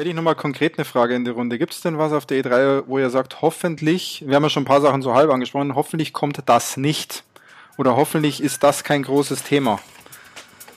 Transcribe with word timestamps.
Hätte 0.00 0.08
ich 0.08 0.16
nochmal 0.16 0.34
konkret 0.34 0.78
eine 0.78 0.86
Frage 0.86 1.14
in 1.14 1.26
die 1.26 1.30
Runde. 1.30 1.58
Gibt 1.58 1.74
es 1.74 1.82
denn 1.82 1.98
was 1.98 2.14
auf 2.14 2.24
der 2.24 2.42
E3, 2.42 2.84
wo 2.86 2.98
ihr 2.98 3.10
sagt, 3.10 3.42
hoffentlich, 3.42 4.24
wir 4.26 4.34
haben 4.34 4.42
ja 4.42 4.48
schon 4.48 4.62
ein 4.62 4.66
paar 4.66 4.80
Sachen 4.80 5.02
so 5.02 5.12
halb 5.12 5.30
angesprochen, 5.30 5.74
hoffentlich 5.74 6.14
kommt 6.14 6.40
das 6.46 6.78
nicht? 6.78 7.22
Oder 7.76 7.96
hoffentlich 7.96 8.42
ist 8.42 8.62
das 8.62 8.82
kein 8.82 9.02
großes 9.02 9.42
Thema? 9.42 9.78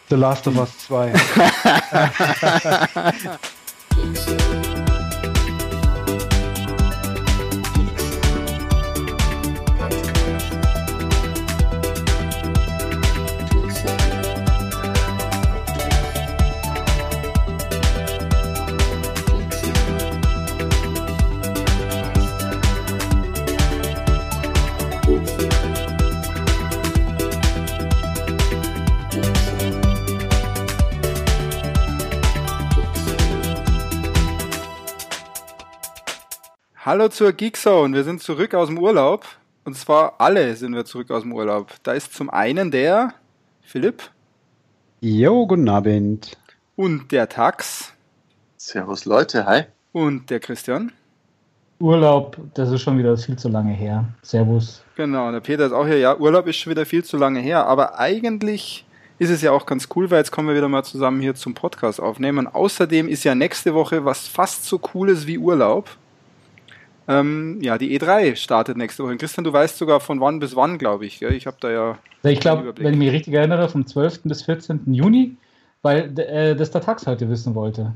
The 0.10 0.18
Last 0.18 0.46
of 0.46 0.58
Us 0.58 0.78
2. 0.80 1.14
Hallo 36.86 37.08
zur 37.08 37.32
Geek 37.32 37.56
Zone. 37.56 37.96
Wir 37.96 38.04
sind 38.04 38.22
zurück 38.22 38.54
aus 38.54 38.68
dem 38.68 38.78
Urlaub. 38.78 39.26
Und 39.64 39.78
zwar 39.78 40.16
alle 40.18 40.54
sind 40.58 40.76
wir 40.76 40.84
zurück 40.84 41.12
aus 41.12 41.22
dem 41.22 41.32
Urlaub. 41.32 41.72
Da 41.84 41.94
ist 41.94 42.14
zum 42.14 42.30
einen 42.30 42.72
der 42.72 43.14
Philipp. 43.62 44.04
Jo, 45.00 45.48
guten 45.48 45.70
Abend. 45.70 46.36
Und 46.76 47.14
der 47.14 47.30
Tax. 47.30 47.94
Servus 48.58 49.06
Leute, 49.06 49.46
hi. 49.46 49.62
Und 49.94 50.30
der 50.30 50.42
Christian. 50.42 50.92
Urlaub, 51.80 52.38
das 52.54 52.70
ist 52.70 52.82
schon 52.82 52.98
wieder 52.98 53.16
viel 53.16 53.38
zu 53.38 53.48
lange 53.48 53.72
her. 53.72 54.04
Servus. 54.22 54.84
Genau, 54.98 55.28
und 55.28 55.34
der 55.34 55.40
Peter 55.40 55.66
ist 55.66 55.72
auch 55.72 55.88
hier. 55.88 56.00
Ja, 56.00 56.18
Urlaub 56.18 56.48
ist 56.48 56.58
schon 56.58 56.72
wieder 56.72 56.86
viel 56.86 57.06
zu 57.06 57.16
lange 57.16 57.40
her. 57.40 57.66
Aber 57.66 57.98
eigentlich 57.98 58.86
ist 59.20 59.30
es 59.30 59.42
ja 59.42 59.54
auch 59.54 59.66
ganz 59.66 59.88
cool, 59.96 60.12
weil 60.12 60.18
jetzt 60.18 60.32
kommen 60.32 60.50
wir 60.50 60.56
wieder 60.58 60.68
mal 60.68 60.84
zusammen 60.84 61.22
hier 61.22 61.34
zum 61.34 61.54
Podcast 61.54 62.02
aufnehmen. 62.02 62.46
außerdem 62.46 63.08
ist 63.08 63.24
ja 63.24 63.36
nächste 63.36 63.74
Woche 63.74 64.04
was 64.04 64.28
fast 64.28 64.66
so 64.66 64.80
cooles 64.80 65.28
wie 65.28 65.38
Urlaub. 65.38 65.90
Ähm, 67.08 67.60
ja, 67.62 67.78
die 67.78 67.98
E3 68.00 68.36
startet 68.36 68.78
nächste 68.78 69.04
Woche. 69.04 69.18
Christian, 69.18 69.44
du 69.44 69.52
weißt 69.52 69.78
sogar 69.78 70.00
von 70.00 70.22
wann 70.22 70.40
bis 70.40 70.56
wann, 70.56 70.78
glaube 70.78 71.06
ich. 71.06 71.20
Gell? 71.20 71.34
Ich 71.34 71.48
habe 71.48 71.58
da 71.60 71.72
ja. 71.72 71.98
Ich 72.24 72.40
glaube, 72.40 72.74
wenn 72.78 72.94
ich 72.94 73.00
mich 73.00 73.12
richtig 73.12 73.34
erinnere, 73.34 73.68
vom 73.70 73.86
12. 73.86 74.22
bis 74.24 74.44
14. 74.44 74.94
Juni, 74.94 75.36
weil 75.82 76.18
äh, 76.20 76.56
das 76.56 76.72
der 76.72 76.82
Tax 76.82 77.06
heute 77.06 77.30
wissen 77.30 77.56
wollte. 77.56 77.94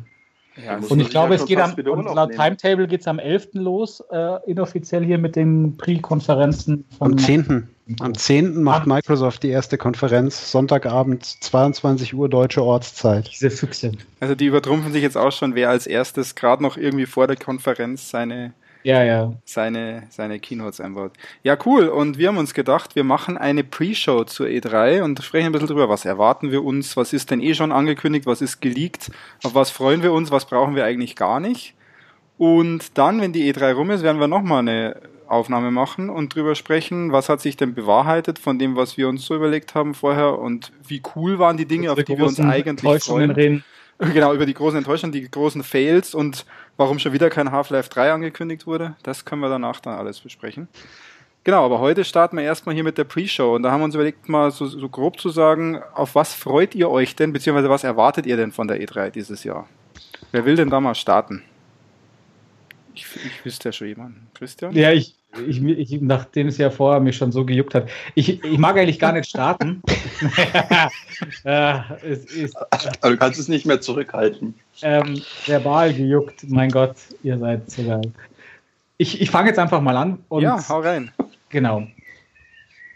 Ja, 0.64 0.80
und 0.90 1.00
ich 1.00 1.10
glaube, 1.10 1.36
es 1.36 1.46
geht 1.46 1.60
am, 1.60 1.76
laut 1.76 2.32
Timetable 2.32 2.88
geht 2.88 3.02
es 3.02 3.08
am 3.08 3.20
11. 3.20 3.50
los, 3.54 4.04
äh, 4.12 4.40
inoffiziell 4.48 5.06
hier 5.06 5.20
mit 5.20 5.36
den 5.36 5.78
Pre-Konferenzen. 5.78 6.84
Am 7.00 7.16
10. 7.16 7.68
Am 8.00 8.16
10. 8.16 8.64
macht 8.64 8.88
Microsoft 8.88 9.44
die 9.44 9.50
erste 9.50 9.78
Konferenz, 9.78 10.52
Sonntagabend, 10.52 11.24
22 11.26 12.16
Uhr 12.16 12.28
deutsche 12.28 12.64
Ortszeit. 12.64 13.30
Diese 13.32 13.52
Füchse. 13.52 13.92
Also 14.20 14.34
die 14.34 14.48
übertrumpfen 14.48 14.92
sich 14.92 15.04
jetzt 15.04 15.16
auch 15.16 15.32
schon, 15.32 15.54
wer 15.54 15.70
als 15.70 15.86
erstes 15.86 16.34
gerade 16.34 16.64
noch 16.64 16.76
irgendwie 16.76 17.06
vor 17.06 17.28
der 17.28 17.38
Konferenz 17.38 18.10
seine 18.10 18.54
ja, 18.88 19.04
ja. 19.04 19.34
seine, 19.44 20.04
seine 20.10 20.40
Keynotes 20.40 20.80
einbaut. 20.80 21.12
Ja, 21.44 21.58
cool. 21.66 21.90
Und 21.90 22.18
wir 22.18 22.30
haben 22.30 22.38
uns 22.38 22.54
gedacht, 22.54 22.96
wir 22.96 23.04
machen 23.04 23.38
eine 23.38 23.66
Pre-Show 23.66 24.24
zur 24.24 24.48
E3 24.48 25.04
und 25.04 25.22
sprechen 25.22 25.48
ein 25.48 25.52
bisschen 25.52 25.68
drüber, 25.68 25.90
was 25.90 26.06
erwarten 26.06 26.52
wir 26.52 26.64
uns, 26.64 26.96
was 26.96 27.12
ist 27.12 27.30
denn 27.30 27.42
eh 27.42 27.54
schon 27.54 27.74
angekündigt, 27.74 28.26
was 28.26 28.42
ist 28.42 28.62
geleakt, 28.62 29.12
auf 29.44 29.56
was 29.56 29.72
freuen 29.72 30.04
wir 30.04 30.14
uns, 30.14 30.32
was 30.32 30.46
brauchen 30.46 30.76
wir 30.76 30.86
eigentlich 30.86 31.18
gar 31.18 31.42
nicht. 31.42 31.74
Und 32.38 32.98
dann, 32.98 33.20
wenn 33.20 33.34
die 33.34 33.54
E3 33.54 33.74
rum 33.74 33.92
ist, 33.92 34.04
werden 34.04 34.22
wir 34.22 34.28
nochmal 34.28 34.60
eine 34.60 34.96
Aufnahme 35.28 35.70
machen 35.70 36.10
und 36.10 36.34
drüber 36.34 36.56
sprechen, 36.56 37.12
was 37.12 37.28
hat 37.28 37.42
sich 37.42 37.58
denn 37.58 37.74
bewahrheitet 37.74 38.40
von 38.40 38.58
dem, 38.58 38.78
was 38.78 38.96
wir 38.96 39.10
uns 39.10 39.26
so 39.26 39.36
überlegt 39.36 39.76
haben 39.76 39.96
vorher 39.96 40.40
und 40.40 40.72
wie 40.88 41.02
cool 41.16 41.40
waren 41.40 41.58
die 41.58 41.66
Dinge, 41.66 41.92
auf 41.92 42.02
die 42.02 42.18
wir 42.18 42.26
uns 42.26 42.40
eigentlich 42.40 43.04
freuen. 43.04 43.32
Reden. 43.32 43.66
Genau, 44.00 44.34
über 44.34 44.46
die 44.46 44.54
großen 44.54 44.78
Enttäuschungen, 44.78 45.12
die 45.12 45.30
großen 45.30 45.64
Fails 45.64 46.14
und 46.14 46.46
warum 46.78 47.00
schon 47.00 47.14
wieder 47.14 47.30
kein 47.30 47.52
Half-Life 47.52 47.90
3 47.90 48.14
angekündigt 48.14 48.66
wurde. 48.66 48.96
Das 49.04 49.26
können 49.26 49.42
wir 49.42 49.50
danach 49.50 49.80
dann 49.80 49.98
alles 49.98 50.20
besprechen. 50.20 50.68
Genau, 51.44 51.66
aber 51.66 51.80
heute 51.80 52.04
starten 52.04 52.38
wir 52.38 52.44
erstmal 52.44 52.76
hier 52.76 52.84
mit 52.84 52.98
der 52.98 53.06
Pre-Show 53.06 53.56
und 53.56 53.64
da 53.64 53.72
haben 53.72 53.80
wir 53.80 53.86
uns 53.86 53.96
überlegt, 53.96 54.28
mal 54.28 54.52
so, 54.52 54.68
so 54.68 54.90
grob 54.90 55.20
zu 55.20 55.30
sagen, 55.30 55.82
auf 55.94 56.14
was 56.14 56.34
freut 56.34 56.76
ihr 56.76 56.90
euch 56.90 57.16
denn, 57.16 57.32
beziehungsweise 57.32 57.70
was 57.70 57.86
erwartet 57.86 58.26
ihr 58.26 58.36
denn 58.36 58.52
von 58.52 58.68
der 58.68 58.82
E3 58.82 59.12
dieses 59.12 59.46
Jahr? 59.46 59.68
Wer 60.32 60.46
will 60.46 60.58
denn 60.58 60.70
da 60.70 60.82
mal 60.82 60.94
starten? 60.94 61.44
Ich, 62.94 63.06
ich 63.16 63.46
wüsste 63.46 63.70
ja 63.70 63.74
schon 63.74 63.88
jemanden. 63.88 64.28
Christian? 64.34 64.76
Ja, 64.76 64.92
ich, 64.92 65.17
ich, 65.48 65.64
ich, 65.64 66.02
nachdem 66.02 66.48
es 66.48 66.58
ja 66.58 66.70
vorher 66.70 67.00
mich 67.00 67.18
schon 67.18 67.32
so 67.32 67.46
gejuckt 67.46 67.76
hat. 67.76 67.90
Ich, 68.16 68.44
ich 68.44 68.58
mag 68.58 68.78
eigentlich 68.78 69.00
gar 69.00 69.14
nicht 69.14 69.30
starten. 69.30 69.82
äh, 71.44 71.80
es 72.04 72.26
ist, 72.26 72.56
Aber 73.02 73.12
du 73.12 73.18
kannst 73.18 73.40
es 73.40 73.48
nicht 73.48 73.66
mehr 73.66 73.82
zurückhalten. 73.82 74.54
Ähm, 74.82 75.22
verbal 75.46 75.94
gejuckt, 75.94 76.50
mein 76.50 76.70
Gott, 76.70 76.96
ihr 77.24 77.38
seid 77.38 77.70
so 77.70 77.84
geil. 77.84 78.14
Ich, 78.98 79.22
ich 79.22 79.30
fange 79.30 79.50
jetzt 79.50 79.60
einfach 79.60 79.82
mal 79.82 79.96
an. 79.96 80.20
Und 80.30 80.44
ja, 80.44 80.58
hau 80.70 80.80
rein. 80.80 81.12
Genau. 81.50 81.84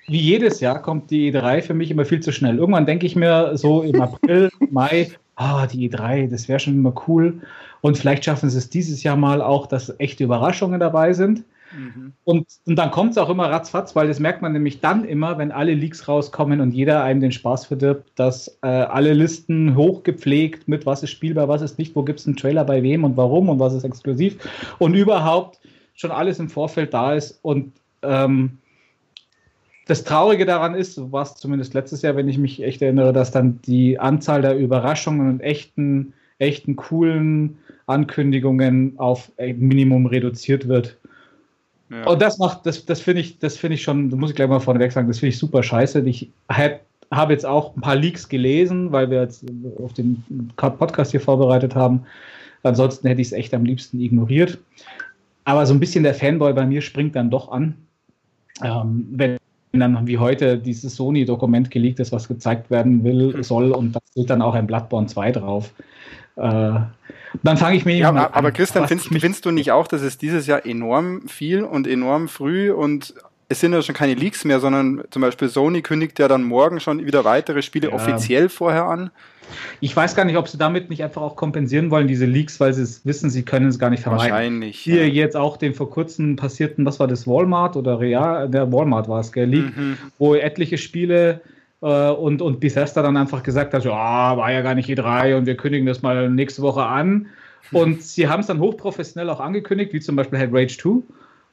Wie 0.07 0.19
jedes 0.19 0.59
Jahr 0.59 0.81
kommt 0.81 1.11
die 1.11 1.31
E3 1.31 1.61
für 1.61 1.73
mich 1.73 1.91
immer 1.91 2.05
viel 2.05 2.21
zu 2.21 2.31
schnell. 2.31 2.57
Irgendwann 2.57 2.85
denke 2.85 3.05
ich 3.05 3.15
mir 3.15 3.55
so 3.55 3.83
im 3.83 4.01
April, 4.01 4.49
Mai, 4.71 5.11
ah, 5.35 5.67
die 5.67 5.89
E3, 5.89 6.29
das 6.29 6.47
wäre 6.47 6.59
schon 6.59 6.73
immer 6.73 6.93
cool. 7.07 7.41
Und 7.81 7.97
vielleicht 7.97 8.25
schaffen 8.25 8.49
sie 8.49 8.57
es 8.57 8.69
dieses 8.69 9.03
Jahr 9.03 9.15
mal 9.15 9.41
auch, 9.41 9.67
dass 9.67 9.93
echte 9.99 10.23
Überraschungen 10.23 10.79
dabei 10.79 11.13
sind. 11.13 11.43
Mhm. 11.77 12.13
Und, 12.23 12.47
und 12.65 12.75
dann 12.75 12.91
kommt 12.91 13.11
es 13.11 13.17
auch 13.17 13.29
immer 13.29 13.49
ratzfatz, 13.49 13.95
weil 13.95 14.07
das 14.07 14.19
merkt 14.19 14.41
man 14.41 14.53
nämlich 14.53 14.81
dann 14.81 15.05
immer, 15.05 15.37
wenn 15.37 15.51
alle 15.51 15.73
Leaks 15.73 16.07
rauskommen 16.07 16.61
und 16.61 16.71
jeder 16.71 17.03
einem 17.03 17.21
den 17.21 17.31
Spaß 17.31 17.65
verdirbt, 17.65 18.11
dass 18.15 18.59
äh, 18.61 18.67
alle 18.67 19.13
Listen 19.13 19.75
hochgepflegt 19.75 20.67
mit 20.67 20.85
was 20.85 21.03
ist 21.03 21.11
spielbar, 21.11 21.47
was 21.47 21.61
ist 21.61 21.77
nicht, 21.77 21.95
wo 21.95 22.03
gibt 22.03 22.19
es 22.19 22.27
einen 22.27 22.35
Trailer 22.35 22.65
bei 22.65 22.83
wem 22.83 23.03
und 23.03 23.17
warum 23.17 23.49
und 23.49 23.59
was 23.59 23.73
ist 23.73 23.83
exklusiv 23.83 24.37
und 24.79 24.93
überhaupt 24.93 25.59
schon 25.93 26.11
alles 26.11 26.39
im 26.39 26.49
Vorfeld 26.49 26.93
da 26.93 27.13
ist. 27.13 27.39
Und 27.41 27.73
ähm, 28.01 28.57
das 29.87 30.03
Traurige 30.03 30.45
daran 30.45 30.75
ist, 30.75 30.97
es 30.97 31.35
zumindest 31.35 31.73
letztes 31.73 32.01
Jahr, 32.01 32.15
wenn 32.15 32.29
ich 32.29 32.37
mich 32.37 32.63
echt 32.63 32.81
erinnere, 32.81 33.13
dass 33.13 33.31
dann 33.31 33.59
die 33.63 33.99
Anzahl 33.99 34.41
der 34.41 34.57
Überraschungen 34.57 35.29
und 35.29 35.41
echten, 35.41 36.13
echten 36.39 36.75
coolen 36.75 37.57
Ankündigungen 37.87 38.97
auf 38.97 39.31
Minimum 39.37 40.05
reduziert 40.05 40.67
wird. 40.67 40.97
Ja. 41.91 42.07
Und 42.07 42.21
das 42.21 42.37
macht, 42.37 42.65
das, 42.65 42.85
das 42.85 43.01
finde 43.01 43.21
ich, 43.21 43.37
das 43.39 43.57
finde 43.57 43.75
ich 43.75 43.83
schon, 43.83 44.09
das 44.09 44.17
muss 44.17 44.29
ich 44.29 44.35
gleich 44.35 44.47
mal 44.47 44.59
vorneweg 44.59 44.91
sagen, 44.91 45.07
das 45.07 45.19
finde 45.19 45.31
ich 45.33 45.37
super 45.37 45.61
scheiße. 45.61 45.99
Ich 46.07 46.29
habe 46.49 47.33
jetzt 47.33 47.45
auch 47.45 47.75
ein 47.75 47.81
paar 47.81 47.97
Leaks 47.97 48.29
gelesen, 48.29 48.93
weil 48.93 49.11
wir 49.11 49.21
jetzt 49.21 49.43
auf 49.83 49.93
den 49.93 50.23
Podcast 50.55 51.11
hier 51.11 51.19
vorbereitet 51.19 51.75
haben. 51.75 52.03
Ansonsten 52.63 53.07
hätte 53.07 53.21
ich 53.21 53.27
es 53.27 53.33
echt 53.33 53.53
am 53.53 53.65
liebsten 53.65 53.99
ignoriert. 53.99 54.57
Aber 55.43 55.65
so 55.65 55.73
ein 55.73 55.79
bisschen 55.79 56.03
der 56.03 56.13
Fanboy 56.13 56.53
bei 56.53 56.65
mir 56.65 56.81
springt 56.81 57.15
dann 57.15 57.29
doch 57.29 57.51
an. 57.51 57.75
Ähm, 58.63 59.07
wenn 59.11 59.37
dann 59.73 60.07
wie 60.07 60.17
heute 60.17 60.57
dieses 60.57 60.95
Sony-Dokument 60.95 61.71
geleakt 61.71 61.99
ist, 61.99 62.11
was 62.11 62.27
gezeigt 62.27 62.69
werden 62.69 63.03
will, 63.03 63.33
hm. 63.33 63.43
soll, 63.43 63.71
und 63.71 63.93
da 63.93 63.99
steht 64.11 64.29
dann 64.29 64.41
auch 64.41 64.53
ein 64.53 64.67
Bloodborne 64.67 65.07
2 65.07 65.31
drauf. 65.31 65.73
Äh, 66.35 66.79
dann 67.43 67.57
fange 67.57 67.77
ich 67.77 67.85
mir 67.85 67.95
ja, 67.95 68.09
aber, 68.09 68.35
aber 68.35 68.51
Christian, 68.51 68.87
findest, 68.87 69.09
findest 69.09 69.45
du 69.45 69.51
nicht 69.51 69.71
auch, 69.71 69.87
dass 69.87 70.01
es 70.01 70.17
dieses 70.17 70.47
Jahr 70.47 70.65
enorm 70.65 71.27
viel 71.27 71.63
und 71.63 71.87
enorm 71.87 72.27
früh 72.27 72.71
und 72.71 73.13
es 73.51 73.59
sind 73.59 73.73
ja 73.73 73.81
schon 73.81 73.95
keine 73.95 74.13
Leaks 74.13 74.45
mehr, 74.45 74.59
sondern 74.59 75.03
zum 75.09 75.21
Beispiel 75.21 75.49
Sony 75.49 75.81
kündigt 75.81 76.19
ja 76.19 76.27
dann 76.27 76.43
morgen 76.43 76.79
schon 76.79 77.05
wieder 77.05 77.25
weitere 77.25 77.61
Spiele 77.61 77.89
ja. 77.89 77.93
offiziell 77.93 78.47
vorher 78.47 78.85
an. 78.85 79.11
Ich 79.81 79.93
weiß 79.93 80.15
gar 80.15 80.23
nicht, 80.23 80.37
ob 80.37 80.47
sie 80.47 80.57
damit 80.57 80.89
nicht 80.89 81.03
einfach 81.03 81.21
auch 81.21 81.35
kompensieren 81.35 81.91
wollen, 81.91 82.07
diese 82.07 82.25
Leaks, 82.25 82.61
weil 82.61 82.73
sie 82.73 82.83
es 82.83 83.05
wissen, 83.05 83.29
sie 83.29 83.43
können 83.43 83.67
es 83.67 83.77
gar 83.77 83.89
nicht 83.89 84.03
vermeiden. 84.03 84.31
Wahrscheinlich. 84.31 84.79
Hier 84.79 85.05
ja. 85.07 85.13
jetzt 85.13 85.35
auch 85.35 85.57
den 85.57 85.73
vor 85.73 85.89
kurzem 85.89 86.37
passierten, 86.37 86.85
was 86.85 87.01
war 87.01 87.07
das, 87.07 87.27
Walmart 87.27 87.75
oder 87.75 87.99
Real, 87.99 88.47
der 88.47 88.71
Walmart 88.71 89.09
war 89.09 89.19
es, 89.19 89.33
gell, 89.33 89.49
Leak, 89.49 89.75
mhm. 89.75 89.97
wo 90.17 90.35
etliche 90.35 90.77
Spiele 90.77 91.41
und, 91.87 92.41
und 92.41 92.59
Bethesda 92.59 93.01
dann 93.01 93.17
einfach 93.17 93.43
gesagt 93.43 93.73
hat, 93.73 93.83
ja, 93.83 94.37
war 94.37 94.51
ja 94.51 94.61
gar 94.61 94.75
nicht 94.75 94.89
E3 94.89 95.35
und 95.35 95.45
wir 95.47 95.57
kündigen 95.57 95.87
das 95.87 96.01
mal 96.01 96.29
nächste 96.29 96.61
Woche 96.61 96.83
an. 96.83 97.27
Und 97.71 98.03
sie 98.03 98.27
haben 98.27 98.41
es 98.41 98.47
dann 98.47 98.59
hochprofessionell 98.59 99.29
auch 99.29 99.39
angekündigt, 99.39 99.93
wie 99.93 99.99
zum 99.99 100.15
Beispiel 100.15 100.39
halt 100.39 100.53
Rage 100.53 100.77
2. 100.77 101.01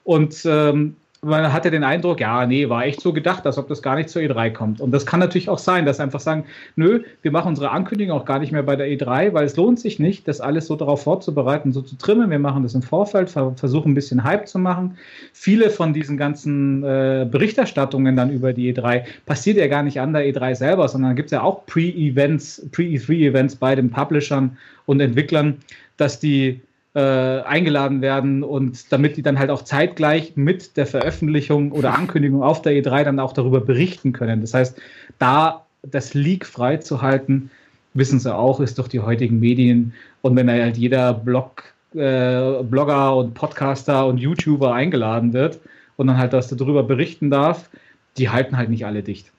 Und 0.04 0.42
ähm, 0.44 0.96
man 1.20 1.52
hatte 1.52 1.70
den 1.70 1.82
Eindruck, 1.82 2.20
ja, 2.20 2.46
nee, 2.46 2.68
war 2.68 2.84
echt 2.84 3.00
so 3.00 3.12
gedacht, 3.12 3.44
als 3.44 3.58
ob 3.58 3.66
das 3.68 3.82
gar 3.82 3.96
nicht 3.96 4.08
zur 4.08 4.22
E3 4.22 4.52
kommt. 4.52 4.80
Und 4.80 4.92
das 4.92 5.04
kann 5.04 5.18
natürlich 5.18 5.48
auch 5.48 5.58
sein, 5.58 5.84
dass 5.84 5.98
einfach 5.98 6.20
sagen, 6.20 6.44
nö, 6.76 7.02
wir 7.22 7.32
machen 7.32 7.48
unsere 7.48 7.70
Ankündigung 7.70 8.16
auch 8.16 8.24
gar 8.24 8.38
nicht 8.38 8.52
mehr 8.52 8.62
bei 8.62 8.76
der 8.76 8.86
E3, 8.86 9.32
weil 9.32 9.44
es 9.44 9.56
lohnt 9.56 9.80
sich 9.80 9.98
nicht, 9.98 10.28
das 10.28 10.40
alles 10.40 10.66
so 10.68 10.76
darauf 10.76 11.02
vorzubereiten, 11.02 11.72
so 11.72 11.82
zu 11.82 11.96
trimmen. 11.96 12.30
Wir 12.30 12.38
machen 12.38 12.62
das 12.62 12.74
im 12.74 12.82
Vorfeld, 12.82 13.30
versuchen 13.30 13.92
ein 13.92 13.94
bisschen 13.94 14.22
Hype 14.22 14.46
zu 14.46 14.60
machen. 14.60 14.96
Viele 15.32 15.70
von 15.70 15.92
diesen 15.92 16.16
ganzen 16.16 16.84
äh, 16.84 17.26
Berichterstattungen 17.28 18.14
dann 18.14 18.30
über 18.30 18.52
die 18.52 18.72
E3 18.72 19.04
passiert 19.26 19.56
ja 19.56 19.66
gar 19.66 19.82
nicht 19.82 20.00
an 20.00 20.12
der 20.12 20.22
E3 20.22 20.54
selber, 20.54 20.86
sondern 20.88 21.16
gibt 21.16 21.26
es 21.26 21.32
ja 21.32 21.42
auch 21.42 21.66
Pre-Events, 21.66 22.68
Pre-E3-Events 22.70 23.56
bei 23.56 23.74
den 23.74 23.90
Publishern 23.90 24.56
und 24.86 25.00
Entwicklern, 25.00 25.56
dass 25.96 26.20
die 26.20 26.60
äh, 26.98 27.42
eingeladen 27.42 28.02
werden 28.02 28.42
und 28.42 28.92
damit 28.92 29.16
die 29.16 29.22
dann 29.22 29.38
halt 29.38 29.50
auch 29.50 29.62
zeitgleich 29.62 30.32
mit 30.34 30.76
der 30.76 30.84
Veröffentlichung 30.84 31.70
oder 31.70 31.94
Ankündigung 31.94 32.42
auf 32.42 32.60
der 32.60 32.72
E3 32.72 33.04
dann 33.04 33.20
auch 33.20 33.32
darüber 33.32 33.60
berichten 33.60 34.12
können. 34.12 34.40
Das 34.40 34.52
heißt, 34.52 34.76
da 35.20 35.64
das 35.82 36.14
Leak 36.14 36.44
freizuhalten, 36.44 37.50
wissen 37.94 38.18
sie 38.18 38.34
auch, 38.34 38.58
ist 38.58 38.78
durch 38.78 38.88
die 38.88 38.98
heutigen 38.98 39.38
Medien 39.38 39.94
und 40.22 40.34
wenn 40.34 40.50
halt 40.50 40.76
jeder 40.76 41.14
Blog, 41.14 41.62
äh, 41.94 42.64
Blogger 42.64 43.14
und 43.14 43.34
Podcaster 43.34 44.04
und 44.04 44.18
YouTuber 44.18 44.74
eingeladen 44.74 45.32
wird 45.32 45.60
und 45.96 46.08
dann 46.08 46.18
halt 46.18 46.32
das 46.32 46.48
darüber 46.48 46.82
berichten 46.82 47.30
darf, 47.30 47.70
die 48.16 48.28
halten 48.28 48.56
halt 48.56 48.70
nicht 48.70 48.86
alle 48.86 49.04
dicht. 49.04 49.30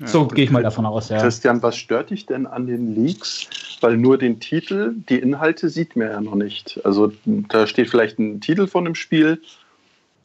Ja, 0.00 0.06
so 0.06 0.26
gehe 0.26 0.44
ich 0.44 0.50
mal 0.50 0.62
davon 0.62 0.86
aus, 0.86 1.08
ja. 1.08 1.20
Christian, 1.20 1.62
was 1.62 1.76
stört 1.76 2.10
dich 2.10 2.26
denn 2.26 2.46
an 2.46 2.66
den 2.66 2.94
Leaks? 2.94 3.48
Weil 3.80 3.96
nur 3.96 4.18
den 4.18 4.40
Titel, 4.40 4.94
die 5.08 5.18
Inhalte 5.18 5.68
sieht 5.68 5.94
man 5.94 6.08
ja 6.08 6.20
noch 6.20 6.34
nicht. 6.34 6.80
Also 6.84 7.12
da 7.24 7.66
steht 7.66 7.90
vielleicht 7.90 8.18
ein 8.18 8.40
Titel 8.40 8.66
von 8.66 8.84
dem 8.84 8.94
Spiel, 8.94 9.40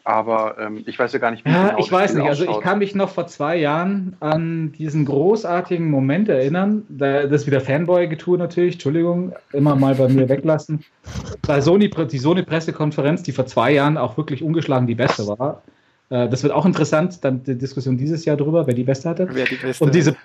aber 0.09 0.57
ähm, 0.59 0.83
ich 0.87 0.97
weiß 0.97 1.13
ja 1.13 1.19
gar 1.19 1.29
nicht, 1.29 1.45
wie 1.45 1.51
ja, 1.51 1.67
genau 1.67 1.79
Ich 1.79 1.91
weiß 1.91 2.11
Spiel 2.11 2.23
nicht, 2.23 2.31
ausschaut. 2.31 2.47
also 2.47 2.59
ich 2.59 2.63
kann 2.63 2.79
mich 2.79 2.95
noch 2.95 3.09
vor 3.09 3.27
zwei 3.27 3.57
Jahren 3.57 4.15
an 4.21 4.71
diesen 4.71 5.05
großartigen 5.05 5.89
Moment 5.89 6.29
erinnern. 6.29 6.83
Da, 6.89 7.27
das 7.27 7.41
ist 7.41 7.47
wieder 7.47 7.61
Fanboy-Getue 7.61 8.37
natürlich, 8.37 8.75
Entschuldigung, 8.75 9.33
immer 9.51 9.75
mal 9.75 9.93
bei 9.95 10.07
mir 10.07 10.27
weglassen. 10.27 10.83
Bei 11.45 11.61
Sony, 11.61 11.89
die 11.89 12.17
Sony-Pressekonferenz, 12.17 13.23
die 13.23 13.33
vor 13.33 13.45
zwei 13.45 13.71
Jahren 13.73 13.97
auch 13.97 14.17
wirklich 14.17 14.41
ungeschlagen 14.41 14.87
die 14.87 14.95
beste 14.95 15.27
war. 15.27 15.61
Äh, 16.09 16.29
das 16.29 16.43
wird 16.43 16.53
auch 16.53 16.65
interessant, 16.65 17.23
dann 17.23 17.43
die 17.43 17.57
Diskussion 17.57 17.97
dieses 17.97 18.25
Jahr 18.25 18.37
darüber, 18.37 18.67
wer 18.67 18.73
die 18.73 18.83
beste 18.83 19.09
hatte. 19.09 19.27
Wer 19.31 19.45
die 19.45 19.55
beste 19.55 19.83
Und 19.83 19.95
diese, 19.95 20.15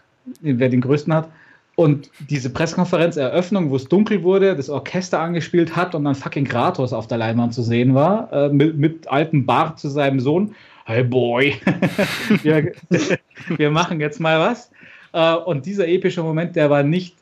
wer 0.40 0.68
den 0.68 0.80
größten 0.80 1.12
hat. 1.12 1.28
Und 1.76 2.10
diese 2.30 2.50
Pressekonferenz-Eröffnung, 2.50 3.70
wo 3.70 3.76
es 3.76 3.88
dunkel 3.88 4.22
wurde, 4.22 4.54
das 4.54 4.70
Orchester 4.70 5.18
angespielt 5.18 5.74
hat 5.74 5.94
und 5.94 6.04
dann 6.04 6.14
fucking 6.14 6.44
Kratos 6.44 6.92
auf 6.92 7.08
der 7.08 7.18
Leinwand 7.18 7.52
zu 7.52 7.62
sehen 7.62 7.94
war, 7.94 8.32
äh, 8.32 8.48
mit, 8.48 8.76
mit 8.76 9.08
altem 9.08 9.44
Bart 9.44 9.80
zu 9.80 9.88
seinem 9.88 10.20
Sohn. 10.20 10.54
Hey 10.84 11.02
Boy, 11.02 11.56
wir, 12.42 12.72
wir, 13.56 13.70
machen 13.70 14.00
jetzt 14.00 14.20
mal 14.20 14.38
was. 14.38 14.70
Äh, 15.12 15.34
und 15.34 15.66
dieser 15.66 15.88
epische 15.88 16.22
Moment, 16.22 16.54
der 16.54 16.70
war 16.70 16.84
nicht, 16.84 17.16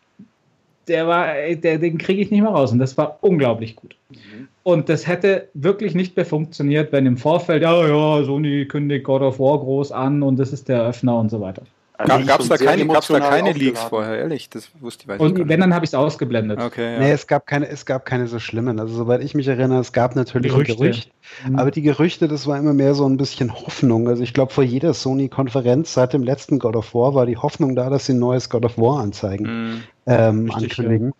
der 0.86 1.06
war, 1.06 1.28
der, 1.54 1.78
den 1.78 1.96
kriege 1.96 2.20
ich 2.20 2.30
nicht 2.30 2.42
mehr 2.42 2.50
raus. 2.50 2.72
Und 2.72 2.78
das 2.78 2.98
war 2.98 3.18
unglaublich 3.22 3.76
gut. 3.76 3.96
Mhm. 4.10 4.48
Und 4.64 4.88
das 4.88 5.06
hätte 5.06 5.48
wirklich 5.54 5.94
nicht 5.94 6.16
mehr 6.16 6.26
funktioniert, 6.26 6.92
wenn 6.92 7.06
im 7.06 7.16
Vorfeld, 7.16 7.62
ja, 7.62 7.86
ja, 7.86 8.24
Sony 8.24 8.66
kündigt 8.66 9.04
God 9.04 9.22
of 9.22 9.38
War 9.38 9.58
groß 9.58 9.92
an 9.92 10.22
und 10.22 10.38
das 10.38 10.52
ist 10.52 10.68
der 10.68 10.84
Öffner 10.84 11.18
und 11.18 11.30
so 11.30 11.40
weiter. 11.40 11.62
Also 11.98 12.26
Gab 12.26 12.40
es 12.40 12.48
da 12.48 12.56
keine, 12.56 12.86
gab's 12.86 13.08
da 13.08 13.20
keine 13.20 13.52
Leaks 13.52 13.82
vorher, 13.82 14.18
ehrlich? 14.18 14.48
Das 14.50 14.70
wusste 14.80 15.12
ich 15.12 15.20
Und 15.20 15.48
wenn, 15.48 15.60
dann 15.60 15.74
habe 15.74 15.84
ich 15.84 15.90
es 15.90 15.94
ausgeblendet. 15.94 16.60
Okay, 16.60 16.94
ja. 16.94 16.98
Nee, 16.98 17.12
es 17.12 17.26
gab, 17.26 17.46
keine, 17.46 17.68
es 17.68 17.86
gab 17.86 18.06
keine 18.06 18.26
so 18.26 18.38
schlimmen. 18.38 18.80
Also, 18.80 18.94
soweit 18.94 19.22
ich 19.22 19.34
mich 19.34 19.46
erinnere, 19.46 19.80
es 19.80 19.92
gab 19.92 20.16
natürlich 20.16 20.52
Gerüchte. 20.52 20.74
Gerüchte 20.74 21.10
mhm. 21.46 21.56
aber 21.56 21.70
die 21.70 21.82
Gerüchte, 21.82 22.28
das 22.28 22.46
war 22.46 22.58
immer 22.58 22.72
mehr 22.72 22.94
so 22.94 23.06
ein 23.06 23.18
bisschen 23.18 23.54
Hoffnung. 23.54 24.08
Also, 24.08 24.22
ich 24.22 24.34
glaube, 24.34 24.52
vor 24.52 24.64
jeder 24.64 24.94
Sony-Konferenz 24.94 25.94
seit 25.94 26.12
dem 26.12 26.22
letzten 26.22 26.58
God 26.58 26.76
of 26.76 26.94
War 26.94 27.14
war 27.14 27.26
die 27.26 27.36
Hoffnung 27.36 27.76
da, 27.76 27.88
dass 27.88 28.06
sie 28.06 28.14
ein 28.14 28.18
neues 28.18 28.48
God 28.48 28.64
of 28.64 28.78
War 28.78 29.00
anzeigen, 29.00 29.44
mhm. 29.46 29.82
ähm, 30.06 30.50
Richtig, 30.50 30.78
ankündigen. 30.78 31.08
Ja. 31.08 31.12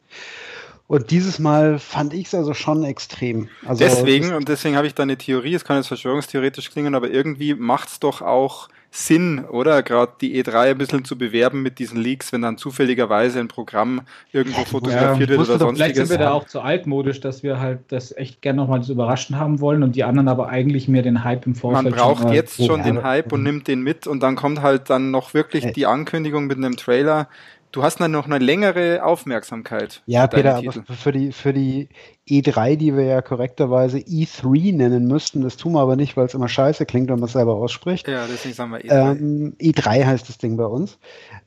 Und 0.87 1.11
dieses 1.11 1.39
Mal 1.39 1.79
fand 1.79 2.13
ich 2.13 2.27
es 2.27 2.35
also 2.35 2.53
schon 2.55 2.85
extrem. 2.85 3.49
Also 3.67 3.85
deswegen, 3.85 4.35
und 4.35 4.49
deswegen 4.49 4.77
habe 4.77 4.87
ich 4.87 4.95
da 4.95 5.05
eine 5.05 5.17
Theorie, 5.17 5.55
es 5.55 5.65
kann 5.65 5.77
jetzt 5.77 5.89
verschwörungstheoretisch 5.89 6.71
klingen, 6.71 6.95
aber 6.95 7.11
irgendwie 7.11 7.55
macht 7.55 7.89
es 7.89 8.01
doch 8.01 8.21
auch 8.21 8.69
Sinn, 8.95 9.43
oder? 9.47 9.83
Gerade 9.83 10.13
die 10.21 10.39
E3 10.45 10.73
ein 10.73 10.79
bisschen 10.79 11.07
zu 11.07 11.17
bewerben 11.17 11.63
mit 11.63 11.79
diesen 11.79 11.99
Leaks, 11.99 12.31
wenn 12.31 12.43
dann 12.43 12.59
zufälligerweise 12.59 13.41
ein 13.41 13.49
Programm 13.49 14.03
irgendwo 14.33 14.67
fotografiert 14.67 15.31
ja, 15.31 15.39
wird 15.39 15.49
oder 15.49 15.59
sonstiges. 15.59 15.77
Vielleicht 15.77 15.97
sind 15.97 16.11
wir 16.11 16.19
da 16.19 16.33
auch 16.33 16.45
zu 16.45 16.61
altmodisch, 16.61 17.21
dass 17.21 17.43
wir 17.43 17.59
halt 17.59 17.81
das 17.89 18.15
echt 18.15 18.43
gerne 18.43 18.61
nochmal 18.61 18.83
so 18.83 18.93
überraschen 18.93 19.39
haben 19.39 19.61
wollen 19.61 19.83
und 19.83 19.97
die 19.97 20.05
anderen 20.05 20.29
aber 20.29 20.51
eigentlich 20.51 20.89
mehr 20.89 21.01
den 21.01 21.25
Hype 21.25 21.47
im 21.47 21.55
Vorfeld. 21.55 21.85
Man 21.85 21.95
braucht 21.95 22.25
schon 22.25 22.33
jetzt 22.35 22.63
schon 22.63 22.83
den 22.83 23.03
Hype 23.03 23.33
und 23.33 23.43
nimmt 23.43 23.67
den 23.67 23.81
mit 23.81 24.07
und 24.07 24.23
dann 24.23 24.37
kommt 24.37 24.61
halt 24.61 24.91
dann 24.91 25.11
noch 25.11 25.33
wirklich 25.33 25.73
die 25.73 25.87
Ankündigung 25.87 26.47
mit 26.47 26.59
einem 26.59 26.77
Trailer, 26.77 27.29
Du 27.73 27.83
hast 27.83 28.01
dann 28.01 28.11
noch 28.11 28.27
eine 28.27 28.39
längere 28.39 29.03
Aufmerksamkeit. 29.03 30.03
Ja, 30.05 30.27
Peter, 30.27 30.57
aber 30.57 30.73
für 30.73 31.11
die, 31.11 31.33
für 31.33 31.55
die 31.55 31.89
E3, 32.29 32.77
die 32.77 32.95
wir 32.95 33.05
ja 33.05 33.23
korrekterweise 33.23 33.97
E3 33.97 34.77
nennen 34.77 35.07
müssten, 35.07 35.41
das 35.41 35.57
tun 35.57 35.73
wir 35.73 35.81
aber 35.81 35.97
nicht, 35.97 36.15
weil 36.15 36.27
es 36.27 36.35
immer 36.35 36.49
scheiße 36.49 36.85
klingt, 36.85 37.09
wenn 37.09 37.19
man 37.19 37.29
es 37.29 37.33
selber 37.33 37.55
ausspricht. 37.55 38.07
Ja, 38.09 38.27
deswegen 38.31 38.55
sagen 38.55 38.73
wir 38.73 38.81
E3. 38.81 39.11
Ähm, 39.13 39.57
E3 39.59 40.05
heißt 40.05 40.29
das 40.29 40.37
Ding 40.37 40.59
bei 40.59 40.67
uns. 40.67 40.99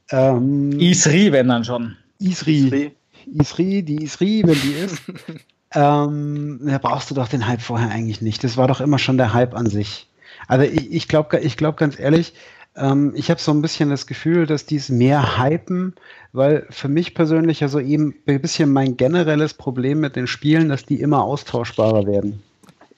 Ähm, 0.10 0.72
E3, 0.72 1.32
wenn 1.32 1.48
dann 1.48 1.64
schon. 1.64 1.96
E3. 2.20 2.92
E3, 3.32 3.82
die 3.84 4.08
E3, 4.08 4.48
wenn 4.48 4.62
die 4.62 4.74
ist. 4.84 5.02
ähm, 5.76 6.60
da 6.64 6.80
brauchst 6.80 7.12
du 7.12 7.16
doch 7.16 7.28
den 7.28 7.48
Hype 7.48 7.62
vorher 7.62 7.92
eigentlich 7.92 8.22
nicht. 8.22 8.44
Das 8.44 8.58
war 8.58 8.68
doch 8.68 8.82
immer 8.82 8.98
schon 8.98 9.18
der 9.18 9.36
Hype 9.36 9.54
an 9.54 9.68
sich. 9.68 10.10
Also 10.48 10.66
ich, 10.66 10.92
ich 10.92 11.08
glaube 11.08 11.40
ich 11.40 11.56
glaub 11.56 11.78
ganz 11.78 12.00
ehrlich, 12.00 12.34
ähm, 12.76 13.14
ich 13.16 13.30
habe 13.30 13.40
so 13.40 13.52
ein 13.52 13.62
bisschen 13.62 13.90
das 13.90 14.08
Gefühl, 14.08 14.46
dass 14.46 14.66
die 14.66 14.76
es 14.76 14.90
mehr 14.90 15.40
hypen, 15.40 15.94
weil 16.34 16.66
für 16.70 16.90
mich 16.90 17.14
persönlich 17.14 17.62
ja 17.62 17.68
so 17.68 17.80
eben 17.80 18.16
ein 18.28 18.42
bisschen 18.42 18.72
mein 18.72 18.98
generelles 18.98 19.54
Problem 19.54 20.02
mit 20.02 20.16
den 20.16 20.28
Spielen, 20.28 20.70
dass 20.70 20.86
die 20.86 21.00
immer 21.00 21.24
austauschbarer 21.24 22.06
werden. 22.06 22.44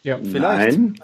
Ja, 0.04 0.18
vielleicht. 0.18 0.80
Nein, 0.80 1.00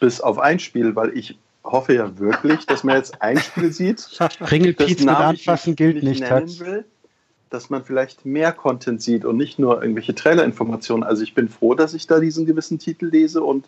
bis 0.00 0.20
auf 0.20 0.38
ein 0.38 0.58
Spiel, 0.58 0.96
weil 0.96 1.16
ich 1.16 1.38
hoffe 1.64 1.94
ja 1.94 2.18
wirklich, 2.18 2.66
dass 2.66 2.82
man 2.82 2.96
jetzt 2.96 3.20
ein 3.22 3.38
Spiel 3.38 3.72
sieht. 3.72 4.08
Ringelpiez 4.40 5.00
mit 5.00 5.08
anfassen 5.08 5.76
gilt 5.76 6.02
nicht. 6.02 6.22
Will, 6.60 6.84
dass 7.50 7.70
man 7.70 7.84
vielleicht 7.84 8.24
mehr 8.24 8.52
Content 8.52 9.02
sieht 9.02 9.24
und 9.24 9.36
nicht 9.36 9.58
nur 9.58 9.80
irgendwelche 9.80 10.14
Trailerinformationen. 10.14 11.04
Also 11.04 11.22
ich 11.22 11.34
bin 11.34 11.48
froh, 11.48 11.74
dass 11.74 11.94
ich 11.94 12.06
da 12.06 12.20
diesen 12.20 12.46
gewissen 12.46 12.78
Titel 12.78 13.06
lese 13.06 13.42
und 13.42 13.66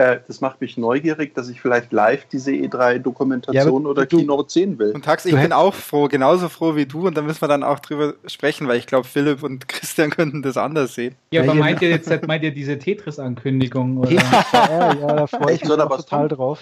äh, 0.00 0.20
das 0.26 0.40
macht 0.40 0.62
mich 0.62 0.78
neugierig, 0.78 1.34
dass 1.34 1.50
ich 1.50 1.60
vielleicht 1.60 1.92
live 1.92 2.24
diese 2.32 2.52
E3-Dokumentation 2.52 3.82
ja, 3.82 3.88
oder 3.88 4.06
du, 4.06 4.16
Keynote 4.16 4.50
sehen 4.50 4.78
will. 4.78 4.92
Und 4.92 5.04
Tax, 5.04 5.26
ich 5.26 5.34
bin 5.34 5.52
auch 5.52 5.74
froh, 5.74 6.08
genauso 6.08 6.48
froh 6.48 6.74
wie 6.74 6.86
du, 6.86 7.06
und 7.06 7.18
da 7.18 7.22
müssen 7.22 7.42
wir 7.42 7.48
dann 7.48 7.62
auch 7.62 7.80
drüber 7.80 8.14
sprechen, 8.24 8.66
weil 8.66 8.78
ich 8.78 8.86
glaube, 8.86 9.06
Philipp 9.06 9.42
und 9.42 9.68
Christian 9.68 10.08
könnten 10.08 10.40
das 10.40 10.56
anders 10.56 10.94
sehen. 10.94 11.16
Ja, 11.32 11.42
aber 11.42 11.52
meint 11.52 11.82
ihr 11.82 11.90
jetzt 11.90 12.08
meint 12.26 12.42
ihr 12.42 12.50
diese 12.50 12.78
Tetris-Ankündigung? 12.78 14.02
Ja, 14.08 14.22
ja, 14.54 14.94
da 14.94 15.26
freue 15.26 15.54
ich 15.54 15.64
mich 15.64 15.70
total 15.70 16.28
drauf. 16.28 16.60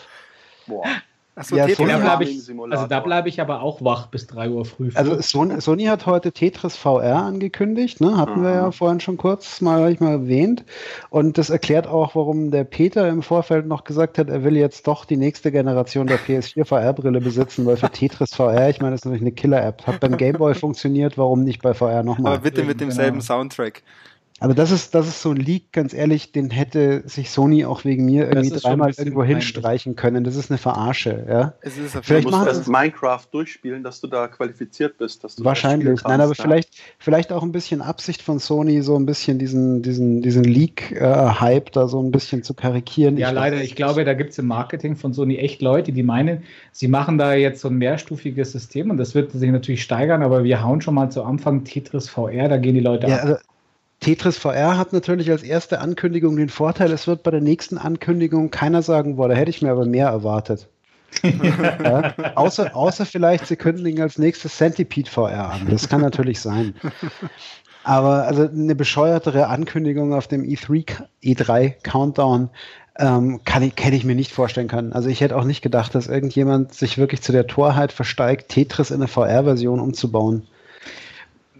Boah. 0.67 0.84
Achso, 1.38 1.55
ja, 1.55 1.69
Sony 1.69 1.93
da 1.93 2.20
ich, 2.20 2.50
also 2.70 2.87
da 2.88 2.99
bleibe 2.99 3.29
ich 3.29 3.40
aber 3.40 3.62
auch 3.62 3.81
wach 3.85 4.08
bis 4.08 4.26
3 4.26 4.50
Uhr 4.50 4.64
früh. 4.64 4.90
Also 4.94 5.20
Sony, 5.20 5.61
Sony, 5.61 5.85
hat 5.85 6.05
heute 6.05 6.32
Tetris 6.32 6.76
VR 6.76 7.23
angekündigt, 7.23 8.00
ne? 8.00 8.17
hatten 8.17 8.40
mhm. 8.40 8.44
wir 8.44 8.50
ja 8.50 8.67
mhm. 8.67 8.73
vorhin 8.73 8.99
schon 8.99 9.17
kurz 9.19 9.61
mal, 9.61 9.93
ich 9.93 10.00
mal 10.00 10.11
erwähnt. 10.11 10.64
Und 11.11 11.38
das 11.38 11.50
erklärt 11.50 11.87
auch, 11.87 12.17
warum 12.17 12.50
der 12.50 12.64
Peter 12.64 13.08
im 13.08 13.22
Vorfeld 13.22 13.67
noch 13.67 13.84
gesagt 13.84 14.19
hat, 14.19 14.29
er 14.29 14.43
will 14.43 14.56
jetzt 14.56 14.89
doch 14.89 15.05
die 15.05 15.17
nächste 15.17 15.53
Generation 15.53 16.08
der 16.08 16.19
PS4 16.19 16.65
VR-Brille 16.65 17.20
besitzen, 17.20 17.65
weil 17.67 17.77
für 17.77 17.91
Tetris 17.91 18.34
VR, 18.34 18.69
ich 18.69 18.81
meine, 18.81 18.93
das 18.93 19.03
ist 19.03 19.05
natürlich 19.05 19.22
eine 19.22 19.32
Killer-App. 19.32 19.86
Hat 19.86 20.01
beim 20.01 20.17
Gameboy 20.17 20.55
funktioniert, 20.55 21.17
warum 21.17 21.44
nicht 21.44 21.62
bei 21.62 21.72
VR 21.72 22.03
nochmal? 22.03 22.32
Aber 22.32 22.43
bitte 22.43 22.65
mit 22.65 22.81
demselben 22.81 23.20
genau. 23.20 23.24
Soundtrack. 23.24 23.84
Aber 24.40 24.54
das 24.54 24.70
ist, 24.70 24.94
das 24.94 25.08
ist 25.08 25.20
so 25.20 25.30
ein 25.30 25.36
Leak, 25.36 25.72
ganz 25.72 25.92
ehrlich, 25.92 26.30
den 26.30 26.50
hätte 26.50 27.02
sich 27.06 27.30
Sony 27.30 27.64
auch 27.64 27.84
wegen 27.84 28.04
mir 28.04 28.28
irgendwie 28.28 28.50
dreimal 28.50 28.92
irgendwo 28.96 29.24
hinstreichen 29.24 29.96
können. 29.96 30.22
Das 30.22 30.36
ist 30.36 30.50
eine 30.50 30.58
Verarsche, 30.58 31.26
ja. 31.28 31.54
Es 31.60 31.76
ist 31.76 31.98
vielleicht 32.02 32.26
du 32.26 32.30
musst 32.30 32.46
erst 32.46 32.68
Minecraft 32.68 33.24
durchspielen, 33.32 33.82
dass 33.82 34.00
du 34.00 34.06
da 34.06 34.28
qualifiziert 34.28 34.96
bist. 34.98 35.24
Dass 35.24 35.36
du 35.36 35.44
wahrscheinlich. 35.44 36.02
Nein, 36.04 36.20
aber 36.20 36.34
ja. 36.34 36.42
vielleicht, 36.42 36.80
vielleicht 36.98 37.32
auch 37.32 37.42
ein 37.42 37.50
bisschen 37.50 37.82
Absicht 37.82 38.22
von 38.22 38.38
Sony, 38.38 38.82
so 38.82 38.96
ein 38.96 39.06
bisschen 39.06 39.40
diesen, 39.40 39.82
diesen, 39.82 40.22
diesen 40.22 40.44
Leak-Hype 40.44 41.72
da 41.72 41.88
so 41.88 42.00
ein 42.00 42.12
bisschen 42.12 42.44
zu 42.44 42.54
karikieren. 42.54 43.16
Ja, 43.16 43.28
ich 43.28 43.34
leider. 43.34 43.62
Ich 43.62 43.74
glaube, 43.74 44.04
da 44.04 44.14
gibt 44.14 44.30
es 44.30 44.38
im 44.38 44.46
Marketing 44.46 44.94
von 44.94 45.12
Sony 45.12 45.36
echt 45.38 45.62
Leute, 45.62 45.90
die 45.90 46.04
meinen, 46.04 46.44
sie 46.70 46.86
machen 46.86 47.18
da 47.18 47.34
jetzt 47.34 47.60
so 47.60 47.68
ein 47.68 47.76
mehrstufiges 47.76 48.52
System 48.52 48.90
und 48.90 48.98
das 48.98 49.16
wird 49.16 49.32
sich 49.32 49.50
natürlich 49.50 49.82
steigern, 49.82 50.22
aber 50.22 50.44
wir 50.44 50.62
hauen 50.62 50.80
schon 50.80 50.94
mal 50.94 51.10
zu 51.10 51.24
Anfang 51.24 51.64
Tetris 51.64 52.08
VR, 52.08 52.48
da 52.48 52.56
gehen 52.56 52.74
die 52.74 52.80
Leute 52.80 53.08
ja, 53.08 53.16
ab. 53.16 53.40
Tetris 54.00 54.38
VR 54.38 54.78
hat 54.78 54.93
natürlich 54.93 55.31
als 55.31 55.43
erste 55.43 55.81
Ankündigung 55.81 56.36
den 56.36 56.48
Vorteil, 56.48 56.93
es 56.93 57.06
wird 57.06 57.22
bei 57.22 57.31
der 57.31 57.40
nächsten 57.40 57.78
Ankündigung 57.78 58.50
keiner 58.50 58.82
sagen, 58.82 59.17
boah, 59.17 59.28
da 59.28 59.34
hätte 59.34 59.50
ich 59.50 59.60
mir 59.60 59.70
aber 59.70 59.86
mehr 59.86 60.08
erwartet. 60.08 60.69
ja, 61.22 62.14
außer, 62.34 62.76
außer 62.76 63.06
vielleicht, 63.06 63.46
sie 63.46 63.56
kündigen 63.56 64.02
als 64.02 64.19
nächstes 64.19 64.56
Centipede 64.56 65.10
VR 65.10 65.52
an. 65.52 65.67
Das 65.69 65.88
kann 65.88 66.00
natürlich 66.00 66.40
sein. 66.40 66.74
Aber 67.82 68.24
also 68.24 68.46
eine 68.46 68.74
bescheuertere 68.74 69.48
Ankündigung 69.48 70.12
auf 70.12 70.28
dem 70.28 70.43
E3, 70.43 71.06
E3 71.24 71.74
Countdown 71.82 72.50
ähm, 72.98 73.40
kann 73.44 73.62
ich, 73.62 73.72
hätte 73.78 73.96
ich 73.96 74.05
mir 74.05 74.14
nicht 74.14 74.32
vorstellen 74.32 74.69
können. 74.69 74.93
Also 74.93 75.08
ich 75.08 75.20
hätte 75.20 75.36
auch 75.36 75.44
nicht 75.44 75.62
gedacht, 75.62 75.94
dass 75.94 76.08
irgendjemand 76.08 76.74
sich 76.74 76.98
wirklich 76.98 77.22
zu 77.22 77.32
der 77.32 77.46
Torheit 77.46 77.93
versteigt, 77.93 78.50
Tetris 78.50 78.90
in 78.90 78.96
eine 78.96 79.08
VR-Version 79.08 79.81
umzubauen. 79.81 80.46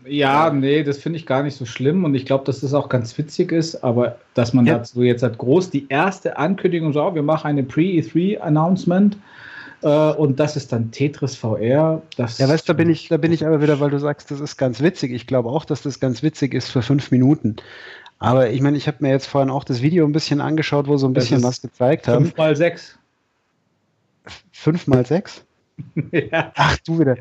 Ja, 0.09 0.51
nee, 0.51 0.83
das 0.83 0.99
finde 0.99 1.19
ich 1.19 1.27
gar 1.27 1.43
nicht 1.43 1.57
so 1.57 1.65
schlimm 1.65 2.05
und 2.05 2.15
ich 2.15 2.27
glaube, 2.27 2.45
dass 2.45 2.61
das 2.61 2.75
auch 2.75 2.89
ganz 2.89 3.17
witzig 3.19 3.53
ist, 3.53 3.83
aber 3.85 4.17
dass 4.35 4.53
man 4.53 4.67
ja. 4.67 4.79
dazu 4.79 5.03
jetzt 5.03 5.23
halt 5.23 5.39
groß 5.39 5.71
die 5.71 5.87
erste 5.89 6.37
Ankündigung 6.37 6.93
so, 6.93 7.03
oh, 7.03 7.15
wir 7.15 7.23
machen 7.23 7.49
eine 7.49 7.63
Pre-E3-Announcement 7.63 9.17
äh, 9.83 9.89
und 9.89 10.41
das 10.41 10.57
ist 10.57 10.73
dann 10.73 10.91
Tetris 10.91 11.37
VR. 11.37 12.03
Das 12.17 12.39
ja, 12.39 12.49
weißt 12.49 12.69
du, 12.69 12.73
da 12.73 12.77
bin 12.77 12.91
ich, 12.91 13.09
da 13.09 13.17
bin 13.17 13.33
ich 13.33 13.47
aber 13.47 13.63
wieder, 13.63 13.81
weil 13.81 13.91
du 13.91 13.99
sagst, 13.99 14.31
das 14.31 14.41
ist 14.41 14.57
ganz 14.57 14.81
witzig. 14.81 15.13
Ich 15.13 15.27
glaube 15.27 15.49
auch, 15.49 15.65
dass 15.65 15.83
das 15.83 16.01
ganz 16.01 16.23
witzig 16.23 16.55
ist 16.55 16.71
für 16.71 16.83
fünf 16.83 17.11
Minuten. 17.11 17.57
Aber 18.19 18.51
ich 18.51 18.61
meine, 18.61 18.77
ich 18.77 18.89
habe 18.89 18.99
mir 19.01 19.11
jetzt 19.11 19.27
vorhin 19.27 19.51
auch 19.51 19.63
das 19.65 19.81
Video 19.81 20.05
ein 20.05 20.13
bisschen 20.13 20.41
angeschaut, 20.41 20.89
wo 20.89 20.97
so 20.97 21.07
ein 21.07 21.15
Das 21.15 21.25
bisschen 21.25 21.43
was 21.45 21.63
gezeigt 21.63 22.09
haben. 22.09 22.25
5 22.27 22.37
mal 22.37 22.57
6. 22.57 22.99
Fünf 24.53 24.87
mal 24.89 25.07
sechs? 25.07 25.45
ja. 26.13 26.53
Ach, 26.57 26.77
du 26.79 26.99
wieder. 26.99 27.17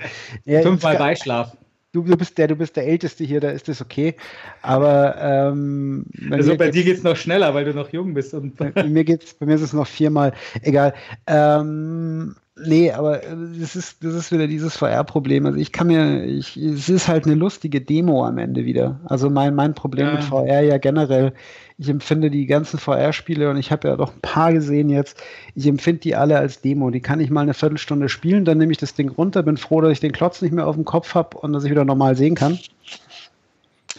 Ja, 0.45 0.61
5 0.61 0.81
mal 0.81 0.93
jetzt- 0.93 0.99
Beischlaf. 0.99 1.57
Du, 1.97 2.11
du 2.11 2.17
bist 2.17 2.37
der, 2.37 2.47
du 2.47 2.55
bist 2.55 2.75
der 2.75 2.87
Älteste 2.87 3.23
hier, 3.23 3.39
da 3.39 3.49
ist 3.49 3.67
das 3.67 3.81
okay. 3.81 4.15
Aber 4.61 5.15
ähm, 5.19 6.05
bei 6.29 6.37
Also 6.37 6.55
bei 6.55 6.69
dir 6.69 6.83
geht 6.83 6.97
es 6.97 7.03
noch 7.03 7.15
schneller, 7.15 7.53
weil 7.53 7.65
du 7.65 7.73
noch 7.73 7.91
jung 7.91 8.13
bist. 8.13 8.33
Und 8.33 8.55
bei 8.55 8.71
mir 8.83 9.03
geht's, 9.03 9.33
bei 9.33 9.45
mir 9.45 9.55
ist 9.55 9.61
es 9.61 9.73
noch 9.73 9.87
viermal. 9.87 10.33
Egal. 10.61 10.93
Ähm, 11.25 12.35
nee, 12.55 12.91
aber 12.91 13.23
äh, 13.23 13.35
das 13.59 13.75
ist, 13.75 14.03
das 14.03 14.13
ist 14.13 14.31
wieder 14.31 14.47
dieses 14.47 14.75
VR-Problem. 14.77 15.45
Also 15.45 15.57
ich 15.57 15.71
kann 15.71 15.87
mir, 15.87 16.23
ich, 16.25 16.55
es 16.57 16.89
ist 16.89 17.07
halt 17.07 17.25
eine 17.25 17.35
lustige 17.35 17.81
Demo 17.81 18.25
am 18.25 18.37
Ende 18.37 18.65
wieder. 18.65 18.99
Also 19.05 19.29
mein, 19.29 19.55
mein 19.55 19.73
Problem 19.73 20.07
Ja. 20.07 20.13
mit 20.13 20.23
VR 20.23 20.61
ja 20.61 20.77
generell, 20.77 21.33
ich 21.79 21.89
empfinde 21.89 22.31
die 22.31 22.47
ganzen 22.47 22.79
VR-Spiele 22.79 23.49
und 23.49 23.57
ich 23.57 23.71
habe 23.71 23.87
ja 23.87 23.95
doch 23.95 24.13
ein 24.13 24.21
paar 24.21 24.51
gesehen 24.51 24.89
jetzt, 24.89 25.21
ich 25.53 25.67
empfinde 25.67 26.01
die 26.01 26.15
alle 26.15 26.37
als 26.37 26.61
Demo. 26.61 26.89
Die 26.89 27.01
kann 27.01 27.19
ich 27.19 27.29
mal 27.29 27.41
eine 27.41 27.53
Viertelstunde 27.53 28.09
spielen, 28.09 28.45
dann 28.45 28.57
nehme 28.57 28.71
ich 28.71 28.79
das 28.79 28.95
Ding 28.95 29.09
runter, 29.09 29.43
bin 29.43 29.57
froh, 29.57 29.81
dass 29.81 29.91
ich 29.91 29.99
den 29.99 30.11
Klotz 30.11 30.41
nicht 30.41 30.53
mehr 30.53 30.67
auf 30.67 30.75
dem 30.75 30.85
Kopf 30.85 31.13
habe 31.13 31.37
und 31.37 31.53
dass 31.53 31.63
ich 31.63 31.71
wieder 31.71 31.85
normal 31.85 32.15
sehen 32.15 32.35
kann. 32.35 32.57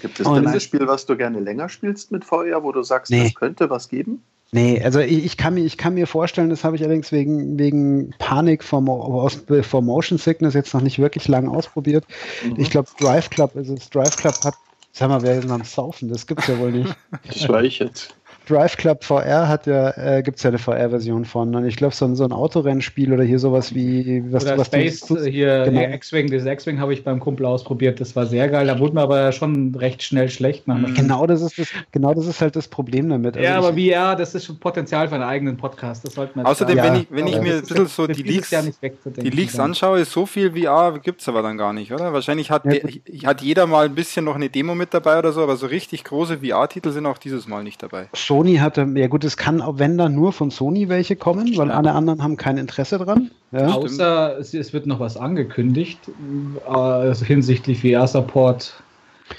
Gibt 0.01 0.21
es 0.21 0.27
denn 0.27 0.47
ein 0.47 0.61
Spiel, 0.61 0.87
was 0.87 1.07
du 1.07 1.17
gerne 1.17 1.41
länger 1.41 1.69
spielst 1.69 2.11
mit 2.11 2.25
VR, 2.25 2.63
wo 2.63 2.73
du 2.73 2.83
sagst, 2.83 3.11
Nee. 3.11 3.25
das 3.25 3.35
könnte 3.35 3.71
was 3.71 3.89
geben? 3.89 4.23
Nee, 4.51 4.83
also 4.83 5.01
ich, 5.01 5.25
ich, 5.25 5.37
kann 5.37 5.55
mir, 5.55 5.65
ich 5.65 5.77
kann 5.77 5.95
mir 5.95 6.07
vorstellen, 6.07 6.49
das 6.49 6.65
habe 6.65 6.75
ich 6.75 6.83
allerdings 6.83 7.13
wegen, 7.13 7.59
wegen 7.59 8.15
Panik 8.19 8.65
vor, 8.65 8.83
aus, 8.89 9.45
vor 9.63 9.83
Motion 9.83 10.19
Sickness 10.19 10.55
jetzt 10.55 10.73
noch 10.73 10.81
nicht 10.81 10.99
wirklich 10.99 11.29
lang 11.29 11.49
ausprobiert. 11.49 12.05
Mhm. 12.45 12.55
Ich 12.57 12.71
glaube, 12.71 12.89
Drive 12.99 13.29
Club 13.29 13.57
ist 13.57 13.69
es. 13.69 13.91
Drive 13.91 14.17
Club 14.17 14.35
hat, 14.45 14.55
sag 14.93 15.09
mal, 15.09 15.23
wer 15.23 15.35
ist 15.35 15.45
denn 15.45 15.51
am 15.53 15.65
Saufen? 15.65 16.09
Das 16.09 16.27
gibt's 16.27 16.47
ja 16.47 16.59
wohl 16.59 16.73
nicht. 16.73 16.95
Das 17.27 17.49
war 17.49 17.63
ich 17.63 17.79
jetzt. 17.79 18.18
Drive 18.49 18.77
Club 18.77 19.05
VR 19.05 19.49
hat 19.49 19.67
ja, 19.67 19.91
äh, 19.97 20.23
gibt's 20.23 20.43
ja 20.43 20.49
eine 20.49 20.59
VR-Version 20.59 21.25
von. 21.25 21.55
Und 21.55 21.65
ich 21.67 21.77
glaube, 21.77 21.95
so, 21.95 22.05
ein- 22.05 22.17
so 22.17 22.25
ein 22.25 22.33
Autorennspiel 22.33 23.13
oder 23.13 23.23
hier 23.25 23.39
sowas 23.39 23.75
wie, 23.75 24.25
was, 24.33 24.45
Oder 24.45 24.59
was 24.59 24.67
Space, 24.69 25.01
du, 25.01 25.17
äh, 25.17 25.31
hier 25.31 25.65
Genau. 25.65 25.81
X-Wing, 25.81 26.31
das 26.31 26.45
X-Wing 26.47 26.81
habe 26.81 26.93
ich 26.93 27.05
beim 27.05 27.21
Kumpel 27.21 27.47
ausprobiert, 27.47 28.01
das 28.01 28.17
war 28.17 28.27
sehr 28.27 28.49
geil. 28.49 28.67
Da 28.67 28.79
wurde 28.79 28.95
mir 28.95 29.03
aber 29.03 29.33
schon 29.33 29.75
recht 29.75 30.03
schnell 30.03 30.29
schlecht. 30.31 30.67
Mhm. 30.67 30.95
Genau 30.95 31.27
das 31.27 31.43
ist 31.43 31.59
das, 31.59 31.69
genau 31.93 32.15
das 32.15 32.27
ist 32.27 32.41
halt 32.41 32.57
das 32.57 32.69
Problem 32.69 33.09
damit. 33.09 33.37
Also 33.37 33.47
Ja, 33.47 33.59
aber 33.59 33.77
ich, 33.77 33.93
VR, 33.95 34.17
das 34.17 34.35
ist 34.35 34.45
schon 34.47 34.59
Potenzial 34.59 35.09
für 35.09 35.15
einen 35.17 35.25
eigenen 35.25 35.57
Podcast. 35.57 36.07
Das 36.07 36.17
wir 36.17 36.25
jetzt 36.25 36.47
Außerdem, 36.47 36.77
sagen. 36.77 36.89
Ja, 36.89 36.95
wenn 36.95 37.01
ich, 37.03 37.07
wenn 37.11 37.27
ich 37.27 37.35
aber 37.37 37.45
mir 37.45 37.55
ein 37.57 37.61
bisschen 37.63 37.87
so 37.87 38.07
die 38.07 38.23
dieses 38.23 38.51
Leaks, 38.51 38.83
wegzudenken. 38.83 39.31
die 39.31 39.37
Leaks 39.37 39.59
anschaue, 39.59 40.05
so 40.05 40.27
viel 40.27 40.53
VR 40.53 40.99
gibt 40.99 41.21
es 41.21 41.29
aber 41.29 41.43
dann 41.43 41.59
gar 41.59 41.73
nicht, 41.73 41.93
oder? 41.93 42.13
Wahrscheinlich 42.13 42.51
hat, 42.51 42.65
Ja, 42.65 42.73
der, 42.73 43.29
hat 43.29 43.41
jeder 43.43 43.67
mal 43.67 43.87
ein 43.87 43.95
bisschen 43.95 44.25
noch 44.25 44.35
eine 44.35 44.49
Demo 44.49 44.75
mit 44.75 44.95
dabei 44.95 45.19
oder 45.19 45.33
so, 45.33 45.43
aber 45.43 45.57
so 45.57 45.67
richtig 45.67 46.05
große 46.05 46.39
VR-Titel 46.39 46.91
sind 46.93 47.07
auch 47.07 47.19
dieses 47.19 47.47
Mal 47.47 47.63
nicht 47.63 47.83
dabei. 47.83 48.09
Sony 48.39 48.57
hatte, 48.57 48.87
ja 48.95 49.09
gut, 49.09 49.25
es 49.25 49.37
kann, 49.37 49.61
auch 49.61 49.79
wenn 49.79 49.99
dann 49.99 50.15
nur 50.15 50.33
von 50.33 50.51
Sony 50.51 50.89
welche 50.89 51.17
kommen, 51.17 51.57
weil 51.57 51.69
Ja. 51.69 51.75
alle 51.75 51.93
anderen 51.93 52.23
haben 52.23 52.37
kein 52.37 52.57
Interesse 52.57 52.99
dran. 52.99 53.31
Ja. 53.51 53.73
Außer 53.73 54.39
es, 54.39 54.55
es 54.55 54.73
wird 54.73 54.87
noch 54.87 55.01
was 55.01 55.17
angekündigt 55.17 56.09
äh, 56.09 56.71
also 56.71 57.25
hinsichtlich 57.25 57.81
VR-Support. 57.81 58.85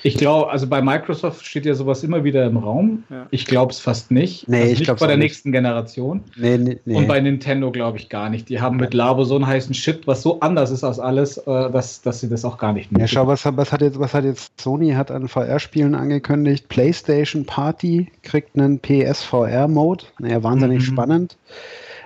Ich 0.03 0.15
glaube, 0.17 0.49
also 0.51 0.67
bei 0.67 0.81
Microsoft 0.81 1.45
steht 1.45 1.65
ja 1.65 1.73
sowas 1.73 2.03
immer 2.03 2.23
wieder 2.23 2.45
im 2.45 2.57
Raum. 2.57 3.03
Ja. 3.09 3.25
Ich 3.31 3.45
glaube 3.45 3.71
es 3.71 3.79
fast 3.79 4.11
nicht. 4.11 4.47
Nee, 4.47 4.57
also 4.61 4.71
ich 4.73 4.79
nicht 4.79 4.85
glaub's 4.85 4.99
bei 5.01 5.07
der 5.07 5.17
nicht. 5.17 5.25
nächsten 5.25 5.51
Generation. 5.51 6.21
Nee, 6.37 6.57
nee, 6.57 6.79
nee. 6.85 6.95
Und 6.95 7.07
bei 7.07 7.19
Nintendo 7.19 7.71
glaube 7.71 7.97
ich 7.97 8.07
gar 8.09 8.29
nicht. 8.29 8.49
Die 8.49 8.61
haben 8.61 8.77
mit 8.77 8.93
Labo 8.93 9.23
so 9.23 9.35
einen 9.35 9.47
heißen 9.47 9.73
Shit, 9.73 10.05
was 10.07 10.21
so 10.21 10.39
anders 10.41 10.71
ist 10.71 10.83
als 10.83 10.99
alles, 10.99 11.37
äh, 11.39 11.43
dass, 11.71 12.01
dass 12.01 12.19
sie 12.21 12.29
das 12.29 12.45
auch 12.45 12.57
gar 12.57 12.73
nicht 12.73 12.91
Ja, 12.91 12.99
nötig 12.99 13.11
schau, 13.11 13.27
was, 13.27 13.43
hat- 13.45 13.57
was, 13.57 13.71
hat 13.71 13.81
jetzt, 13.81 13.99
was 13.99 14.13
hat 14.13 14.23
jetzt 14.25 14.51
Sony 14.61 14.91
hat 14.91 15.09
an 15.11 15.27
VR-Spielen 15.27 15.95
angekündigt? 15.95 16.67
PlayStation 16.69 17.45
Party 17.45 18.11
kriegt 18.23 18.55
einen 18.57 18.79
PSVR-Mode. 18.79 20.05
Naja, 20.19 20.43
wahnsinnig 20.43 20.79
Mhm. 20.79 20.93
spannend. 20.93 21.37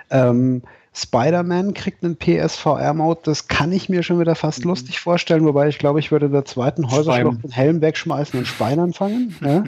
Ähm, 0.10 0.62
Spider-Man 0.96 1.74
kriegt 1.74 2.04
einen 2.04 2.16
PSVR-Mode. 2.18 3.22
Das 3.24 3.48
kann 3.48 3.72
ich 3.72 3.90
mir 3.90 4.04
schon 4.04 4.20
wieder 4.20 4.36
fast 4.36 4.60
Mhm. 4.64 4.70
lustig 4.70 5.00
vorstellen, 5.00 5.44
wobei 5.46 5.68
ich 5.68 5.80
glaube, 5.80 6.00
ich 6.00 6.12
würde 6.12 6.30
der 6.30 6.46
zweiten 6.46 6.90
Häuserschlucht 6.92 7.44
den 7.44 7.52
Helm 7.52 7.82
wegschmeißen 7.82 8.40
und 8.40 8.46
Speinern 8.46 8.94
fangen. 8.94 9.36
Ja? 9.42 9.64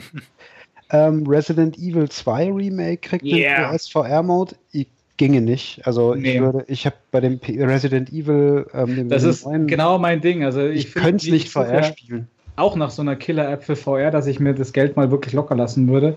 ähm, 0.90 1.26
Resident 1.26 1.76
Evil 1.78 2.08
2 2.08 2.52
Remake 2.52 2.98
kriegt 2.98 3.24
Yeah. 3.24 3.68
einen 3.68 3.76
PSVR-Mode. 3.78 4.54
Ich 4.72 4.86
ginge 5.16 5.40
nicht. 5.40 5.80
Also 5.86 6.14
ich 6.14 6.22
Nee. 6.22 6.40
würde, 6.40 6.64
ich 6.68 6.86
habe 6.86 6.96
bei 7.10 7.20
dem 7.20 7.38
P 7.38 7.62
Resident 7.64 8.12
Evil, 8.12 8.66
ähm, 8.74 8.94
dem 8.94 9.08
Das 9.08 9.22
ist 9.24 9.44
neuen- 9.46 9.66
genau 9.66 9.98
mein 9.98 10.20
Ding. 10.20 10.44
Also 10.44 10.60
ich, 10.66 10.88
ich 10.88 10.94
könnte 10.94 11.24
es 11.26 11.32
nicht 11.32 11.46
ich 11.46 11.50
VR 11.50 11.82
spielen. 11.82 12.28
Auch 12.54 12.76
nach 12.76 12.90
so 12.90 13.02
einer 13.02 13.16
Killer-App 13.16 13.64
für 13.64 13.76
VR, 13.76 14.10
dass 14.10 14.26
ich 14.26 14.40
mir 14.40 14.54
das 14.54 14.72
Geld 14.72 14.96
mal 14.96 15.10
wirklich 15.10 15.34
locker 15.34 15.54
lassen 15.56 15.88
würde. 15.88 16.16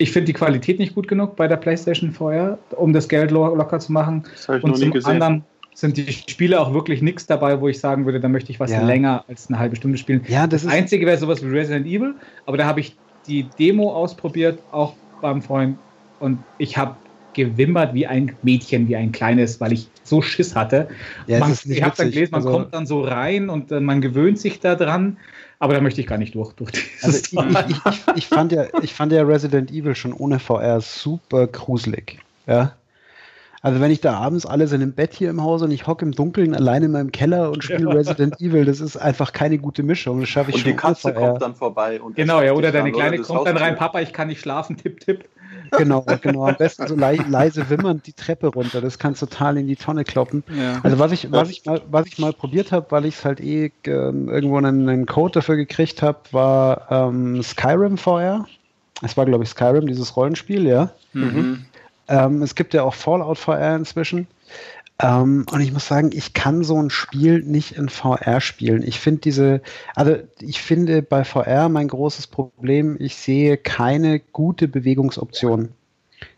Ich 0.00 0.12
finde 0.12 0.26
die 0.26 0.32
Qualität 0.32 0.78
nicht 0.78 0.94
gut 0.94 1.08
genug 1.08 1.36
bei 1.36 1.46
der 1.46 1.56
PlayStation 1.58 2.10
VR, 2.10 2.58
um 2.76 2.94
das 2.94 3.06
Geld 3.06 3.30
lo 3.30 3.54
locker 3.54 3.78
zu 3.80 3.92
machen. 3.92 4.24
Das 4.32 4.48
habe 4.48 4.58
ich 4.58 4.64
Und 4.64 4.70
noch 4.70 4.78
nie 4.78 4.84
zum 4.84 4.92
gesehen. 4.92 5.10
anderen 5.12 5.44
sind 5.74 5.96
die 5.98 6.10
Spiele 6.10 6.58
auch 6.58 6.72
wirklich 6.72 7.02
nichts 7.02 7.26
dabei, 7.26 7.60
wo 7.60 7.68
ich 7.68 7.78
sagen 7.78 8.06
würde, 8.06 8.18
da 8.18 8.28
möchte 8.28 8.50
ich 8.50 8.58
was 8.58 8.70
Ja. 8.70 8.82
länger 8.82 9.24
als 9.28 9.48
eine 9.48 9.58
halbe 9.58 9.76
Stunde 9.76 9.98
spielen. 9.98 10.22
Ja, 10.26 10.46
das 10.46 10.62
Das 10.62 10.72
ist 10.72 10.78
Einzige 10.78 11.04
wäre 11.04 11.18
sowas 11.18 11.42
wie 11.44 11.48
Resident 11.48 11.86
Evil, 11.86 12.14
aber 12.46 12.56
da 12.56 12.64
habe 12.64 12.80
ich 12.80 12.96
die 13.26 13.44
Demo 13.58 13.92
ausprobiert, 13.92 14.58
auch 14.72 14.94
beim 15.20 15.42
Freund, 15.42 15.76
und 16.18 16.38
ich 16.56 16.78
habe 16.78 16.96
gewimmert 17.34 17.92
wie 17.94 18.06
ein 18.06 18.32
Mädchen, 18.42 18.88
wie 18.88 18.96
ein 18.96 19.12
kleines, 19.12 19.60
weil 19.60 19.72
ich 19.74 19.88
so 20.02 20.22
Schiss 20.22 20.56
hatte. 20.56 20.88
Ja, 21.26 21.38
man, 21.40 21.52
ich 21.52 21.82
habe 21.82 21.94
dann 21.96 22.10
gelesen, 22.10 22.32
man 22.32 22.40
Also- 22.40 22.50
kommt 22.52 22.74
dann 22.74 22.86
so 22.86 23.02
rein 23.02 23.50
und 23.50 23.70
äh, 23.70 23.80
man 23.80 24.00
gewöhnt 24.00 24.38
sich 24.38 24.60
da 24.60 24.74
dran, 24.74 25.18
aber 25.60 25.74
da 25.74 25.80
möchte 25.80 26.00
ich 26.00 26.06
gar 26.06 26.18
nicht 26.18 26.34
durch. 26.34 26.54
durch 26.54 26.72
Also 27.02 27.18
dieses 27.18 27.32
ich, 27.32 27.68
ich, 27.68 27.86
ich, 27.86 28.16
ich, 28.16 28.26
fand 28.26 28.50
ja, 28.50 28.64
ich 28.82 28.94
fand 28.94 29.12
ja 29.12 29.22
Resident 29.22 29.70
Evil 29.70 29.94
schon 29.94 30.12
ohne 30.12 30.40
VR 30.40 30.80
super 30.80 31.46
gruselig. 31.46 32.18
Ja. 32.46 32.72
Also 33.62 33.78
wenn 33.78 33.90
ich 33.90 34.00
da 34.00 34.14
abends 34.14 34.46
alle 34.46 34.66
sind 34.66 34.80
im 34.80 34.94
Bett 34.94 35.12
hier 35.12 35.28
im 35.28 35.42
Haus 35.42 35.60
und 35.60 35.70
ich 35.70 35.86
hocke 35.86 36.02
im 36.02 36.12
Dunkeln 36.12 36.54
alleine 36.54 36.86
in 36.86 36.92
meinem 36.92 37.12
Keller 37.12 37.50
und 37.50 37.62
spiele 37.62 37.90
Ja. 37.90 37.94
Resident 37.94 38.40
Evil, 38.40 38.64
das 38.64 38.80
ist 38.80 38.96
einfach 38.96 39.32
keine 39.32 39.58
gute 39.58 39.82
Mischung. 39.82 40.20
Das 40.20 40.30
schaffe 40.30 40.48
ich 40.48 40.56
Und 40.56 40.62
schon 40.62 40.70
die 40.70 40.76
Katze 40.76 41.12
kommt 41.12 41.42
dann 41.42 41.54
vorbei. 41.54 42.00
Und 42.00 42.16
genau, 42.16 42.40
ja, 42.40 42.54
oder 42.54 42.72
deine 42.72 42.90
Kleine 42.90 43.18
kommt 43.18 43.46
dann 43.46 43.58
rein. 43.58 43.76
Papa, 43.76 44.00
ich 44.00 44.14
kann 44.14 44.28
nicht 44.28 44.40
schlafen, 44.40 44.78
tipp, 44.78 45.00
tipp. 45.00 45.26
Genau, 45.76 46.04
genau. 46.20 46.46
Am 46.46 46.56
besten 46.56 46.86
so 46.86 46.94
lei 46.94 47.16
leise 47.28 47.68
wimmernd 47.70 48.06
die 48.06 48.12
Treppe 48.12 48.48
runter. 48.48 48.80
Das 48.80 48.98
kann 48.98 49.14
total 49.14 49.56
in 49.58 49.66
die 49.66 49.76
Tonne 49.76 50.04
kloppen. 50.04 50.42
Ja. 50.54 50.80
Also 50.82 50.98
was 50.98 51.12
ich, 51.12 51.30
was 51.30 51.50
ich 51.50 51.64
mal, 51.64 51.80
was 51.90 52.06
ich 52.06 52.18
mal 52.18 52.32
probiert 52.32 52.72
habe, 52.72 52.86
weil 52.90 53.04
ich 53.04 53.16
es 53.16 53.24
halt 53.24 53.40
eh 53.40 53.72
ähm, 53.84 54.28
irgendwo 54.28 54.56
einen, 54.56 54.88
einen 54.88 55.06
Code 55.06 55.32
dafür 55.34 55.56
gekriegt 55.56 56.02
habe, 56.02 56.18
war 56.32 56.86
ähm, 56.90 57.42
Skyrim 57.42 57.98
VR. 57.98 58.46
Es 59.02 59.16
war, 59.16 59.24
glaube 59.24 59.44
ich, 59.44 59.50
Skyrim, 59.50 59.86
dieses 59.86 60.16
Rollenspiel, 60.16 60.66
ja. 60.66 60.90
Mhm. 61.12 61.64
Ähm, 62.08 62.42
es 62.42 62.54
gibt 62.54 62.74
ja 62.74 62.82
auch 62.82 62.94
Fallout 62.94 63.38
VR 63.38 63.76
inzwischen. 63.76 64.26
Ähm, 65.02 65.46
und 65.50 65.60
ich 65.60 65.72
muss 65.72 65.86
sagen, 65.86 66.10
ich 66.12 66.34
kann 66.34 66.62
so 66.62 66.80
ein 66.80 66.90
Spiel 66.90 67.42
nicht 67.42 67.72
in 67.72 67.88
VR 67.88 68.40
spielen. 68.40 68.82
Ich 68.82 69.00
finde 69.00 69.22
diese, 69.22 69.62
also 69.94 70.16
ich 70.40 70.60
finde 70.60 71.02
bei 71.02 71.24
VR 71.24 71.68
mein 71.68 71.88
großes 71.88 72.26
Problem, 72.26 72.96
ich 72.98 73.16
sehe 73.16 73.56
keine 73.56 74.20
gute 74.20 74.68
Bewegungsoption. 74.68 75.70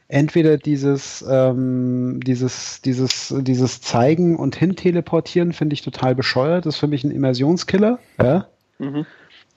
Entweder 0.09 0.59
dieses, 0.59 1.25
ähm, 1.29 2.21
dieses, 2.23 2.83
dieses, 2.83 3.35
dieses 3.39 3.81
Zeigen 3.81 4.37
und 4.37 4.55
Hinteleportieren 4.55 5.55
finde 5.55 5.75
ich 5.75 5.83
total 5.83 6.15
bescheuert. 6.15 6.67
Das 6.67 6.75
ist 6.75 6.81
für 6.81 6.87
mich 6.87 7.03
ein 7.03 7.11
Immersionskiller. 7.11 7.99
Ja? 8.21 8.47
Mhm. 8.79 9.07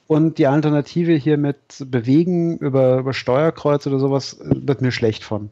Und 0.07 0.37
die 0.37 0.47
Alternative 0.47 1.13
hier 1.13 1.37
mit 1.37 1.57
Bewegen 1.85 2.57
über, 2.57 2.99
über 2.99 3.13
Steuerkreuz 3.13 3.85
oder 3.85 3.99
sowas 3.99 4.39
äh, 4.39 4.55
wird 4.65 4.81
mir 4.81 4.91
schlecht 4.91 5.23
von. 5.23 5.49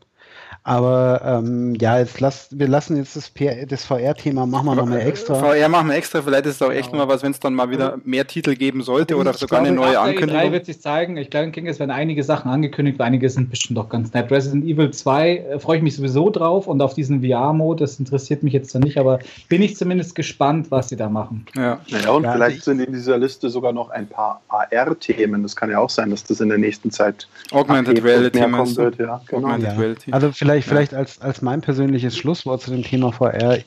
Aber 0.66 1.22
ähm, 1.26 1.76
ja, 1.80 2.00
jetzt 2.00 2.22
lass, 2.22 2.48
wir 2.52 2.68
lassen 2.70 2.96
jetzt 2.96 3.18
das, 3.18 3.30
PR 3.30 3.66
das 3.66 3.84
VR-Thema, 3.86 4.46
machen 4.46 4.66
wir 4.68 4.76
nochmal 4.76 5.02
extra. 5.02 5.36
VR 5.36 5.68
machen 5.68 5.90
wir 5.90 5.96
extra, 5.96 6.22
vielleicht 6.22 6.46
ist 6.46 6.56
es 6.56 6.62
auch 6.62 6.72
echt 6.72 6.92
Genau. 6.92 7.06
mal 7.06 7.14
was, 7.14 7.22
wenn 7.22 7.32
es 7.32 7.40
dann 7.42 7.54
mal 7.54 7.70
wieder 7.70 7.98
mehr 8.06 8.26
Titel 8.26 8.56
geben 8.56 8.82
sollte 8.82 9.14
Ich 9.16 9.20
oder 9.20 9.34
sogar 9.34 9.60
eine 9.60 9.74
glaube, 9.74 9.88
neue 9.88 9.94
Nach 9.96 10.04
der 10.06 10.14
E3 10.14 10.22
Ankündigung. 10.22 10.52
wird 10.54 10.66
sich 10.66 10.80
zeigen. 10.82 11.18
Ich 11.18 11.30
glaube, 11.30 11.52
es 11.68 11.80
werden 11.80 11.92
einige 11.92 12.24
Sachen 12.24 12.50
angekündigt, 12.50 13.02
einige 13.02 13.30
sind 13.30 13.50
bestimmt 13.50 13.78
doch 13.78 13.90
ganz 13.90 14.14
nett. 14.14 14.32
Resident 14.32 14.64
Evil 14.64 14.92
2 14.92 15.36
äh, 15.38 15.60
freue 15.60 15.78
ich 15.78 15.84
mich 15.84 15.96
sowieso 15.98 16.30
drauf 16.30 16.68
und 16.68 16.82
auf 16.82 16.94
diesen 16.94 17.22
VR-Mode, 17.22 17.84
das 17.84 18.00
interessiert 18.00 18.42
mich 18.44 18.54
jetzt 18.54 18.74
dann 18.74 18.84
nicht, 18.84 18.98
aber 18.98 19.20
bin 19.50 19.62
ich 19.62 19.76
zumindest 19.76 20.16
gespannt, 20.16 20.68
was 20.72 20.88
sie 20.88 20.96
da 20.96 21.10
machen. 21.10 21.46
Ja. 21.56 21.80
Naja, 21.90 22.12
und 22.12 22.24
Ja, 22.24 22.32
vielleicht 22.32 22.58
ich- 22.60 22.64
sind 22.64 22.80
in 22.80 22.94
dieser 22.94 23.18
Liste 23.18 23.50
sogar 23.50 23.74
noch 23.74 23.90
ein 23.90 24.08
paar 24.08 24.42
AR-Themen. 24.48 25.44
Das 25.44 25.56
kann 25.58 25.70
ja 25.70 25.80
auch 25.80 25.90
sein, 25.90 26.10
dass 26.10 26.24
das 26.24 26.40
in 26.40 26.48
der 26.50 26.58
nächsten 26.58 26.90
Zeit 26.90 27.28
Augmented 27.52 28.02
Reality 28.04 28.40
kommen 28.40 28.78
wird. 28.78 28.98
Ja, 29.00 29.20
genau. 29.28 29.48
Augmented 29.48 29.74
Ja. 29.74 29.78
Reality. 29.80 30.12
Also 30.14 30.32
vielleicht, 30.32 30.53
Ja. 30.58 30.70
vielleicht 30.70 30.94
als, 30.94 31.22
als 31.22 31.42
mein 31.42 31.62
persönliches 31.62 32.18
Schlusswort 32.18 32.62
zu 32.62 32.72
dem 32.72 32.84
Thema 32.84 33.12
VR. 33.12 33.58
Ich, 33.58 33.66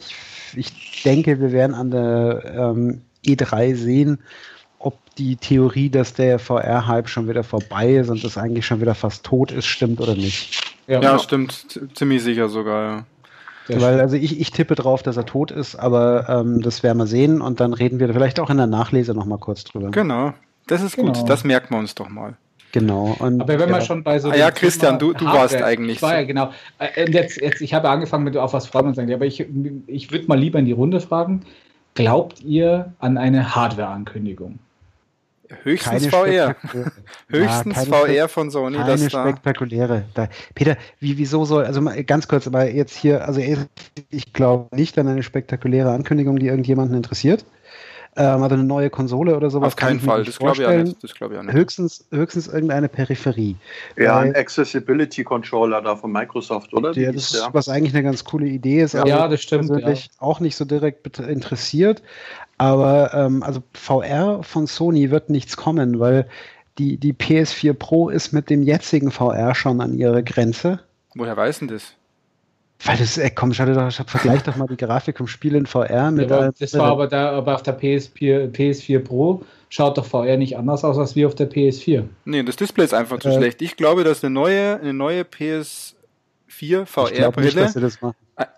ich 0.55 1.03
denke, 1.05 1.41
wir 1.41 1.53
werden 1.53 1.75
an 1.75 1.91
der 1.91 2.43
ähm, 2.57 3.03
E3 3.27 3.75
sehen, 3.75 4.19
ob 4.79 4.99
die 5.17 5.37
Theorie, 5.37 5.91
dass 5.91 6.15
der 6.15 6.39
VR-Hype 6.39 7.09
schon 7.09 7.29
wieder 7.29 7.43
vorbei 7.43 7.95
ist 7.97 8.09
und 8.11 8.23
das 8.23 8.39
eigentlich 8.39 8.67
schon 8.67 8.81
wieder 8.81 8.95
fast 8.95 9.25
tot 9.25 9.51
ist, 9.51 9.67
stimmt 9.67 10.01
oder 10.01 10.15
nicht. 10.15 10.61
Ja, 10.87 11.19
stimmt. 11.19 11.53
Z- 11.53 11.97
Ziemlich 11.97 12.23
sicher 12.23 12.49
sogar, 12.49 13.07
ja. 13.69 13.81
Weil 13.81 13.99
also 13.99 14.15
ich, 14.15 14.39
ich 14.41 14.53
tippe 14.53 14.77
drauf, 14.77 15.03
dass 15.03 15.17
er 15.17 15.27
tot 15.27 15.51
ist, 15.51 15.75
aber 15.75 16.29
ähm, 16.29 16.63
das 16.63 16.85
werden 16.85 16.99
wir 16.99 17.09
sehen 17.09 17.41
und 17.41 17.59
dann 17.59 17.73
reden 17.73 17.99
wir 17.99 18.09
vielleicht 18.13 18.39
auch 18.39 18.49
in 18.49 18.59
der 18.59 18.69
Nachlese 18.69 19.13
nochmal 19.13 19.39
kurz 19.39 19.65
drüber. 19.65 19.91
Genau. 19.91 20.35
Das 20.69 20.83
ist 20.83 20.97
gut. 20.97 21.15
Genau. 21.15 21.27
Das 21.27 21.43
merken 21.43 21.75
wir 21.75 21.79
uns 21.79 21.97
doch 21.97 22.09
mal. 22.09 22.37
Genau. 22.73 23.17
Und, 23.19 23.41
Aber 23.41 23.55
wenn 23.55 23.61
ja. 23.61 23.77
man 23.77 23.83
schon 23.83 24.03
bei 24.03 24.19
so. 24.19 24.31
Ah, 24.31 24.37
ja, 24.37 24.51
Christian, 24.51 24.99
du, 24.99 25.13
du 25.13 25.25
warst 25.25 25.61
eigentlich. 25.63 26.03
War 26.03 26.15
ja, 26.15 26.25
genau. 26.25 26.51
Äh, 26.79 27.11
jetzt, 27.11 27.41
jetzt, 27.41 27.61
ich 27.61 27.73
habe 27.73 27.89
angefangen 27.89 28.25
mit 28.25 28.37
auf 28.37 28.53
was 28.53 28.67
freuen 28.67 28.89
und 28.89 28.95
sagen, 28.95 29.13
aber 29.13 29.27
ich, 29.27 29.47
ich 29.87 30.11
würde 30.11 30.27
mal 30.27 30.39
lieber 30.39 30.59
in 30.59 30.67
die 30.67 30.73
Runde 30.73 31.01
fragen. 31.01 31.43
Glaubt 31.95 32.43
ihr 32.43 32.93
an 32.99 33.17
eine 33.17 33.55
Hardware-Ankündigung? 33.55 34.59
Höchstens 35.63 36.11
keine 36.11 36.27
VR. 36.27 36.57
Höchstens 37.29 37.77
ja, 37.77 37.85
VR 37.85 38.29
von 38.29 38.51
Sony. 38.51 38.77
Keine 38.77 38.97
das 38.97 39.07
spektakuläre. 39.07 40.05
Da, 40.13 40.29
Peter, 40.55 40.77
wie, 41.01 41.17
wieso 41.17 41.45
soll, 41.45 41.65
also 41.65 41.81
mal 41.81 42.03
ganz 42.05 42.29
kurz, 42.29 42.47
aber 42.47 42.71
jetzt 42.71 42.97
hier, 42.97 43.27
also 43.27 43.41
ich 44.11 44.33
glaube 44.33 44.75
nicht 44.77 44.99
an 44.99 45.09
eine 45.09 45.23
spektakuläre 45.23 45.93
Ankündigung, 45.93 46.39
die 46.39 46.49
irgendjemanden 46.49 46.97
interessiert 46.97 47.47
ähm, 48.17 48.43
also 48.43 48.55
eine 48.55 48.65
neue 48.65 48.91
Konsole 48.91 49.37
oder 49.37 49.51
sowas. 49.51 49.69
Auf 49.69 49.77
keinen 49.77 50.01
Fall, 50.01 50.25
das 50.25 50.39
glaube 50.39 50.57
ich, 50.57 50.67
auch 50.67 50.73
nicht. 50.73 51.03
Das 51.03 51.15
glaub 51.15 51.33
ich 51.33 51.39
auch 51.39 51.43
nicht. 51.43 51.55
Höchstens, 51.55 52.07
höchstens 52.11 52.49
irgendeine 52.49 52.89
Peripherie. 52.89 53.57
Ja, 53.97 54.19
ein 54.19 54.35
Accessibility 54.35 55.25
Controller 55.25 55.83
da 55.83 55.97
von 55.97 56.13
Microsoft, 56.13 56.73
oder? 56.73 56.93
Ja, 56.93 57.13
das 57.13 57.33
ist, 57.33 57.49
was 57.53 57.69
eigentlich 57.69 57.95
eine 57.95 58.03
ganz 58.03 58.25
coole 58.25 58.47
Idee 58.47 58.83
ist. 58.83 58.95
Ja, 58.95 59.07
ja 59.07 59.29
das 59.29 59.43
stimmt. 59.43 59.69
Persönlich 59.69 60.07
ja. 60.07 60.11
auch 60.19 60.41
nicht 60.41 60.57
so 60.57 60.65
direkt 60.65 61.19
interessiert. 61.19 62.03
Aber 62.59 63.13
ähm, 63.13 63.43
also 63.43 63.63
VR 63.75 64.43
von 64.43 64.67
Sony 64.67 65.11
wird 65.11 65.29
nichts 65.29 65.57
kommen, 65.57 66.01
weil 66.01 66.27
die, 66.79 66.97
die 66.97 67.13
PS4 67.13 67.75
Pro 67.75 68.09
ist 68.09 68.33
mit 68.33 68.51
dem 68.51 68.63
jetzigen 68.63 69.11
VR 69.11 69.55
schon 69.55 69.81
an 69.81 69.95
ihrer 69.95 70.23
Grenze. 70.23 70.81
Woher 71.15 71.37
weiß 71.37 71.61
denn 71.61 71.69
das? 71.69 71.95
Weil 72.85 72.99
das, 72.99 73.17
ey, 73.17 73.31
komm, 73.31 73.53
schau 73.55 73.65
dir 73.65 73.75
doch, 73.75 73.91
vergleich 74.07 74.43
doch 74.43 74.57
mal 74.57 74.67
die 74.67 74.77
Grafik 74.77 75.19
vom 75.19 75.27
Spiel 75.27 75.55
in 75.55 75.67
VR 75.67 76.11
mit. 76.11 76.31
Ja, 76.31 76.51
das 76.53 76.75
war 76.75 76.91
aber 76.91 77.07
da, 77.07 77.31
aber 77.31 77.55
auf 77.55 77.63
der 77.63 77.79
PS4, 77.79 78.53
PS4 78.53 78.99
Pro 78.99 79.43
schaut 79.69 79.99
doch 79.99 80.05
VR 80.05 80.37
nicht 80.37 80.57
anders 80.57 80.85
aus 80.85 80.99
als 80.99 81.17
wie 81.17 81.25
auf 81.27 81.35
der 81.35 81.51
PS4. 81.51 82.05
Nee, 82.25 82.43
das 82.43 82.57
Display 82.57 82.85
ist 82.85 82.95
einfach 82.95 83.19
zu 83.19 83.29
äh, 83.29 83.35
schlecht. 83.35 83.63
Ich 83.63 83.77
glaube, 83.77 84.05
dass 84.05 84.23
eine 84.23 84.33
neue, 84.33 84.79
eine 84.79 84.93
neue 84.93 85.23
PS4 85.23 86.85
VR-Brille 86.85 87.73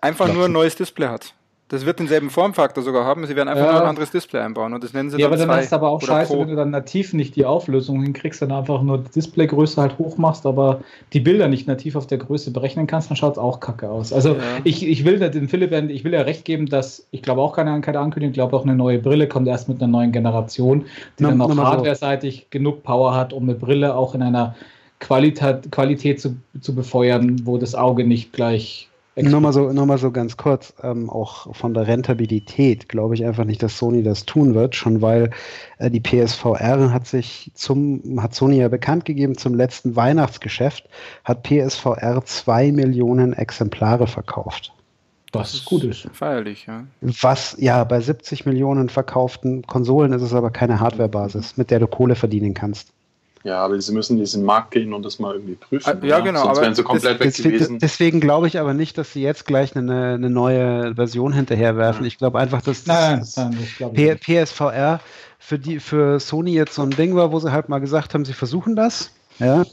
einfach 0.01 0.33
nur 0.33 0.45
ein 0.45 0.51
neues 0.51 0.75
Display 0.75 1.07
hat. 1.07 1.33
Das 1.69 1.85
wird 1.85 1.99
denselben 1.99 2.31
Formfaktor 2.31 2.83
sogar 2.83 3.05
haben. 3.05 3.27
Sie 3.27 3.35
werden 3.35 3.47
einfach 3.47 3.65
ja. 3.65 3.71
nur 3.73 3.81
ein 3.83 3.89
anderes 3.89 4.09
Display 4.09 4.41
einbauen 4.41 4.73
und 4.73 4.83
das 4.83 4.93
nennen 4.93 5.11
sie 5.11 5.17
ja, 5.17 5.29
dann. 5.29 5.37
Ja, 5.37 5.45
aber 5.45 5.53
dann 5.53 5.63
ist 5.63 5.71
aber 5.71 5.89
auch 5.89 6.01
scheiße, 6.01 6.33
Pro. 6.33 6.41
wenn 6.41 6.47
du 6.47 6.55
dann 6.55 6.71
nativ 6.71 7.13
nicht 7.13 7.35
die 7.35 7.45
Auflösung 7.45 8.01
hinkriegst, 8.01 8.41
dann 8.41 8.51
einfach 8.51 8.81
nur 8.81 8.97
die 8.97 9.11
Displaygröße 9.11 9.79
halt 9.79 9.99
hoch 9.99 10.17
machst, 10.17 10.47
aber 10.47 10.81
die 11.13 11.19
Bilder 11.19 11.47
nicht 11.47 11.67
nativ 11.67 11.95
auf 11.95 12.07
der 12.07 12.17
Größe 12.17 12.49
berechnen 12.49 12.87
kannst, 12.87 13.11
dann 13.11 13.17
schaut 13.17 13.33
es 13.33 13.37
auch 13.37 13.59
kacke 13.59 13.87
aus. 13.87 14.11
Also 14.11 14.29
ja. 14.29 14.41
ich, 14.63 14.83
ich 14.83 15.05
will 15.05 15.19
den 15.19 15.47
Philipp, 15.47 15.71
ich 15.91 16.03
will 16.03 16.13
ja 16.13 16.21
recht 16.21 16.43
geben, 16.43 16.65
dass 16.65 17.05
ich 17.11 17.21
glaube 17.21 17.41
auch 17.41 17.55
keine, 17.55 17.79
keine 17.81 17.99
Ankündigung, 17.99 18.31
ich 18.31 18.37
glaube 18.37 18.55
auch 18.55 18.63
eine 18.63 18.75
neue 18.75 18.97
Brille 18.97 19.27
kommt 19.27 19.47
erst 19.47 19.69
mit 19.69 19.79
einer 19.79 19.91
neuen 19.91 20.11
Generation, 20.11 20.85
die 21.19 21.23
Na, 21.23 21.29
dann 21.29 21.41
auch 21.41 21.55
hardware-seitig 21.55 22.49
genug 22.49 22.81
Power 22.81 23.15
hat, 23.15 23.31
um 23.31 23.43
eine 23.43 23.53
Brille 23.53 23.95
auch 23.95 24.15
in 24.15 24.23
einer 24.23 24.55
Qualität, 24.99 25.71
Qualität 25.71 26.19
zu, 26.19 26.35
zu 26.59 26.73
befeuern, 26.73 27.41
wo 27.45 27.59
das 27.59 27.75
Auge 27.75 28.05
nicht 28.05 28.33
gleich 28.33 28.88
nur 29.21 29.41
mal 29.41 29.53
so, 29.53 29.71
nur 29.71 29.85
mal 29.85 29.97
so 29.97 30.11
ganz 30.11 30.37
kurz, 30.37 30.73
ähm, 30.81 31.09
auch 31.09 31.55
von 31.55 31.73
der 31.73 31.87
Rentabilität 31.87 32.89
glaube 32.89 33.15
ich 33.15 33.25
einfach 33.25 33.45
nicht, 33.45 33.61
dass 33.63 33.77
Sony 33.77 34.03
das 34.03 34.25
tun 34.25 34.53
wird, 34.53 34.75
schon 34.75 35.01
weil 35.01 35.31
äh, 35.77 35.89
die 35.89 35.99
PSVR 35.99 36.91
hat 36.93 37.07
sich 37.07 37.51
zum, 37.53 38.21
hat 38.21 38.35
Sony 38.35 38.57
ja 38.57 38.67
bekannt 38.67 39.05
gegeben, 39.05 39.37
zum 39.37 39.55
letzten 39.55 39.95
Weihnachtsgeschäft 39.95 40.89
hat 41.23 41.43
PSVR 41.43 42.23
zwei 42.25 42.71
Millionen 42.71 43.33
Exemplare 43.33 44.07
verkauft. 44.07 44.73
Was 45.31 45.53
ist 45.53 45.65
gut 45.65 45.83
ist. 45.83 46.07
Feierlich, 46.11 46.65
ja. 46.65 46.85
Was, 47.01 47.55
ja, 47.59 47.83
bei 47.83 47.99
70 47.99 48.45
Millionen 48.45 48.89
verkauften 48.89 49.61
Konsolen 49.61 50.11
ist 50.11 50.23
es 50.23 50.33
aber 50.33 50.49
keine 50.49 50.79
Hardwarebasis, 50.79 51.55
mit 51.55 51.69
der 51.69 51.79
du 51.79 51.87
Kohle 51.87 52.15
verdienen 52.15 52.55
kannst. 52.55 52.93
Ja, 53.43 53.63
aber 53.63 53.79
sie 53.79 53.93
müssen 53.93 54.13
in 54.13 54.19
diesen 54.19 54.43
Markt 54.43 54.71
gehen 54.71 54.93
und 54.93 55.03
das 55.03 55.17
mal 55.17 55.33
irgendwie 55.33 55.55
prüfen. 55.55 55.89
Ah, 56.01 56.05
ja, 56.05 56.19
genau. 56.19 56.43
Sonst 56.43 56.61
wären 56.61 56.75
sie 56.75 56.83
komplett 56.83 57.21
das, 57.21 57.39
weg 57.39 57.51
gewesen. 57.51 57.79
Deswegen 57.79 58.19
glaube 58.19 58.47
ich 58.47 58.59
aber 58.59 58.73
nicht, 58.73 58.97
dass 58.97 59.13
sie 59.13 59.21
jetzt 59.21 59.45
gleich 59.45 59.75
eine, 59.75 60.15
eine 60.15 60.29
neue 60.29 60.95
Version 60.95 61.31
hinterherwerfen. 61.31 62.05
Ich 62.05 62.17
glaube 62.17 62.39
einfach, 62.39 62.61
dass 62.61 62.83
das 62.83 63.37
nein, 63.37 63.55
nein, 63.79 64.19
PSVR 64.19 64.99
für, 65.37 65.57
die, 65.57 65.79
für 65.79 66.19
Sony 66.19 66.51
jetzt 66.51 66.75
so 66.75 66.81
ein 66.81 66.91
Ding 66.91 67.15
war, 67.15 67.31
wo 67.31 67.39
sie 67.39 67.51
halt 67.51 67.69
mal 67.69 67.79
gesagt 67.79 68.13
haben, 68.13 68.25
sie 68.25 68.33
versuchen 68.33 68.75
das. 68.75 69.11
Ja, 69.39 69.63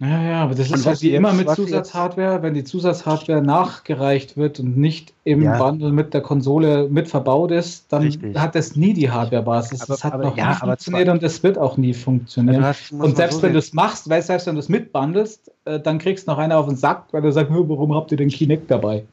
ja, 0.00 0.22
ja, 0.22 0.42
aber 0.42 0.54
das 0.54 0.70
ist 0.70 0.86
halt 0.86 1.00
wie 1.02 1.14
immer 1.14 1.32
mit 1.32 1.48
Zusatzhardware, 1.48 2.42
wenn 2.42 2.54
die 2.54 2.64
Zusatzhardware 2.64 3.40
nachgereicht 3.40 4.36
wird 4.36 4.58
und 4.58 4.76
nicht 4.76 5.14
im 5.22 5.42
ja. 5.42 5.56
Bundle 5.56 5.92
mit 5.92 6.12
der 6.12 6.20
Konsole 6.20 6.88
mit 6.88 7.08
verbaut 7.08 7.52
ist, 7.52 7.92
dann 7.92 8.02
Richtig. 8.02 8.36
hat 8.36 8.54
das 8.54 8.74
nie 8.74 8.92
die 8.92 9.10
Hardware-Basis. 9.10 9.86
Das 9.86 10.02
hat 10.02 10.14
aber, 10.14 10.24
noch 10.24 10.36
ja, 10.36 10.50
nie 10.50 10.54
funktioniert 10.56 11.08
und 11.08 11.22
das 11.22 11.42
wird 11.42 11.58
auch 11.58 11.76
nie 11.76 11.94
funktionieren. 11.94 12.64
Hast, 12.64 12.92
und 12.92 13.16
selbst 13.16 13.36
so 13.36 13.42
wenn 13.42 13.52
du 13.52 13.58
es 13.60 13.72
machst, 13.72 14.10
weil 14.10 14.20
selbst 14.22 14.46
wenn 14.48 14.56
du 14.56 14.60
es 14.60 14.68
mitbundelst, 14.68 15.52
äh, 15.64 15.78
dann 15.78 15.98
kriegst 15.98 16.26
du 16.26 16.32
noch 16.32 16.38
einer 16.38 16.58
auf 16.58 16.66
den 16.66 16.76
Sack, 16.76 17.04
weil 17.12 17.22
du 17.22 17.30
sagst, 17.30 17.52
warum 17.52 17.94
habt 17.94 18.10
ihr 18.10 18.18
den 18.18 18.30
Kinect 18.30 18.70
dabei? 18.70 19.04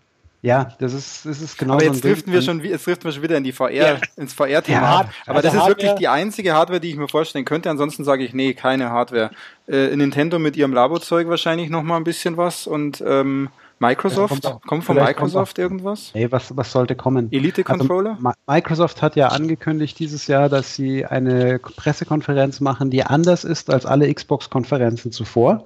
Ja, 0.44 0.70
das 0.80 0.94
ist, 0.94 1.26
das 1.26 1.40
ist 1.40 1.58
genau 1.58 1.76
Aber 1.76 1.84
jetzt, 1.84 1.98
so 1.98 2.02
driften 2.02 2.34
wir 2.34 2.42
schon, 2.42 2.64
jetzt 2.64 2.88
driften 2.88 3.06
wir 3.06 3.12
schon 3.12 3.22
wieder 3.22 3.38
in 3.38 3.44
die 3.44 3.52
VR, 3.52 3.72
ja. 3.72 3.98
ins 4.16 4.34
VR-Thema. 4.34 4.82
Ja, 4.82 5.10
aber 5.28 5.38
also 5.38 5.50
das 5.50 5.54
ist 5.54 5.68
wirklich 5.68 5.92
die 5.94 6.08
einzige 6.08 6.54
Hardware, 6.54 6.80
die 6.80 6.90
ich 6.90 6.98
mir 6.98 7.08
vorstellen 7.08 7.46
könnte. 7.46 7.70
Ansonsten 7.70 8.04
sage 8.04 8.24
ich, 8.24 8.34
nee, 8.34 8.56
keine 8.56 8.90
Hardware. 8.90 9.30
Äh, 9.68 9.96
Nintendo 9.96 10.40
mit 10.40 10.58
ihrem 10.58 10.74
Labo-Zeug 10.74 11.28
wahrscheinlich 11.28 11.70
noch 11.70 11.84
mal 11.84 11.98
ein 11.98 12.04
bisschen 12.04 12.38
was 12.38 12.66
und 12.66 13.04
ähm, 13.06 13.50
Microsoft, 13.82 14.44
ja, 14.44 14.52
kommt, 14.52 14.68
kommt 14.68 14.84
von 14.84 14.96
Microsoft 14.96 15.56
kommt 15.56 15.60
irgendwas? 15.60 16.12
Nee, 16.14 16.28
was, 16.30 16.56
was 16.56 16.72
sollte 16.72 16.96
kommen? 16.96 17.32
Elite-Controller? 17.32 18.18
Also, 18.24 18.32
Microsoft 18.48 19.02
hat 19.02 19.16
ja 19.16 19.30
angekündigt 19.30 19.98
dieses 19.98 20.28
Jahr, 20.28 20.50
dass 20.50 20.76
sie 20.76 21.04
eine 21.04 21.58
Pressekonferenz 21.58 22.60
machen, 22.60 22.92
die 22.92 23.04
anders 23.04 23.44
ist 23.44 23.72
als 23.72 23.88
alle 23.88 24.14
Xbox-Konferenzen 24.14 25.12
zuvor. 25.12 25.64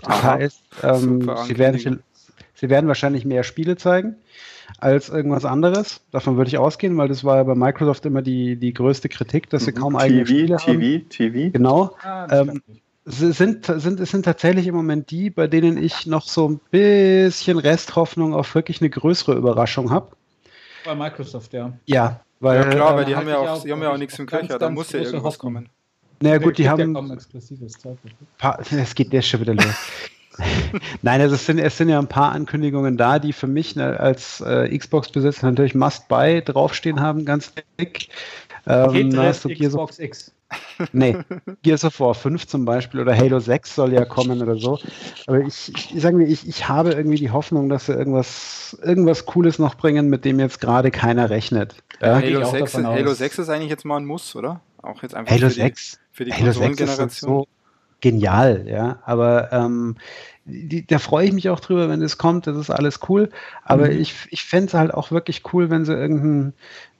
Das 0.00 0.08
Aha, 0.08 0.30
heißt, 0.36 0.60
ähm, 0.82 1.30
sie 1.46 1.58
werden 1.58 2.02
Sie 2.60 2.68
werden 2.68 2.88
wahrscheinlich 2.88 3.24
mehr 3.24 3.42
Spiele 3.42 3.76
zeigen 3.76 4.16
als 4.78 5.08
irgendwas 5.08 5.46
anderes. 5.46 6.02
Davon 6.10 6.36
würde 6.36 6.48
ich 6.48 6.58
ausgehen, 6.58 6.96
weil 6.98 7.08
das 7.08 7.24
war 7.24 7.36
ja 7.36 7.42
bei 7.42 7.54
Microsoft 7.54 8.04
immer 8.04 8.20
die, 8.20 8.56
die 8.56 8.74
größte 8.74 9.08
Kritik, 9.08 9.48
dass 9.48 9.64
sie 9.64 9.72
kaum 9.72 9.94
TV, 9.94 10.04
eigene 10.04 10.26
Spiele 10.26 10.56
TV, 10.56 10.66
haben. 10.66 10.80
TV, 10.80 11.08
TV. 11.08 11.52
Genau. 11.52 11.96
Ah, 12.02 12.28
ähm, 12.30 12.62
sind, 13.06 13.64
sind, 13.64 13.98
es 13.98 14.10
sind 14.10 14.24
tatsächlich 14.26 14.66
im 14.66 14.74
Moment 14.74 15.10
die, 15.10 15.30
bei 15.30 15.46
denen 15.46 15.82
ich 15.82 16.06
noch 16.06 16.28
so 16.28 16.50
ein 16.50 16.60
bisschen 16.70 17.58
Resthoffnung 17.58 18.34
auf 18.34 18.54
wirklich 18.54 18.82
eine 18.82 18.90
größere 18.90 19.34
Überraschung 19.34 19.90
habe. 19.90 20.14
Bei 20.84 20.94
Microsoft, 20.94 21.54
ja. 21.54 21.72
Ja, 21.86 22.20
weil, 22.40 22.60
ja 22.60 22.68
klar, 22.68 22.94
weil 22.94 23.06
die, 23.06 23.16
haben 23.16 23.28
ja 23.28 23.38
auch, 23.38 23.48
auch, 23.48 23.62
die 23.62 23.72
haben 23.72 23.82
ja 23.82 23.90
auch 23.90 23.98
nichts 23.98 24.18
im 24.18 24.26
Köcher, 24.26 24.58
da 24.58 24.68
muss 24.68 24.92
ja 24.92 25.00
irgendwas 25.00 25.24
Hoffnung. 25.24 25.54
kommen. 25.54 25.68
Naja 26.20 26.36
gut, 26.36 26.58
die 26.58 26.68
haben. 26.68 26.94
Es 28.70 28.94
geht 28.94 29.12
der 29.14 29.22
schon 29.22 29.40
wieder 29.40 29.54
los. 29.54 29.90
Nein, 31.02 31.20
also 31.20 31.34
es 31.34 31.46
sind, 31.46 31.58
es 31.58 31.76
sind 31.76 31.88
ja 31.88 31.98
ein 31.98 32.08
paar 32.08 32.32
Ankündigungen 32.32 32.96
da, 32.96 33.18
die 33.18 33.32
für 33.32 33.46
mich 33.46 33.76
ne, 33.76 33.98
als 33.98 34.40
äh, 34.40 34.76
Xbox-Besitzer 34.76 35.46
natürlich 35.46 35.74
Must-Buy 35.74 36.42
draufstehen 36.42 37.00
haben, 37.00 37.24
ganz 37.24 37.52
dick. 37.78 38.08
Ähm, 38.66 39.16
hast 39.16 39.44
du 39.44 39.54
Xbox 39.54 39.96
so, 39.96 40.02
X. 40.02 40.32
Nee, 40.92 41.16
Gears 41.62 41.84
of 41.84 42.00
War 42.00 42.14
5 42.14 42.46
zum 42.46 42.64
Beispiel 42.64 43.00
oder 43.00 43.16
Halo 43.16 43.38
6 43.38 43.74
soll 43.74 43.92
ja 43.92 44.04
kommen 44.04 44.42
oder 44.42 44.56
so. 44.56 44.78
Aber 45.26 45.40
ich, 45.40 45.72
ich 45.74 46.00
sagen 46.00 46.18
wir, 46.18 46.26
ich, 46.26 46.48
ich 46.48 46.68
habe 46.68 46.92
irgendwie 46.92 47.16
die 47.16 47.30
Hoffnung, 47.30 47.68
dass 47.68 47.86
sie 47.86 47.92
irgendwas, 47.92 48.76
irgendwas 48.82 49.26
Cooles 49.26 49.58
noch 49.58 49.76
bringen, 49.76 50.08
mit 50.08 50.24
dem 50.24 50.40
jetzt 50.40 50.60
gerade 50.60 50.90
keiner 50.90 51.30
rechnet. 51.30 51.76
Ja? 52.00 52.16
Halo, 52.16 52.44
6, 52.44 52.74
Halo 52.74 53.14
6 53.14 53.38
ist 53.38 53.48
eigentlich 53.48 53.70
jetzt 53.70 53.84
mal 53.84 53.98
ein 53.98 54.06
Muss, 54.06 54.34
oder? 54.34 54.60
Auch 54.82 55.02
jetzt 55.02 55.14
einfach 55.14 55.32
Halo 55.32 55.48
für 55.48 55.54
6? 55.54 55.92
Die, 55.92 56.16
für 56.16 56.24
die 56.24 56.32
Halo 56.32 56.52
6 56.52 56.80
ist 56.80 57.20
so 57.20 57.46
genial, 58.00 58.66
ja. 58.66 58.98
Aber 59.04 59.52
ähm, 59.52 59.96
die, 60.44 60.86
da 60.86 60.98
freue 60.98 61.26
ich 61.26 61.32
mich 61.32 61.48
auch 61.48 61.60
drüber, 61.60 61.88
wenn 61.88 62.02
es 62.02 62.18
kommt, 62.18 62.46
das 62.46 62.56
ist 62.56 62.70
alles 62.70 63.00
cool. 63.08 63.30
Aber 63.64 63.86
mhm. 63.86 64.00
ich, 64.00 64.14
ich 64.30 64.44
fände 64.44 64.66
es 64.66 64.74
halt 64.74 64.92
auch 64.92 65.10
wirklich 65.10 65.42
cool, 65.52 65.70
wenn 65.70 65.84
sie 65.84 65.94
irgendein, 65.94 66.52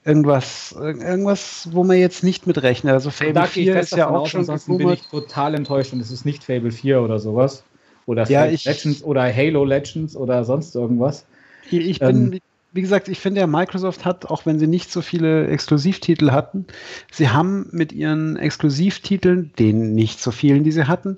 irgendwas, 0.05 0.75
irgendwas, 0.77 1.69
wo 1.71 1.83
man 1.83 1.97
jetzt 1.97 2.23
nicht 2.23 2.47
mitrechnet. 2.47 2.93
Also 2.93 3.11
Fable 3.11 3.45
4 3.47 3.79
ist 3.79 3.95
ja 3.95 4.09
auch 4.09 4.27
schon 4.27 4.41
ansonsten 4.41 4.77
bin 4.77 4.89
ich 4.89 5.01
total 5.07 5.55
enttäuscht 5.55 5.93
und 5.93 5.99
es 5.99 6.11
ist 6.11 6.25
nicht 6.25 6.43
Fable 6.43 6.71
4 6.71 7.01
oder 7.01 7.19
sowas. 7.19 7.63
Oder 8.05 8.27
ja, 8.27 8.47
ich, 8.47 8.65
Legends 8.65 9.03
oder 9.03 9.33
Halo 9.33 9.63
Legends 9.63 10.15
oder 10.15 10.43
sonst 10.43 10.75
irgendwas. 10.75 11.25
Ich 11.69 11.99
bin, 11.99 12.33
ähm, 12.33 12.39
wie 12.73 12.81
gesagt, 12.81 13.09
ich 13.09 13.19
finde 13.19 13.41
ja, 13.41 13.47
Microsoft 13.47 14.05
hat, 14.05 14.25
auch 14.25 14.45
wenn 14.45 14.57
sie 14.57 14.67
nicht 14.67 14.91
so 14.91 15.01
viele 15.01 15.47
Exklusivtitel 15.47 16.31
hatten, 16.31 16.65
sie 17.11 17.29
haben 17.29 17.67
mit 17.71 17.91
ihren 17.91 18.37
Exklusivtiteln, 18.37 19.51
den 19.59 19.93
nicht 19.93 20.21
so 20.21 20.31
vielen, 20.31 20.63
die 20.63 20.71
sie 20.71 20.87
hatten, 20.87 21.17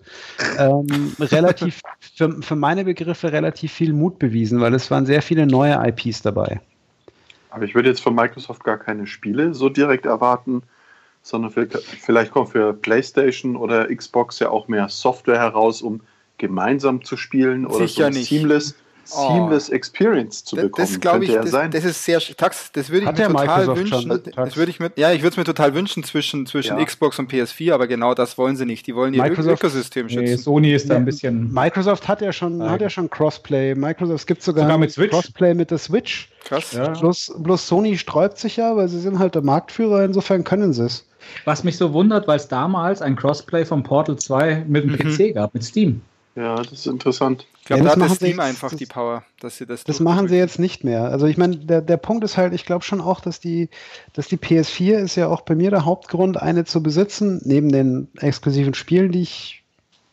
ähm, 0.58 0.88
relativ, 1.20 1.82
für, 2.00 2.42
für 2.42 2.56
meine 2.56 2.86
Begriffe 2.86 3.32
relativ 3.32 3.72
viel 3.72 3.94
Mut 3.94 4.18
bewiesen, 4.18 4.62
weil 4.62 4.74
es 4.74 4.90
waren 4.90 5.06
sehr 5.06 5.22
viele 5.22 5.46
neue 5.46 5.80
IPs 5.88 6.24
dabei. 6.24 6.60
Aber 7.52 7.66
ich 7.66 7.76
würde 7.76 7.90
jetzt 7.90 8.02
von 8.02 8.16
Microsoft 8.16 8.64
gar 8.64 8.80
keine 8.80 9.06
Spiele 9.06 9.54
so 9.54 9.70
direkt 9.70 10.08
erwarten, 10.08 10.64
sondern 11.22 11.52
vielleicht 11.52 12.32
kommt 12.32 12.50
für 12.50 12.74
PlayStation 12.74 13.56
oder 13.56 13.94
Xbox 13.96 14.40
ja 14.40 14.50
auch 14.50 14.68
mehr 14.68 14.90
Software 14.90 15.40
heraus, 15.40 15.84
um 15.84 16.02
gemeinsam 16.40 17.04
zu 17.04 17.16
spielen 17.16 17.68
oder 17.68 17.88
Sicher 17.88 18.12
so 18.12 18.18
nicht. 18.18 18.30
Seamless 18.30 18.76
seamless 19.06 19.70
oh. 19.70 19.74
Experience 19.74 20.44
zu 20.44 20.56
bekommen. 20.56 20.74
Das 20.90 21.00
glaube 21.00 21.26
ich, 21.26 21.32
das, 21.34 21.52
das, 21.52 21.84
ist 21.86 22.04
sehr 22.06 22.20
Tax, 22.20 22.72
das 22.72 22.90
würde 22.90 23.02
ich 23.02 23.08
Hat 23.08 23.18
mir 23.18 23.28
total 23.28 23.46
Microsoft 23.48 23.80
wünschen. 23.80 24.02
schon, 24.02 24.34
das 24.36 24.58
würde 24.58 24.72
ich 24.72 24.80
mir, 24.80 24.92
ja, 24.96 25.12
ich 25.12 25.22
würde 25.22 25.30
es 25.32 25.38
mir 25.38 25.44
total 25.44 25.74
wünschen 25.74 26.04
zwischen, 26.04 26.46
zwischen 26.46 26.78
Ja. 26.78 26.84
Xbox 26.86 27.20
und 27.20 27.32
PS4, 27.32 27.74
aber 27.74 27.88
genau 27.88 28.14
das 28.14 28.38
wollen 28.38 28.56
sie 28.56 28.66
nicht. 28.66 28.88
Die 28.88 28.96
wollen 28.96 29.14
ihr 29.14 29.22
Microsoft- 29.24 29.60
Ökosystem 29.64 30.08
Nee, 30.08 30.14
schützen. 30.28 30.38
Sony 30.44 30.74
ist 30.74 30.90
da 30.90 30.96
ein 30.96 31.06
bisschen. 31.06 31.52
Microsoft 31.54 32.08
hat 32.08 32.22
ja 32.22 32.32
schon, 32.34 32.60
Ja. 32.60 32.70
hat 32.70 32.82
ja 32.82 32.90
schon 32.90 33.10
Crossplay. 33.10 33.76
Microsoft 33.76 34.28
gibt 34.28 34.42
sogar, 34.44 34.64
Sogar 34.66 34.78
mit? 34.78 34.96
Crossplay 34.96 35.54
mit 35.54 35.72
der 35.72 35.78
Switch. 35.78 36.30
Krass. 36.46 36.74
Ja. 36.74 36.90
Bloß, 36.90 37.34
bloß 37.38 37.68
Sony 37.68 37.98
sträubt 37.98 38.38
sich 38.38 38.58
ja, 38.58 38.76
weil 38.76 38.88
sie 38.90 39.00
sind 39.00 39.20
halt 39.20 39.36
der 39.36 39.42
Marktführer, 39.44 40.04
insofern 40.04 40.44
können 40.44 40.74
sie 40.74 40.86
es. 40.86 41.06
Was 41.46 41.64
mich 41.64 41.78
so 41.78 41.94
wundert, 41.94 42.28
weil 42.28 42.36
es 42.36 42.50
damals 42.50 43.02
ein 43.02 43.16
Crossplay 43.16 43.64
von 43.64 43.82
Portal 43.84 44.18
2 44.18 44.66
mit 44.68 44.84
dem 44.84 44.92
Mhm. 44.92 44.98
PC 44.98 45.34
gab, 45.34 45.54
mit 45.54 45.64
Steam. 45.64 46.02
Ja, 46.36 46.56
das 46.56 46.72
ist 46.72 46.88
interessant. 46.88 47.46
Ich 47.60 47.66
glaube, 47.66 47.84
Ja, 47.84 47.90
da 47.90 47.96
das 47.96 47.96
hat 47.96 48.02
das 48.02 48.10
machen 48.10 48.10
sie 48.10 48.16
Steam 48.26 48.30
jetzt- 48.38 48.40
einfach 48.48 48.70
das- 48.72 48.80
die 48.80 48.86
Power, 48.88 49.24
dass 49.40 49.58
sie 49.58 49.66
das 49.68 49.84
Das 49.84 50.00
machen 50.00 50.28
sie 50.28 50.36
jetzt 50.36 50.58
nicht 50.60 50.84
mehr. 50.84 51.04
Also 51.06 51.28
ich 51.28 51.38
meine, 51.38 51.58
der, 51.58 51.82
der 51.82 51.98
Punkt 51.98 52.24
ist 52.24 52.38
halt, 52.38 52.54
ich 52.54 52.66
glaube 52.66 52.84
schon 52.84 53.02
auch, 53.02 53.22
dass 53.22 53.40
die, 53.40 53.70
dass 54.14 54.28
die 54.28 54.38
PS4 54.38 54.98
ist 54.98 55.16
ja 55.16 55.28
auch 55.28 55.42
bei 55.42 55.54
mir 55.56 55.70
der 55.70 55.86
Hauptgrund, 55.86 56.42
eine 56.42 56.66
zu 56.66 56.82
besitzen, 56.82 57.40
neben 57.46 57.72
den 57.72 58.08
exklusiven 58.20 58.74
Spielen, 58.74 59.12
die 59.12 59.22
ich 59.22 59.64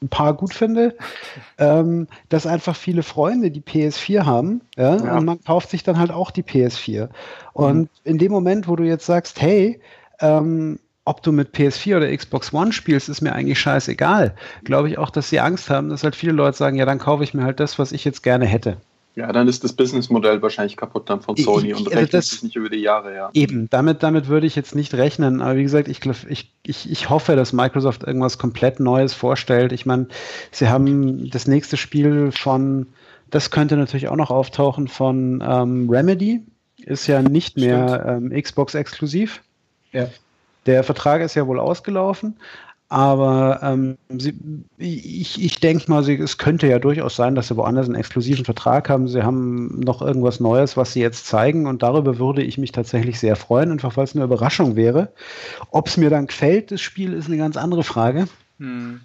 ein 0.02 0.08
paar 0.08 0.34
gut 0.34 0.54
finde, 0.54 0.94
ähm, 1.58 2.06
dass 2.28 2.46
einfach 2.46 2.76
viele 2.76 3.02
Freunde 3.02 3.50
die 3.50 3.60
PS4 3.62 4.24
haben, 4.26 4.60
ja, 4.76 4.96
Ja. 4.96 5.16
und 5.18 5.24
man 5.24 5.42
kauft 5.42 5.70
sich 5.70 5.82
dann 5.82 5.98
halt 5.98 6.10
auch 6.10 6.30
die 6.30 6.42
PS4. 6.42 7.08
Und 7.54 7.88
in 8.04 8.18
dem 8.18 8.30
Moment, 8.32 8.68
wo 8.68 8.76
du 8.76 8.84
jetzt 8.84 9.06
sagst, 9.06 9.40
hey, 9.40 9.80
ähm, 10.20 10.78
ob 11.04 11.22
du 11.22 11.32
mit 11.32 11.54
PS4 11.54 11.96
oder 11.96 12.16
Xbox 12.16 12.52
One 12.52 12.72
spielst, 12.72 13.08
ist 13.08 13.20
mir 13.20 13.32
eigentlich 13.32 13.58
scheißegal. 13.58 14.34
Glaube 14.64 14.88
ich 14.88 14.98
auch, 14.98 15.10
dass 15.10 15.30
sie 15.30 15.40
Angst 15.40 15.70
haben, 15.70 15.88
dass 15.88 16.04
halt 16.04 16.14
viele 16.14 16.32
Leute 16.32 16.56
sagen, 16.56 16.76
ja, 16.76 16.84
dann 16.86 16.98
kaufe 16.98 17.24
ich 17.24 17.34
mir 17.34 17.44
halt 17.44 17.58
das, 17.60 17.78
was 17.78 17.92
ich 17.92 18.04
jetzt 18.04 18.22
gerne 18.22 18.46
hätte. 18.46 18.76
Ja, 19.16 19.32
dann 19.32 19.48
ist 19.48 19.64
das 19.64 19.72
Businessmodell 19.72 20.40
wahrscheinlich 20.40 20.76
kaputt 20.76 21.10
dann 21.10 21.20
von 21.20 21.36
Sony 21.36 21.68
ich- 21.68 21.74
und 21.74 21.86
also 21.88 21.90
rechnet 21.90 22.14
das- 22.14 22.28
sich 22.28 22.42
nicht 22.44 22.54
über 22.56 22.68
die 22.68 22.78
Jahre, 22.78 23.12
ja. 23.14 23.30
Eben, 23.34 23.68
damit, 23.68 24.04
damit 24.04 24.28
würde 24.28 24.46
ich 24.46 24.54
jetzt 24.54 24.74
nicht 24.76 24.94
rechnen. 24.94 25.42
Aber 25.42 25.56
wie 25.56 25.64
gesagt, 25.64 25.88
ich, 25.88 26.00
ich, 26.28 26.52
ich, 26.64 26.90
ich 26.90 27.10
hoffe, 27.10 27.34
dass 27.34 27.52
Microsoft 27.52 28.04
irgendwas 28.04 28.38
komplett 28.38 28.78
Neues 28.78 29.12
vorstellt. 29.12 29.72
Ich 29.72 29.84
meine, 29.84 30.06
sie 30.52 30.68
haben 30.68 31.28
das 31.30 31.48
nächste 31.48 31.76
Spiel 31.76 32.30
von, 32.30 32.86
das 33.30 33.50
könnte 33.50 33.76
natürlich 33.76 34.06
auch 34.08 34.16
noch 34.16 34.30
auftauchen, 34.30 34.86
von 34.86 35.42
ähm, 35.44 35.90
Remedy. 35.90 36.42
Ist 36.78 37.08
ja 37.08 37.20
nicht 37.20 37.56
mehr 37.56 38.04
ähm, 38.06 38.30
Xbox 38.30 38.74
exklusiv. 38.74 39.42
Ja. 39.92 40.08
Der 40.70 40.84
Vertrag 40.84 41.20
ist 41.20 41.34
ja 41.34 41.48
wohl 41.48 41.58
ausgelaufen. 41.58 42.36
Aber 42.88 43.60
ähm, 43.62 43.98
sie, 44.08 44.34
ich, 44.78 45.42
ich 45.42 45.60
denke 45.60 45.90
mal, 45.90 46.02
sie, 46.02 46.14
es 46.14 46.38
könnte 46.38 46.66
ja 46.68 46.78
durchaus 46.78 47.16
sein, 47.16 47.34
dass 47.34 47.48
sie 47.48 47.56
woanders 47.56 47.86
einen 47.86 47.94
exklusiven 47.94 48.44
Vertrag 48.44 48.88
haben. 48.88 49.08
Sie 49.08 49.22
haben 49.22 49.80
noch 49.80 50.00
irgendwas 50.00 50.38
Neues, 50.40 50.76
was 50.76 50.92
sie 50.92 51.00
jetzt 51.00 51.26
zeigen. 51.26 51.66
Und 51.66 51.82
darüber 51.82 52.18
würde 52.18 52.42
ich 52.42 52.56
mich 52.56 52.70
tatsächlich 52.70 53.18
sehr 53.18 53.34
freuen, 53.34 53.72
einfach 53.72 53.96
weil 53.96 54.04
es 54.04 54.14
eine 54.14 54.24
Überraschung 54.24 54.76
wäre. 54.76 55.12
Ob 55.70 55.88
es 55.88 55.96
mir 55.96 56.10
dann 56.10 56.28
gefällt, 56.28 56.70
das 56.70 56.80
Spiel, 56.80 57.12
ist 57.12 57.26
eine 57.26 57.36
ganz 57.36 57.56
andere 57.56 57.82
Frage. 57.82 58.26
Hm. 58.58 59.00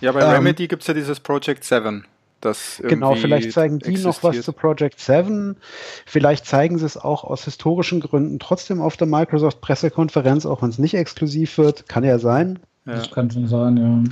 Ja, 0.00 0.12
bei 0.12 0.20
Ähm, 0.20 0.30
Remedy 0.30 0.66
gibt 0.66 0.82
es 0.82 0.88
ja 0.88 0.94
dieses 0.94 1.20
Project 1.20 1.64
7. 1.64 2.06
Das 2.42 2.82
Genau, 2.86 3.14
vielleicht 3.14 3.52
zeigen 3.52 3.78
die 3.78 3.92
noch 3.98 4.22
was 4.22 4.36
existiert. 4.36 4.44
zu 4.44 4.52
Project 4.52 5.00
7. 5.00 5.56
Vielleicht 6.04 6.44
zeigen 6.44 6.76
sie 6.76 6.84
es 6.84 6.98
auch 6.98 7.24
aus 7.24 7.44
historischen 7.44 8.00
Gründen 8.00 8.38
trotzdem 8.38 8.82
auf 8.82 8.98
der 8.98 9.06
Microsoft-Pressekonferenz, 9.06 10.44
auch 10.44 10.60
wenn 10.60 10.68
es 10.70 10.78
nicht 10.78 10.92
exklusiv 10.94 11.56
wird. 11.56 11.88
Kann 11.88 12.04
ja 12.04 12.18
sein. 12.18 12.58
Ja. 12.84 12.94
Das 12.96 13.12
kann 13.12 13.30
schon 13.30 13.46
sein, 13.46 13.76
ja. 13.76 14.02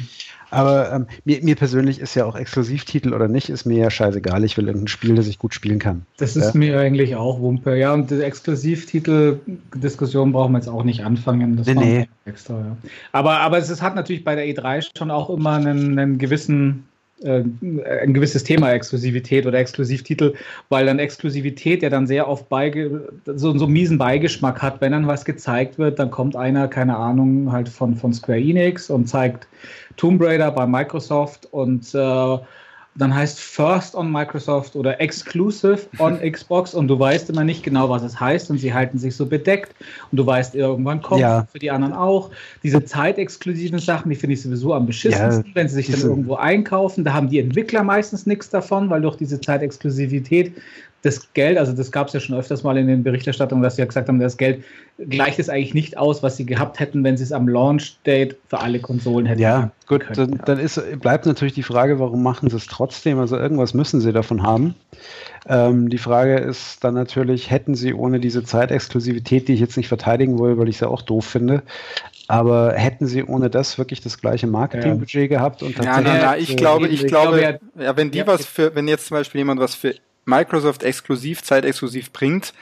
Aber 0.52 0.92
ähm, 0.92 1.06
mir, 1.24 1.42
mir 1.42 1.54
persönlich 1.56 1.98
ist 2.00 2.14
ja 2.14 2.24
auch 2.24 2.36
Exklusivtitel 2.36 3.12
oder 3.14 3.26
nicht, 3.28 3.48
ist 3.50 3.64
mir 3.66 3.78
ja 3.78 3.90
scheißegal. 3.90 4.42
Ich 4.44 4.56
will 4.56 4.66
irgendein 4.66 4.86
Spiel, 4.88 5.14
das 5.16 5.26
ich 5.28 5.38
gut 5.38 5.54
spielen 5.54 5.78
kann. 5.80 6.06
Das 6.18 6.34
ist 6.36 6.54
Ja. 6.54 6.58
mir 6.58 6.78
eigentlich 6.78 7.14
auch 7.16 7.40
Wumpe. 7.40 7.76
Ja, 7.76 7.92
und 7.94 8.10
die 8.12 8.20
Exklusivtitel-Diskussion 8.22 10.32
brauchen 10.32 10.52
wir 10.52 10.58
jetzt 10.58 10.68
auch 10.68 10.84
nicht 10.84 11.04
anfangen. 11.04 11.56
Das 11.56 11.66
Nee, 11.66 11.74
nee. 11.74 12.08
Extra, 12.24 12.54
ja. 12.58 12.76
Aber, 13.12 13.38
aber 13.40 13.58
es 13.58 13.70
ist, 13.70 13.82
hat 13.82 13.94
natürlich 13.94 14.24
bei 14.24 14.34
der 14.34 14.46
E3 14.46 14.86
schon 14.96 15.10
auch 15.10 15.30
immer 15.30 15.52
einen, 15.52 15.98
einen 15.98 16.18
gewissen 16.18 16.84
ein 17.22 18.14
gewisses 18.14 18.44
Thema 18.44 18.72
Exklusivität 18.72 19.46
oder 19.46 19.58
Exklusivtitel, 19.58 20.34
weil 20.68 20.86
dann 20.86 20.98
Exklusivität 20.98 21.82
ja 21.82 21.90
dann 21.90 22.06
sehr 22.06 22.28
oft 22.28 22.48
beige, 22.48 23.08
so, 23.26 23.56
so 23.56 23.64
einen 23.64 23.72
miesen 23.72 23.98
Beigeschmack 23.98 24.62
hat. 24.62 24.80
Wenn 24.80 24.92
dann 24.92 25.06
was 25.06 25.24
gezeigt 25.24 25.78
wird, 25.78 25.98
dann 25.98 26.10
kommt 26.10 26.34
einer, 26.34 26.68
keine 26.68 26.96
Ahnung, 26.96 27.52
halt 27.52 27.68
von, 27.68 27.94
von 27.96 28.12
Square 28.14 28.40
Enix 28.40 28.88
und 28.88 29.06
zeigt 29.06 29.48
Tomb 29.96 30.22
Raider 30.22 30.50
bei 30.50 30.66
Microsoft 30.66 31.46
und 31.50 31.94
äh, 31.94 32.38
dann 32.96 33.14
heißt 33.14 33.38
First 33.38 33.94
on 33.94 34.10
Microsoft 34.10 34.74
oder 34.74 35.00
Exclusive 35.00 35.78
on 35.98 36.18
Xbox 36.32 36.74
und 36.74 36.88
du 36.88 36.98
weißt 36.98 37.30
immer 37.30 37.44
nicht 37.44 37.62
genau, 37.62 37.88
was 37.88 38.02
es 38.02 38.18
heißt 38.18 38.50
und 38.50 38.58
sie 38.58 38.74
halten 38.74 38.98
sich 38.98 39.14
so 39.14 39.26
bedeckt 39.26 39.74
und 40.10 40.16
du 40.18 40.26
weißt, 40.26 40.54
irgendwann 40.54 41.00
kommt 41.00 41.20
Ja. 41.20 41.46
für 41.50 41.58
die 41.60 41.70
anderen 41.70 41.94
auch. 41.94 42.30
Diese 42.62 42.84
zeitexklusiven 42.84 43.78
Sachen, 43.78 44.10
die 44.10 44.16
finde 44.16 44.34
ich 44.34 44.42
sowieso 44.42 44.74
am 44.74 44.86
beschissensten, 44.86 45.46
Ja, 45.46 45.54
wenn 45.54 45.68
sie 45.68 45.76
sich 45.76 45.90
dann 45.90 46.00
irgendwo 46.00 46.34
einkaufen. 46.34 47.04
Da 47.04 47.12
haben 47.12 47.28
die 47.30 47.38
Entwickler 47.38 47.84
meistens 47.84 48.26
nichts 48.26 48.50
davon, 48.50 48.90
weil 48.90 49.00
durch 49.02 49.16
diese 49.16 49.40
Zeitexklusivität 49.40 50.52
das 51.02 51.32
Geld, 51.32 51.56
also 51.56 51.72
das 51.72 51.90
gab 51.92 52.08
es 52.08 52.12
ja 52.12 52.20
schon 52.20 52.36
öfters 52.36 52.62
mal 52.62 52.76
in 52.76 52.86
den 52.86 53.02
Berichterstattungen, 53.02 53.62
dass 53.62 53.76
sie 53.76 53.82
ja 53.82 53.86
gesagt 53.86 54.08
haben, 54.08 54.20
das 54.20 54.36
Geld 54.36 54.64
gleicht 54.98 55.38
es 55.38 55.48
eigentlich 55.48 55.72
nicht 55.72 55.96
aus, 55.96 56.22
was 56.22 56.36
sie 56.36 56.44
gehabt 56.44 56.78
hätten, 56.78 57.02
wenn 57.04 57.16
sie 57.16 57.24
es 57.24 57.32
am 57.32 57.48
Launch-Date 57.48 58.36
für 58.48 58.60
alle 58.60 58.80
Konsolen 58.80 59.24
hätten. 59.24 59.40
Ja, 59.40 59.70
gut, 59.86 60.06
können, 60.06 60.32
dann, 60.32 60.40
dann 60.44 60.58
ist, 60.58 60.80
bleibt 61.00 61.24
natürlich 61.24 61.54
die 61.54 61.62
Frage, 61.62 61.98
warum 61.98 62.22
machen 62.22 62.50
sie 62.50 62.56
es 62.56 62.66
trotzdem? 62.66 63.18
Also 63.18 63.36
irgendwas 63.36 63.72
müssen 63.72 64.00
sie 64.00 64.12
davon 64.12 64.42
haben. 64.42 64.74
Ähm, 65.48 65.88
die 65.88 65.98
Frage 65.98 66.36
ist 66.36 66.84
dann 66.84 66.94
natürlich, 66.94 67.50
hätten 67.50 67.74
sie 67.74 67.94
ohne 67.94 68.20
diese 68.20 68.44
Zeitexklusivität, 68.44 69.48
die 69.48 69.54
ich 69.54 69.60
jetzt 69.60 69.78
nicht 69.78 69.88
verteidigen 69.88 70.38
will, 70.38 70.58
weil 70.58 70.68
ich 70.68 70.76
sie 70.76 70.88
auch 70.88 71.00
doof 71.00 71.24
finde, 71.24 71.62
aber 72.28 72.74
hätten 72.74 73.06
sie 73.06 73.24
ohne 73.24 73.48
das 73.48 73.78
wirklich 73.78 74.02
das 74.02 74.20
gleiche 74.20 74.46
Marketingbudget 74.46 75.30
gehabt 75.30 75.62
und 75.62 75.78
Ja, 75.78 75.84
tatsächlich. 75.84 76.12
na, 76.12 76.26
na, 76.32 76.36
ich 76.36 76.52
äh, 76.52 76.56
glaube, 76.56 76.88
ich 76.88 77.02
ich 77.02 77.08
glaube, 77.08 77.38
glaube, 77.38 77.60
ja, 77.82 77.96
wenn 77.96 78.10
die 78.10 78.18
ja, 78.18 78.26
was 78.26 78.44
für, 78.44 78.74
wenn 78.74 78.86
jetzt 78.86 79.06
zum 79.06 79.16
Beispiel 79.16 79.38
jemand 79.38 79.60
was 79.60 79.74
für 79.74 79.94
Microsoft 80.24 80.82
exklusiv, 80.82 81.42
zeitexklusiv 81.42 82.12
bringt, 82.12 82.52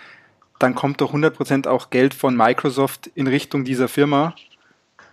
dann 0.59 0.75
kommt 0.75 1.01
doch 1.01 1.13
100% 1.15 1.69
auch 1.69 1.91
Geld 1.91 2.15
von 2.15 2.37
Microsoft 2.37 3.11
in 3.15 3.27
Richtung 3.27 3.65
dieser 3.65 3.89
Firma, 3.89 4.35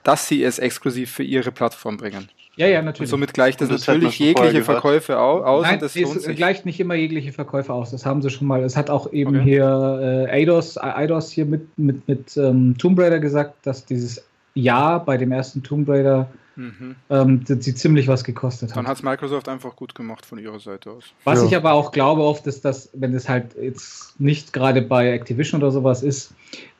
dass 0.04 0.28
sie 0.28 0.44
es 0.44 0.60
exklusiv 0.60 1.12
für 1.12 1.24
ihre 1.24 1.52
Plattform 1.52 1.98
bringen. 1.98 2.30
ja, 2.56 2.68
ja, 2.68 2.80
Und 2.80 2.86
natürlich. 2.86 3.10
somit 3.10 3.34
gleicht 3.34 3.60
das 3.62 3.70
Und 3.70 3.76
das 3.80 3.88
natürlich 3.88 4.18
jegliche. 4.20 4.64
Verkäufe 4.64 5.20
au 5.20 5.42
aus 5.44 5.64
Nein, 5.64 5.74
und 5.76 5.82
das 5.82 5.96
es 5.96 6.02
lohnt 6.04 6.22
sich. 6.22 6.36
gleicht 6.38 6.66
nicht 6.66 6.80
immer 6.80 6.96
jegliche 6.96 7.32
Verkäufe 7.34 7.74
aus. 7.74 7.92
Das 7.92 8.06
haben 8.06 8.22
sie 8.22 8.30
schon 8.30 8.48
mal. 8.48 8.64
Es 8.64 8.76
hat 8.78 8.90
auch 8.90 9.12
eben 9.12 9.36
Okay. 9.36 9.44
hier 9.44 10.26
äh, 10.30 10.32
Eidos, 10.32 10.78
Eidos 10.82 11.32
hier 11.32 11.46
mit, 11.46 11.78
mit, 11.78 12.08
mit 12.08 12.38
ähm, 12.38 12.76
Tomb 12.78 12.98
Raider 13.00 13.20
gesagt, 13.20 13.56
dass 13.66 13.86
dieses 13.86 14.24
Jahr 14.54 15.04
bei 15.04 15.18
dem 15.18 15.32
ersten 15.32 15.62
Tomb 15.64 15.90
Raider 15.90 16.30
Mhm. 16.56 16.96
ähm, 17.10 17.44
die, 17.44 17.60
die 17.60 17.76
ziemlich 17.76 18.08
was 18.08 18.24
gekostet 18.24 18.70
hat. 18.70 18.78
Dann 18.78 18.88
hat 18.88 18.98
es 18.98 19.04
Microsoft 19.04 19.50
einfach 19.50 19.76
gut 19.76 19.94
gemacht 19.96 20.26
von 20.26 20.38
ihrer 20.38 20.60
Seite 20.60 20.92
aus. 20.92 21.06
Was 21.24 21.42
Ja. 21.42 21.48
ich 21.48 21.56
aber 21.56 21.74
auch 21.74 21.92
glaube 21.92 22.24
oft 22.24 22.48
ist, 22.48 22.64
dass, 22.66 22.90
wenn 22.94 23.14
es 23.14 23.28
halt 23.28 23.56
jetzt 23.62 24.20
nicht 24.20 24.54
gerade 24.54 24.82
bei 24.82 25.12
Activision 25.12 25.62
oder 25.62 25.72
sowas 25.72 26.04
ist, 26.04 26.34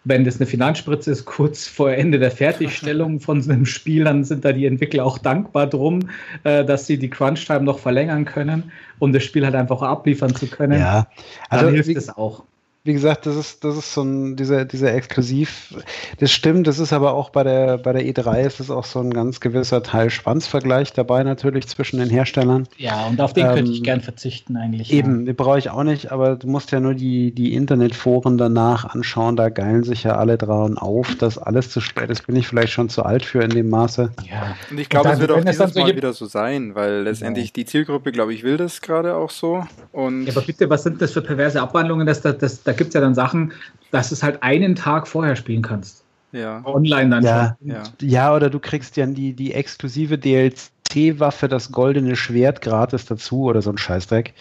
wenn 0.08 0.24
das 0.24 0.38
eine 0.38 0.46
Finanzspritze 0.46 1.12
ist, 1.12 1.26
kurz 1.26 1.68
vor 1.68 1.92
Ende 1.92 2.20
der 2.20 2.32
Fertigstellung 2.32 3.20
von 3.20 3.42
so 3.42 3.52
einem 3.52 3.66
Spiel, 3.66 4.04
dann 4.06 4.24
sind 4.24 4.46
da 4.46 4.54
die 4.54 4.66
Entwickler 4.66 5.04
auch 5.06 5.18
dankbar 5.18 5.68
drum, 5.68 6.10
äh, 6.44 6.64
dass 6.64 6.88
sie 6.88 6.98
die 6.98 7.10
Crunch-Time 7.10 7.62
noch 7.64 7.80
verlängern 7.80 8.26
können, 8.26 8.72
um 9.00 9.12
das 9.12 9.24
Spiel 9.24 9.44
halt 9.46 9.56
einfach 9.56 9.82
abliefern 9.82 10.34
zu 10.36 10.48
können. 10.48 10.80
ja, 10.80 11.08
Dann 11.50 11.60
also 11.60 11.72
hilft 11.72 11.90
wie, 11.90 11.96
es 11.96 12.10
auch. 12.10 12.44
Wie 12.86 12.94
gesagt, 12.94 13.26
das 13.26 13.36
ist, 13.36 13.64
das 13.64 13.76
ist 13.78 13.94
so 13.96 14.04
ein, 14.04 14.36
dieser, 14.36 14.64
dieser 14.64 14.94
Exklusiv, 14.94 15.74
das 16.20 16.32
stimmt, 16.32 16.68
das 16.68 16.78
ist 16.78 16.94
aber 16.94 17.14
auch 17.14 17.32
bei 17.32 17.44
der, 17.44 17.80
bei 17.80 17.94
der 17.94 18.04
E3 18.04 18.46
ist 18.46 18.60
es 18.60 18.70
auch 18.70 18.86
so 18.86 19.00
ein 19.00 19.12
ganz 19.12 19.40
gewisser 19.40 19.82
Teil 19.82 20.12
Schwanzvergleich 20.12 20.94
dabei 20.94 21.24
natürlich 21.24 21.68
zwischen 21.68 21.98
den 21.98 22.12
Herstellern. 22.12 22.68
Ja, 22.78 23.08
und 23.08 23.20
auf 23.20 23.34
den 23.34 23.48
könnte 23.48 23.72
ich 23.72 23.80
Ähm, 23.80 23.84
gern 23.84 24.02
verzichten 24.02 24.56
eigentlich. 24.56 24.94
Eben, 24.94 25.26
den 25.26 25.36
brauche 25.36 25.58
ich 25.58 25.72
auch 25.72 25.82
nicht, 25.82 26.12
aber 26.12 26.36
du 26.36 26.48
musst 26.48 26.72
ja 26.72 26.80
nur 26.80 26.94
die, 26.94 27.32
die 27.32 27.56
Internetforen 27.56 28.38
danach 28.38 28.86
anschauen, 28.86 29.36
da 29.36 29.50
geilen 29.50 29.84
sich 29.84 30.04
ja 30.04 30.18
alle 30.18 30.38
dran 30.38 30.78
auf, 30.78 31.16
dass 31.16 31.40
alles 31.40 31.72
zu 31.72 31.82
spät 31.82 32.12
ist, 32.12 32.28
bin 32.28 32.36
ich 32.36 32.48
vielleicht 32.48 32.74
schon 32.74 32.90
zu 32.90 33.02
alt 33.02 33.26
für 33.26 33.42
in 33.42 33.50
dem 33.50 33.68
Maße. 33.68 34.12
Ja. 34.30 34.56
Und 34.70 34.80
ich 34.80 34.90
glaube, 34.90 35.10
es 35.10 35.20
wird 35.20 35.32
auch 35.32 35.44
dieses 35.44 35.74
Mal 35.74 35.96
wieder 35.96 36.14
so 36.14 36.28
sein, 36.28 36.76
weil 36.76 37.02
letztendlich 37.02 37.52
die 37.52 37.66
Zielgruppe, 37.66 38.12
glaube 38.12 38.36
ich, 38.36 38.44
will 38.44 38.58
das 38.58 38.82
gerade 38.82 39.16
auch 39.16 39.32
so. 39.32 39.64
Und 39.92 40.26
Ja, 40.26 40.34
aber 40.34 40.42
bitte, 40.42 40.70
was 40.70 40.84
sind 40.84 41.02
das 41.02 41.14
für 41.14 41.24
perverse 41.24 41.60
Abwandlungen? 41.60 42.06
Das, 42.06 42.22
das, 42.22 42.38
das, 42.38 42.64
da 42.64 42.75
gibt 42.78 42.90
es 42.90 42.94
ja 42.94 43.02
dann 43.02 43.16
Sachen, 43.16 43.54
dass 43.92 44.10
du 44.10 44.16
es 44.16 44.24
halt 44.24 44.42
einen 44.44 44.76
Tag 44.76 45.08
vorher 45.08 45.36
spielen 45.36 45.62
kannst. 45.62 46.04
ja. 46.32 46.62
Online 46.66 47.10
dann 47.10 47.24
Ja, 47.24 47.56
schon. 47.60 47.72
Ja. 47.72 47.84
ja, 48.02 48.36
oder 48.36 48.50
du 48.50 48.60
kriegst 48.60 48.98
ja 48.98 49.06
die, 49.06 49.34
die 49.34 49.54
exklusive 49.54 50.18
DLC-Waffe, 50.18 51.48
das 51.48 51.72
goldene 51.72 52.16
Schwert 52.16 52.62
gratis 52.62 53.06
dazu 53.06 53.44
oder 53.44 53.62
so 53.62 53.72
ein 53.72 53.78
Scheißdreck. 53.78 54.34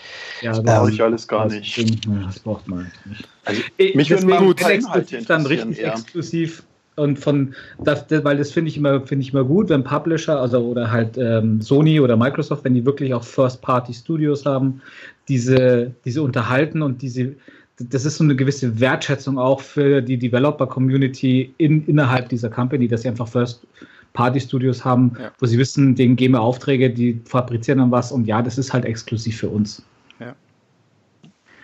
Ja, 0.43 0.53
Brauche 0.61 0.89
Ähm, 0.89 0.95
ich 0.95 1.03
alles 1.03 1.29
gar 1.29 1.45
das 1.45 1.55
nicht. 1.55 1.77
Ja, 1.77 2.27
das 2.27 2.41
braucht 2.41 2.69
man 2.69 2.91
nicht. 3.05 3.29
Also, 3.45 3.63
Ich, 3.77 3.95
mich 3.95 4.11
würden 4.11 4.27
deswegen 4.27 4.47
mal 4.47 4.55
paar 4.55 4.71
exklusiv 4.71 5.27
dann 5.27 5.47
richtig 5.47 5.79
eher. 5.79 5.93
exklusiv 5.93 6.65
Und 6.97 7.19
von, 7.19 7.55
das, 7.81 8.05
weil 8.09 8.37
das 8.37 8.53
finde 8.53 8.71
ich 8.71 8.77
immer, 8.77 9.05
finde 9.05 9.25
ich 9.25 9.33
immer 9.33 9.45
gut, 9.45 9.69
wenn 9.69 9.83
Publisher, 9.83 10.41
also 10.41 10.61
oder 10.61 10.91
halt 10.91 11.19
ähm, 11.19 11.61
Sony 11.61 11.99
oder 12.01 12.17
Microsoft, 12.17 12.65
wenn 12.65 12.75
die 12.75 12.87
wirklich 12.87 13.13
auch 13.15 13.25
First-Party-Studios 13.25 14.47
haben, 14.47 14.81
diese, 15.29 15.93
diese 16.05 16.23
unterhalten 16.23 16.83
und 16.83 17.03
diese, 17.03 17.35
das 17.79 18.05
ist 18.05 18.17
so 18.17 18.25
eine 18.25 18.37
gewisse 18.37 18.79
Wertschätzung 18.79 19.39
auch 19.39 19.61
für 19.61 20.01
die 20.01 20.17
Developer-Community 20.17 21.55
in, 21.59 21.87
innerhalb 21.87 22.29
dieser 22.29 22.49
Company, 22.49 22.87
dass 22.87 23.03
sie 23.03 23.09
einfach 23.09 23.27
First-Party-Studios 23.29 24.85
haben, 24.85 25.13
ja. 25.19 25.33
wo 25.39 25.47
sie 25.47 25.59
wissen, 25.59 25.95
denen 25.95 26.17
geben 26.17 26.35
wir 26.35 26.41
Aufträge, 26.41 26.91
die 26.91 27.21
fabrizieren 27.25 27.79
dann 27.79 27.91
was 27.91 28.13
und 28.13 28.27
ja, 28.27 28.43
das 28.43 28.59
ist 28.59 28.73
halt 28.73 28.85
exklusiv 28.85 29.39
für 29.39 29.49
uns. 29.49 29.83
Ja. 30.21 30.37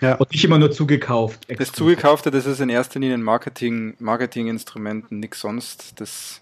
Ja. 0.00 0.14
Und 0.16 0.32
nicht 0.32 0.44
immer 0.44 0.58
nur 0.58 0.72
zugekauft. 0.72 1.48
Exklusiv. 1.48 1.72
Das 1.72 1.78
Zugekaufte, 1.78 2.30
das 2.30 2.46
ist 2.46 2.60
in 2.60 2.70
erster 2.70 2.98
Linie 2.98 3.14
ein 3.14 3.22
Marketing, 3.22 3.94
Marketinginstrumenten, 4.00 5.20
nichts 5.20 5.40
sonst. 5.40 6.00
Das, 6.00 6.40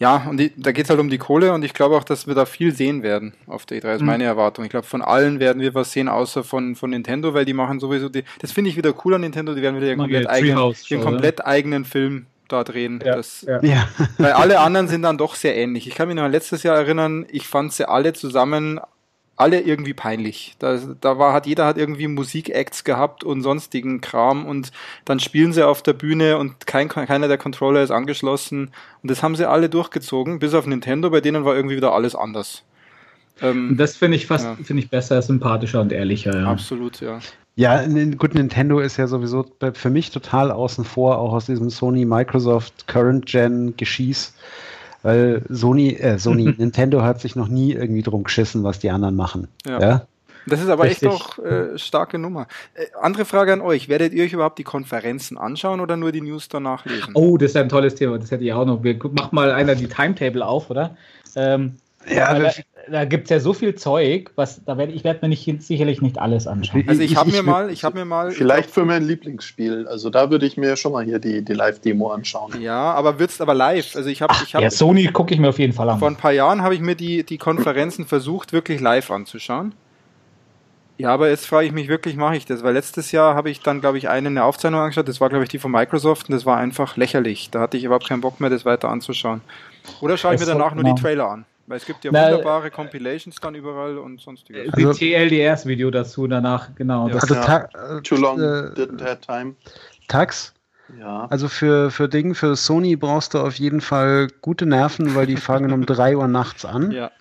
ja, 0.00 0.26
und 0.30 0.38
die, 0.38 0.50
da 0.56 0.72
geht 0.72 0.84
es 0.84 0.90
halt 0.90 0.98
um 0.98 1.10
die 1.10 1.18
Kohle 1.18 1.52
und 1.52 1.62
ich 1.62 1.74
glaube 1.74 1.94
auch, 1.94 2.04
dass 2.04 2.26
wir 2.26 2.34
da 2.34 2.46
viel 2.46 2.74
sehen 2.74 3.02
werden 3.02 3.34
auf 3.46 3.66
der 3.66 3.82
E3, 3.82 3.96
ist 3.96 4.00
mhm. 4.00 4.06
meine 4.06 4.24
Erwartung. 4.24 4.64
Ich 4.64 4.70
glaube, 4.70 4.86
von 4.86 5.02
allen 5.02 5.40
werden 5.40 5.60
wir 5.60 5.74
was 5.74 5.92
sehen, 5.92 6.08
außer 6.08 6.42
von, 6.42 6.74
von 6.74 6.88
Nintendo, 6.88 7.34
weil 7.34 7.44
die 7.44 7.52
machen 7.52 7.80
sowieso, 7.80 8.08
die, 8.08 8.24
das 8.40 8.50
finde 8.50 8.70
ich 8.70 8.78
wieder 8.78 8.94
cool 9.04 9.14
an 9.14 9.20
Nintendo, 9.20 9.54
die 9.54 9.60
werden 9.60 9.76
wieder 9.76 9.88
ihren 9.88 9.98
komplett, 9.98 10.26
eigenen, 10.26 10.74
ihren 10.88 11.02
komplett 11.02 11.46
eigenen 11.46 11.84
Film 11.84 12.26
da 12.48 12.64
drehen. 12.64 13.00
Ja, 13.04 13.16
das, 13.16 13.46
ja. 13.62 13.88
Weil 14.16 14.32
alle 14.32 14.60
anderen 14.60 14.88
sind 14.88 15.02
dann 15.02 15.18
doch 15.18 15.34
sehr 15.34 15.54
ähnlich. 15.54 15.86
Ich 15.86 15.94
kann 15.94 16.08
mich 16.08 16.16
noch 16.16 16.24
an 16.24 16.32
letztes 16.32 16.62
Jahr 16.62 16.78
erinnern, 16.78 17.26
ich 17.30 17.46
fand 17.46 17.74
sie 17.74 17.86
alle 17.86 18.14
zusammen 18.14 18.80
alle 19.40 19.60
irgendwie 19.60 19.94
peinlich. 19.94 20.54
Da, 20.58 20.78
da 21.00 21.18
war, 21.18 21.32
hat 21.32 21.46
jeder 21.46 21.66
hat 21.66 21.78
irgendwie 21.78 22.06
Musikacts 22.08 22.84
gehabt 22.84 23.24
und 23.24 23.42
sonstigen 23.42 24.00
Kram 24.00 24.44
und 24.44 24.70
dann 25.06 25.18
spielen 25.18 25.52
sie 25.52 25.66
auf 25.66 25.82
der 25.82 25.94
Bühne 25.94 26.36
und 26.36 26.66
kein, 26.66 26.88
keiner 26.88 27.26
der 27.26 27.38
Controller 27.38 27.82
ist 27.82 27.90
angeschlossen 27.90 28.70
und 29.02 29.10
das 29.10 29.22
haben 29.22 29.36
sie 29.36 29.48
alle 29.48 29.70
durchgezogen, 29.70 30.38
bis 30.38 30.52
auf 30.54 30.66
Nintendo, 30.66 31.10
bei 31.10 31.20
denen 31.20 31.44
war 31.44 31.56
irgendwie 31.56 31.76
wieder 31.76 31.92
alles 31.92 32.14
anders. 32.14 32.62
Ähm, 33.40 33.76
das 33.78 33.96
finde 33.96 34.16
ich 34.16 34.26
fast, 34.26 34.44
ja. 34.44 34.56
finde 34.62 34.82
ich 34.82 34.90
besser, 34.90 35.20
sympathischer 35.22 35.80
und 35.80 35.90
ehrlicher, 35.90 36.38
ja. 36.38 36.46
Absolut, 36.46 37.00
ja. 37.00 37.20
Ja, 37.56 37.84
gut, 38.16 38.34
Nintendo 38.34 38.78
ist 38.78 38.96
ja 38.96 39.06
sowieso 39.06 39.44
für 39.72 39.90
mich 39.90 40.10
total 40.10 40.50
außen 40.50 40.84
vor, 40.84 41.18
auch 41.18 41.32
aus 41.32 41.46
diesem 41.46 41.68
Sony, 41.68 42.04
Microsoft, 42.04 42.86
Current 42.86 43.26
Gen 43.26 43.74
Geschieß. 43.76 44.34
Weil 45.02 45.42
Sony, 45.48 45.94
äh, 45.94 46.18
Sony, 46.18 46.54
Nintendo 46.58 47.02
hat 47.02 47.20
sich 47.20 47.36
noch 47.36 47.48
nie 47.48 47.72
irgendwie 47.72 48.02
drum 48.02 48.24
geschissen, 48.24 48.64
was 48.64 48.78
die 48.78 48.90
anderen 48.90 49.16
machen. 49.16 49.48
Ja. 49.66 49.80
ja? 49.80 50.06
Das 50.46 50.60
ist 50.60 50.68
aber 50.68 50.84
Richtig. 50.84 51.08
echt 51.08 51.22
auch 51.22 51.38
äh, 51.38 51.78
starke 51.78 52.18
Nummer. 52.18 52.46
Äh, 52.74 52.86
andere 53.00 53.24
Frage 53.24 53.52
an 53.52 53.60
euch: 53.60 53.88
Werdet 53.88 54.12
ihr 54.12 54.24
euch 54.24 54.32
überhaupt 54.32 54.58
die 54.58 54.64
Konferenzen 54.64 55.36
anschauen 55.38 55.80
oder 55.80 55.96
nur 55.96 56.12
die 56.12 56.22
News 56.22 56.48
danach 56.48 56.84
lesen? 56.86 57.12
Oh, 57.14 57.36
das 57.36 57.50
ist 57.50 57.56
ein 57.56 57.68
tolles 57.68 57.94
Thema. 57.94 58.18
Das 58.18 58.30
hätte 58.30 58.44
ich 58.44 58.52
auch 58.52 58.64
noch. 58.64 58.80
Mach 59.12 59.32
mal 59.32 59.52
einer 59.52 59.74
die 59.74 59.88
Timetable 59.88 60.44
auf, 60.44 60.70
oder? 60.70 60.96
Ähm, 61.36 61.76
ja, 62.08 62.38
da, 62.38 62.50
da 62.90 63.04
gibt 63.04 63.24
es 63.24 63.30
ja 63.30 63.40
so 63.40 63.52
viel 63.52 63.74
Zeug, 63.74 64.30
was 64.34 64.64
da 64.64 64.78
werde 64.78 64.92
ich 64.92 65.04
werde 65.04 65.20
mir 65.22 65.28
nicht, 65.28 65.62
sicherlich 65.62 66.00
nicht 66.00 66.18
alles 66.18 66.46
anschauen. 66.46 66.84
Also 66.86 67.02
ich, 67.02 67.12
ich 67.12 67.16
habe 67.16 67.30
mir 67.30 67.42
mal, 67.42 67.70
ich 67.70 67.84
habe 67.84 67.98
mir 67.98 68.04
mal. 68.04 68.30
Vielleicht 68.30 68.70
für 68.70 68.84
mein 68.84 69.02
Lieblingsspiel. 69.02 69.86
Also 69.86 70.08
da 70.08 70.30
würde 70.30 70.46
ich 70.46 70.56
mir 70.56 70.76
schon 70.76 70.92
mal 70.92 71.04
hier 71.04 71.18
die, 71.18 71.44
die 71.44 71.52
Live-Demo 71.52 72.08
anschauen. 72.10 72.60
Ja, 72.60 72.92
aber 72.92 73.18
wird's 73.18 73.40
aber 73.40 73.54
live. 73.54 73.96
Also 73.96 74.08
ich 74.08 74.22
habe, 74.22 74.34
ich 74.44 74.54
habe. 74.54 74.64
Ja, 74.64 74.70
Sony 74.70 75.08
gucke 75.08 75.34
ich 75.34 75.40
mir 75.40 75.50
auf 75.50 75.58
jeden 75.58 75.74
Fall 75.74 75.90
an. 75.90 75.98
Vor 75.98 76.08
ein 76.08 76.16
paar 76.16 76.32
Jahren 76.32 76.62
habe 76.62 76.74
ich 76.74 76.80
mir 76.80 76.94
die 76.94 77.22
die 77.22 77.38
Konferenzen 77.38 78.06
versucht 78.06 78.52
wirklich 78.52 78.80
live 78.80 79.10
anzuschauen. 79.10 79.74
Ja, 81.00 81.14
aber 81.14 81.30
jetzt 81.30 81.46
frage 81.46 81.66
ich 81.66 81.72
mich 81.72 81.88
wirklich, 81.88 82.16
mache 82.16 82.36
ich 82.36 82.44
das? 82.44 82.62
Weil 82.62 82.74
letztes 82.74 83.10
Jahr 83.10 83.34
habe 83.34 83.48
ich 83.48 83.60
dann, 83.60 83.80
glaube 83.80 83.96
ich, 83.96 84.10
eine, 84.10 84.28
eine 84.28 84.44
Aufzeichnung 84.44 84.82
angeschaut, 84.82 85.08
das 85.08 85.18
war, 85.18 85.30
glaube 85.30 85.44
ich, 85.44 85.48
die 85.48 85.58
von 85.58 85.70
Microsoft 85.70 86.28
und 86.28 86.34
das 86.34 86.44
war 86.44 86.58
einfach 86.58 86.98
lächerlich. 86.98 87.48
Da 87.50 87.60
hatte 87.60 87.78
ich 87.78 87.84
überhaupt 87.84 88.06
keinen 88.06 88.20
Bock 88.20 88.38
mehr, 88.38 88.50
das 88.50 88.66
weiter 88.66 88.90
anzuschauen. 88.90 89.40
Oder 90.02 90.18
schaue 90.18 90.34
ich 90.34 90.40
mir 90.40 90.46
danach 90.46 90.74
nur 90.74 90.84
die 90.84 90.94
Trailer 90.94 91.30
an? 91.30 91.46
Weil 91.70 91.76
es 91.76 91.86
gibt 91.86 92.02
ja 92.02 92.10
Na, 92.12 92.32
wunderbare 92.32 92.68
Compilations 92.72 93.36
dann 93.36 93.54
überall 93.54 93.96
und 93.96 94.20
sonstiges. 94.20 94.72
Also, 94.72 94.88
also 94.88 94.98
TLDRs-Video 94.98 95.92
dazu 95.92 96.26
danach, 96.26 96.74
genau. 96.74 97.06
Ja. 97.08 97.14
Also 97.14 97.34
ja. 97.34 97.68
Äh, 97.98 98.02
Too 98.02 98.16
long, 98.16 98.40
äh, 98.40 98.72
didn't 98.74 99.00
have 99.00 99.20
time. 99.20 99.54
Tax? 100.08 100.52
Ja. 100.98 101.28
Also 101.30 101.46
für, 101.46 101.92
für 101.92 102.08
Ding, 102.08 102.34
für 102.34 102.56
Sony 102.56 102.96
brauchst 102.96 103.34
du 103.34 103.38
auf 103.38 103.54
jeden 103.54 103.80
Fall 103.80 104.26
gute 104.40 104.66
Nerven, 104.66 105.14
weil 105.14 105.26
die 105.26 105.36
fangen 105.36 105.72
um 105.72 105.86
3 105.86 106.16
Uhr 106.16 106.26
nachts 106.26 106.64
an. 106.64 106.90
Ja. 106.90 107.12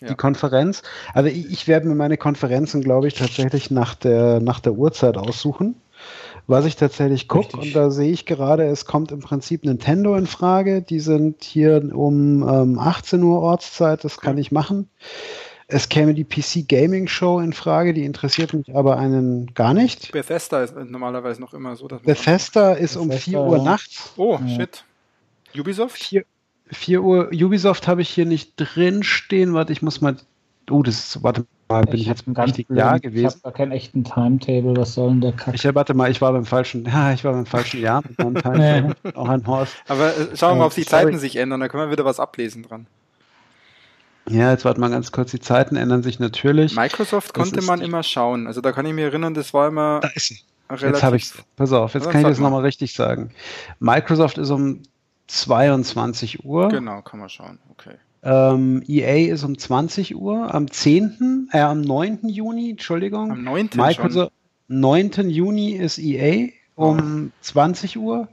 Ja. 0.00 0.08
Die 0.08 0.14
Konferenz. 0.14 0.82
Also 1.12 1.28
ich, 1.28 1.52
ich 1.52 1.68
werde 1.68 1.86
mir 1.86 1.94
meine 1.94 2.16
Konferenzen, 2.16 2.80
glaube 2.80 3.06
ich, 3.06 3.12
tatsächlich 3.12 3.70
nach 3.70 3.94
der, 3.94 4.40
nach 4.40 4.60
der 4.60 4.72
Uhrzeit 4.72 5.18
aussuchen 5.18 5.74
was 6.50 6.64
ich 6.66 6.76
tatsächlich 6.76 7.28
gucke. 7.28 7.56
Und 7.56 7.74
da 7.74 7.90
sehe 7.90 8.10
ich 8.10 8.26
gerade, 8.26 8.64
es 8.64 8.84
kommt 8.84 9.12
im 9.12 9.20
Prinzip 9.20 9.64
Nintendo 9.64 10.16
in 10.16 10.26
Frage. 10.26 10.82
Die 10.82 11.00
sind 11.00 11.44
hier 11.44 11.90
um 11.94 12.42
ähm, 12.42 12.78
18 12.78 13.22
Uhr 13.22 13.40
Ortszeit, 13.40 14.04
das 14.04 14.20
kann 14.20 14.36
ich 14.36 14.52
machen. 14.52 14.90
Es 15.68 15.88
käme 15.88 16.14
die 16.14 16.24
PC 16.24 16.68
Gaming 16.68 17.06
Show 17.06 17.38
in 17.38 17.52
Frage, 17.52 17.94
die 17.94 18.04
interessiert 18.04 18.52
mich 18.52 18.74
aber 18.74 18.98
einen 18.98 19.54
gar 19.54 19.72
nicht. 19.72 20.10
Bethesda 20.10 20.64
ist 20.64 20.74
normalerweise 20.74 21.40
noch 21.40 21.54
immer 21.54 21.76
so. 21.76 21.86
Dass 21.86 22.02
Bethesda 22.02 22.72
ist 22.72 22.94
Bethesda, 22.94 23.00
um 23.00 23.12
4 23.12 23.40
Uhr 23.40 23.62
nachts. 23.62 24.12
Oh, 24.16 24.38
ja. 24.44 24.48
shit. 24.48 24.84
Ubisoft? 25.56 26.02
4, 26.02 26.24
4 26.66 27.02
Uhr. 27.02 27.30
Ubisoft 27.32 27.86
habe 27.86 28.02
ich 28.02 28.08
hier 28.08 28.26
nicht 28.26 28.54
drin 28.56 29.04
stehen. 29.04 29.54
Warte, 29.54 29.72
ich 29.72 29.82
muss 29.82 30.00
mal. 30.00 30.16
Oh, 30.68 30.82
das 30.82 30.98
ist, 30.98 31.22
warte 31.22 31.42
mal, 31.42 31.46
bin 31.70 31.94
ich, 31.94 32.02
ich 32.02 32.06
jetzt 32.08 32.26
im 32.26 32.34
richtigen 32.34 32.76
Jahr 32.76 32.98
gewesen. 32.98 33.26
Ich 33.26 33.32
habe 33.32 33.40
gar 33.42 33.52
keinen 33.52 33.72
echten 33.72 34.04
Timetable, 34.04 34.76
was 34.76 34.94
soll 34.94 35.10
denn 35.10 35.20
der 35.20 35.32
Kack? 35.32 35.54
Ich 35.54 35.74
warte 35.74 35.94
mal, 35.94 36.10
ich 36.10 36.20
war 36.20 36.32
beim 36.32 36.44
falschen, 36.44 36.84
ja, 36.86 37.12
ich 37.12 37.24
war 37.24 37.32
beim 37.32 37.46
falschen 37.46 37.80
Jahr 37.80 38.02
mit 38.06 38.18
meinem 38.18 38.34
Timetable. 38.42 38.94
Auch 39.14 39.28
ein 39.28 39.46
Horst. 39.46 39.76
Aber 39.88 40.08
äh, 40.08 40.36
schauen 40.36 40.56
wir 40.56 40.60
mal, 40.60 40.66
ob 40.66 40.74
die 40.74 40.84
Zeiten 40.84 41.18
sich 41.18 41.36
ändern, 41.36 41.60
da 41.60 41.68
können 41.68 41.84
wir 41.84 41.92
wieder 41.92 42.04
was 42.04 42.20
ablesen 42.20 42.62
dran. 42.64 42.86
Ja, 44.28 44.50
jetzt 44.50 44.64
warte 44.64 44.80
mal 44.80 44.90
ganz 44.90 45.12
kurz, 45.12 45.30
die 45.30 45.40
Zeiten 45.40 45.76
ändern 45.76 46.02
sich 46.02 46.20
natürlich. 46.20 46.76
Microsoft 46.76 47.36
das 47.36 47.50
konnte 47.50 47.64
man 47.64 47.80
immer 47.80 48.02
schauen. 48.02 48.46
Also 48.46 48.60
da 48.60 48.72
kann 48.72 48.86
ich 48.86 48.92
mich 48.92 49.04
erinnern, 49.04 49.34
das 49.34 49.54
war 49.54 49.68
immer. 49.68 50.00
Da 50.00 50.08
ist 50.14 50.26
sie. 50.26 50.40
Jetzt 50.78 51.02
habe 51.02 51.16
ich 51.16 51.32
Pass 51.56 51.72
auf, 51.72 51.94
jetzt 51.94 52.08
kann 52.10 52.20
ich 52.20 52.26
das 52.28 52.38
nochmal 52.38 52.62
richtig 52.62 52.92
sagen. 52.94 53.32
Microsoft 53.80 54.38
ist 54.38 54.50
um 54.50 54.82
22 55.26 56.44
Uhr. 56.44 56.68
Genau, 56.68 57.02
kann 57.02 57.18
man 57.18 57.28
schauen. 57.28 57.58
Okay. 57.70 57.96
Ähm, 58.22 58.82
EA 58.86 59.32
ist 59.32 59.44
um 59.44 59.56
20 59.56 60.16
Uhr, 60.16 60.54
am 60.54 60.70
10., 60.70 61.48
äh, 61.52 61.60
am 61.60 61.80
9. 61.80 62.28
Juni, 62.28 62.70
Entschuldigung. 62.70 63.30
Am 63.30 63.44
9. 63.44 63.70
Microsoft, 63.74 64.32
schon. 64.68 64.80
9. 64.80 65.30
Juni 65.30 65.72
ist 65.72 65.98
EA 65.98 66.50
um 66.80 67.26
oh. 67.28 67.38
20 67.42 67.98
Uhr. 67.98 68.28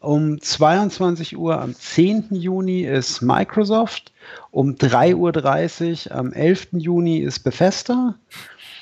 Um 0.00 0.40
22 0.40 1.36
Uhr 1.36 1.60
am 1.60 1.74
10. 1.74 2.26
Juni 2.30 2.82
ist 2.82 3.22
Microsoft. 3.22 4.12
Um 4.50 4.74
3.30 4.74 6.10
Uhr 6.10 6.16
am 6.16 6.32
11. 6.32 6.68
Juni 6.72 7.18
ist 7.18 7.40
Bethesda. 7.40 8.14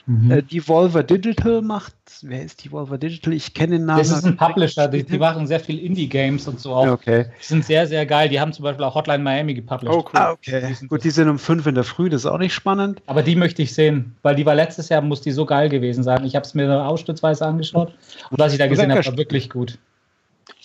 Mhm. 0.07 0.31
Äh, 0.31 0.43
Devolver 0.43 1.03
Digital 1.03 1.63
macht, 1.63 1.96
wer 2.23 2.45
ist 2.45 2.65
Devolver 2.65 2.99
Digital? 2.99 3.33
Ich 3.33 3.55
kenne 3.55 3.79
den 3.79 3.87
Namen. 3.87 3.99
Das 3.99 4.11
ist 4.11 4.25
ein 4.25 4.37
Publisher, 4.37 4.89
die, 4.89 5.05
die 5.05 5.19
machen 5.19 5.47
sehr 5.47 5.61
viel 5.61 5.79
Indie-Games 5.79 6.47
und 6.49 6.61
so 6.61 6.75
auch. 6.75 6.87
Okay. 6.87 7.27
Die 7.41 7.47
sind 7.47 7.65
sehr, 7.65 7.87
sehr 7.87 8.07
geil. 8.07 8.29
Die 8.29 8.41
haben 8.41 8.53
zum 8.53 8.63
Beispiel 8.63 8.85
auch 8.85 8.95
Hotline 8.95 9.23
Miami 9.23 9.55
gepublished. 9.55 9.95
Oh, 9.95 10.05
cool. 10.05 10.11
Ah, 10.15 10.33
okay. 10.33 10.75
Die 10.81 10.87
Gut, 10.87 11.05
die 11.05 11.11
sind 11.11 11.29
um 11.29 11.39
5 11.39 11.67
in 11.67 11.75
der 11.75 11.85
Früh, 11.85 12.09
das 12.09 12.23
ist 12.23 12.27
auch 12.27 12.39
nicht 12.39 12.55
spannend. 12.55 13.03
Aber 13.07 13.23
die 13.23 13.37
möchte 13.37 13.63
ich 13.63 13.75
sehen, 13.75 14.17
weil 14.23 14.35
die 14.35 14.47
war 14.47 14.55
letztes 14.55 14.89
Jahr, 14.89 15.01
muss 15.01 15.21
die 15.21 15.33
so 15.33 15.47
geil 15.47 15.69
gewesen 15.69 16.03
sein. 16.03 16.25
Ich 16.25 16.37
habe 16.37 16.47
es 16.47 16.55
mir 16.55 16.87
ausstützweise 16.87 17.47
angeschaut 17.47 17.95
und 18.31 18.39
was 18.39 18.53
ich 18.53 18.59
da 18.59 18.67
gesehen 18.67 18.91
habe, 18.91 19.05
war 19.05 19.17
wirklich 19.17 19.51
gut. 19.51 19.79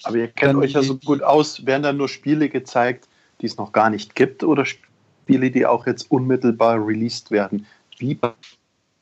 Aber 0.04 0.18
ihr 0.18 0.28
kennt 0.28 0.54
Dann 0.54 0.60
euch 0.60 0.74
ja 0.74 0.82
so 0.82 0.98
gut 0.98 1.22
aus. 1.22 1.66
Werden 1.66 1.84
da 1.84 1.94
nur 1.94 2.10
Spiele 2.10 2.50
gezeigt, 2.50 3.08
die 3.42 3.46
es 3.46 3.58
noch 3.58 3.72
gar 3.72 3.90
nicht 3.90 4.16
gibt 4.16 4.44
oder 4.44 4.66
Spiele, 4.66 5.52
die 5.52 5.66
auch 5.66 5.86
jetzt 5.86 6.10
unmittelbar 6.10 6.86
released 6.86 7.32
werden? 7.32 7.66
Wie 7.98 8.18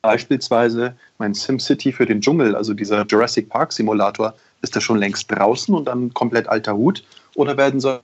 Beispielsweise 0.02 0.94
mein 1.18 1.34
SimCity 1.34 1.92
für 1.92 2.06
den 2.06 2.20
Dschungel, 2.20 2.56
also 2.56 2.74
dieser 2.74 3.04
Jurassic 3.06 3.48
Park 3.48 3.72
Simulator, 3.72 4.34
ist 4.62 4.74
da 4.74 4.80
schon 4.80 4.98
längst 4.98 5.30
draußen 5.30 5.74
und 5.74 5.86
dann 5.86 6.12
komplett 6.14 6.48
alter 6.48 6.74
Hut? 6.74 7.04
Oder 7.34 7.56
werden 7.56 7.80
solche 7.80 8.00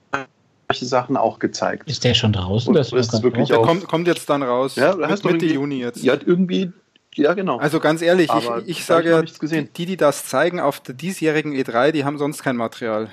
Sachen 0.71 1.17
auch 1.17 1.39
gezeigt? 1.39 1.89
Ist 1.89 2.03
der 2.03 2.13
schon 2.13 2.33
draußen? 2.33 2.73
Das 2.73 2.91
ist 2.91 3.23
wirklich 3.23 3.53
auch, 3.53 3.65
kommt, 3.65 3.87
kommt 3.87 4.07
jetzt 4.07 4.29
dann 4.29 4.43
raus. 4.43 4.75
Ja, 4.75 4.95
Mitte, 4.95 5.27
Mitte 5.27 5.45
Juni 5.45 5.79
jetzt. 5.79 6.03
Ja, 6.03 6.13
irgendwie 6.13 6.71
ja, 7.15 7.33
genau. 7.33 7.57
Also 7.57 7.79
ganz 7.79 8.03
ehrlich, 8.03 8.29
ich, 8.31 8.49
ich 8.67 8.85
sage 8.85 9.25
die, 9.75 9.85
die 9.85 9.97
das 9.97 10.25
zeigen 10.25 10.59
auf 10.59 10.79
der 10.79 10.93
diesjährigen 10.93 11.51
E3, 11.53 11.91
die 11.91 12.05
haben 12.05 12.19
sonst 12.19 12.43
kein 12.43 12.55
Material 12.55 13.09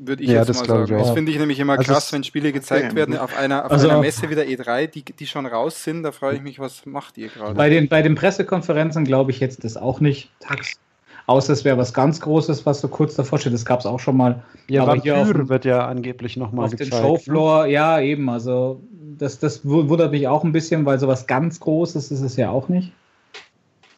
würde 0.00 0.22
ich 0.22 0.30
ja, 0.30 0.38
jetzt 0.38 0.48
das 0.48 0.58
mal 0.60 0.66
sagen. 0.66 0.98
Das 0.98 1.10
finde 1.10 1.30
ich 1.30 1.38
nämlich 1.38 1.58
immer 1.60 1.78
also 1.78 1.92
krass, 1.92 2.12
wenn 2.12 2.24
Spiele 2.24 2.52
gezeigt 2.52 2.86
okay. 2.86 2.96
werden 2.96 3.16
auf 3.16 3.36
einer, 3.36 3.66
auf 3.66 3.70
also 3.70 3.88
einer 3.88 4.00
Messe 4.00 4.30
wie 4.30 4.34
der 4.34 4.48
E3, 4.48 4.86
die, 4.86 5.04
die 5.04 5.26
schon 5.26 5.46
raus 5.46 5.84
sind. 5.84 6.02
Da 6.02 6.12
frage 6.12 6.36
ich 6.36 6.42
mich, 6.42 6.58
was 6.58 6.86
macht 6.86 7.18
ihr 7.18 7.28
gerade? 7.28 7.54
Bei 7.54 7.68
den, 7.68 7.88
bei 7.88 8.02
den 8.02 8.14
Pressekonferenzen 8.14 9.04
glaube 9.04 9.30
ich 9.30 9.40
jetzt 9.40 9.64
das 9.64 9.76
auch 9.76 10.00
nicht. 10.00 10.30
Tax. 10.40 10.78
Außer 11.26 11.52
es 11.52 11.64
wäre 11.64 11.78
was 11.78 11.94
ganz 11.94 12.20
Großes, 12.20 12.66
was 12.66 12.80
so 12.80 12.88
kurz 12.88 13.14
davor 13.14 13.38
steht. 13.38 13.52
Das 13.52 13.64
gab 13.64 13.80
es 13.80 13.86
auch 13.86 14.00
schon 14.00 14.16
mal. 14.16 14.42
Ja, 14.68 14.82
aber 14.82 14.96
hier 14.96 15.18
auf, 15.18 15.28
wird 15.32 15.64
ja 15.64 15.86
angeblich 15.86 16.36
nochmal 16.36 16.70
gezeigt. 16.70 16.92
Auf 16.92 16.98
den 16.98 17.06
Showfloor, 17.06 17.66
ne? 17.66 17.72
ja, 17.72 18.00
eben. 18.00 18.28
Also 18.28 18.80
das, 19.18 19.38
das 19.38 19.64
wundert 19.64 20.10
mich 20.10 20.26
auch 20.26 20.42
ein 20.42 20.52
bisschen, 20.52 20.84
weil 20.86 20.98
sowas 20.98 21.26
ganz 21.26 21.60
Großes 21.60 22.10
ist 22.10 22.22
es 22.22 22.36
ja 22.36 22.50
auch 22.50 22.68
nicht. 22.68 22.92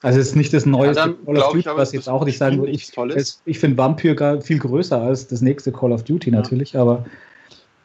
Also 0.02 0.18
es 0.18 0.28
ist 0.28 0.36
nicht 0.36 0.52
das 0.52 0.66
neueste 0.66 1.10
ja, 1.10 1.14
Call 1.24 1.38
of 1.38 1.52
Duty, 1.52 1.68
was 1.76 1.92
jetzt 1.92 2.08
auch 2.08 2.24
nicht 2.24 2.36
sagen 2.36 2.58
würde. 2.58 2.72
Ich, 2.72 2.92
ich 3.44 3.58
finde 3.58 3.78
Vampire 3.78 4.40
viel 4.40 4.58
größer 4.58 5.00
als 5.00 5.28
das 5.28 5.40
nächste 5.40 5.70
Call 5.70 5.92
of 5.92 6.02
Duty 6.02 6.30
ja. 6.30 6.36
natürlich, 6.36 6.76
aber 6.76 7.04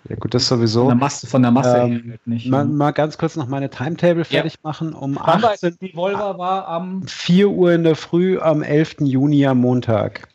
Ja 0.10 0.16
gut, 0.16 0.34
das 0.34 0.48
sowieso. 0.48 0.82
Von 0.82 0.90
der 0.90 0.96
Masse, 0.96 1.28
von 1.28 1.42
der 1.42 1.52
Masse 1.52 1.78
Ähm, 1.78 1.92
her 1.92 2.12
halt 2.12 2.28
nicht. 2.28 2.48
Mal, 2.48 2.66
mal 2.66 2.92
ganz 2.92 3.18
kurz 3.18 3.36
noch 3.36 3.48
meine 3.48 3.70
Timetable 3.70 4.26
fertig 4.26 4.56
machen. 4.64 4.94
Um 4.94 5.16
Wann 5.16 5.42
war 5.44 5.52
18, 5.52 5.78
die 5.82 5.96
Volva 5.96 6.38
war 6.38 6.68
am 6.68 7.04
4 7.08 7.50
Uhr 7.50 7.74
in 7.74 7.84
der 7.84 7.96
Früh 7.96 8.40
am 8.40 8.64
11. 8.64 8.98
Juni 9.02 9.46
am 9.46 9.60
Montag. 9.60 10.28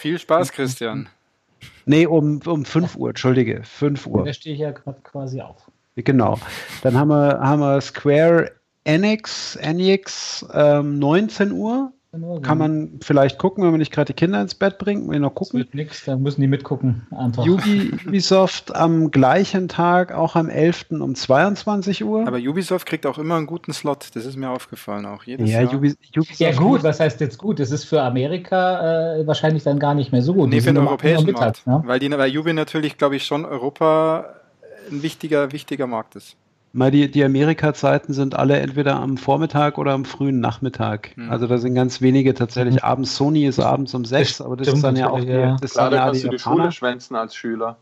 Viel 0.00 0.18
Spaß, 0.18 0.52
Christian. 0.52 1.08
Nee, 1.86 2.06
um, 2.06 2.40
um 2.44 2.66
5 2.66 2.96
Uhr, 2.96 3.10
entschuldige, 3.10 3.62
5 3.64 4.06
Uhr. 4.06 4.24
Da 4.24 4.32
stehe 4.34 4.54
ich 4.54 4.60
ja 4.60 4.72
gerade 4.72 5.00
quasi 5.02 5.40
auf. 5.40 5.70
Genau. 5.96 6.38
Dann 6.82 6.96
haben 6.96 7.08
wir, 7.08 7.40
haben 7.40 7.60
wir 7.60 7.80
Square 7.80 8.52
Enix, 8.88 9.56
Enix 9.56 10.46
ähm, 10.54 10.98
19 10.98 11.52
Uhr. 11.52 11.92
Kann 12.42 12.56
man 12.56 13.00
vielleicht 13.02 13.38
gucken, 13.38 13.62
wenn 13.62 13.70
man 13.70 13.80
nicht 13.80 13.92
gerade 13.92 14.06
die 14.06 14.14
Kinder 14.14 14.40
ins 14.40 14.54
Bett 14.54 14.78
bringt, 14.78 15.06
will 15.10 15.20
noch 15.20 15.34
Das 15.34 15.50
gucken. 15.50 15.58
wird 15.58 15.74
nichts, 15.74 16.06
da 16.06 16.16
müssen 16.16 16.40
die 16.40 16.46
mitgucken. 16.46 17.06
Einfach. 17.10 17.46
Ubi, 17.46 17.92
Ubisoft 18.06 18.74
am 18.74 19.10
gleichen 19.10 19.68
Tag, 19.68 20.12
auch 20.12 20.34
am 20.34 20.48
11. 20.48 20.86
um 20.92 21.14
22 21.14 22.02
Uhr. 22.04 22.26
Aber 22.26 22.38
Ubisoft 22.38 22.86
kriegt 22.86 23.04
auch 23.04 23.18
immer 23.18 23.36
einen 23.36 23.46
guten 23.46 23.74
Slot. 23.74 24.08
Das 24.14 24.24
ist 24.24 24.36
mir 24.36 24.48
aufgefallen 24.48 25.04
auch. 25.04 25.24
Jedes 25.24 25.50
ja, 25.50 25.60
Jahr. 25.60 25.74
Ubi, 25.74 25.94
Ubisoft 26.16 26.40
Ja 26.40 26.52
gut, 26.52 26.82
was 26.82 26.98
heißt 26.98 27.20
jetzt 27.20 27.36
gut? 27.36 27.60
Das 27.60 27.70
ist 27.70 27.84
für 27.84 28.00
Amerika 28.00 29.18
äh, 29.18 29.26
wahrscheinlich 29.26 29.64
dann 29.64 29.78
gar 29.78 29.92
nicht 29.92 30.10
mehr 30.10 30.22
so 30.22 30.32
gut. 30.32 30.48
Nee, 30.48 30.56
Die 30.56 30.60
für 30.62 30.72
den 30.72 30.78
europäischen 30.78 31.30
Markt. 31.30 31.66
ne? 31.66 31.82
Weil, 31.84 31.98
die, 31.98 32.10
weil 32.10 32.36
Ubi 32.36 32.54
natürlich, 32.54 32.96
glaube 32.96 33.16
ich, 33.16 33.26
schon 33.26 33.44
Europa 33.44 34.34
ein 34.90 35.02
wichtiger, 35.02 35.52
wichtiger 35.52 35.86
Markt 35.86 36.16
ist. 36.16 36.36
Mal 36.72 36.90
die, 36.90 37.10
die 37.10 37.24
Amerika-Zeiten 37.24 38.12
sind 38.12 38.36
alle 38.36 38.58
entweder 38.58 38.96
am 39.00 39.16
Vormittag 39.16 39.78
oder 39.78 39.92
am 39.92 40.04
frühen 40.04 40.40
Nachmittag. 40.40 41.10
Hm. 41.16 41.30
Also 41.30 41.46
da 41.46 41.58
sind 41.58 41.74
ganz 41.74 42.00
wenige 42.02 42.34
tatsächlich 42.34 42.74
Mhm. 42.76 42.80
abends. 42.88 43.16
Sony 43.16 43.46
ist 43.46 43.58
abends 43.58 43.94
um 43.94 44.04
sechs, 44.04 44.40
aber 44.40 44.56
das 44.56 44.66
stimmt 44.66 44.78
ist 44.78 44.82
dann 44.84 44.96
ja 44.96 45.10
auch 45.10 45.20
die, 45.20 45.26
ja. 45.26 45.56
das 45.60 45.72
Klar, 45.72 45.86
sind 45.86 45.92
da 45.92 45.96
ja 45.98 46.04
kannst 46.06 46.22
die 46.22 46.26
du 46.26 46.32
die. 46.32 46.38
Schule 46.38 46.72
schwänzen 46.72 47.16
als 47.16 47.34
Schüler. 47.34 47.76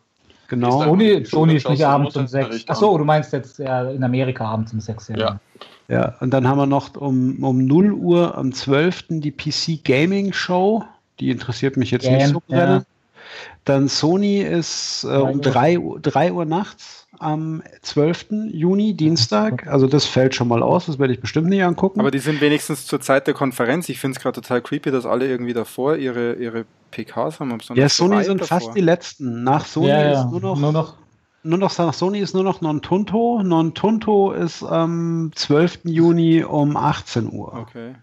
Genau. 0.48 0.80
Ist 0.80 0.84
Sony, 0.86 1.24
Sony 1.24 1.54
ist 1.56 1.68
nicht 1.68 1.84
abends 1.84 2.16
um 2.16 2.26
sechs. 2.28 2.48
an. 2.54 2.62
Achso, 2.68 2.96
du 2.96 3.04
meinst 3.04 3.32
jetzt 3.32 3.58
ja, 3.58 3.90
in 3.90 4.04
Amerika 4.04 4.44
abends 4.44 4.72
um 4.72 4.80
sechs. 4.80 5.08
Ja. 5.08 5.40
Ja, 5.88 6.14
und 6.20 6.30
dann 6.30 6.48
haben 6.48 6.58
wir 6.58 6.66
noch 6.66 6.96
um, 6.96 7.42
um 7.44 7.64
0 7.64 7.92
Uhr 7.92 8.36
am 8.36 8.52
12. 8.52 9.04
die 9.08 9.30
PC 9.30 9.84
Gaming 9.84 10.32
Show. 10.32 10.84
Die 11.20 11.30
interessiert 11.30 11.76
mich 11.76 11.90
jetzt 11.90 12.02
Gern, 12.04 12.16
nicht 12.16 12.28
so 12.28 12.42
ja. 12.48 12.56
brennend. 12.64 12.86
Dann 13.64 13.88
Sony 13.88 14.40
ist 14.40 15.04
äh, 15.04 15.16
um 15.16 15.40
Drei 15.40 15.74
3 15.74 15.78
Uhr, 15.78 16.00
3 16.00 16.32
Uhr 16.32 16.44
nachts 16.44 17.05
am 17.18 17.62
12. 17.82 18.26
Juni, 18.52 18.94
Dienstag. 18.94 19.66
Also 19.66 19.86
das 19.86 20.04
fällt 20.06 20.34
schon 20.34 20.48
mal 20.48 20.62
aus, 20.62 20.86
das 20.86 20.98
werde 20.98 21.12
ich 21.12 21.20
bestimmt 21.20 21.48
nicht 21.48 21.62
angucken. 21.62 22.00
Aber 22.00 22.10
die 22.10 22.18
sind 22.18 22.40
wenigstens 22.40 22.86
zur 22.86 23.00
Zeit 23.00 23.26
der 23.26 23.34
Konferenz. 23.34 23.88
Ich 23.88 23.98
finde 23.98 24.16
es 24.16 24.22
gerade 24.22 24.40
total 24.40 24.60
creepy, 24.62 24.90
dass 24.90 25.06
alle 25.06 25.26
irgendwie 25.28 25.52
davor 25.52 25.96
ihre, 25.96 26.34
ihre 26.34 26.64
PKs 26.90 27.40
haben. 27.40 27.56
ja, 27.74 27.88
so 27.88 28.06
Sony 28.08 28.24
sind 28.24 28.40
davor. 28.40 28.60
fast 28.60 28.76
die 28.76 28.80
letzten. 28.80 29.44
Nach 29.44 29.64
Sony 29.64 29.88
ja, 29.88 30.02
ja. 30.02 30.20
ist 30.24 30.30
nur 30.30 30.40
noch, 30.40 30.58
nur 30.58 30.72
noch 30.72 30.94
nur 31.42 31.58
noch 31.58 31.78
nach 31.78 31.94
Sony 31.94 32.18
ist 32.18 32.34
nur 32.34 32.42
noch 32.42 32.60
Non-Tunto. 32.60 33.40
Non-Tunto 33.44 34.32
ist 34.32 34.64
am 34.64 35.30
12. 35.34 35.80
Juni 35.84 36.42
um 36.42 36.76
18 36.76 37.32
Uhr. 37.32 37.54
Okay. 37.54 37.94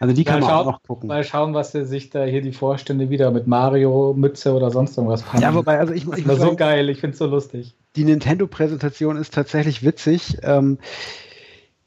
Also 0.00 0.14
die 0.14 0.24
kann 0.24 0.40
Mal 0.40 0.46
man 0.46 0.50
auch 0.50 0.62
schauen- 0.64 0.72
noch 0.72 0.82
gucken. 0.82 1.08
mal 1.08 1.24
schauen, 1.24 1.54
was 1.54 1.72
sie 1.72 1.84
sich 1.84 2.10
da 2.10 2.24
hier 2.24 2.40
die 2.40 2.52
Vorstände 2.52 3.10
wieder 3.10 3.30
mit 3.32 3.46
Mario, 3.46 4.14
Mütze 4.16 4.54
oder 4.54 4.70
sonst 4.70 4.96
irgendwas 4.96 5.30
haben. 5.30 5.42
Ja, 5.42 5.54
wobei, 5.54 5.78
also 5.78 5.92
ich, 5.92 6.04
ich 6.04 6.08
das 6.08 6.24
muss 6.24 6.38
war 6.40 6.46
so 6.50 6.56
geil, 6.56 6.88
ich 6.88 7.00
finde 7.00 7.12
es 7.14 7.18
so 7.18 7.26
lustig. 7.26 7.74
Die 7.96 8.04
Nintendo-Präsentation 8.04 9.16
ist 9.16 9.34
tatsächlich 9.34 9.82
witzig. 9.82 10.38
Ähm, 10.42 10.78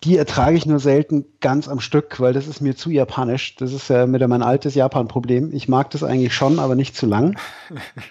die 0.04 0.18
ertrage 0.18 0.58
ich 0.58 0.66
nur 0.66 0.80
selten 0.80 1.26
ganz 1.42 1.68
am 1.68 1.80
Stück, 1.80 2.20
weil 2.20 2.34
das 2.34 2.48
ist 2.48 2.60
mir 2.60 2.76
zu 2.76 2.90
japanisch. 2.90 3.56
Das 3.58 3.72
ist 3.72 3.90
ja 3.90 4.12
wieder 4.12 4.28
mein 4.28 4.42
altes 4.42 4.74
Japan-Problem. 4.74 5.54
Ich 5.54 5.68
mag 5.70 5.92
das 5.92 6.04
eigentlich 6.04 6.34
schon, 6.34 6.60
aber 6.60 6.76
nicht 6.76 6.96
zu 6.96 7.06
lang. 7.06 7.38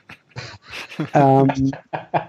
ähm, 1.15 1.73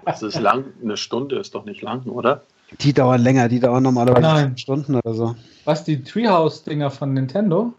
Das 0.05 0.23
ist 0.23 0.39
lang, 0.39 0.65
eine 0.83 0.97
Stunde 0.97 1.37
ist 1.37 1.53
doch 1.53 1.65
nicht 1.65 1.81
lang, 1.81 2.03
oder? 2.05 2.43
die 2.79 2.93
dauern 2.93 3.21
länger, 3.21 3.49
die 3.49 3.59
dauern 3.59 3.83
normalerweise 3.83 4.21
Nein. 4.21 4.45
fünf 4.47 4.59
Stunden 4.59 4.95
oder 4.95 5.13
so. 5.13 5.35
Was, 5.65 5.83
die 5.83 6.03
Treehouse-Dinger 6.03 6.89
von 6.89 7.13
Nintendo? 7.13 7.73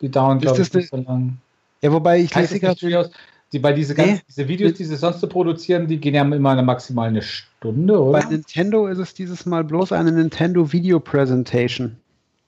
Die 0.00 0.10
dauern, 0.10 0.38
Ist 0.38 0.42
glaube 0.42 0.62
ich, 0.62 0.72
nicht 0.72 0.90
so 0.90 0.96
lang. 0.96 1.38
Ja, 1.82 1.92
wobei 1.92 2.20
ich 2.20 2.34
lese 2.34 2.58
gerade, 2.58 2.78
Treehouse? 2.78 3.10
Die, 3.52 3.58
bei 3.58 3.72
diese, 3.72 3.94
ganzen, 3.94 4.14
Nee. 4.14 4.20
diese 4.28 4.46
Videos, 4.48 4.74
die 4.74 4.84
sie 4.84 4.96
sonst 4.96 5.20
so 5.20 5.26
produzieren, 5.26 5.86
die 5.86 5.98
gehen 5.98 6.14
ja 6.14 6.22
immer 6.22 6.50
eine 6.50 6.62
maximal 6.62 7.08
eine 7.08 7.22
Stunde, 7.22 7.98
oder? 8.02 8.20
bei 8.20 8.24
Nintendo 8.26 8.86
ist 8.88 8.98
es 8.98 9.14
dieses 9.14 9.46
Mal 9.46 9.64
bloß 9.64 9.92
eine 9.92 10.12
Nintendo 10.12 10.70
Video 10.70 11.00
Presentation. 11.00 11.96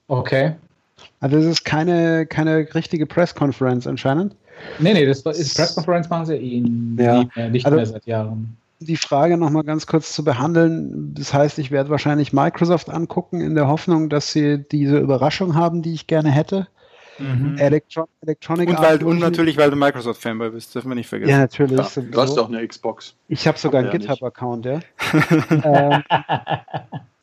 Okay. 0.09 0.53
Also 1.21 1.39
es 1.39 1.47
ist 1.47 1.65
keine, 1.65 2.27
keine 2.27 2.67
richtige 2.75 3.07
Press-Conference 3.07 3.87
anscheinend. 3.87 4.35
Nee, 4.79 4.93
nee, 4.93 5.07
das 5.07 5.23
ist 5.23 5.57
Presskonferenz 5.57 6.11
machen 6.11 6.27
sie 6.27 6.35
eh 6.35 6.59
Ja. 7.03 7.21
nie 7.21 7.29
mehr, 7.35 7.49
nicht 7.51 7.65
Also- 7.65 7.77
mehr 7.77 7.87
seit 7.87 8.05
Jahren. 8.07 8.57
die 8.81 8.97
Frage 8.97 9.39
nochmal 9.39 9.65
ganz 9.65 9.87
kurz 9.87 10.13
zu 10.15 10.23
behandeln. 10.25 11.15
Das 11.15 11.33
heißt, 11.33 11.59
ich 11.59 11.71
werde 11.71 11.89
wahrscheinlich 11.89 12.33
Microsoft 12.35 12.91
angucken, 12.91 13.41
in 13.41 13.55
der 13.55 13.69
Hoffnung, 13.69 14.11
dass 14.11 14.33
sie 14.33 14.59
diese 14.71 14.99
Überraschung 14.99 15.55
haben, 15.55 15.81
die 15.81 15.95
ich 15.95 16.07
gerne 16.07 16.31
hätte. 16.31 16.67
Mhm. 17.20 17.59
Electron 17.59 18.06
Electronic 18.22 18.68
Und, 18.68 18.78
weil, 18.80 19.02
und 19.04 19.16
ich- 19.16 19.22
natürlich, 19.22 19.56
weil 19.56 19.70
du 19.70 19.76
Microsoft-Fanboy 19.76 20.50
bist, 20.50 20.74
dürfen 20.74 20.88
wir 20.90 20.94
nicht 20.94 21.09
vergessen. 21.09 21.30
Ja, 21.30 21.38
natürlich. 21.38 21.76
Ja, 21.78 21.85
sowieso. 21.85 22.11
du 22.12 22.20
hast 22.20 22.35
doch 22.37 22.48
eine 22.48 22.66
Xbox. 22.66 23.14
ich 23.28 23.46
habe 23.46 23.59
sogar 23.59 23.80
einen 23.80 23.88
ja 23.92 23.98
nicht. 23.98 24.09
GitHub-Account, 24.09 24.64
ja. 24.66 24.80
ähm, 25.64 26.02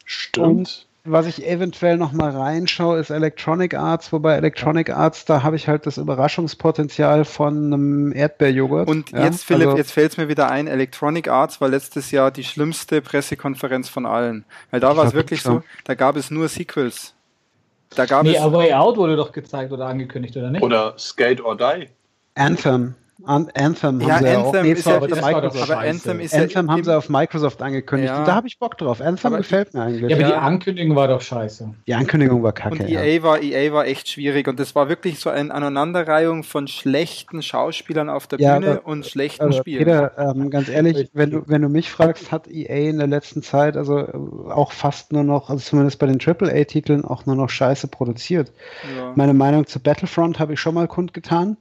Stimmt. 0.05 0.88
was 1.03 1.25
ich 1.25 1.45
eventuell 1.47 1.97
nochmal 1.97 2.31
reinschaue, 2.31 2.99
ist 2.99 3.10
Electronic 3.10 3.73
Arts, 3.75 4.12
wobei 4.13 4.36
Electronic 4.36 4.89
Arts, 4.89 5.25
da 5.25 5.43
habe 5.43 5.55
ich 5.55 5.67
halt 5.67 5.86
das 5.86 5.97
Überraschungspotenzial 5.97 7.25
von 7.25 7.65
einem 7.73 8.12
Erdbeerjoghurt. 8.13 8.88
Und 8.89 9.12
ja. 9.12 9.23
jetzt, 9.25 9.43
Philipp, 9.45 9.67
Also- 9.67 9.77
jetzt 9.77 9.91
fällt 9.91 10.12
es 10.12 10.17
mir 10.17 10.27
wieder 10.29 10.49
ein, 10.51 10.67
Electronic 10.67 11.27
Arts 11.29 11.60
war 11.62 11.69
letztes 11.69 12.12
Jahr 12.12 12.31
die 12.31 12.43
schlimmste 12.43 13.01
Pressekonferenz 13.01 13.89
von 13.89 14.05
allen. 14.05 14.45
Weil 14.71 14.79
da 14.79 14.95
war 14.95 15.05
es 15.05 15.13
wirklich 15.13 15.41
so, 15.41 15.63
da 15.86 15.95
gab 15.95 16.15
es 16.17 16.29
nur 16.31 16.47
Sequels. 16.47 17.13
Da 17.95 18.06
gab 18.06 18.23
Nee, 18.23 18.36
es. 18.36 18.41
A 18.41 18.52
Way 18.52 18.73
Out 18.73 18.97
wurde 18.97 19.15
doch 19.15 19.32
gezeigt 19.32 19.71
oder 19.71 19.86
angekündigt, 19.88 20.36
oder 20.38 20.50
nicht? 20.50 20.62
Oder 20.63 20.93
Skate 20.97 21.43
or 21.43 21.56
Die. 21.58 21.89
Anthem. 22.36 22.95
An 23.25 23.49
Anthem 23.56 23.99
Ja, 24.01 24.10
haben 24.15 24.23
sie 24.25 24.32
ja 24.32 24.38
auch. 24.39 24.45
Anthem 24.53 24.63
Nee, 24.65 24.71
ist 24.73 24.86
ja- 24.86 24.97
auf 24.99 25.08
Microsoft. 25.10 25.71
aber. 25.71 25.80
Anthem 25.80 26.19
ist 26.19 26.34
ja 26.34 26.41
Anthem 26.43 26.71
haben 26.71 26.84
sie 26.84 26.95
auf 26.95 27.10
Microsoft 27.10 27.62
angekündigt. 27.62 28.13
Ja. 28.13 28.23
Da 28.23 28.36
habe 28.36 28.47
ich 28.47 28.60
Bock 28.60 28.77
drauf. 28.77 29.01
Anthem 29.01 29.27
Aber 29.27 29.38
gefällt 29.38 29.73
mir 29.73 29.82
eigentlich. 29.84 30.10
ja, 30.10 30.17
aber 30.17 30.25
die. 30.27 30.34
Ankündigung 30.34 30.95
war 30.95 31.08
doch 31.08 31.21
scheiße. 31.21 31.73
Die 31.88 31.93
Ankündigung 31.95 32.43
war 32.43 32.51
kacke. 32.53 32.84
Und 32.84 32.89
ja. 32.89 33.01
EA 33.01 33.23
war, 33.23 33.41
EA 33.41 33.73
war 33.73 33.86
echt 33.88 34.08
schwierig 34.10 34.47
und 34.47 34.60
das 34.60 34.75
war 34.75 34.88
wirklich 34.89 35.19
so 35.19 35.30
eine 35.30 35.53
Aneinanderreihung 35.53 36.43
von 36.43 36.67
schlechten 36.67 37.41
Schauspielern 37.41 38.10
auf 38.10 38.27
der 38.27 38.39
Ja, 38.39 38.60
Bühne 38.60 38.71
aber- 38.73 38.88
und 38.88 39.06
schlechten 39.06 39.45
Also, 39.45 39.60
Spielen. 39.60 39.80
Peter, 39.86 40.12
ähm, 40.17 40.49
ganz 40.49 40.69
ehrlich, 40.69 41.10
wenn 41.13 41.32
du, 41.32 41.43
wenn 41.47 41.62
du 41.63 41.69
mich 41.69 41.89
fragst, 41.89 42.32
hat 42.32 42.47
EA 42.47 42.89
in 42.89 42.97
der 42.99 43.08
letzten 43.08 43.41
Zeit 43.41 43.77
also 43.77 43.97
äh, 43.99 44.12
auch 44.51 44.71
fast 44.71 45.12
nur 45.12 45.23
noch, 45.23 45.49
also 45.49 45.63
zumindest 45.63 45.97
bei 45.99 46.06
den 46.06 46.19
AAA-Titeln, 46.19 47.03
auch 47.03 47.25
nur 47.25 47.36
noch 47.36 47.49
Scheiße 47.49 47.88
produziert. 47.88 48.51
Ja. 48.95 49.13
Meine 49.15 49.34
Meinung 49.34 49.65
zu 49.65 49.80
Battlefront 49.80 50.39
habe 50.39 50.53
ich 50.53 50.60
schon 50.60 50.75
mal 50.75 50.88
kundgetan. 50.88 51.58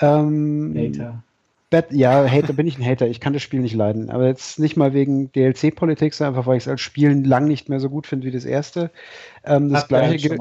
Ähm, 0.00 0.74
Hater. 0.76 1.22
Bat 1.70 1.92
ja, 1.92 2.28
Hater 2.28 2.52
bin 2.52 2.66
ich 2.66 2.78
ein 2.78 2.84
Hater. 2.84 3.06
Ich 3.06 3.20
kann 3.20 3.32
das 3.32 3.42
Spiel 3.42 3.60
nicht 3.60 3.74
leiden. 3.74 4.10
Aber 4.10 4.26
jetzt 4.26 4.58
nicht 4.58 4.76
mal 4.76 4.92
wegen 4.92 5.30
DLC-Politik, 5.32 6.14
sondern 6.14 6.34
einfach, 6.34 6.48
weil 6.48 6.56
ich 6.56 6.64
es 6.64 6.68
als 6.68 6.80
Spiel 6.80 7.24
lang 7.24 7.46
nicht 7.46 7.68
mehr 7.68 7.78
so 7.78 7.88
gut 7.88 8.06
finde 8.08 8.26
wie 8.26 8.32
das 8.32 8.44
erste. 8.44 8.90
Ähm, 9.44 9.72
das, 9.72 9.86
gleiche 9.86 10.16
gilt, 10.16 10.40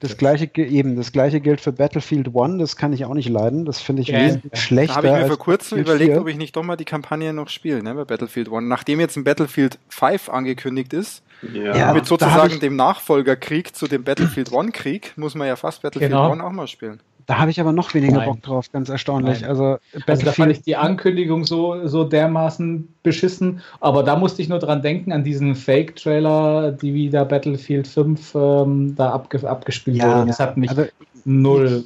das, 0.00 0.16
gleiche, 0.16 0.48
eben, 0.56 0.96
das 0.96 1.12
gleiche 1.12 1.40
gilt 1.40 1.60
für 1.60 1.72
Battlefield 1.72 2.34
One. 2.34 2.56
Das 2.56 2.76
kann 2.76 2.94
ich 2.94 3.04
auch 3.04 3.12
nicht 3.12 3.28
leiden. 3.28 3.66
Das 3.66 3.82
finde 3.82 4.00
ich 4.00 4.08
Ja, 4.08 4.20
wesentlich 4.20 4.52
ja. 4.52 4.58
schlechter. 4.58 5.02
Da 5.02 5.08
habe 5.08 5.18
ich 5.18 5.22
mir 5.24 5.28
vor 5.28 5.38
kurzem 5.38 5.78
Battlefield 5.78 5.86
überlegt, 6.00 6.12
4. 6.14 6.20
ob 6.22 6.28
ich 6.28 6.36
nicht 6.38 6.56
doch 6.56 6.62
mal 6.62 6.76
die 6.76 6.86
Kampagne 6.86 7.34
noch 7.34 7.50
spiele, 7.50 7.82
ne, 7.82 7.94
bei 7.94 8.04
Battlefield 8.06 8.48
One. 8.50 8.66
Nachdem 8.66 8.98
jetzt 8.98 9.16
ein 9.16 9.24
Battlefield 9.24 9.78
5 9.90 10.30
angekündigt 10.30 10.94
ist, 10.94 11.22
Ja. 11.52 11.76
Ja. 11.76 11.92
mit 11.92 12.06
sozusagen 12.06 12.60
dem 12.60 12.76
Nachfolgerkrieg 12.76 13.76
zu 13.76 13.88
dem 13.88 14.04
Battlefield 14.04 14.50
One 14.52 14.70
Krieg, 14.70 15.12
muss 15.16 15.34
man 15.34 15.48
ja 15.48 15.56
fast 15.56 15.82
Battlefield 15.82 16.12
Genau. 16.12 16.32
One 16.32 16.42
auch 16.42 16.52
mal 16.52 16.66
spielen. 16.66 17.00
Da 17.26 17.38
habe 17.38 17.50
ich 17.50 17.60
aber 17.60 17.72
noch 17.72 17.94
weniger 17.94 18.18
Nein. 18.18 18.28
Bock 18.28 18.42
drauf, 18.42 18.72
ganz 18.72 18.88
erstaunlich. 18.88 19.40
Nein. 19.40 19.50
Also 19.50 19.78
Also 20.06 20.24
da 20.24 20.32
fand 20.32 20.52
ich 20.52 20.62
die 20.62 20.76
Ankündigung 20.76 21.44
so, 21.44 21.86
so 21.86 22.04
dermaßen 22.04 22.88
beschissen, 23.02 23.60
aber 23.80 24.02
da 24.02 24.16
musste 24.16 24.42
ich 24.42 24.48
nur 24.48 24.58
dran 24.58 24.82
denken, 24.82 25.12
an 25.12 25.24
diesen 25.24 25.54
Fake-Trailer, 25.54 26.72
die 26.72 26.94
wieder 26.94 27.24
Battlefield 27.24 27.86
5 27.86 28.34
ähm, 28.34 28.94
da 28.96 29.10
abge 29.10 29.48
abgespielt 29.48 29.98
Ja, 29.98 30.18
wurden. 30.18 30.28
Das 30.28 30.40
hat 30.40 30.56
mich 30.56 30.70
also 30.70 30.86
null. 31.24 31.84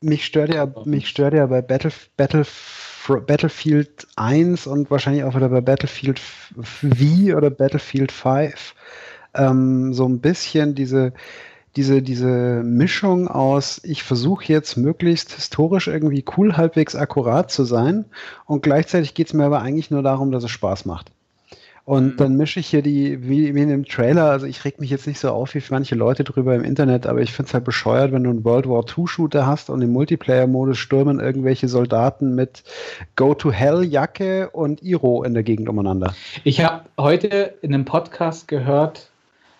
mich 0.00 0.24
stört 0.24 0.52
ja, 0.52 0.68
mich 0.84 1.08
stört 1.08 1.34
ja 1.34 1.46
bei 1.46 1.62
Battle, 1.62 1.92
Battle, 2.16 2.46
Battlefield 3.26 4.06
1 4.16 4.66
und 4.66 4.90
wahrscheinlich 4.90 5.24
auch 5.24 5.34
wieder 5.34 5.48
bei 5.48 5.60
Battlefield 5.60 6.18
V 6.18 7.36
oder 7.36 7.50
Battlefield 7.50 8.10
5 8.10 8.74
ähm, 9.36 9.92
so 9.92 10.06
ein 10.08 10.20
bisschen 10.20 10.74
diese, 10.74 11.12
diese, 11.76 12.02
diese 12.02 12.62
Mischung 12.64 13.28
aus, 13.28 13.80
ich 13.84 14.02
versuche 14.02 14.44
jetzt 14.46 14.76
möglichst 14.76 15.32
historisch 15.32 15.86
irgendwie 15.88 16.24
cool, 16.36 16.56
halbwegs 16.56 16.96
akkurat 16.96 17.50
zu 17.50 17.64
sein 17.64 18.06
und 18.46 18.62
gleichzeitig 18.62 19.14
geht 19.14 19.28
es 19.28 19.34
mir 19.34 19.44
aber 19.44 19.60
eigentlich 19.60 19.90
nur 19.90 20.02
darum, 20.02 20.32
dass 20.32 20.44
es 20.44 20.50
Spaß 20.50 20.86
macht. 20.86 21.12
Und 21.84 22.14
Mhm. 22.14 22.16
dann 22.16 22.36
mische 22.36 22.58
ich 22.58 22.66
hier 22.66 22.82
die, 22.82 23.28
wie, 23.28 23.54
wie 23.54 23.62
in 23.62 23.68
dem 23.68 23.84
Trailer, 23.84 24.24
also 24.24 24.44
ich 24.46 24.64
reg 24.64 24.80
mich 24.80 24.90
jetzt 24.90 25.06
nicht 25.06 25.20
so 25.20 25.30
auf 25.30 25.54
wie 25.54 25.62
manche 25.70 25.94
Leute 25.94 26.24
drüber 26.24 26.56
im 26.56 26.64
Internet, 26.64 27.06
aber 27.06 27.20
ich 27.20 27.32
finde 27.32 27.46
es 27.46 27.54
halt 27.54 27.62
bescheuert, 27.64 28.10
wenn 28.10 28.24
du 28.24 28.30
einen 28.30 28.44
World 28.44 28.68
War 28.68 28.84
II-Shooter 28.84 29.46
hast 29.46 29.70
und 29.70 29.82
im 29.82 29.92
Multiplayer-Modus 29.92 30.78
stürmen 30.78 31.20
irgendwelche 31.20 31.68
Soldaten 31.68 32.34
mit 32.34 32.64
Go-to-Hell-Jacke 33.14 34.50
und 34.50 34.82
Iro 34.82 35.22
in 35.22 35.34
der 35.34 35.44
Gegend 35.44 35.68
umeinander. 35.68 36.12
Ich 36.42 36.64
habe 36.64 36.86
heute 36.98 37.54
in 37.62 37.72
einem 37.72 37.84
Podcast 37.84 38.48
gehört, 38.48 39.10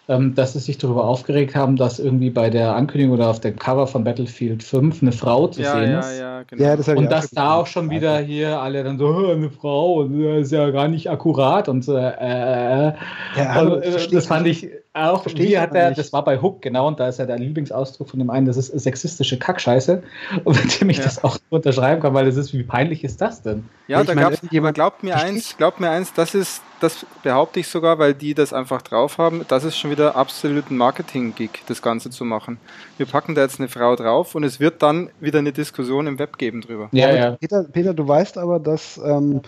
dass 0.07 0.53
sie 0.53 0.61
sich 0.61 0.79
darüber 0.79 1.05
aufgeregt 1.05 1.55
haben, 1.57 1.77
dass 1.77 1.99
irgendwie 1.99 2.31
bei 2.31 2.49
der 2.49 2.77
Ankündigung 2.77 3.15
oder 3.15 3.29
auf 3.29 3.41
dem 3.41 3.59
Cover 3.59 3.87
von 3.89 4.05
Battlefield 4.05 4.63
5 4.63 5.03
eine 5.03 5.11
Frau 5.13 5.49
zu 5.49 5.63
Ja, 5.63 5.73
sehen 5.73 5.91
ja, 5.93 5.99
ist. 6.01 6.19
ja, 6.21 6.43
genau. 6.45 6.63
Ja, 6.63 6.77
das 6.77 6.87
ich 6.89 6.97
Und 6.97 7.11
dass 7.11 7.31
da 7.31 7.43
gesehen. 7.43 7.53
auch 7.61 7.67
schon 7.67 7.91
wieder 7.91 8.19
hier 8.19 8.61
alle 8.61 8.85
dann 8.85 8.99
so, 8.99 9.07
"Oh, 9.09 9.33
eine 9.33 9.51
Frau, 9.51 9.95
und 10.03 10.23
das 10.23 10.47
ist 10.47 10.53
ja 10.53 10.71
gar 10.71 10.87
nicht 10.89 11.11
akkurat 11.11 11.69
und 11.69 11.83
so, 11.83 11.97
äh, 11.97 12.89
äh, 12.89 12.93
Ja, 13.35 13.51
also, 13.51 13.77
äh, 13.77 13.91
versteh 13.91 14.15
das 14.15 14.25
ich 14.25 14.29
fand 14.29 14.47
ich 14.47 14.69
auch, 14.97 15.23
Versteh 15.23 15.43
ich 15.45 15.51
wie 15.51 15.59
hat 15.59 15.75
er, 15.75 15.91
nicht. 15.91 15.99
das 15.99 16.13
war 16.13 16.25
bei 16.25 16.41
Hook, 16.41 16.63
genau, 16.63 16.89
und 16.89 16.99
da 16.99 17.09
ist 17.09 17.19
ja 17.19 17.27
der 17.27 17.39
Lieblingsausdruck 17.39 18.09
von 18.09 18.19
dem 18.19 18.31
einen, 18.31 18.47
das 18.47 18.57
ist 18.57 18.69
sexistische 18.69 19.39
Kackscheiße, 19.39 20.03
und 20.45 20.65
mit 20.65 20.81
dem 20.81 20.91
ich 20.91 20.99
Ja. 20.99 21.05
das 21.05 21.23
auch 21.23 21.39
unterschreiben 21.51 22.01
kann, 22.03 22.15
weil 22.15 22.27
das 22.27 22.37
ist, 22.37 22.53
wie 22.53 22.63
peinlich 22.63 23.05
ist 23.05 23.21
das 23.21 23.43
denn? 23.43 23.65
Ja, 23.89 24.01
Ich 24.01 24.07
da 24.07 24.13
irgendjemand- 24.15 24.67
aber 24.69 24.73
glaubt 24.73 25.03
mir 25.03 25.17
eins, 25.17 25.57
glaubt 25.57 25.79
mir 25.81 25.91
eins, 25.91 26.13
das 26.13 26.35
ist, 26.35 26.63
das 26.81 27.07
behaupte 27.23 27.61
ich 27.61 27.69
sogar, 27.69 27.99
weil 27.99 28.15
die 28.15 28.35
das 28.35 28.53
einfach 28.53 28.83
drauf 28.83 29.19
haben, 29.19 29.45
das 29.49 29.65
ist 29.65 29.77
schon 29.79 29.91
wieder 29.91 30.17
absolut 30.17 30.71
ein 30.71 30.77
Marketing-Gig, 30.77 31.51
das 31.69 31.81
Ganze 31.83 32.11
zu 32.11 32.25
machen. 32.25 32.59
Wir 32.97 33.07
packen 33.07 33.35
da 33.35 33.43
jetzt 33.43 33.61
eine 33.61 33.69
Frau 33.69 33.97
drauf 33.97 34.35
und 34.35 34.45
es 34.45 34.61
wird 34.61 34.83
dann 34.83 35.11
wieder 35.21 35.39
eine 35.39 35.53
Diskussion 35.53 36.07
im 36.07 36.19
Web 36.19 36.37
geben 36.39 36.61
drüber. 36.63 36.89
Ja, 36.93 37.15
ja. 37.15 37.31
Peter, 37.33 37.65
Peter, 37.65 37.95
du 37.95 38.07
weißt 38.07 38.39
aber, 38.39 38.59
dass 38.59 38.99
ähm, 39.03 39.43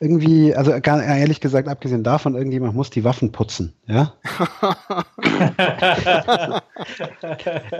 irgendwie, 0.00 0.54
also 0.54 0.72
gar, 0.80 1.02
ehrlich 1.02 1.40
gesagt, 1.40 1.68
abgesehen 1.68 2.02
davon, 2.02 2.34
irgendjemand 2.34 2.74
muss 2.74 2.90
die 2.90 3.04
Waffen 3.04 3.32
putzen, 3.32 3.74
ja? 3.86 4.14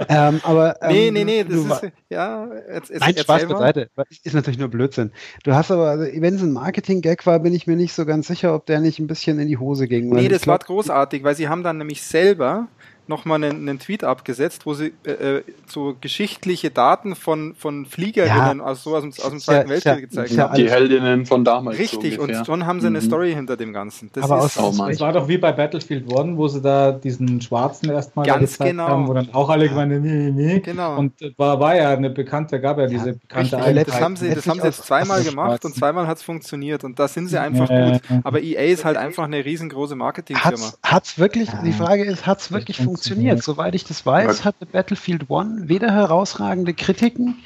ähm, 0.08 0.40
aber, 0.44 0.80
ähm, 0.82 0.92
nee, 0.92 1.10
nee, 1.10 1.24
nee, 1.24 1.44
das 1.44 1.52
du 1.52 1.66
ist, 1.66 1.92
ja, 2.08 2.48
jetzt, 2.72 2.90
jetzt, 2.90 3.00
Nein, 3.00 3.16
Spaß 3.16 3.46
beiseite. 3.46 3.90
Ist 4.22 4.34
natürlich 4.34 4.58
nur 4.58 4.68
Blödsinn. 4.68 5.12
Du 5.42 5.54
hast 5.54 5.70
aber, 5.70 5.90
also, 5.90 6.04
wenn 6.04 6.34
es 6.34 6.42
ein 6.42 6.52
Marketing-Gag 6.52 7.26
war, 7.26 7.40
bin 7.40 7.54
ich 7.54 7.66
mir 7.66 7.76
nicht 7.76 7.92
so 7.92 8.06
ganz 8.06 8.28
sicher, 8.28 8.54
ob 8.54 8.66
der 8.66 8.80
nicht 8.80 9.00
ein 9.00 9.06
bisschen 9.06 9.38
in 9.38 9.48
die 9.48 9.58
Hose 9.58 9.88
ging. 9.88 10.10
Nee, 10.10 10.28
das 10.28 10.46
war 10.46 10.58
glaub, 10.58 10.68
großartig, 10.68 11.24
weil 11.24 11.34
sie 11.34 11.48
haben 11.48 11.62
dann 11.62 11.78
nämlich 11.78 12.02
selber 12.02 12.68
nochmal 13.06 13.42
einen, 13.42 13.68
einen 13.68 13.78
Tweet 13.78 14.04
abgesetzt, 14.04 14.66
wo 14.66 14.74
sie 14.74 14.92
äh, 15.06 15.10
äh, 15.38 15.42
so 15.66 15.94
geschichtliche 16.00 16.70
Daten 16.70 17.14
von, 17.16 17.54
von 17.56 17.86
Fliegerinnen 17.86 18.60
aus, 18.60 18.82
so 18.82 18.94
aus, 18.96 19.02
dem, 19.02 19.10
aus 19.10 19.16
dem 19.16 19.32
ja- 19.34 19.38
Zweiten 19.40 19.68
ja- 19.68 19.74
Weltkrieg 19.74 20.10
gezeigt 20.10 20.30
ja 20.32 20.44
haben. 20.44 20.54
Die 20.56 20.70
Heldinnen 20.70 21.26
von 21.26 21.44
damals. 21.44 21.78
Richtig, 21.78 22.16
so 22.16 22.22
und 22.22 22.46
schon 22.46 22.66
haben 22.66 22.80
sie 22.80 22.86
eine 22.86 23.00
Mhm. 23.00 23.04
Story 23.04 23.32
hinter 23.34 23.56
dem 23.56 23.72
Ganzen. 23.72 24.10
Das 24.12 24.24
Aber 24.30 24.44
ist, 24.46 24.58
aus- 24.58 24.78
Oh. 24.80 24.86
Es 24.88 25.00
war 25.00 25.12
doch 25.12 25.28
wie 25.28 25.38
bei 25.38 25.52
Battlefield 25.52 26.12
One, 26.12 26.36
wo 26.36 26.48
sie 26.48 26.60
da 26.60 26.92
diesen 26.92 27.40
Schwarzen 27.40 27.90
erstmal 27.90 28.26
Ganz 28.26 28.52
gezeigt 28.52 28.70
genau. 28.70 28.88
haben, 28.88 29.08
wo 29.08 29.12
dann 29.14 29.32
auch 29.34 29.48
alle 29.50 29.68
gemeint 29.68 29.92
haben, 29.92 30.02
nee, 30.02 30.30
nee, 30.30 30.54
nee. 30.54 30.60
Genau. 30.60 30.96
Und 30.98 31.12
war, 31.36 31.60
war 31.60 31.76
ja 31.76 31.90
eine 31.90 32.10
bekannte, 32.10 32.60
gab 32.60 32.78
ja 32.78 32.86
diese 32.86 33.14
bekannte. 33.14 33.58
Einheit. 33.58 33.88
das 33.88 34.00
haben 34.00 34.16
sie, 34.16 34.30
das 34.34 34.46
haben 34.46 34.60
sie 34.60 34.66
jetzt 34.66 34.84
zweimal 34.84 35.22
gemacht 35.22 35.64
und 35.64 35.74
zweimal 35.74 36.06
hat 36.06 36.16
es 36.18 36.22
funktioniert 36.22 36.84
und 36.84 36.98
da 36.98 37.08
sind 37.08 37.28
sie 37.28 37.38
einfach 37.40 37.68
Ja, 37.70 37.90
gut. 37.92 38.00
ja. 38.08 38.20
Aber 38.24 38.40
EA 38.42 38.62
ist 38.72 38.84
halt 38.84 38.96
einfach 38.96 39.24
eine 39.24 39.44
riesengroße 39.44 39.94
Marketingfirma. 39.96 40.56
Hat's, 40.56 40.78
hat's 40.82 41.18
wirklich, 41.18 41.48
Ja. 41.48 41.62
die 41.62 41.72
Frage 41.72 42.04
ist, 42.04 42.26
hat's 42.26 42.50
wirklich 42.52 42.76
funktioniert? 42.78 42.93
Soweit 42.96 43.74
ich 43.74 43.84
das 43.84 44.04
weiß, 44.06 44.38
Ja. 44.40 44.44
hatte 44.46 44.66
Battlefield 44.66 45.28
One 45.30 45.68
weder 45.68 45.92
herausragende 45.92 46.74
Kritiken 46.74 47.38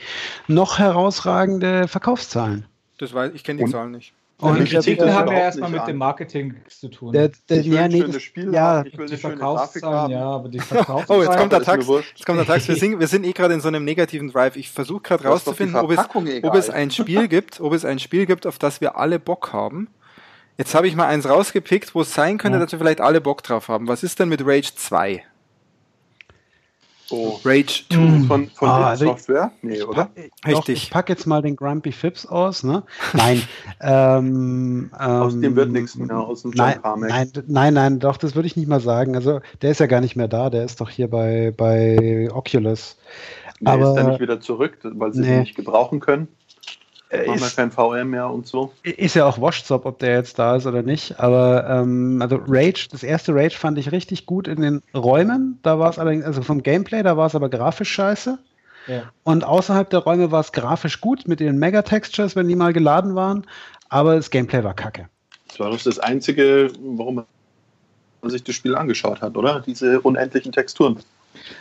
noch 0.46 0.78
herausragende 0.78 1.88
Verkaufszahlen. 1.88 2.66
Das 2.98 3.14
weiß 3.14 3.32
ich 3.34 3.44
kenne 3.44 3.58
die 3.58 3.64
Und- 3.64 3.70
Zahlen 3.70 3.92
nicht. 3.92 4.12
Und 4.40 4.56
die 4.60 4.72
das 4.72 4.86
haben 4.86 5.32
ja 5.32 5.32
erstmal 5.32 5.68
mit 5.68 5.80
an. 5.80 5.86
dem 5.88 5.96
Marketing 5.96 6.54
zu 6.68 6.86
tun. 6.86 7.12
Der, 7.12 7.32
der, 7.48 7.58
Ich 7.58 7.66
will 7.66 7.74
ja, 7.74 7.82
ein 7.86 7.90
nee, 7.90 8.04
das, 8.04 8.22
Spiel 8.22 8.54
ja, 8.54 8.60
haben, 8.60 8.86
ich 8.86 8.96
will 8.96 9.06
die 9.06 9.12
eine 9.14 9.20
schöne 9.20 9.34
Grafik 9.36 9.82
Verkaufszahlen, 9.82 9.96
haben. 9.98 10.12
ja, 10.12 10.24
aber 10.30 10.48
die 10.48 10.58
Oh, 10.60 10.62
Verkaufszahlen. 10.62 11.22
jetzt 11.24 11.36
kommt 11.38 11.52
der 11.52 11.62
Tax. 11.62 11.86
Jetzt 11.88 12.24
kommt 12.26 12.38
der 12.38 12.46
Tax. 12.46 12.68
Wir 12.68 12.76
sind, 12.76 13.00
wir 13.00 13.08
sind 13.08 13.24
eh 13.26 13.32
gerade 13.32 13.54
in 13.54 13.60
so 13.60 13.66
einem 13.66 13.84
negativen 13.84 14.30
Drive. 14.30 14.54
Ich 14.54 14.70
versuche 14.70 15.00
gerade 15.00 15.24
rauszufinden, 15.26 15.74
ob 15.74 15.90
es, 15.90 15.98
egal. 16.24 16.50
ob 16.50 16.54
es 16.54 16.70
ein 16.70 16.92
Spiel 16.92 17.26
gibt, 17.28 17.60
ob 17.60 17.72
es 17.72 17.84
ein 17.84 17.98
Spiel 17.98 18.26
gibt, 18.26 18.46
auf 18.46 18.58
das 18.60 18.80
wir 18.80 18.96
alle 18.96 19.18
Bock 19.18 19.52
haben. 19.52 19.88
Jetzt 20.56 20.72
habe 20.72 20.86
ich 20.86 20.94
mal 20.94 21.06
eins 21.08 21.28
rausgepickt, 21.28 21.96
wo 21.96 22.02
es 22.02 22.14
sein 22.14 22.38
könnte, 22.38 22.58
Ja. 22.58 22.64
dass 22.64 22.70
wir 22.70 22.78
vielleicht 22.78 23.00
alle 23.00 23.20
Bock 23.20 23.42
drauf 23.42 23.66
haben. 23.66 23.88
Was 23.88 24.04
ist 24.04 24.20
denn 24.20 24.28
mit 24.28 24.46
Rage 24.46 24.70
2? 24.76 25.24
Oh. 27.10 27.38
Rage 27.44 27.84
2. 27.90 27.96
Mhm. 27.96 28.24
Von, 28.24 28.48
von 28.50 28.68
Ah, 28.68 28.88
also 28.88 29.04
ich- 29.06 29.10
Software? 29.10 29.50
Nee, 29.62 29.82
oder? 29.82 30.10
Doch, 30.42 30.48
Richtig. 30.48 30.82
ich 30.84 30.90
packe 30.90 31.12
jetzt 31.12 31.26
mal 31.26 31.40
den 31.40 31.56
Grumpy 31.56 31.90
Phipps 31.92 32.26
aus, 32.26 32.62
ne? 32.64 32.82
Nein. 33.14 33.42
ähm, 33.80 34.90
Aus 34.98 35.34
ähm, 35.34 35.42
dem 35.42 35.56
wird 35.56 35.70
nichts 35.72 35.96
mehr, 35.96 36.16
aus 36.18 36.42
dem 36.42 36.52
John 36.52 36.66
Nein, 36.66 36.82
Carmack. 36.82 37.08
nein, 37.10 37.32
nein, 37.46 37.74
nein, 37.74 37.98
doch, 37.98 38.16
das 38.16 38.34
würde 38.34 38.46
ich 38.46 38.56
nicht 38.56 38.68
mal 38.68 38.80
sagen. 38.80 39.14
Also, 39.14 39.40
der 39.62 39.70
ist 39.70 39.80
ja 39.80 39.86
gar 39.86 40.00
nicht 40.00 40.16
mehr 40.16 40.28
da, 40.28 40.50
der 40.50 40.64
ist 40.64 40.80
doch 40.80 40.90
hier 40.90 41.08
bei, 41.08 41.52
bei 41.56 42.28
Oculus. 42.32 42.96
Nee, 43.60 43.70
aber- 43.70 43.88
ist 43.90 43.94
dann 43.94 44.10
nicht 44.10 44.20
wieder 44.20 44.40
zurück, 44.40 44.78
weil 44.82 45.12
sie 45.12 45.20
Nee. 45.20 45.26
den 45.28 45.40
nicht 45.40 45.56
gebrauchen 45.56 46.00
können. 46.00 46.28
Äh, 47.10 47.26
Machen 47.26 47.40
wir 47.40 47.48
kein 47.48 47.70
VR 47.70 48.04
mehr 48.04 48.28
und 48.28 48.46
so. 48.46 48.72
ist 48.82 49.14
ja 49.14 49.24
auch 49.24 49.40
Washtop, 49.40 49.86
ob 49.86 49.98
der 49.98 50.14
jetzt 50.14 50.38
da 50.38 50.56
ist 50.56 50.66
oder 50.66 50.82
nicht. 50.82 51.18
Aber 51.18 51.66
ähm, 51.68 52.20
also 52.20 52.38
Rage, 52.46 52.88
das 52.90 53.02
erste 53.02 53.34
Rage 53.34 53.56
fand 53.56 53.78
ich 53.78 53.92
richtig 53.92 54.26
gut 54.26 54.46
in 54.46 54.60
den 54.60 54.82
Räumen. 54.94 55.58
Da 55.62 55.78
war 55.78 55.88
es 55.88 55.98
allerdings, 55.98 56.24
also 56.24 56.42
vom 56.42 56.62
Gameplay, 56.62 57.02
da 57.02 57.16
war 57.16 57.26
es 57.26 57.34
aber 57.34 57.48
grafisch 57.48 57.90
scheiße. 57.90 58.38
Ja. 58.88 59.02
Und 59.22 59.44
außerhalb 59.44 59.88
der 59.88 60.00
Räume 60.00 60.30
war 60.30 60.40
es 60.40 60.52
grafisch 60.52 61.00
gut 61.00 61.26
mit 61.26 61.40
den 61.40 61.58
Mega-Textures, 61.58 62.36
wenn 62.36 62.48
die 62.48 62.56
mal 62.56 62.72
geladen 62.72 63.14
waren. 63.14 63.46
Aber 63.88 64.16
das 64.16 64.30
Gameplay 64.30 64.62
war 64.62 64.74
kacke. 64.74 65.08
Das 65.48 65.60
war 65.60 65.70
doch 65.70 65.82
das 65.82 65.98
Einzige, 65.98 66.70
warum 66.78 67.24
man 68.20 68.30
sich 68.30 68.44
das 68.44 68.54
Spiel 68.54 68.74
angeschaut 68.74 69.22
hat, 69.22 69.36
oder? 69.36 69.60
Diese 69.60 70.00
unendlichen 70.00 70.52
Texturen. 70.52 70.98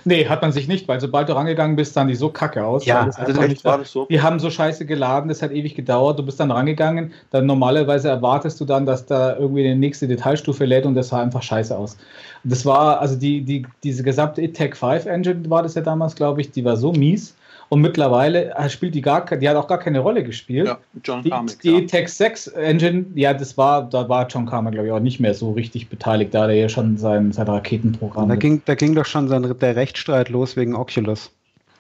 Nee, 0.05 0.28
hat 0.28 0.41
man 0.41 0.51
sich 0.51 0.67
nicht, 0.67 0.88
weil 0.88 0.99
sobald 0.99 1.30
du 1.30 1.34
rangegangen 1.34 1.75
bist, 1.75 1.93
sahen 1.93 2.07
die 2.07 2.15
so 2.15 2.30
kacke 2.30 2.65
aus. 2.65 2.86
Ja, 2.86 3.05
das 3.05 3.17
also 3.17 3.39
echt 3.41 3.49
nicht 3.49 3.65
war 3.65 3.78
das 3.78 3.91
so? 3.91 4.05
Die 4.09 4.21
haben 4.21 4.39
so 4.39 4.49
scheiße 4.49 4.86
geladen, 4.86 5.30
das 5.30 5.41
hat 5.41 5.51
ewig 5.51 5.75
gedauert. 5.75 6.19
Du 6.19 6.23
bist 6.23 6.39
dann 6.39 6.51
rangegangen, 6.51 7.13
dann 7.32 7.45
normalerweise 7.45 8.09
erwartest 8.09 8.59
du 8.59 8.65
dann, 8.65 8.86
dass 8.86 9.05
da 9.05 9.36
irgendwie 9.38 9.63
die 9.63 9.75
nächste 9.75 10.07
Detailstufe 10.07 10.65
lädt 10.65 10.86
und 10.86 10.95
das 10.95 11.09
sah 11.09 11.21
einfach 11.21 11.43
scheiße 11.43 11.78
aus. 11.78 11.97
Das 12.43 12.65
war, 12.65 12.99
also 12.99 13.15
die, 13.15 13.41
die, 13.41 13.65
diese 13.84 14.03
gesamte 14.03 14.41
ITEC 14.41 14.75
5 14.75 15.05
Engine 15.05 15.49
war 15.49 15.63
das 15.63 15.75
ja 15.75 15.82
damals, 15.82 16.15
glaube 16.15 16.41
ich, 16.41 16.51
die 16.51 16.65
war 16.65 16.78
so 16.78 16.91
mies. 16.91 17.36
Und 17.70 17.82
mittlerweile 17.82 18.55
äh, 18.55 18.70
spielt 18.70 18.95
die 18.95 19.01
gar 19.01 19.26
die 19.26 19.49
hat 19.49 19.57
auch 19.57 19.68
gar 19.68 19.80
keine 19.80 19.99
Rolle 19.99 20.24
gespielt. 20.24 20.68
Ja, 20.68 20.78
John 21.03 21.22
Die, 21.22 21.30
Carmack. 21.30 21.59
die 21.59 21.72
ja. 21.72 21.78
ITEC 21.80 22.07
6 22.07 22.47
Engine, 22.47 23.05
ja, 23.15 23.34
das 23.34 23.57
war, 23.57 23.89
da 23.89 24.07
war 24.07 24.26
John 24.28 24.45
Carmack, 24.45 24.74
glaube 24.74 24.88
ich, 24.88 24.93
auch 24.93 24.99
nicht 25.01 25.20
mehr 25.20 25.34
so 25.34 25.51
richtig 25.51 25.89
beteiligt, 25.89 26.34
da 26.34 26.43
hat 26.43 26.49
er 26.49 26.55
ja 26.55 26.70
schon 26.70 26.97
sein, 26.97 27.32
sein 27.34 27.47
Raketenprogramm. 27.47 28.30
Da 28.30 28.36
ging, 28.36 28.61
da 28.65 28.76
ging 28.76 28.95
doch 28.95 29.05
schon 29.05 29.28
sein, 29.28 29.43
der 29.59 29.76
Rechtsstreit 29.76 30.30
los 30.30 30.55
wegen 30.55 30.76
Oculus. 30.76 31.30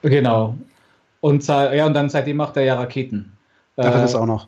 Genau. 0.01 0.55
Und, 1.21 1.43
sei- 1.43 1.77
ja, 1.77 1.85
und 1.85 1.93
dann 1.93 2.09
seitdem 2.09 2.37
macht 2.37 2.57
er 2.57 2.63
ja 2.63 2.75
Raketen. 2.75 3.31
Ach, 3.77 3.85
Äh, 3.85 3.91
das 3.91 4.13
auch 4.13 4.25
noch. 4.25 4.47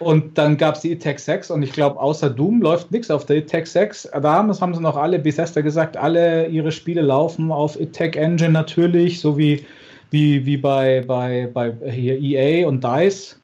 Und 0.00 0.36
dann 0.36 0.56
gab 0.56 0.74
es 0.74 0.80
die 0.80 0.90
ITEC 0.92 1.20
6 1.20 1.50
und 1.52 1.62
ich 1.62 1.72
glaube, 1.72 2.00
außer 2.00 2.28
Doom 2.28 2.60
läuft 2.60 2.90
nichts 2.90 3.10
auf 3.12 3.24
der 3.26 3.36
ITEC 3.36 3.66
6. 3.66 4.10
Da 4.12 4.34
haben, 4.34 4.48
das 4.48 4.60
haben 4.60 4.74
sie 4.74 4.82
noch 4.82 4.96
alle, 4.96 5.18
Bethesda 5.20 5.60
gesagt, 5.60 5.96
alle 5.96 6.48
ihre 6.48 6.72
Spiele 6.72 7.00
laufen 7.00 7.52
auf 7.52 7.80
ITEC 7.80 8.16
Engine 8.16 8.50
natürlich, 8.50 9.20
so 9.20 9.38
wie, 9.38 9.64
wie, 10.14 10.46
wie 10.46 10.56
bei, 10.56 11.02
bei, 11.06 11.48
bei 11.52 11.74
hier 11.90 12.16
EA 12.18 12.68
und 12.68 12.82
DICE. 12.82 13.36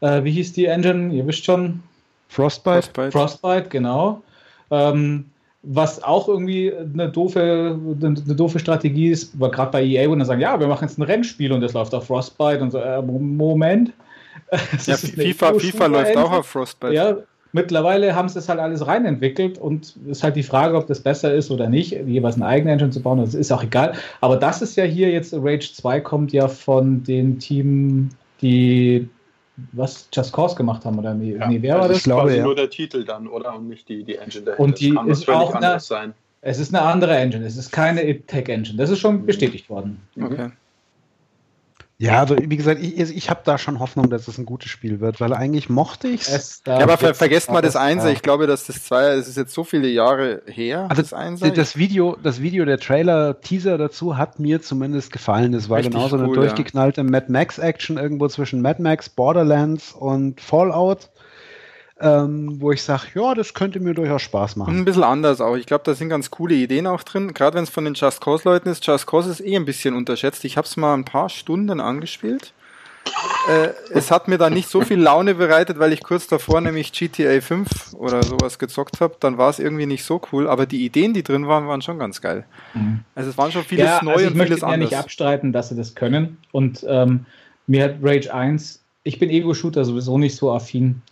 Äh, 0.00 0.24
wie 0.24 0.32
hieß 0.32 0.52
die 0.52 0.66
Engine? 0.66 1.14
Ihr 1.14 1.26
wisst 1.26 1.44
schon. 1.44 1.80
Frostbite? 2.28 2.82
Frostbite. 2.82 3.12
Frostbite, 3.12 3.68
genau. 3.68 4.22
Ähm, 4.70 5.26
was 5.62 6.02
auch 6.02 6.28
irgendwie 6.28 6.72
eine 6.74 7.08
doofe, 7.08 7.40
eine, 7.40 8.06
eine 8.06 8.34
doofe 8.34 8.58
Strategie 8.58 9.10
ist, 9.10 9.38
weil 9.40 9.50
gerade 9.50 9.70
bei 9.70 9.84
EA, 9.84 10.08
wo 10.08 10.14
dann 10.14 10.26
sagen, 10.26 10.40
ja, 10.40 10.58
wir 10.58 10.66
machen 10.66 10.88
jetzt 10.88 10.98
ein 10.98 11.02
Rennspiel 11.02 11.52
und 11.52 11.60
das 11.60 11.72
läuft 11.72 11.94
auf 11.94 12.06
Frostbite 12.06 12.60
und 12.62 12.72
so, 12.72 12.78
äh, 12.78 13.00
Moment. 13.00 13.92
Ja, 14.86 14.96
FIFA, 14.96 15.54
FIFA 15.54 15.86
läuft 15.86 16.16
auch 16.16 16.32
auf 16.32 16.46
Frostbite. 16.46 16.94
Ja, 16.94 17.16
mittlerweile 17.52 18.14
haben 18.14 18.28
sie 18.28 18.34
das 18.36 18.48
halt 18.48 18.60
alles 18.60 18.86
reinentwickelt 18.86 19.58
und 19.58 19.84
es 19.84 20.18
ist 20.18 20.22
halt 20.22 20.36
die 20.36 20.42
Frage, 20.42 20.76
ob 20.76 20.86
das 20.86 21.00
besser 21.00 21.32
ist 21.34 21.50
oder 21.50 21.68
nicht, 21.68 21.92
jeweils 21.92 22.36
eine 22.36 22.46
eigene 22.46 22.72
Engine 22.72 22.90
zu 22.90 23.00
bauen, 23.02 23.18
das 23.18 23.34
ist 23.34 23.52
auch 23.52 23.62
egal. 23.62 23.94
Aber 24.20 24.36
das 24.36 24.62
ist 24.62 24.76
ja 24.76 24.84
hier 24.84 25.10
jetzt, 25.10 25.32
Rage 25.34 25.72
2 25.72 26.00
kommt 26.00 26.32
ja 26.32 26.48
von 26.48 27.02
dem 27.04 27.38
Team, 27.38 28.10
die 28.42 29.08
was 29.72 30.08
Just 30.12 30.32
Cause 30.32 30.54
gemacht 30.54 30.84
haben, 30.84 30.98
oder 30.98 31.14
nee, 31.14 31.36
Ja, 31.36 31.48
nee 31.48 31.58
wer 31.60 31.74
war 31.74 31.80
das 31.82 31.88
das? 31.88 31.96
ist 31.98 32.04
glaube, 32.04 32.22
quasi 32.22 32.36
ja. 32.36 32.44
nur 32.44 32.54
der 32.54 32.70
Titel 32.70 33.04
dann, 33.04 33.26
oder? 33.26 33.56
Und 33.56 33.68
nicht 33.68 33.88
die, 33.88 34.04
die 34.04 34.14
Engine 34.16 34.44
dahinter. 34.44 34.62
Und 34.62 34.78
die 34.80 34.94
Das 34.94 35.18
ist 35.20 35.28
auch 35.28 35.48
eine- 35.54 35.66
anderes 35.66 35.88
sein. 35.88 36.14
Es 36.40 36.60
ist 36.60 36.72
eine 36.72 36.84
andere 36.84 37.16
Engine, 37.16 37.44
es 37.44 37.56
ist 37.56 37.72
keine 37.72 38.00
Tech 38.26 38.48
Engine. 38.48 38.76
Das 38.78 38.90
ist 38.90 39.00
schon 39.00 39.26
bestätigt 39.26 39.68
worden. 39.68 40.00
Okay. 40.20 40.50
Ja, 42.00 42.20
also 42.20 42.36
wie 42.38 42.56
gesagt, 42.56 42.80
ich, 42.80 42.96
ich 42.96 43.28
habe 43.28 43.40
da 43.44 43.58
schon 43.58 43.80
Hoffnung, 43.80 44.08
dass 44.08 44.28
es 44.28 44.38
ein 44.38 44.46
gutes 44.46 44.70
Spiel 44.70 45.00
wird, 45.00 45.20
weil 45.20 45.32
eigentlich 45.34 45.68
mochte 45.68 46.06
ich 46.06 46.20
es. 46.22 46.28
Es, 46.28 46.62
Ja, 46.64 46.78
aber 46.78 46.96
ver 46.96 47.12
vergesst 47.12 47.50
mal 47.50 47.60
das 47.60 47.74
Einser. 47.74 48.06
ja. 48.06 48.12
Ich 48.12 48.22
glaube, 48.22 48.46
dass 48.46 48.66
das 48.66 48.84
Zweier, 48.84 49.16
das 49.16 49.26
ist 49.26 49.36
jetzt 49.36 49.52
so 49.52 49.64
viele 49.64 49.88
Jahre 49.88 50.42
her, 50.46 50.86
Also 50.88 51.02
das 51.02 51.12
Einser. 51.12 51.50
Das 51.50 51.76
Video, 51.76 52.16
das 52.22 52.40
Video, 52.40 52.64
der 52.64 52.78
Trailer, 52.78 53.40
Teaser 53.40 53.78
dazu 53.78 54.16
hat 54.16 54.38
mir 54.38 54.62
zumindest 54.62 55.10
gefallen. 55.10 55.50
Das 55.50 55.68
war 55.68 55.78
Richtig 55.78 55.92
genauso 55.94 56.16
eine 56.16 56.28
cool, 56.28 56.36
ja. 56.36 56.42
durchgeknallte 56.42 57.02
Mad 57.02 57.32
Max 57.32 57.58
Action 57.58 57.98
irgendwo 57.98 58.28
zwischen 58.28 58.62
Mad 58.62 58.80
Max, 58.80 59.08
Borderlands 59.08 59.92
und 59.92 60.40
Fallout. 60.40 61.08
Ähm, 62.00 62.60
wo 62.60 62.70
ich 62.72 62.82
sage, 62.82 63.02
ja, 63.14 63.34
das 63.34 63.54
könnte 63.54 63.80
mir 63.80 63.94
durchaus 63.94 64.22
Spaß 64.22 64.56
machen. 64.56 64.78
ein 64.78 64.84
bisschen 64.84 65.04
anders 65.04 65.40
auch. 65.40 65.56
Ich 65.56 65.66
glaube, 65.66 65.84
da 65.84 65.94
sind 65.94 66.08
ganz 66.08 66.30
coole 66.30 66.54
Ideen 66.54 66.86
auch 66.86 67.02
drin. 67.02 67.34
Gerade 67.34 67.56
wenn 67.56 67.64
es 67.64 67.70
von 67.70 67.84
den 67.84 67.94
Just 67.94 68.20
Cause 68.20 68.48
Leuten 68.48 68.68
ist. 68.68 68.86
Just 68.86 69.06
Cause 69.06 69.30
ist 69.30 69.40
eh 69.40 69.56
ein 69.56 69.64
bisschen 69.64 69.94
unterschätzt. 69.94 70.44
Ich 70.44 70.56
habe 70.56 70.66
es 70.66 70.76
mal 70.76 70.94
ein 70.94 71.04
paar 71.04 71.28
Stunden 71.28 71.80
angespielt. 71.80 72.52
Äh, 73.48 73.70
es 73.90 74.10
hat 74.10 74.28
mir 74.28 74.38
dann 74.38 74.52
nicht 74.52 74.68
so 74.68 74.82
viel 74.82 74.98
Laune 75.00 75.34
bereitet, 75.34 75.78
weil 75.78 75.92
ich 75.92 76.02
kurz 76.02 76.26
davor 76.26 76.60
nämlich 76.60 76.92
GTA 76.92 77.40
5 77.40 77.94
oder 77.94 78.22
sowas 78.22 78.58
gezockt 78.58 79.00
habe. 79.00 79.16
Dann 79.18 79.38
war 79.38 79.50
es 79.50 79.58
irgendwie 79.58 79.86
nicht 79.86 80.04
so 80.04 80.20
cool. 80.32 80.48
Aber 80.48 80.66
die 80.66 80.84
Ideen, 80.84 81.14
die 81.14 81.22
drin 81.22 81.48
waren, 81.48 81.66
waren 81.66 81.82
schon 81.82 81.98
ganz 81.98 82.20
geil. 82.20 82.44
Mhm. 82.74 83.00
Also 83.14 83.30
es 83.30 83.38
waren 83.38 83.50
schon 83.50 83.64
vieles 83.64 83.86
ja, 83.86 84.00
neu 84.02 84.12
also 84.12 84.24
ich 84.24 84.30
und 84.30 84.36
möchte 84.36 84.54
vieles 84.54 84.70
ja 84.70 84.76
nicht 84.76 84.92
anders. 84.92 85.04
abstreiten, 85.04 85.52
dass 85.52 85.70
sie 85.70 85.76
das 85.76 85.94
können. 85.94 86.36
Und 86.52 86.84
ähm, 86.88 87.26
mir 87.66 87.84
hat 87.84 87.96
Rage 88.02 88.32
1, 88.32 88.84
ich 89.02 89.18
bin 89.18 89.30
Ego-Shooter 89.30 89.84
sowieso 89.84 90.18
nicht 90.18 90.36
so 90.36 90.52
affin. 90.52 91.02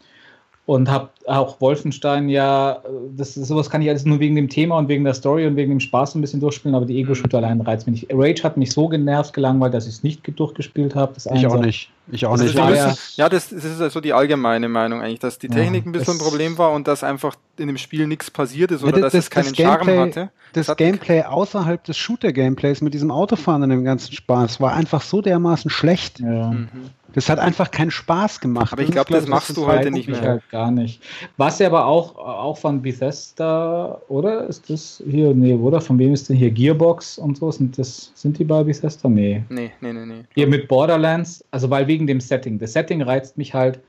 Und 0.67 0.91
habe 0.91 1.11
auch 1.27 1.61
Wolfenstein 1.61 2.29
ja, 2.29 2.83
das, 3.17 3.35
sowas 3.35 3.71
kann 3.71 3.83
ich 3.83 3.89
alles 3.89 4.05
nur 4.05 4.19
wegen 4.19 4.35
dem 4.35 4.49
Thema 4.49 4.77
und 4.79 4.89
wegen 4.89 5.05
der 5.05 5.15
Story 5.15 5.47
und 5.47 5.55
wegen 5.55 5.71
dem 5.71 5.79
Spaß 5.79 6.17
ein 6.17 6.21
bisschen 6.21 6.41
durchspielen, 6.41 6.75
aber 6.75 6.87
die 6.87 6.99
Ego-Shooter 6.99 7.39
allein 7.39 7.61
reizt 7.61 7.87
mich 7.87 8.03
nicht. 8.03 8.13
Rage 8.13 8.43
hat 8.43 8.57
mich 8.57 8.73
so 8.73 8.89
genervt, 8.89 9.33
gelangweilt, 9.33 9.75
dass 9.75 9.87
ich 9.87 9.95
es 9.95 10.03
nicht 10.03 10.23
durchgespielt 10.37 10.97
habe. 10.97 11.13
Das 11.15 11.27
Ich 11.27 11.47
auch 11.47 11.61
nicht. 11.61 11.91
Ich 12.11 12.27
auch 12.27 12.33
Das 12.33 12.43
nicht. 12.47 12.57
ja- 12.57 12.67
müssen, 12.69 12.99
ja, 13.15 13.29
das, 13.29 13.51
das 13.51 13.65
ist 13.65 13.81
also 13.81 14.01
die 14.01 14.13
allgemeine 14.13 14.69
Meinung 14.69 15.01
eigentlich, 15.03 15.21
dass 15.21 15.39
die 15.39 15.47
Ja, 15.47 15.55
Technik 15.55 15.87
ein 15.87 15.93
bisschen 15.93 16.15
ein 16.15 16.19
das- 16.19 16.27
Problem 16.29 16.59
war 16.59 16.73
und 16.73 16.89
dass 16.89 17.05
einfach 17.05 17.37
in 17.59 17.69
dem 17.69 17.79
Spiel 17.79 18.09
nichts 18.09 18.29
passiert 18.29 18.73
ist 18.73 18.83
Ja, 18.83 18.89
oder 18.89 19.03
das- 19.03 19.13
dass 19.13 19.25
es 19.25 19.31
das 19.31 19.45
keinen 19.45 19.55
Charme 19.55 19.87
Gameplay- 19.87 19.99
hatte. 20.01 20.31
das 20.53 20.69
hat- 20.69 20.79
Gameplay 20.79 21.23
außerhalb 21.23 21.85
des 21.85 21.97
Shooter-Gameplays 21.97 22.81
mit 22.81 22.93
diesem 22.93 23.13
Autofahren 23.13 23.63
und 23.63 23.71
dem 23.71 23.85
ganzen 23.85 24.13
Spaß 24.13 24.61
war 24.61 24.73
einfach 24.75 25.03
so 25.03 25.23
dermaßen 25.23 25.71
schlecht. 25.71 26.19
Ja. 26.19 26.51
Mhm. 26.51 26.69
Das 27.17 27.29
hat 27.31 27.39
einfach 27.39 27.71
keinen 27.71 27.91
Spaß 27.91 28.41
gemacht. 28.41 28.73
Aber 28.73 28.83
ich 28.83 28.89
ist, 28.91 28.93
glaub, 28.93 29.07
glaub 29.07 29.21
das 29.21 29.29
machst 29.29 29.49
das 29.49 29.57
du 29.57 29.67
heute 29.67 29.77
halt- 29.85 29.93
nicht 29.95 30.09
Ich 30.09 30.21
mehr. 30.21 30.31
halt 30.31 30.51
gar 30.51 30.71
nicht. 30.71 31.03
Was 31.39 31.59
ja 31.59 31.67
aber 31.67 31.87
auch, 31.87 32.15
auch 32.17 32.57
von 32.59 32.83
Bethesda, 32.83 34.01
oder? 34.09 34.47
Ist 34.47 34.69
das 34.71 35.03
hier, 35.09 35.35
nee, 35.35 35.55
oder? 35.55 35.81
Von 35.81 35.99
wem 35.99 36.13
ist 36.13 36.29
denn 36.29 36.37
hier 36.37 36.51
Gearbox 36.51 37.19
und 37.19 37.39
so? 37.39 37.51
Sind, 37.51 37.79
das, 37.79 38.13
sind 38.15 38.39
die 38.39 38.45
bei 38.45 38.63
Bethesda? 38.63 39.09
Nee. 39.09 39.43
Nee, 39.49 39.73
nee, 39.81 39.93
nee, 39.93 40.07
nee. 40.07 40.25
Hier 40.35 40.47
mit 40.47 40.69
Borderlands, 40.69 41.43
also 41.51 41.71
weil 41.71 41.87
wegen 41.87 42.07
dem 42.07 42.21
Setting. 42.21 42.59
Das 42.59 42.75
Setting 42.75 43.01
reizt 43.03 43.39
mich 43.39 43.55
halt 43.55 43.81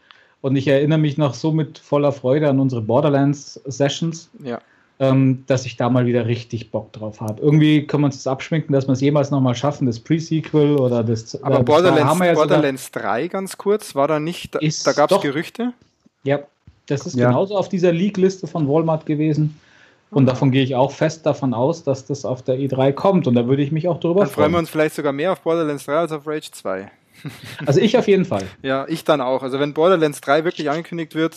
und 0.41 0.55
ich 0.55 0.67
erinnere 0.67 0.99
mich 0.99 1.17
noch 1.17 1.34
so 1.34 1.51
mit 1.51 1.78
voller 1.80 2.13
Freude 2.13 2.49
an 2.49 2.59
unsere 2.61 2.82
Borderlands-Sessions, 2.82 4.30
Ja. 4.43 4.59
Ähm, 5.00 5.43
dass 5.48 5.66
ich 5.66 5.78
da 5.78 5.89
mal 5.89 6.06
wieder 6.06 6.26
richtig 6.26 6.72
Bock 6.72 6.91
drauf 6.93 7.22
habe. 7.22 7.41
Irgendwie 7.41 7.86
kann 7.86 8.02
man 8.02 8.10
es 8.12 8.26
abschminken, 8.26 8.74
dass 8.74 8.88
wir 8.88 8.93
es 8.93 9.02
jemals 9.02 9.30
nochmal 9.32 9.54
schaffen, 9.56 9.86
das 9.86 10.00
Pre-Sequel 10.00 10.76
oder 10.78 11.04
das. 11.04 11.41
Aber 11.43 11.58
das 11.58 11.66
Borderlands, 11.66 12.20
wir 12.20 12.26
ja 12.28 12.34
Borderlands 12.34 12.91
3 12.91 13.28
ganz 13.28 13.58
kurz, 13.58 13.93
war 13.95 14.08
da 14.08 14.20
nicht, 14.20 14.56
da, 14.56 14.60
da 14.86 14.93
gab 14.93 15.12
es 15.12 15.22
Gerüchte. 15.22 15.74
Ja, 16.24 16.39
das 16.88 17.06
ist 17.06 17.16
Ja. 17.16 17.28
genauso 17.28 17.56
auf 17.58 17.70
dieser 17.70 17.91
League-Liste 17.91 18.48
von 18.48 18.68
Walmart 18.68 19.06
gewesen. 19.06 19.60
Und 20.10 20.24
Ah. 20.24 20.32
davon 20.32 20.52
gehe 20.52 20.64
ich 20.64 20.74
auch 20.74 20.91
fest 20.93 21.26
davon 21.26 21.54
aus, 21.54 21.84
dass 21.84 22.06
das 22.06 22.24
auf 22.26 22.41
der 22.41 22.56
E3 22.58 22.93
kommt. 22.93 23.28
Und 23.28 23.36
da 23.36 23.45
würde 23.48 23.62
ich 23.62 23.72
mich 23.74 23.88
auch 23.89 24.00
drüber 24.00 24.22
Dann 24.22 24.30
freuen 24.30 24.48
wir 24.48 24.52
freuen. 24.54 24.60
uns 24.64 24.70
vielleicht 24.70 24.95
sogar 24.95 25.12
mehr 25.12 25.34
auf 25.34 25.41
Borderlands 25.41 25.86
3 25.86 25.98
als 25.98 26.12
auf 26.14 26.26
Rage 26.26 26.50
2. 26.52 26.89
Also 27.66 27.82
ich 27.82 27.98
auf 27.98 28.08
jeden 28.08 28.26
Fall. 28.26 28.43
Ja, 28.64 28.86
ich 28.88 29.04
dann 29.04 29.20
auch. 29.22 29.43
Also 29.43 29.60
wenn 29.60 29.74
Borderlands 29.74 30.22
3 30.22 30.43
wirklich 30.45 30.70
angekündigt 30.70 31.14
wird, 31.14 31.36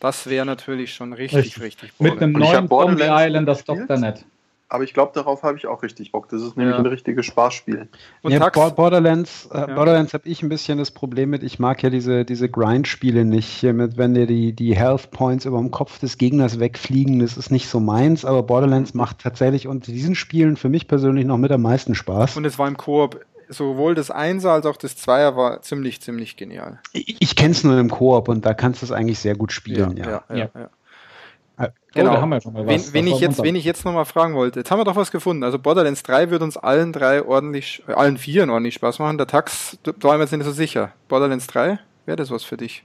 das 0.00 0.26
wäre 0.28 0.44
natürlich 0.46 0.94
schon 0.94 1.12
richtig, 1.12 1.44
Richtig. 1.60 1.62
richtig, 1.62 1.92
Mit 1.98 2.20
einem 2.22 2.32
neuen 2.32 2.68
Zombie 2.68 3.02
Island 3.04 3.48
auf 3.48 3.64
gespielt. 3.64 3.88
Dr. 3.90 3.98
Net. 3.98 4.24
Aber 4.68 4.82
ich 4.82 4.92
glaube, 4.92 5.12
darauf 5.14 5.44
habe 5.44 5.56
ich 5.56 5.68
auch 5.68 5.84
richtig 5.84 6.10
Bock. 6.10 6.28
Das 6.28 6.42
ist 6.42 6.56
nämlich 6.56 6.74
Ja. 6.74 6.80
ein 6.80 6.86
richtiges 6.86 7.24
Spaßspiel. 7.26 7.86
Und 8.22 8.32
ja, 8.32 8.48
Borderlands, 8.70 9.48
äh, 9.52 9.58
Ja. 9.58 9.66
Borderlands 9.66 10.12
habe 10.12 10.28
ich 10.28 10.42
ein 10.42 10.48
bisschen 10.48 10.78
das 10.78 10.90
Problem 10.90 11.30
mit, 11.30 11.44
ich 11.44 11.60
mag 11.60 11.84
ja 11.84 11.88
diese, 11.90 12.24
diese 12.24 12.48
Grind-Spiele 12.48 13.24
nicht, 13.24 13.62
mit, 13.62 13.96
wenn 13.96 14.14
dir 14.14 14.26
die, 14.26 14.52
die 14.52 14.74
Health 14.74 15.12
Points 15.12 15.44
über 15.44 15.58
dem 15.58 15.70
Kopf 15.70 16.00
des 16.00 16.18
Gegners 16.18 16.58
wegfliegen, 16.58 17.20
das 17.20 17.36
ist 17.36 17.52
nicht 17.52 17.68
so 17.68 17.78
meins, 17.78 18.24
aber 18.24 18.42
Borderlands 18.42 18.92
macht 18.92 19.20
tatsächlich 19.20 19.68
unter 19.68 19.92
diesen 19.92 20.16
Spielen 20.16 20.56
für 20.56 20.68
mich 20.68 20.88
persönlich 20.88 21.26
noch 21.26 21.38
mit 21.38 21.52
am 21.52 21.62
meisten 21.62 21.94
Spaß. 21.94 22.36
und 22.36 22.44
es 22.44 22.58
war 22.58 22.66
im 22.66 22.76
Koop. 22.76 23.20
Sowohl 23.48 23.94
das 23.94 24.10
Einser 24.10 24.52
als 24.52 24.66
auch 24.66 24.76
das 24.76 24.96
Zweier 24.96 25.36
war 25.36 25.62
ziemlich, 25.62 26.00
ziemlich 26.00 26.36
genial. 26.36 26.80
Ich, 26.92 27.16
ich 27.20 27.36
kenne 27.36 27.52
es 27.52 27.62
nur 27.64 27.78
im 27.78 27.90
Koop 27.90 28.28
und 28.28 28.44
da 28.44 28.54
kannst 28.54 28.82
du 28.82 28.86
es 28.86 28.92
eigentlich 28.92 29.18
sehr 29.18 29.36
gut 29.36 29.52
spielen, 29.52 29.96
ja. 29.96 30.04
ja, 30.08 30.24
ja. 30.30 30.36
Ja. 30.36 30.50
ja. 30.54 31.64
Äh, 31.64 31.70
Genau. 31.94 32.10
Oh, 32.10 32.14
da 32.14 32.20
haben 32.20 32.28
wir 32.28 32.40
schon 32.42 32.52
mal 32.52 32.66
Wen, 32.66 32.74
was. 32.78 32.92
wen, 32.92 33.06
ich 33.06 33.20
jetzt, 33.20 33.42
wen 33.42 33.56
ich 33.56 33.64
jetzt 33.64 33.86
nochmal 33.86 34.04
fragen 34.04 34.34
wollte, 34.34 34.60
jetzt 34.60 34.70
haben 34.70 34.78
wir 34.78 34.84
doch 34.84 34.96
was 34.96 35.10
gefunden. 35.10 35.42
Also 35.44 35.58
Borderlands 35.58 36.02
3 36.02 36.28
wird 36.28 36.42
uns 36.42 36.58
allen 36.58 36.92
drei 36.92 37.22
ordentlich, 37.24 37.82
äh, 37.88 37.92
allen 37.92 38.18
vieren 38.18 38.50
ordentlich 38.50 38.74
Spaß 38.74 38.98
machen. 38.98 39.16
Der 39.16 39.26
Tax, 39.26 39.78
da 39.82 39.92
waren 40.02 40.18
wir 40.18 40.24
jetzt 40.24 40.32
nicht 40.32 40.44
so 40.44 40.52
sicher. 40.52 40.92
Borderlands 41.08 41.46
3, 41.46 41.78
wäre 42.04 42.16
das 42.16 42.30
was 42.30 42.44
für 42.44 42.58
dich? 42.58 42.84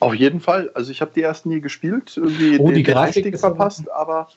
Auf 0.00 0.14
jeden 0.14 0.40
Fall. 0.40 0.70
Also 0.72 0.90
ich 0.90 1.02
habe 1.02 1.10
die 1.14 1.20
ersten 1.22 1.50
nie 1.50 1.60
gespielt, 1.60 2.16
irgendwie 2.16 2.58
Oh, 2.58 2.68
die 2.68 2.74
den, 2.76 2.84
den 2.84 2.84
Grafik 2.94 3.16
Einstieg 3.16 3.34
ist 3.34 3.44
aber- 3.44 3.56
verpasst, 3.56 3.90
aber 3.92 4.28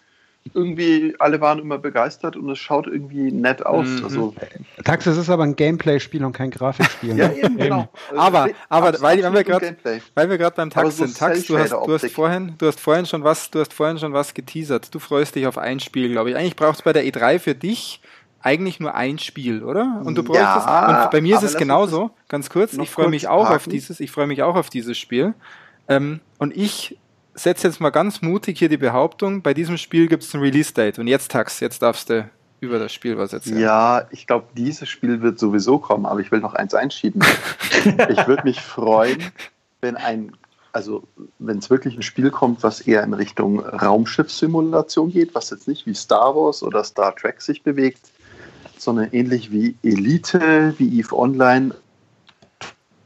irgendwie 0.53 1.15
alle 1.19 1.41
waren 1.41 1.59
immer 1.59 1.77
begeistert 1.77 2.35
und 2.35 2.49
es 2.49 2.57
schaut 2.57 2.87
irgendwie 2.87 3.31
nett 3.31 3.65
aus. 3.65 3.85
Mhm. 3.87 4.03
Also, 4.03 4.35
Tax, 4.83 5.05
es 5.05 5.17
ist 5.17 5.29
aber 5.29 5.43
ein 5.43 5.55
Gameplay-Spiel 5.55 6.23
und 6.25 6.33
kein 6.33 6.49
Grafikspiel. 6.49 7.17
ja, 7.17 7.31
eben, 7.31 7.57
genau. 7.57 7.87
Also, 8.09 8.21
Aber- 8.21 8.49
aber 8.69 9.01
weil- 9.01 9.21
wenn 9.21 9.33
wir 9.33 9.43
grad-. 9.43 9.75
Weil 10.15 10.29
wir 10.29 10.37
gerade 10.37 10.55
beim 10.55 10.69
Tax 10.69 10.97
so 10.97 11.05
sind. 11.05 11.17
Tax, 11.17 11.45
du 11.45 11.57
hast, 11.57 11.71
du 11.71 11.93
hast 11.93 12.09
vorhin, 12.11 12.55
du 12.57 12.67
hast 12.67 12.79
vorhin 12.79 13.05
schon 13.05 13.23
was, 13.23 13.51
du 13.51 13.59
hast 13.59 13.73
vorhin 13.73 13.99
schon 13.99 14.13
was 14.13 14.33
geteasert. 14.33 14.93
Du 14.93 14.99
freust 14.99 15.35
dich 15.35 15.45
auf 15.45 15.57
ein 15.57 15.79
Spiel, 15.79 16.09
glaube 16.11 16.31
ich. 16.31 16.35
Eigentlich 16.35 16.55
braucht 16.55 16.77
es 16.77 16.81
bei 16.81 16.93
der 16.93 17.03
E3 17.05 17.37
für 17.39 17.53
dich 17.55 18.01
eigentlich 18.41 18.79
nur 18.79 18.95
ein 18.95 19.19
Spiel, 19.19 19.63
oder? 19.63 20.01
Und 20.05 20.15
du 20.17 20.23
bräuchtest, 20.23 20.65
Ja, 20.65 21.03
und 21.03 21.11
bei 21.11 21.19
mir 21.19 21.35
ist 21.35 21.43
es 21.43 21.57
genauso, 21.57 22.11
ganz 22.29 22.49
kurz, 22.49 22.73
ich 22.73 22.89
freue 22.89 23.09
mich 23.09 23.27
auch 23.27 23.41
auf 23.43 23.47
parken. 23.49 23.69
dieses, 23.71 23.99
ich 23.99 24.09
freue 24.11 24.27
mich 24.27 24.41
auch 24.43 24.55
auf 24.55 24.69
dieses 24.69 24.97
Spiel. 24.97 25.33
Ähm, 25.89 26.21
und 26.37 26.55
ich 26.55 26.97
setze 27.33 27.67
jetzt 27.67 27.79
mal 27.79 27.89
ganz 27.89 28.21
mutig 28.21 28.59
hier 28.59 28.69
die 28.69 28.77
Behauptung, 28.77 29.41
bei 29.41 29.53
diesem 29.53 29.77
Spiel 29.77 30.07
gibt 30.07 30.23
es 30.23 30.33
ein 30.33 30.41
Release-Date. 30.41 30.99
Und 30.99 31.07
jetzt 31.07 31.31
Tax, 31.31 31.59
jetzt 31.59 31.81
darfst 31.81 32.09
du 32.09 32.29
über 32.59 32.79
das 32.79 32.91
Spiel 32.93 33.17
was 33.17 33.33
erzählen. 33.33 33.59
Ja, 33.59 34.07
ich 34.11 34.27
glaube, 34.27 34.47
dieses 34.55 34.89
Spiel 34.89 35.21
wird 35.21 35.39
sowieso 35.39 35.79
kommen, 35.79 36.05
aber 36.05 36.19
ich 36.19 36.31
will 36.31 36.39
noch 36.39 36.53
eins 36.53 36.73
einschieben. 36.73 37.23
ich 38.09 38.27
würde 38.27 38.43
mich 38.43 38.61
freuen, 38.61 39.23
wenn 39.81 39.95
ein, 39.95 40.33
also 40.73 41.03
wenn 41.39 41.59
es 41.59 41.69
wirklich 41.69 41.95
ein 41.95 42.01
Spiel 42.01 42.31
kommt, 42.31 42.63
was 42.63 42.81
eher 42.81 43.03
in 43.03 43.13
Richtung 43.13 43.59
Raumschiffssimulation 43.61 45.11
geht, 45.11 45.35
was 45.35 45.49
jetzt 45.51 45.67
nicht 45.67 45.85
wie 45.85 45.93
Star 45.93 46.35
Wars 46.35 46.63
oder 46.63 46.83
Star 46.83 47.15
Trek 47.15 47.41
sich 47.41 47.63
bewegt, 47.63 48.11
sondern 48.77 49.09
ähnlich 49.11 49.51
wie 49.51 49.75
Elite, 49.83 50.73
wie 50.77 50.99
EVE 50.99 51.17
Online. 51.17 51.75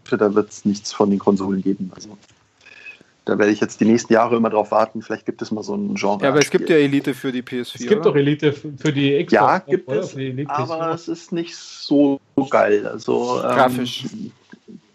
Da 0.09 0.35
wird 0.35 0.51
es 0.51 0.63
nichts 0.63 0.93
von 0.93 1.09
den 1.09 1.17
Konsolen 1.17 1.63
geben. 1.63 1.91
Also 1.95 2.17
da 3.25 3.37
werde 3.37 3.51
ich 3.51 3.61
jetzt 3.61 3.79
die 3.79 3.85
nächsten 3.85 4.11
Jahre 4.13 4.35
immer 4.35 4.49
drauf 4.49 4.71
warten. 4.71 5.01
Vielleicht 5.01 5.25
gibt 5.25 5.41
es 5.41 5.51
mal 5.51 5.63
so 5.63 5.75
ein 5.75 5.95
Genre. 5.95 6.23
Ja, 6.23 6.29
aber 6.29 6.39
es 6.39 6.49
gibt 6.49 6.69
ja 6.69 6.75
Elite 6.75 7.13
für 7.13 7.31
die 7.31 7.41
PS4. 7.41 7.75
Es 7.75 7.87
gibt 7.87 8.05
doch? 8.05 8.15
Elite 8.15 8.53
für 8.53 8.91
die 8.91 9.23
Xbox. 9.23 9.31
Ja, 9.31 9.59
gibt 9.59 9.87
oder? 9.87 9.99
es, 9.99 10.13
aber 10.47 10.91
PS4. 10.91 10.93
es 10.93 11.07
ist 11.07 11.31
nicht 11.31 11.55
so 11.55 12.19
geil. 12.49 12.85
Also, 12.85 13.41
ähm, 13.43 13.49
Grafisch. 13.49 14.05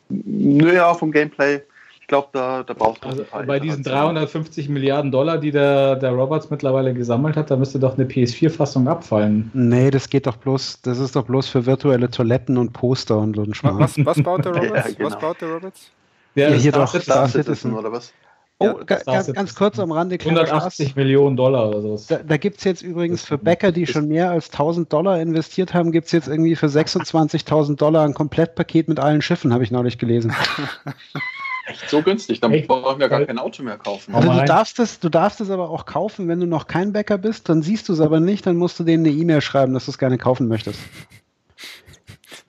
Naja, 0.08 0.92
vom 0.94 1.10
Gameplay. 1.10 1.60
Ich 2.00 2.06
glaube, 2.10 2.28
da, 2.32 2.62
da 2.62 2.72
braucht 2.72 3.04
man 3.04 3.10
Also 3.10 3.46
bei 3.46 3.60
diesen 3.60 3.80
Iterationen. 3.80 4.14
350 4.16 4.68
Milliarden 4.70 5.10
Dollar, 5.10 5.36
die 5.36 5.50
der, 5.50 5.96
der 5.96 6.12
Roberts 6.12 6.48
mittlerweile 6.48 6.94
gesammelt 6.94 7.36
hat, 7.36 7.50
da 7.50 7.56
müsste 7.56 7.78
doch 7.78 7.98
eine 7.98 8.06
PS4-Fassung 8.06 8.88
abfallen. 8.88 9.50
Nee, 9.52 9.90
das 9.90 10.08
geht 10.08 10.26
doch 10.26 10.36
bloß, 10.36 10.80
das 10.80 11.00
ist 11.00 11.16
doch 11.16 11.24
bloß 11.26 11.48
für 11.48 11.66
virtuelle 11.66 12.10
Toiletten 12.10 12.56
und 12.56 12.72
Poster 12.72 13.18
und 13.18 13.36
so 13.36 13.42
ein 13.42 13.52
Schmarrn. 13.52 13.80
Was, 13.80 14.02
was 14.06 14.22
baut 14.22 14.42
der 14.42 14.52
Roberts? 14.52 14.72
Ja, 14.88 14.94
genau. 14.94 15.10
Was 15.10 15.18
baut 15.18 15.40
der 15.42 15.48
Roberts? 15.50 15.90
Der 16.38 16.50
Ja, 16.50 16.56
hier 16.56 16.70
Star 16.72 16.80
doch, 16.84 16.90
Citizen, 16.92 17.12
Star 17.12 17.28
Star 17.28 17.28
Citizen 17.28 17.54
Citizen. 17.54 17.74
oder 17.78 17.92
was? 17.92 18.12
Oh, 18.60 18.64
Ja, 18.66 18.72
ganz, 19.04 19.32
ganz 19.32 19.54
kurz 19.54 19.78
am 19.78 19.92
Rande. 19.92 20.18
kleiner 20.18 20.40
180 20.40 20.88
Spaß. 20.88 20.96
Millionen 20.96 21.36
Dollar 21.36 21.68
oder 21.68 21.80
so. 21.96 22.00
Da, 22.08 22.22
da 22.24 22.36
gibt 22.38 22.58
es 22.58 22.64
jetzt 22.64 22.82
übrigens 22.82 23.24
für 23.24 23.38
Bäcker, 23.38 23.70
die 23.70 23.86
schon 23.86 24.08
mehr 24.08 24.30
als 24.30 24.50
1000 24.50 24.92
Dollar 24.92 25.20
investiert 25.20 25.74
haben, 25.74 25.92
gibt 25.92 26.06
es 26.06 26.12
jetzt 26.12 26.26
irgendwie 26.26 26.56
für 26.56 26.66
26.000 26.66 27.76
Dollar 27.76 28.04
ein 28.04 28.14
Komplettpaket 28.14 28.88
mit 28.88 28.98
allen 28.98 29.22
Schiffen, 29.22 29.52
habe 29.52 29.62
ich 29.62 29.70
neulich 29.70 29.98
gelesen. 29.98 30.34
Echt 31.68 31.88
so 31.90 32.00
günstig, 32.02 32.40
dann 32.40 32.50
brauchen 32.66 32.98
wir 32.98 33.08
gar 33.10 33.24
kein 33.26 33.38
Auto 33.38 33.62
mehr 33.62 33.76
kaufen. 33.76 34.14
Also 34.14 34.32
du 34.32 34.44
darfst, 34.46 34.78
es, 34.80 34.98
du 35.00 35.08
darfst 35.10 35.40
es 35.42 35.50
aber 35.50 35.68
auch 35.68 35.84
kaufen, 35.84 36.26
wenn 36.26 36.40
du 36.40 36.46
noch 36.46 36.66
kein 36.66 36.92
Bäcker 36.94 37.18
bist, 37.18 37.48
dann 37.50 37.62
siehst 37.62 37.88
du 37.90 37.92
es 37.92 38.00
aber 38.00 38.20
nicht, 38.20 38.46
dann 38.46 38.56
musst 38.56 38.80
du 38.80 38.84
denen 38.84 39.04
eine 39.06 39.14
E-Mail 39.14 39.42
schreiben, 39.42 39.74
dass 39.74 39.84
du 39.84 39.90
es 39.90 39.98
gerne 39.98 40.16
kaufen 40.16 40.48
möchtest. 40.48 40.80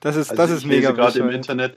Das 0.00 0.16
ist, 0.16 0.30
Also 0.30 0.42
das 0.42 0.50
ich 0.50 0.56
ist 0.58 0.66
mega 0.66 0.92
gerade 0.92 1.18
im. 1.18 1.28
Internet. 1.28 1.76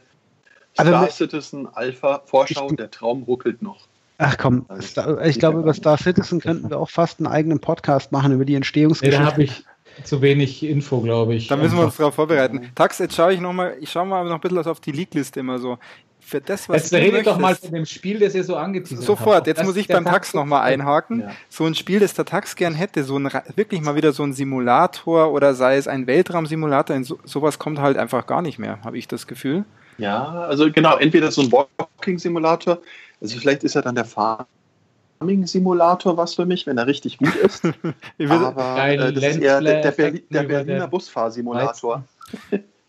Also 0.77 0.91
Star 0.91 1.01
ne- 1.05 1.11
Citizen 1.11 1.67
Alpha 1.73 2.21
Vorschau, 2.25 2.67
Ich- 2.69 2.77
der 2.77 2.89
Traum 2.91 3.23
ruckelt 3.23 3.61
noch. 3.61 3.87
Ach 4.17 4.37
komm, 4.37 4.65
Also, 4.69 5.19
ich 5.21 5.39
glaube, 5.39 5.59
über 5.59 5.73
Star 5.73 5.97
Citizen 5.97 6.39
könnten 6.39 6.69
wir 6.69 6.79
auch 6.79 6.89
fast 6.89 7.19
einen 7.19 7.27
eigenen 7.27 7.59
Podcast 7.59 8.11
machen 8.11 8.31
über 8.31 8.45
die 8.45 8.53
Nee, 8.53 8.57
Entstehungsgeschichte. 8.57 9.19
da 9.23 9.31
habe 9.31 9.43
ich 9.43 9.63
zu 10.03 10.21
wenig 10.21 10.63
Info, 10.63 11.01
glaube 11.01 11.35
ich. 11.35 11.47
Da 11.47 11.57
müssen 11.57 11.73
wir 11.75 11.81
uns 11.83 11.87
Einfach. 11.93 11.97
darauf 11.97 12.15
vorbereiten. 12.15 12.71
Tax, 12.75 12.99
jetzt 12.99 13.15
schaue 13.15 13.33
ich 13.33 13.41
noch 13.41 13.53
mal, 13.53 13.75
ich 13.81 13.91
schaue 13.91 14.05
mal 14.05 14.23
noch 14.23 14.35
ein 14.35 14.39
bisschen 14.41 14.65
auf 14.65 14.79
die 14.79 14.91
League-Liste 14.91 15.39
immer 15.39 15.59
so. 15.59 15.77
Für 16.25 16.39
das, 16.39 16.69
was 16.69 16.83
Jetzt 16.83 16.93
du 16.93 16.97
redet 16.97 17.27
doch 17.27 17.37
mal 17.37 17.53
von 17.53 17.71
dem 17.73 17.85
Spiel, 17.85 18.17
das 18.19 18.33
ihr 18.33 18.45
so 18.45 18.57
Sofort, 18.85 19.35
habt. 19.37 19.47
jetzt 19.47 19.57
Das 19.57 19.67
muss 19.67 19.75
ich 19.75 19.89
beim 19.89 20.05
Tax 20.05 20.33
nochmal 20.33 20.61
einhaken. 20.61 21.19
Ja. 21.21 21.31
So 21.49 21.65
ein 21.65 21.75
Spiel, 21.75 21.99
das 21.99 22.13
der 22.13 22.23
Tax 22.23 22.55
gern 22.55 22.73
hätte, 22.75 23.03
so 23.03 23.17
ein 23.19 23.29
wirklich 23.55 23.81
mal 23.81 23.95
wieder 23.95 24.13
so 24.13 24.23
ein 24.23 24.31
Simulator 24.31 25.31
oder 25.33 25.53
sei 25.53 25.75
es 25.75 25.87
ein 25.87 26.07
Weltraumsimulator, 26.07 26.95
in 26.95 27.03
so, 27.03 27.19
sowas 27.25 27.59
kommt 27.59 27.79
halt 27.79 27.97
einfach 27.97 28.25
gar 28.25 28.41
nicht 28.41 28.57
mehr, 28.57 28.79
habe 28.85 28.97
ich 28.97 29.07
das 29.09 29.27
Gefühl. 29.27 29.65
Ja, 29.97 30.45
also 30.47 30.71
genau, 30.71 30.97
entweder 30.97 31.31
so 31.31 31.41
ein 31.41 31.51
Walking-Simulator, 31.51 32.77
also 33.21 33.39
vielleicht 33.39 33.63
ist 33.63 33.73
ja 33.75 33.81
dann 33.81 33.95
der 33.95 34.05
Farming-Simulator 34.05 36.17
was 36.17 36.35
für 36.35 36.45
mich, 36.45 36.67
wenn 36.67 36.77
er 36.77 36.87
richtig 36.87 37.17
gut 37.17 37.35
ist. 37.35 37.65
aber 38.29 38.87
äh, 38.87 39.13
das 39.13 39.23
ist 39.23 39.41
eher 39.41 39.61
der, 39.61 39.81
der, 39.81 39.91
Berli 39.91 40.23
der 40.29 40.43
Berliner 40.43 40.87
Busfahrsimulator. 40.87 42.03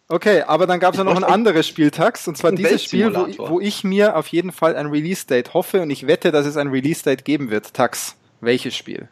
Okay, 0.08 0.42
aber 0.42 0.66
dann 0.66 0.80
gab 0.80 0.94
es 0.94 0.98
ja 0.98 1.04
noch 1.04 1.16
ein 1.16 1.24
anderes 1.24 1.66
Spieltax, 1.66 2.28
und 2.28 2.36
zwar 2.36 2.52
dieses 2.52 2.84
Spiel, 2.84 3.14
wo, 3.14 3.48
wo, 3.48 3.60
ich 3.60 3.84
mir 3.84 4.16
auf 4.16 4.28
jeden 4.28 4.52
Fall 4.52 4.76
ein 4.76 4.86
Release-Date 4.86 5.54
hoffe 5.54 5.80
und 5.80 5.90
ich 5.90 6.06
wette, 6.06 6.30
dass 6.30 6.46
es 6.46 6.56
ein 6.56 6.68
Release-Date 6.68 7.24
geben 7.24 7.50
wird. 7.50 7.72
Tax. 7.72 8.16
Welches 8.40 8.76
Spiel? 8.76 9.08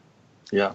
Ja. 0.50 0.74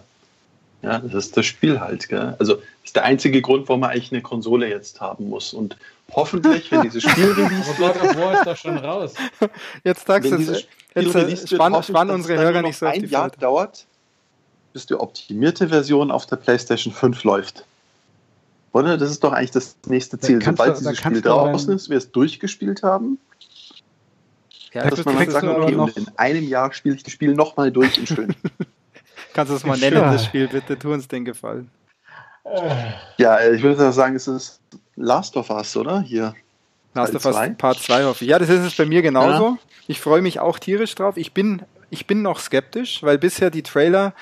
Ja, 0.82 1.00
das 1.00 1.26
ist 1.26 1.38
das 1.38 1.46
Spiel 1.46 1.80
halt. 1.80 2.08
Gell? 2.08 2.36
Also 2.40 2.56
das 2.56 2.64
ist 2.86 2.96
der 2.96 3.04
einzige 3.04 3.42
Grund, 3.42 3.68
warum 3.68 3.82
man 3.82 3.92
eigentlich 3.92 4.12
eine 4.12 4.22
Konsole 4.22 4.70
jetzt 4.70 5.02
haben 5.02 5.30
muss. 5.30 5.54
Und 5.54 5.76
hoffentlich, 6.14 6.72
wenn 6.72 6.84
dieses 6.84 7.04
Spiel 7.10 7.32
released 7.32 7.80
wird. 7.80 7.96
Oh 8.02 8.14
Gott, 8.14 8.34
ist 8.36 8.48
doch 8.48 8.58
schon 8.58 8.78
raus. 8.78 9.14
Jetzt 9.84 10.06
sagst 10.06 10.32
du 10.32 10.36
es. 10.36 10.68
Jetzt 10.96 11.16
äh, 11.16 11.56
spann, 11.56 11.84
spann 11.84 12.10
unsere 12.10 12.40
Hörer 12.40 12.62
nicht 12.62 12.78
so 12.78 12.88
auf 12.88 12.94
ein 12.94 13.08
Jahr 13.08 13.30
dauert, 13.30 13.86
bis 14.74 14.86
die 14.86 14.96
optimierte 14.96 15.70
Version 15.70 16.12
auf 16.12 16.26
der 16.26 16.38
PlayStation 16.38 16.94
5 16.94 17.24
läuft. 17.24 17.66
Oder? 18.74 18.98
Das 18.98 19.10
ist 19.10 19.24
doch 19.24 19.32
eigentlich 19.32 19.52
das 19.52 19.76
nächste 19.88 20.20
Ziel. 20.20 20.42
Sobald 20.44 20.76
du, 20.76 20.80
dieses 20.80 20.98
Spiel 20.98 21.22
draußen 21.22 21.74
ist, 21.74 21.90
wir 21.90 21.98
es 21.98 22.12
durchgespielt 22.12 22.84
haben, 22.84 23.20
ja, 24.74 24.90
dass 24.90 25.04
man 25.06 25.18
dann 25.18 25.32
sagt, 25.32 25.48
okay, 25.48 25.76
und 25.76 25.98
in 25.98 26.08
einem 26.18 26.48
Jahr 26.48 26.72
spiele 26.74 26.96
ich 26.96 27.04
das 27.04 27.14
Spiel 27.14 27.34
nochmal 27.34 27.72
durch 27.72 27.98
und 27.98 28.08
schön. 28.08 28.36
Kannst 29.38 29.52
du 29.52 29.56
es 29.56 29.66
mal 29.68 29.78
nennen, 29.78 30.02
das 30.02 30.26
Spiel, 30.26 30.48
bitte? 30.48 30.80
Tu 30.80 30.92
uns 30.92 31.08
den 31.08 31.24
Gefallen. 31.24 31.70
Ja, 33.20 33.40
ich 33.52 33.62
würde 33.62 33.92
sagen, 33.92 34.16
es 34.16 34.28
ist 34.28 34.60
Last 34.96 35.38
of 35.38 35.52
Us, 35.52 35.78
oder? 35.78 36.02
Hier. 36.02 36.34
Last 36.96 37.14
of 37.14 37.24
Us 37.24 37.36
Part 37.56 37.78
2 37.78 38.06
hoffe 38.06 38.26
ich. 38.26 38.32
Ja, 38.32 38.40
das 38.40 38.50
ist 38.50 38.62
es 38.62 38.76
bei 38.76 38.88
mir 38.88 39.04
genauso. 39.04 39.50
Ja. 39.50 39.58
Ich 39.86 40.02
freue 40.02 40.24
mich 40.24 40.40
auch 40.40 40.58
tierisch 40.58 40.96
drauf. 40.96 41.18
Ich 41.18 41.34
bin, 41.34 41.62
ich 41.92 42.08
bin 42.08 42.24
noch 42.24 42.40
skeptisch, 42.40 43.04
weil 43.04 43.20
bisher 43.20 43.52
die 43.52 43.62
Trailer, 43.62 44.16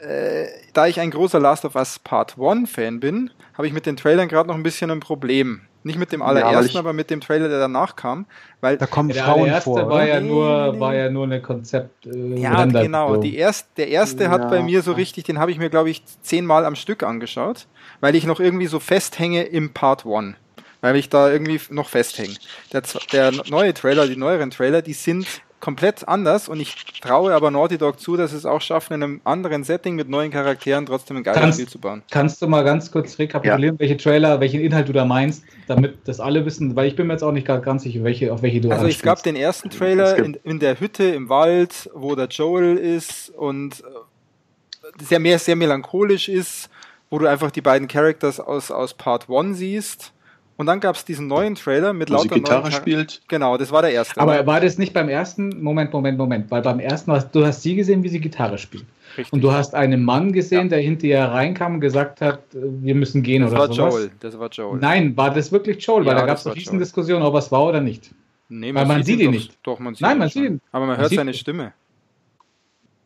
äh, 0.00 0.46
da 0.72 0.86
ich 0.86 1.00
ein 1.00 1.10
großer 1.10 1.40
Last 1.40 1.64
of 1.64 1.74
Us 1.74 1.98
Part 1.98 2.36
1 2.38 2.70
Fan 2.70 3.00
bin, 3.00 3.30
habe 3.54 3.66
ich 3.66 3.72
mit 3.72 3.86
den 3.86 3.96
Trailern 3.96 4.28
gerade 4.28 4.48
noch 4.48 4.56
ein 4.56 4.62
bisschen 4.62 4.90
ein 4.90 5.00
Problem. 5.00 5.62
Nicht 5.86 5.98
mit 5.98 6.12
dem 6.12 6.22
allerersten, 6.22 6.74
ja, 6.74 6.80
aber 6.80 6.94
mit 6.94 7.10
dem 7.10 7.20
Trailer, 7.20 7.48
der 7.48 7.58
danach 7.58 7.94
kam. 7.94 8.24
Weil 8.62 8.78
da 8.78 8.86
kommen 8.86 9.10
der 9.10 9.22
Frauen 9.22 9.52
vor. 9.60 9.90
War 9.90 10.06
ja, 10.06 10.18
nur, 10.18 10.72
nee. 10.72 10.80
war 10.80 10.94
ja 10.94 11.10
nur 11.10 11.24
eine 11.24 11.42
Konzept. 11.42 12.06
Äh, 12.06 12.40
ja, 12.40 12.64
genau. 12.64 13.16
Die 13.18 13.36
erst, 13.36 13.68
der 13.76 13.88
erste 13.88 14.24
ja. 14.24 14.30
hat 14.30 14.48
bei 14.48 14.62
mir 14.62 14.80
so 14.80 14.92
richtig, 14.92 15.24
den 15.24 15.38
habe 15.38 15.50
ich 15.50 15.58
mir, 15.58 15.68
glaube 15.68 15.90
ich, 15.90 16.02
zehnmal 16.22 16.64
am 16.64 16.74
Stück 16.74 17.02
angeschaut, 17.02 17.66
weil 18.00 18.14
ich 18.14 18.24
noch 18.24 18.40
irgendwie 18.40 18.66
so 18.66 18.80
festhänge 18.80 19.42
im 19.42 19.72
Part 19.74 20.06
1 20.06 20.36
weil 20.80 20.96
ich 20.96 21.08
da 21.08 21.30
irgendwie 21.30 21.58
noch 21.70 21.88
festhänge. 21.88 22.34
Der, 22.74 22.82
der 23.10 23.32
neue 23.48 23.72
Trailer, 23.72 24.06
die 24.06 24.16
neueren 24.16 24.50
Trailer, 24.50 24.82
die 24.82 24.92
sind 24.92 25.26
komplett 25.64 26.06
anders 26.06 26.50
und 26.50 26.60
ich 26.60 26.74
traue 27.00 27.32
aber 27.32 27.50
Naughty 27.50 27.78
Dog 27.78 27.98
zu, 27.98 28.18
dass 28.18 28.34
es 28.34 28.44
auch 28.44 28.60
schaffen, 28.60 28.92
in 28.92 29.02
einem 29.02 29.20
anderen 29.24 29.64
Setting 29.64 29.94
mit 29.94 30.10
neuen 30.10 30.30
Charakteren 30.30 30.84
trotzdem 30.84 31.16
ein 31.16 31.22
geiles 31.22 31.40
kannst, 31.40 31.58
Spiel 31.58 31.68
zu 31.70 31.78
bauen. 31.78 32.02
Kannst 32.10 32.42
du 32.42 32.48
mal 32.48 32.62
ganz 32.64 32.92
kurz 32.92 33.18
rekapitulieren, 33.18 33.76
ja. 33.76 33.80
welche 33.80 33.96
Trailer, 33.96 34.40
welchen 34.40 34.60
Inhalt 34.60 34.90
du 34.90 34.92
da 34.92 35.06
meinst, 35.06 35.42
damit 35.66 35.96
das 36.04 36.20
alle 36.20 36.44
wissen, 36.44 36.76
weil 36.76 36.86
ich 36.86 36.96
bin 36.96 37.06
mir 37.06 37.14
jetzt 37.14 37.22
auch 37.22 37.32
nicht 37.32 37.46
ganz 37.46 37.82
sicher, 37.82 38.04
welche, 38.04 38.30
auf 38.30 38.42
welche 38.42 38.60
du 38.60 38.70
Also 38.70 38.86
es 38.86 39.00
gab 39.00 39.22
den 39.22 39.36
ersten 39.36 39.70
Trailer 39.70 40.18
in, 40.18 40.34
in, 40.44 40.58
der 40.58 40.78
Hütte 40.80 41.04
im 41.04 41.30
Wald, 41.30 41.88
wo 41.94 42.14
der 42.14 42.26
Joel 42.26 42.76
ist 42.76 43.30
und 43.30 43.80
äh, 43.80 45.02
sehr 45.02 45.18
mehr 45.18 45.38
sehr 45.38 45.56
melancholisch 45.56 46.28
ist, 46.28 46.68
wo 47.08 47.18
du 47.18 47.26
einfach 47.26 47.50
die 47.50 47.62
beiden 47.62 47.88
Characters 47.88 48.38
aus, 48.38 48.70
aus 48.70 48.92
Part 48.92 49.30
1 49.30 49.56
siehst 49.56 50.12
und 50.56 50.66
dann 50.66 50.78
gab 50.78 50.94
es 50.94 51.04
diesen 51.04 51.26
neuen 51.26 51.56
Trailer 51.56 51.92
mit 51.92 52.10
Wo 52.10 52.14
lauter 52.14 52.28
sie 52.28 52.40
Gitarre 52.40 52.70
spielt. 52.70 53.22
Genau, 53.28 53.56
das 53.56 53.72
war 53.72 53.82
der 53.82 53.90
erste. 53.90 54.20
Aber 54.20 54.46
war 54.46 54.60
das 54.60 54.78
nicht 54.78 54.92
beim 54.92 55.08
ersten? 55.08 55.62
Moment, 55.62 55.92
Moment, 55.92 56.16
Moment. 56.16 56.50
Weil 56.50 56.62
beim 56.62 56.78
ersten, 56.78 57.10
hast, 57.10 57.34
du 57.34 57.44
hast 57.44 57.62
sie 57.62 57.74
gesehen, 57.74 58.04
wie 58.04 58.08
sie 58.08 58.20
Gitarre 58.20 58.58
spielt. 58.58 58.84
Richtig. 59.16 59.32
Und 59.32 59.42
du 59.42 59.52
hast 59.52 59.74
einen 59.74 60.04
Mann 60.04 60.32
gesehen, 60.32 60.64
ja. 60.64 60.76
der 60.76 60.80
hinter 60.80 61.06
ihr 61.06 61.20
reinkam 61.20 61.74
und 61.74 61.80
gesagt 61.80 62.20
hat, 62.20 62.38
äh, 62.54 62.58
wir 62.62 62.94
müssen 62.94 63.22
gehen 63.22 63.42
das 63.42 63.50
oder 63.50 63.60
war 63.60 63.72
sowas. 63.72 63.94
Joel. 63.94 64.10
Das 64.20 64.38
war 64.38 64.48
Joel. 64.48 64.78
Nein, 64.78 65.16
war 65.16 65.32
das 65.32 65.50
wirklich 65.50 65.84
Joel? 65.84 66.04
Ja, 66.04 66.10
weil 66.10 66.16
da 66.20 66.26
gab 66.26 66.38
es 66.38 66.46
eine 66.46 66.54
Riesendiskussion, 66.54 67.22
ob 67.22 67.34
es 67.34 67.50
war 67.50 67.66
oder 67.66 67.80
nicht. 67.80 68.10
Nee, 68.48 68.72
man, 68.72 68.82
Weil 68.82 68.96
man 68.96 69.02
sieht 69.04 69.20
ihn 69.20 69.30
nicht. 69.30 69.58
Doch, 69.62 69.78
man 69.80 69.94
sieht 69.94 70.02
Nein, 70.02 70.18
man 70.18 70.28
sieht 70.28 70.44
ihn. 70.44 70.60
Aber 70.70 70.86
man, 70.86 70.96
man 70.96 71.00
hört 71.00 71.12
seine 71.12 71.34
Stimme. 71.34 71.72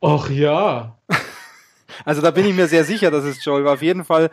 Ach 0.01 0.29
ja. 0.31 0.97
also 2.05 2.21
da 2.21 2.31
bin 2.31 2.47
ich 2.47 2.55
mir 2.55 2.67
sehr 2.67 2.85
sicher, 2.85 3.11
dass 3.11 3.25
es 3.25 3.43
Joel 3.45 3.65
war. 3.65 3.75
Auf 3.75 3.83
jeden 3.83 4.05
Fall 4.05 4.31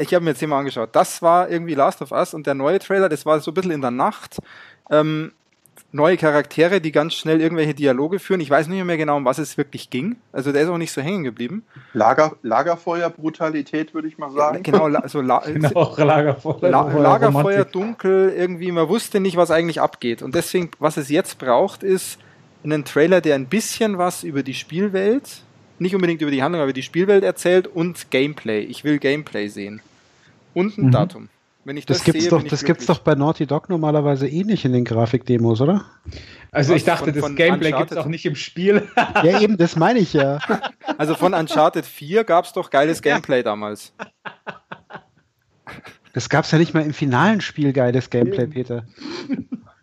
ich 0.00 0.14
habe 0.14 0.24
mir 0.24 0.30
jetzt 0.30 0.38
hier 0.38 0.48
mal 0.48 0.58
angeschaut. 0.58 0.90
Das 0.92 1.22
war 1.22 1.48
irgendwie 1.48 1.74
Last 1.74 2.02
of 2.02 2.12
Us 2.12 2.34
und 2.34 2.46
der 2.46 2.54
neue 2.54 2.78
Trailer, 2.78 3.08
das 3.08 3.26
war 3.26 3.40
so 3.40 3.50
ein 3.50 3.54
bisschen 3.54 3.72
in 3.72 3.80
der 3.80 3.90
Nacht. 3.90 4.38
Ähm, 4.90 5.32
neue 5.92 6.16
Charaktere, 6.16 6.80
die 6.80 6.92
ganz 6.92 7.14
schnell 7.14 7.40
irgendwelche 7.40 7.74
Dialoge 7.74 8.18
führen. 8.18 8.40
Ich 8.40 8.50
weiß 8.50 8.68
nicht 8.68 8.84
mehr 8.84 8.96
genau, 8.96 9.16
um 9.16 9.24
was 9.24 9.38
es 9.38 9.56
wirklich 9.56 9.90
ging. 9.90 10.16
Also 10.32 10.52
der 10.52 10.62
ist 10.62 10.68
auch 10.68 10.78
nicht 10.78 10.92
so 10.92 11.00
hängen 11.00 11.24
geblieben. 11.24 11.64
Lager, 11.92 12.36
Lagerfeuer-Brutalität, 12.42 13.94
würde 13.94 14.08
ich 14.08 14.18
mal 14.18 14.30
sagen. 14.30 14.56
Ja, 14.56 14.62
genau, 14.62 14.84
also 14.98 15.20
la 15.20 15.38
genau, 15.46 15.94
Lagerfeuer, 15.96 16.70
la 16.70 16.82
Lagerfeuer 16.82 17.64
dunkel, 17.64 18.32
irgendwie, 18.36 18.70
man 18.72 18.88
wusste 18.88 19.20
nicht, 19.20 19.36
was 19.36 19.50
eigentlich 19.50 19.80
abgeht. 19.80 20.22
Und 20.22 20.34
deswegen, 20.34 20.70
was 20.78 20.96
es 20.96 21.08
jetzt 21.08 21.38
braucht, 21.38 21.82
ist 21.82 22.18
einen 22.62 22.84
Trailer, 22.84 23.20
der 23.20 23.34
ein 23.34 23.46
bisschen 23.46 23.98
was 23.98 24.22
über 24.22 24.42
die 24.42 24.54
Spielwelt, 24.54 25.42
nicht 25.78 25.94
unbedingt 25.94 26.20
über 26.20 26.30
die 26.30 26.42
Handlung, 26.42 26.60
aber 26.60 26.68
über 26.68 26.74
die 26.74 26.82
Spielwelt 26.82 27.24
erzählt 27.24 27.66
und 27.66 28.10
Gameplay. 28.10 28.60
Ich 28.60 28.84
will 28.84 28.98
Gameplay 28.98 29.48
sehen 29.48 29.80
und 30.54 30.78
ein 30.78 30.86
mhm. 30.86 30.90
Datum. 30.90 31.28
Wenn 31.64 31.76
ich 31.76 31.84
das, 31.84 31.98
das 31.98 32.04
gibt's 32.04 32.22
sehe, 32.22 32.30
doch, 32.30 32.42
das 32.42 32.64
gibt's 32.64 32.86
doch 32.86 33.00
bei 33.00 33.14
Naughty 33.14 33.46
Dog 33.46 33.68
normalerweise 33.68 34.26
eh 34.26 34.44
nicht 34.44 34.64
in 34.64 34.72
den 34.72 34.84
Grafikdemos, 34.84 35.60
oder? 35.60 35.84
Also 36.50 36.72
Was, 36.72 36.78
ich 36.78 36.84
dachte, 36.84 37.04
von, 37.04 37.12
das 37.12 37.22
von 37.22 37.36
Gameplay 37.36 37.72
gibt 37.72 37.92
es 37.92 37.98
auch 37.98 38.06
nicht 38.06 38.24
im 38.24 38.34
Spiel. 38.34 38.88
ja, 38.96 39.40
eben, 39.40 39.58
das 39.58 39.76
meine 39.76 39.98
ich 39.98 40.14
ja. 40.14 40.38
Also 40.98 41.14
von 41.14 41.34
Uncharted 41.34 41.84
4 41.84 42.24
gab 42.24 42.46
es 42.46 42.52
doch 42.52 42.70
geiles 42.70 43.02
Gameplay 43.02 43.42
damals. 43.42 43.92
Das 46.12 46.28
gab 46.28 46.44
es 46.44 46.50
ja 46.50 46.58
nicht 46.58 46.74
mal 46.74 46.82
im 46.82 46.94
finalen 46.94 47.40
Spiel 47.40 47.72
geiles 47.72 48.10
Gameplay, 48.10 48.46
Peter. 48.46 48.84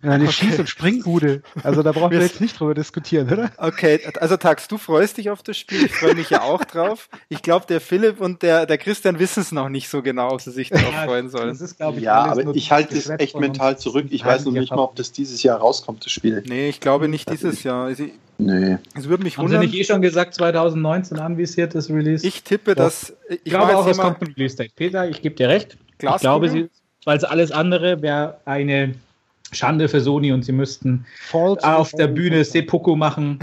Eine 0.01 0.25
okay. 0.25 0.33
Schieß- 0.33 0.59
und 0.59 0.69
Springbude. 0.69 1.41
Also 1.63 1.81
da 1.81 1.91
brauchen 1.91 2.11
wir 2.11 2.21
jetzt 2.21 2.39
nicht 2.39 2.59
drüber 2.59 2.75
diskutieren, 2.75 3.31
oder? 3.31 3.51
Okay, 3.57 3.99
also 4.19 4.37
Tax, 4.37 4.67
du 4.67 4.77
freust 4.77 5.17
dich 5.17 5.31
auf 5.31 5.41
das 5.41 5.57
Spiel, 5.57 5.85
ich 5.85 5.91
freue 5.91 6.13
mich 6.13 6.29
ja 6.29 6.41
auch 6.41 6.63
drauf. 6.63 7.09
Ich 7.29 7.41
glaube, 7.41 7.65
der 7.67 7.81
Philipp 7.81 8.21
und 8.21 8.43
der, 8.43 8.67
der 8.67 8.77
Christian 8.77 9.17
wissen 9.17 9.41
es 9.41 9.51
noch 9.51 9.69
nicht 9.69 9.89
so 9.89 10.03
genau, 10.03 10.33
ob 10.33 10.41
sie 10.41 10.51
sich 10.51 10.69
darauf 10.69 10.93
ja, 10.93 11.05
freuen 11.05 11.29
sollen. 11.29 11.49
Das 11.49 11.61
ist, 11.61 11.79
ich, 11.79 11.99
ja, 12.01 12.25
aber 12.25 12.55
ich 12.55 12.71
halte 12.71 12.95
es 12.95 13.09
echt 13.09 13.39
mental 13.39 13.77
zurück. 13.79 14.07
Ich 14.09 14.23
weiß 14.23 14.45
noch 14.45 14.51
nicht 14.51 14.71
mal, 14.71 14.83
ob 14.83 14.95
das 14.95 15.11
dieses 15.11 15.41
Jahr 15.41 15.57
rauskommt, 15.57 16.05
das 16.05 16.11
Spiel. 16.11 16.43
Nee, 16.47 16.69
ich 16.69 16.79
glaube 16.79 17.07
nicht 17.07 17.31
dieses 17.31 17.63
Jahr. 17.63 17.85
Also, 17.85 18.05
nee. 18.37 18.77
Es 18.95 19.09
würde 19.09 19.23
mich 19.23 19.39
wundern. 19.39 19.57
Haben 19.57 19.61
Sie 19.61 19.77
nicht 19.77 19.79
eh 19.79 19.91
schon 19.91 20.01
gesagt, 20.01 20.35
2019 20.35 21.17
anvisiert 21.17 21.73
das 21.73 21.89
Release? 21.89 22.25
Ich 22.25 22.43
tippe, 22.43 22.75
Doch. 22.75 22.85
dass... 22.85 23.15
Ich, 23.29 23.39
ich 23.45 23.51
glaube 23.51 23.75
auch, 23.75 23.87
es 23.87 23.97
kommt 23.97 24.21
ein 24.21 24.33
Release-Date. 24.37 24.75
Peter, 24.75 25.09
ich 25.09 25.23
gebe 25.23 25.35
dir 25.35 25.49
recht. 25.49 25.77
Glaskugel? 25.97 26.15
Ich 26.15 26.21
glaube, 26.21 26.49
sie, 26.49 26.69
weil 27.05 27.17
es 27.17 27.23
alles 27.23 27.51
andere 27.51 28.01
wäre 28.01 28.37
eine 28.45 28.93
Schande 29.51 29.87
für 29.89 30.01
Sony 30.01 30.31
und 30.31 30.43
sie 30.43 30.51
müssten 30.51 31.05
False 31.19 31.65
auf 31.65 31.91
der 31.91 32.07
Bühne 32.07 32.43
Seppuku 32.43 32.95
machen, 32.95 33.39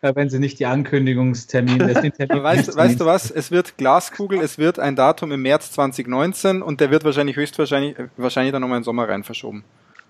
äh, 0.00 0.14
wenn 0.14 0.28
sie 0.28 0.38
nicht 0.38 0.58
die 0.58 0.66
Ankündigungstermine. 0.66 2.12
Termin 2.12 2.42
weißt, 2.42 2.76
weißt 2.76 3.00
du 3.00 3.04
was? 3.04 3.30
Es 3.30 3.50
wird 3.50 3.76
Glaskugel, 3.76 4.40
es 4.40 4.58
wird 4.58 4.78
ein 4.78 4.96
Datum 4.96 5.32
im 5.32 5.42
März 5.42 5.72
2019 5.72 6.62
und 6.62 6.80
der 6.80 6.90
wird 6.90 7.04
wahrscheinlich 7.04 7.36
höchstwahrscheinlich 7.36 7.96
wahrscheinlich 8.16 8.52
dann 8.52 8.62
nochmal 8.62 8.78
in 8.78 8.82
den 8.82 8.84
Sommer 8.84 9.08
rein 9.08 9.24
verschoben. 9.24 9.64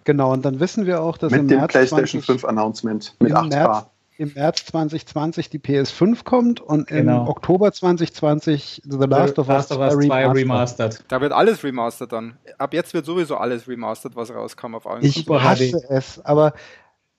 Genau, 0.05 0.33
und 0.33 0.45
dann 0.45 0.61
wissen 0.61 0.87
wir 0.87 1.01
auch, 1.01 1.17
dass 1.17 1.33
mit 1.33 1.41
im 1.41 1.49
dem 1.49 1.59
März 1.59 1.73
PlayStation 1.73 2.23
20, 2.23 2.43
5 2.43 2.45
Announcement 2.45 3.15
mit 3.21 3.33
8K. 3.33 3.49
März, 3.49 3.87
im 4.17 4.33
März 4.35 4.67
2020 4.67 5.51
die 5.51 5.59
PS5 5.59 6.25
kommt 6.25 6.61
und 6.61 6.87
genau. 6.87 7.23
im 7.23 7.29
Oktober 7.29 7.73
2020 7.73 8.83
The 8.85 8.97
Last 9.09 9.39
of 9.39 9.49
Us, 9.49 9.71
Us 9.71 10.07
2 10.07 10.27
remastered. 10.29 11.05
Da 11.09 11.21
wird 11.21 11.33
alles 11.33 11.65
remastered 11.65 12.13
dann. 12.13 12.39
Ab 12.59 12.75
jetzt 12.75 12.95
wird 12.95 13.07
sowieso 13.07 13.37
alles 13.37 13.69
remastered, 13.69 14.15
was 14.17 14.33
rauskam 14.33 14.75
auf 14.75 14.87
allen 14.87 15.05
Ich 15.05 15.15
Super 15.15 15.43
hasse 15.43 15.71
HD. 15.71 15.91
es, 15.91 16.25
aber 16.25 16.55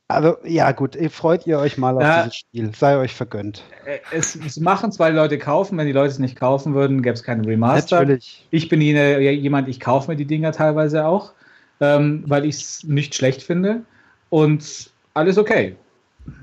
also, 0.07 0.37
ja, 0.43 0.71
gut, 0.71 0.95
freut 1.09 1.47
ihr 1.47 1.57
euch 1.57 1.79
mal 1.79 1.95
auf 1.95 2.03
ja, 2.03 2.23
dieses 2.23 2.35
Spiel. 2.35 2.71
Sei 2.75 2.97
euch 2.97 3.15
vergönnt. 3.15 3.63
Äh, 3.85 3.97
es, 4.11 4.35
es, 4.35 4.59
machen 4.59 4.91
zwei 4.91 5.09
Leute 5.09 5.39
kaufen. 5.39 5.79
Wenn 5.79 5.87
die 5.87 5.93
Leute 5.93 6.11
es 6.11 6.19
nicht 6.19 6.35
kaufen 6.35 6.75
würden, 6.75 7.01
gäbe 7.01 7.15
es 7.15 7.23
keine 7.23 7.45
Remaster. 7.47 8.01
Natürlich. 8.01 8.45
Ich 8.51 8.69
bin 8.69 8.81
jemand, 8.81 9.67
ich 9.67 9.79
kaufe 9.79 10.11
mir 10.11 10.15
die 10.15 10.25
Dinger 10.25 10.51
teilweise 10.51 11.07
auch, 11.07 11.33
ähm, 11.79 12.23
weil 12.27 12.45
ich 12.45 12.55
es 12.57 12.83
nicht 12.83 13.15
schlecht 13.15 13.41
finde. 13.41 13.81
Und 14.29 14.91
alles 15.15 15.39
okay. 15.39 15.75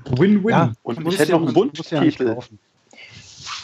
Win-win. 0.09 0.49
Ja, 0.49 0.73
und 0.83 1.07
ich 1.07 1.19
hätte 1.19 1.33
noch 1.33 1.45
einen 1.45 1.55
Wunschtitel. 1.55 2.27
Ja 2.27 2.37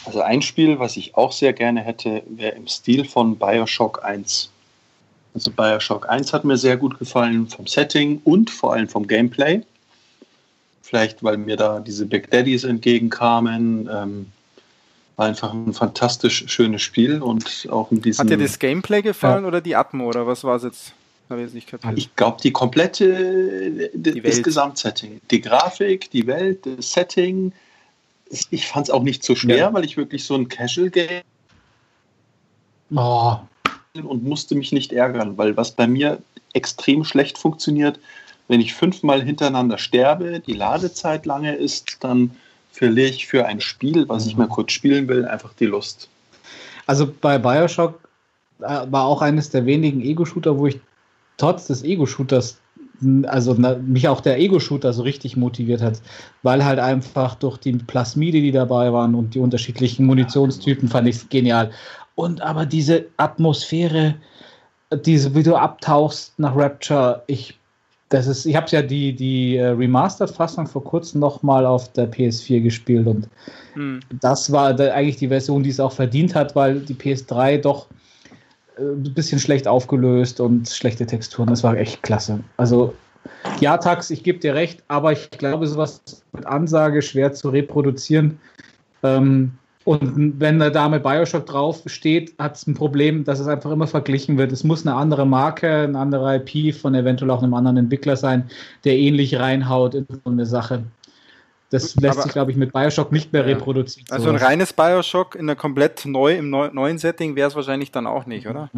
also 0.04 0.20
ein 0.22 0.42
Spiel, 0.42 0.78
was 0.78 0.96
ich 0.96 1.14
auch 1.14 1.32
sehr 1.32 1.52
gerne 1.52 1.80
hätte, 1.82 2.22
wäre 2.28 2.56
im 2.56 2.66
Stil 2.66 3.04
von 3.04 3.36
Bioshock 3.36 4.04
1. 4.04 4.50
Also 5.34 5.50
Bioshock 5.50 6.08
1 6.08 6.32
hat 6.32 6.44
mir 6.44 6.56
sehr 6.56 6.76
gut 6.76 6.98
gefallen 6.98 7.48
vom 7.48 7.66
Setting 7.66 8.20
und 8.24 8.50
vor 8.50 8.72
allem 8.72 8.88
vom 8.88 9.06
Gameplay. 9.06 9.62
Vielleicht, 10.82 11.22
weil 11.22 11.36
mir 11.36 11.56
da 11.56 11.80
diese 11.80 12.06
Big 12.06 12.30
Daddies 12.30 12.64
entgegenkamen. 12.64 13.88
Ähm, 13.92 14.26
war 15.16 15.26
einfach 15.26 15.52
ein 15.52 15.74
fantastisch 15.74 16.44
schönes 16.48 16.82
Spiel 16.82 17.20
und 17.22 17.68
auch 17.70 17.90
mit 17.90 18.04
diesem. 18.04 18.24
Hat 18.24 18.30
dir 18.30 18.38
das 18.38 18.58
Gameplay 18.58 19.02
gefallen 19.02 19.42
ja. 19.44 19.48
oder 19.48 19.60
die 19.60 19.76
Atmo 19.76 20.08
oder 20.08 20.26
was 20.26 20.42
war 20.44 20.56
es 20.56 20.62
jetzt? 20.62 20.94
Habe 21.30 21.44
ich 21.44 21.54
nicht 21.54 21.68
kapiert. 21.68 21.96
Ich 21.96 22.14
glaube, 22.16 22.38
die 22.42 22.50
komplette, 22.50 23.90
die 23.94 24.20
das 24.20 24.42
Gesamtsetting. 24.42 25.20
Die 25.30 25.40
Grafik, 25.40 26.10
die 26.10 26.26
Welt, 26.26 26.66
das 26.66 26.92
Setting, 26.92 27.52
ich 28.50 28.66
fand 28.66 28.88
es 28.88 28.90
auch 28.90 29.02
nicht 29.02 29.22
so 29.22 29.36
schwer, 29.36 29.56
ja. 29.56 29.72
weil 29.72 29.84
ich 29.84 29.96
wirklich 29.96 30.24
so 30.24 30.34
ein 30.34 30.48
Casual-Game 30.48 31.22
oh. 32.94 33.36
und 33.94 34.24
musste 34.24 34.56
mich 34.56 34.72
nicht 34.72 34.92
ärgern, 34.92 35.38
weil 35.38 35.56
was 35.56 35.70
bei 35.72 35.86
mir 35.86 36.18
extrem 36.52 37.04
schlecht 37.04 37.38
funktioniert, 37.38 38.00
wenn 38.48 38.60
ich 38.60 38.74
fünfmal 38.74 39.22
hintereinander 39.22 39.78
sterbe, 39.78 40.40
die 40.40 40.54
Ladezeit 40.54 41.26
lange 41.26 41.54
ist, 41.54 41.98
dann 42.00 42.32
verliere 42.72 43.08
ich 43.08 43.28
für 43.28 43.46
ein 43.46 43.60
Spiel, 43.60 44.08
was 44.08 44.26
ich 44.26 44.36
mal 44.36 44.48
kurz 44.48 44.72
spielen 44.72 45.06
will, 45.06 45.24
einfach 45.24 45.52
die 45.54 45.66
Lust. 45.66 46.08
Also 46.86 47.12
bei 47.20 47.38
Bioshock 47.38 48.00
äh, 48.60 48.86
war 48.90 49.04
auch 49.04 49.22
eines 49.22 49.50
der 49.50 49.66
wenigen 49.66 50.00
Ego-Shooter, 50.00 50.58
wo 50.58 50.66
ich 50.66 50.80
trotz 51.40 51.66
des 51.66 51.82
Ego-Shooters 51.82 52.60
also 53.26 53.54
na, 53.56 53.76
mich 53.76 54.08
auch 54.08 54.20
der 54.20 54.38
Ego-Shooter 54.38 54.92
so 54.92 55.02
richtig 55.02 55.36
motiviert 55.36 55.80
hat, 55.80 56.02
weil 56.42 56.64
halt 56.64 56.78
einfach 56.78 57.34
durch 57.34 57.56
die 57.58 57.72
Plasmide, 57.72 58.40
die 58.40 58.52
dabei 58.52 58.92
waren 58.92 59.14
und 59.14 59.34
die 59.34 59.38
unterschiedlichen 59.38 60.04
Munitionstypen, 60.06 60.88
fand 60.88 61.08
ich 61.08 61.16
es 61.16 61.28
genial. 61.28 61.70
Und 62.14 62.42
aber 62.42 62.66
diese 62.66 63.06
Atmosphäre, 63.16 64.16
diese, 65.04 65.34
wie 65.34 65.42
du 65.42 65.56
abtauchst 65.56 66.38
nach 66.38 66.54
Rapture, 66.54 67.22
ich, 67.26 67.58
das 68.10 68.26
ist, 68.26 68.44
ich 68.44 68.56
habe 68.56 68.66
ja 68.70 68.82
die, 68.82 69.14
die 69.14 69.56
äh, 69.56 69.68
Remastered-Fassung 69.68 70.66
vor 70.66 70.84
kurzem 70.84 71.20
nochmal 71.20 71.64
auf 71.64 71.90
der 71.92 72.10
PS4 72.10 72.60
gespielt 72.60 73.06
und 73.06 73.28
hm. 73.74 74.00
das 74.20 74.52
war 74.52 74.74
da 74.74 74.92
eigentlich 74.92 75.16
die 75.16 75.28
Version, 75.28 75.62
die 75.62 75.70
es 75.70 75.80
auch 75.80 75.92
verdient 75.92 76.34
hat, 76.34 76.54
weil 76.54 76.80
die 76.80 76.94
PS3 76.94 77.58
doch 77.58 77.86
ein 78.80 79.14
bisschen 79.14 79.38
schlecht 79.38 79.68
aufgelöst 79.68 80.40
und 80.40 80.68
schlechte 80.68 81.06
Texturen. 81.06 81.48
Das 81.48 81.62
war 81.62 81.76
echt 81.76 82.02
klasse. 82.02 82.40
Also, 82.56 82.94
ja, 83.60 83.76
Tax, 83.76 84.10
ich 84.10 84.22
gebe 84.22 84.38
dir 84.38 84.54
recht, 84.54 84.82
aber 84.88 85.12
ich 85.12 85.30
glaube, 85.30 85.66
sowas 85.66 86.02
mit 86.32 86.46
Ansage 86.46 87.02
schwer 87.02 87.32
zu 87.32 87.50
reproduzieren. 87.50 88.38
Ähm, 89.02 89.52
und 89.84 90.38
wenn 90.38 90.58
da 90.58 90.68
Dame 90.68 91.00
Bioshock 91.00 91.46
drauf 91.46 91.82
steht, 91.86 92.34
hat 92.38 92.56
es 92.56 92.66
ein 92.66 92.74
Problem, 92.74 93.24
dass 93.24 93.40
es 93.40 93.48
einfach 93.48 93.70
immer 93.70 93.86
verglichen 93.86 94.36
wird. 94.36 94.52
Es 94.52 94.62
muss 94.62 94.86
eine 94.86 94.94
andere 94.94 95.26
Marke, 95.26 95.68
ein 95.68 95.96
anderer 95.96 96.36
IP 96.36 96.74
von 96.74 96.94
eventuell 96.94 97.30
auch 97.30 97.42
einem 97.42 97.54
anderen 97.54 97.78
Entwickler 97.78 98.16
sein, 98.16 98.50
der 98.84 98.98
ähnlich 98.98 99.38
reinhaut 99.38 99.94
in 99.94 100.06
so 100.08 100.30
eine 100.30 100.44
Sache. 100.44 100.84
Das 101.70 101.94
lässt 101.96 102.18
Aber, 102.18 102.22
sich, 102.24 102.32
glaube 102.32 102.50
ich, 102.50 102.56
mit 102.56 102.72
Bioshock 102.72 103.12
nicht 103.12 103.32
mehr 103.32 103.46
ja. 103.46 103.54
reproduzieren. 103.54 104.06
Also 104.10 104.26
sowas. 104.26 104.42
ein 104.42 104.46
reines 104.46 104.72
Bioshock 104.72 105.36
in 105.36 105.42
einer 105.42 105.54
komplett 105.54 106.04
neu, 106.04 106.36
im 106.36 106.50
neu, 106.50 106.68
neuen 106.72 106.98
Setting 106.98 107.36
wäre 107.36 107.48
es 107.48 107.54
wahrscheinlich 107.54 107.92
dann 107.92 108.06
auch 108.06 108.26
nicht, 108.26 108.48
oder? 108.48 108.70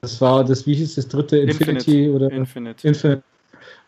Das 0.00 0.20
war 0.20 0.44
das, 0.44 0.66
wie 0.66 0.74
hieß 0.74 0.94
das 0.94 1.08
dritte 1.08 1.38
Infinity 1.38 2.06
Infinite. 2.06 2.12
oder? 2.12 2.30
Infinite. 2.30 2.88
Infinite. 2.88 3.22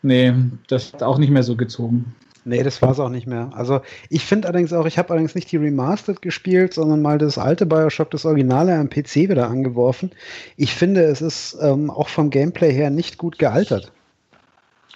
Nee, 0.03 0.35
das 0.68 0.93
hat 0.93 1.03
auch 1.03 1.18
nicht 1.18 1.31
mehr 1.31 1.43
so 1.43 1.57
gezogen. 1.57 2.14
Nee, 2.45 2.62
das 2.62 2.81
war 2.81 2.93
es 2.93 3.01
auch 3.01 3.11
nicht 3.11 3.26
mehr. 3.26 3.51
Also 3.55 3.81
ich 4.09 4.24
finde 4.24 4.49
allerdings 4.49 4.72
auch, 4.72 4.87
ich 4.87 4.99
habe 4.99 5.11
allerdings 5.11 5.35
nicht 5.35 5.53
die 5.53 5.59
Remastered 5.59 6.22
gespielt, 6.22 6.72
sondern 6.72 7.03
mal 7.03 7.18
das 7.18 7.37
alte 7.37 7.66
Bioshock, 7.66 8.11
das 8.11 8.24
Originale 8.24 8.74
am 8.74 8.89
PC 8.89 9.16
wieder 9.29 9.51
angeworfen. 9.51 10.12
Ich 10.57 10.74
finde, 10.74 11.03
es 11.03 11.20
ist 11.20 11.59
ähm, 11.61 11.91
auch 11.91 12.09
vom 12.09 12.31
Gameplay 12.31 12.72
her 12.72 12.91
nicht 12.91 13.18
gut 13.18 13.39
gealtert. 13.39 13.93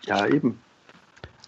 Ja, 0.07 0.27
eben. 0.27 0.62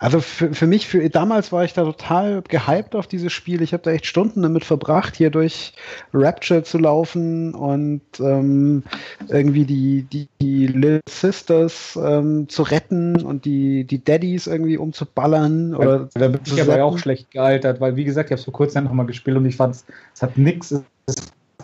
Also 0.01 0.21
für, 0.21 0.53
für 0.53 0.67
mich, 0.67 0.89
für 0.89 1.09
damals 1.09 1.53
war 1.53 1.65
ich 1.65 1.73
da 1.73 1.85
total 1.85 2.43
gehypt 2.43 2.97
auf 2.97 3.07
dieses 3.07 3.33
Spiel. 3.33 3.63
Ich 3.63 3.73
habe 3.73 3.83
da 3.83 3.93
echt 3.93 4.07
Stunden 4.07 4.43
damit 4.43 4.65
verbracht, 4.65 5.15
hier 5.15 5.31
durch 5.31 5.73
Rapture 6.13 6.65
zu 6.65 6.79
laufen 6.79 7.55
und 7.55 8.03
ähm, 8.19 8.83
irgendwie 9.29 9.65
die, 9.65 10.03
die, 10.03 10.29
die 10.43 10.67
Little 10.67 11.01
Sisters 11.09 11.99
ähm, 12.03 12.49
zu 12.49 12.65
retten 12.65 13.23
und 13.23 13.45
die, 13.45 13.85
die 13.85 14.03
Daddies 14.03 14.49
irgendwie 14.49 14.77
umzuballern. 14.77 15.75
Oder 15.75 16.09
da 16.15 16.29
bin 16.29 16.41
ich 16.45 16.61
aber 16.61 16.85
auch 16.85 16.99
schlecht 16.99 17.31
gealtert, 17.31 17.81
weil 17.81 17.95
wie 17.95 18.05
gesagt, 18.05 18.29
ich 18.29 18.33
habe 18.33 18.41
es 18.41 18.45
vor 18.45 18.55
kurzem 18.55 18.85
noch 18.85 18.93
mal 18.93 19.07
gespielt 19.07 19.37
und 19.37 19.47
ich 19.47 19.57
fand 19.57 19.77
es 20.13 20.23
hat 20.23 20.37
nichts, 20.37 20.75
es 21.07 21.17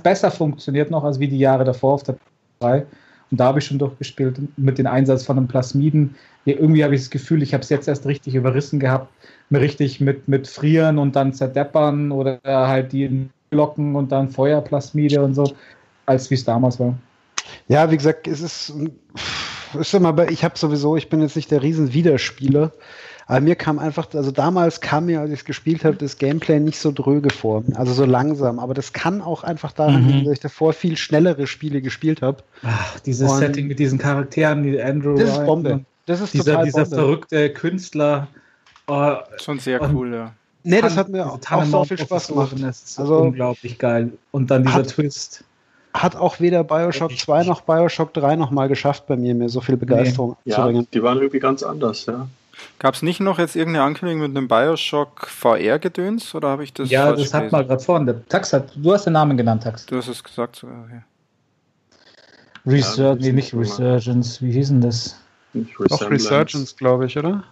besser 0.03 0.31
funktioniert 0.31 0.91
noch 0.91 1.05
als 1.05 1.19
wie 1.19 1.29
die 1.29 1.39
Jahre 1.39 1.65
davor 1.65 1.95
auf 1.95 2.03
der 2.05 2.17
3. 2.61 2.87
Und 3.31 3.39
da 3.39 3.47
habe 3.47 3.61
ich 3.61 3.67
schon 3.67 3.79
durchgespielt 3.79 4.41
mit 4.57 4.79
dem 4.79 4.87
Einsatz 4.87 5.25
von 5.25 5.37
einem 5.37 5.49
Plasmiden. 5.49 6.15
Irgendwie 6.45 6.83
habe 6.83 6.95
ich 6.95 7.03
das 7.03 7.11
Gefühl, 7.11 7.43
ich 7.43 7.55
habe 7.55 7.63
es 7.63 7.69
jetzt 7.69 7.87
erst 7.87 8.07
richtig 8.07 8.35
überrissen 8.35 8.81
gehabt, 8.81 9.13
mir 9.51 9.61
richtig 9.61 10.01
mit, 10.01 10.27
mit 10.27 10.49
Frieren 10.49 10.99
und 10.99 11.15
dann 11.15 11.33
zerdeppern 11.33 12.11
oder 12.11 12.41
halt 12.45 12.93
die 12.93 13.29
Glocken 13.51 13.95
und 13.95 14.11
dann 14.11 14.31
Feuerplasmide 14.31 15.23
und 15.23 15.35
so, 15.35 15.53
als 16.07 16.31
wie 16.31 16.35
es 16.35 16.45
damals 16.45 16.81
war. 16.81 16.97
Ja, 17.69 17.91
wie 17.91 17.97
gesagt, 17.97 18.27
es 18.27 18.41
ist, 18.41 18.73
ist 19.79 19.95
immer, 19.95 20.29
ich 20.29 20.45
habe 20.45 20.59
sowieso, 20.59 20.97
ich 20.97 21.09
bin 21.09 21.21
jetzt 21.21 21.37
nicht 21.37 21.51
der 21.51 21.63
Riesen-Wiederspieler. 21.63 22.73
Aber 23.31 23.41
mir 23.43 23.55
kam 23.55 23.79
einfach, 23.79 24.13
also 24.13 24.33
damals 24.33 24.81
kam 24.81 25.07
mir, 25.07 25.21
als 25.21 25.31
ich 25.31 25.39
es 25.39 25.45
gespielt 25.45 25.85
habe, 25.85 25.95
das 25.95 26.19
Gameplay 26.19 26.59
nicht 26.59 26.81
so 26.81 26.91
dröge 26.91 27.31
vor, 27.31 27.63
also 27.77 27.93
so 27.93 28.05
langsam. 28.05 28.59
Aber 28.59 28.75
das 28.75 28.93
kann 28.93 29.23
auch 29.23 29.45
einfach 29.45 29.71
daran 29.71 30.05
liegen, 30.05 30.21
mhm. 30.23 30.25
dass 30.25 30.33
ich 30.33 30.41
davor 30.41 30.73
viel 30.73 30.97
schnellere 30.97 31.47
Spiele 31.47 31.81
gespielt 31.81 32.23
habe. 32.23 32.39
Ach, 32.65 32.99
dieses 32.99 33.31
Und 33.31 33.39
Setting 33.39 33.69
mit 33.69 33.79
diesen 33.79 34.01
Charakteren, 34.01 34.65
die 34.65 34.83
Andrew. 34.83 35.17
Das 35.17 35.31
ist 35.31 35.47
Bombe. 35.47 35.85
Das 36.07 36.21
ist 36.21 36.35
dieser, 36.35 36.65
dieser 36.65 36.87
verrückte 36.87 37.51
Künstler. 37.51 38.27
Oh, 38.89 39.13
Schon 39.41 39.61
sehr 39.61 39.81
cool, 39.93 40.13
ja. 40.13 40.33
Nee, 40.65 40.81
das 40.81 40.97
hat 40.97 41.09
mir 41.09 41.25
auch, 41.25 41.39
auch 41.49 41.65
so 41.65 41.85
viel 41.85 41.99
Spaß 41.99 42.27
gemacht. 42.27 42.57
Das 42.61 42.83
ist 42.83 42.99
also, 42.99 43.19
unglaublich 43.19 43.79
geil. 43.79 44.11
Und 44.33 44.51
dann 44.51 44.65
dieser 44.65 44.75
hat, 44.75 44.89
Twist. 44.89 45.45
Hat 45.95 46.17
auch 46.17 46.41
weder 46.41 46.65
Bioshock 46.65 47.17
2 47.17 47.45
noch 47.45 47.61
Bioshock 47.61 48.13
3 48.13 48.35
nochmal 48.35 48.67
geschafft 48.67 49.07
bei 49.07 49.17
mir, 49.17 49.37
mir 49.37 49.49
so 49.49 49.61
viel 49.61 49.77
Begeisterung 49.77 50.37
nee. 50.45 50.53
zu 50.53 50.61
bringen. 50.63 50.81
Ja, 50.81 50.87
die 50.93 51.03
waren 51.05 51.19
irgendwie 51.19 51.39
ganz 51.39 51.63
anders, 51.63 52.07
ja. 52.07 52.27
Gab 52.79 52.95
es 52.95 53.03
nicht 53.03 53.21
noch 53.21 53.39
jetzt 53.39 53.57
irgendeine 53.57 53.85
Ankündigung 53.85 54.23
mit 54.23 54.37
einem 54.37 54.49
Bioshock 54.49 55.27
VR-Gedöns 55.29 56.35
oder 56.35 56.49
habe 56.49 56.65
ich 56.65 56.73
das 56.73 56.91
Ja, 56.91 57.13
das 57.13 57.35
hat 57.35 57.53
mal 57.53 57.65
gerade 57.65 57.83
vorhin. 57.83 58.23
Tax 58.29 58.53
hat, 58.53 58.73
du 58.75 58.93
hast 58.93 59.05
den 59.05 59.13
Namen 59.13 59.37
genannt, 59.37 59.63
Tax. 59.63 59.87
Du 59.87 59.97
hast 59.97 60.09
es 60.09 60.25
gesagt 60.25 60.57
sogar, 60.57 60.89
ja. 60.91 61.03
Resur 62.67 63.05
ja, 63.05 63.15
nee, 63.15 63.33
nicht 63.33 63.55
Resurgence, 63.55 64.43
wie 64.43 64.53
hieß 64.53 64.69
denn 64.69 64.81
das? 64.81 65.17
Doch 65.89 66.11
Resurgence, 66.11 66.77
glaube 66.77 67.07
ich, 67.07 67.17
oder? 67.19 67.45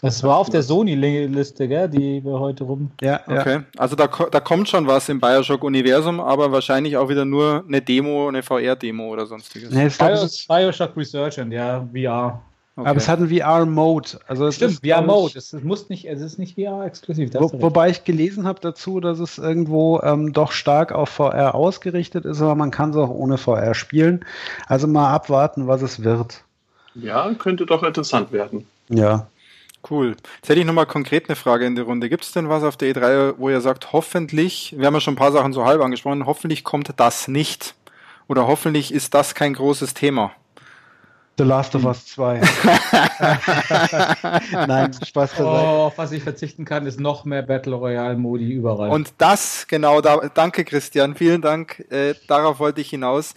Das 0.00 0.22
war 0.22 0.36
auf 0.36 0.50
der 0.50 0.62
Sony-Liste, 0.62 1.68
gell, 1.68 1.88
die 1.88 2.24
wir 2.24 2.38
heute 2.38 2.64
rum. 2.64 2.90
Ja, 3.00 3.20
okay. 3.26 3.54
Ja. 3.56 3.64
Also 3.76 3.96
da, 3.96 4.06
da 4.06 4.40
kommt 4.40 4.68
schon 4.68 4.86
was 4.86 5.08
im 5.08 5.20
Bioshock-Universum, 5.20 6.20
aber 6.20 6.52
wahrscheinlich 6.52 6.96
auch 6.96 7.08
wieder 7.08 7.24
nur 7.24 7.64
eine 7.66 7.80
Demo, 7.80 8.28
eine 8.28 8.42
VR-Demo 8.42 9.08
oder 9.08 9.26
sonstiges. 9.26 9.70
Nee, 9.70 9.88
Bios 9.88 10.46
Bioshock 10.46 10.96
Resurgent, 10.96 11.52
ja, 11.52 11.86
VR. 11.92 12.42
Okay. 12.76 12.88
Aber 12.88 12.96
es 12.96 13.08
hat 13.08 13.20
einen 13.20 13.28
VR-Mode. 13.28 14.18
Also 14.26 14.50
Stimmt, 14.50 14.80
VR-Mode. 14.84 15.38
Es, 15.38 15.52
muss 15.52 15.88
nicht, 15.88 16.06
es 16.06 16.20
ist 16.20 16.38
nicht 16.40 16.56
VR-exklusiv. 16.56 17.30
Wo, 17.34 17.50
wobei 17.62 17.90
ich 17.90 18.02
gelesen 18.02 18.48
habe 18.48 18.58
dazu, 18.60 18.98
dass 18.98 19.20
es 19.20 19.38
irgendwo 19.38 20.00
ähm, 20.00 20.32
doch 20.32 20.50
stark 20.50 20.90
auf 20.90 21.08
VR 21.08 21.54
ausgerichtet 21.54 22.24
ist, 22.24 22.42
aber 22.42 22.56
man 22.56 22.72
kann 22.72 22.90
es 22.90 22.96
auch 22.96 23.10
ohne 23.10 23.38
VR 23.38 23.74
spielen. 23.74 24.24
Also 24.66 24.88
mal 24.88 25.12
abwarten, 25.12 25.68
was 25.68 25.82
es 25.82 26.02
wird. 26.02 26.42
Ja, 26.96 27.32
könnte 27.34 27.64
doch 27.64 27.84
interessant 27.84 28.32
werden. 28.32 28.66
Ja. 28.88 29.28
Cool. 29.88 30.16
Jetzt 30.36 30.48
hätte 30.48 30.60
ich 30.60 30.66
nochmal 30.66 30.86
konkret 30.86 31.28
eine 31.28 31.36
Frage 31.36 31.66
in 31.66 31.76
die 31.76 31.82
Runde. 31.82 32.08
Gibt 32.08 32.24
es 32.24 32.32
denn 32.32 32.48
was 32.48 32.64
auf 32.64 32.76
der 32.76 32.92
E3, 32.92 33.34
wo 33.36 33.50
ihr 33.50 33.60
sagt, 33.60 33.92
hoffentlich, 33.92 34.74
wir 34.76 34.86
haben 34.86 34.94
ja 34.94 35.00
schon 35.00 35.14
ein 35.14 35.18
paar 35.18 35.32
Sachen 35.32 35.52
so 35.52 35.64
halb 35.64 35.80
angesprochen, 35.80 36.26
hoffentlich 36.26 36.64
kommt 36.64 36.90
das 36.96 37.28
nicht? 37.28 37.74
Oder 38.26 38.46
hoffentlich 38.46 38.92
ist 38.92 39.14
das 39.14 39.34
kein 39.34 39.52
großes 39.52 39.94
Thema? 39.94 40.32
The 41.36 41.42
Last 41.42 41.74
of 41.74 41.84
Us 41.84 42.06
2. 42.06 42.34
Nein, 44.66 44.92
Spaß 44.92 45.32
dabei. 45.36 45.50
Oh, 45.50 45.86
auf 45.86 45.98
was 45.98 46.12
ich 46.12 46.22
verzichten 46.22 46.64
kann, 46.64 46.86
ist 46.86 47.00
noch 47.00 47.24
mehr 47.24 47.42
Battle 47.42 47.74
Royale 47.74 48.16
Modi 48.16 48.52
überall. 48.52 48.90
Und 48.90 49.12
das, 49.18 49.66
genau, 49.66 50.00
da, 50.00 50.30
danke 50.32 50.64
Christian, 50.64 51.16
vielen 51.16 51.42
Dank. 51.42 51.84
Äh, 51.90 52.14
darauf 52.28 52.60
wollte 52.60 52.80
ich 52.80 52.90
hinaus. 52.90 53.34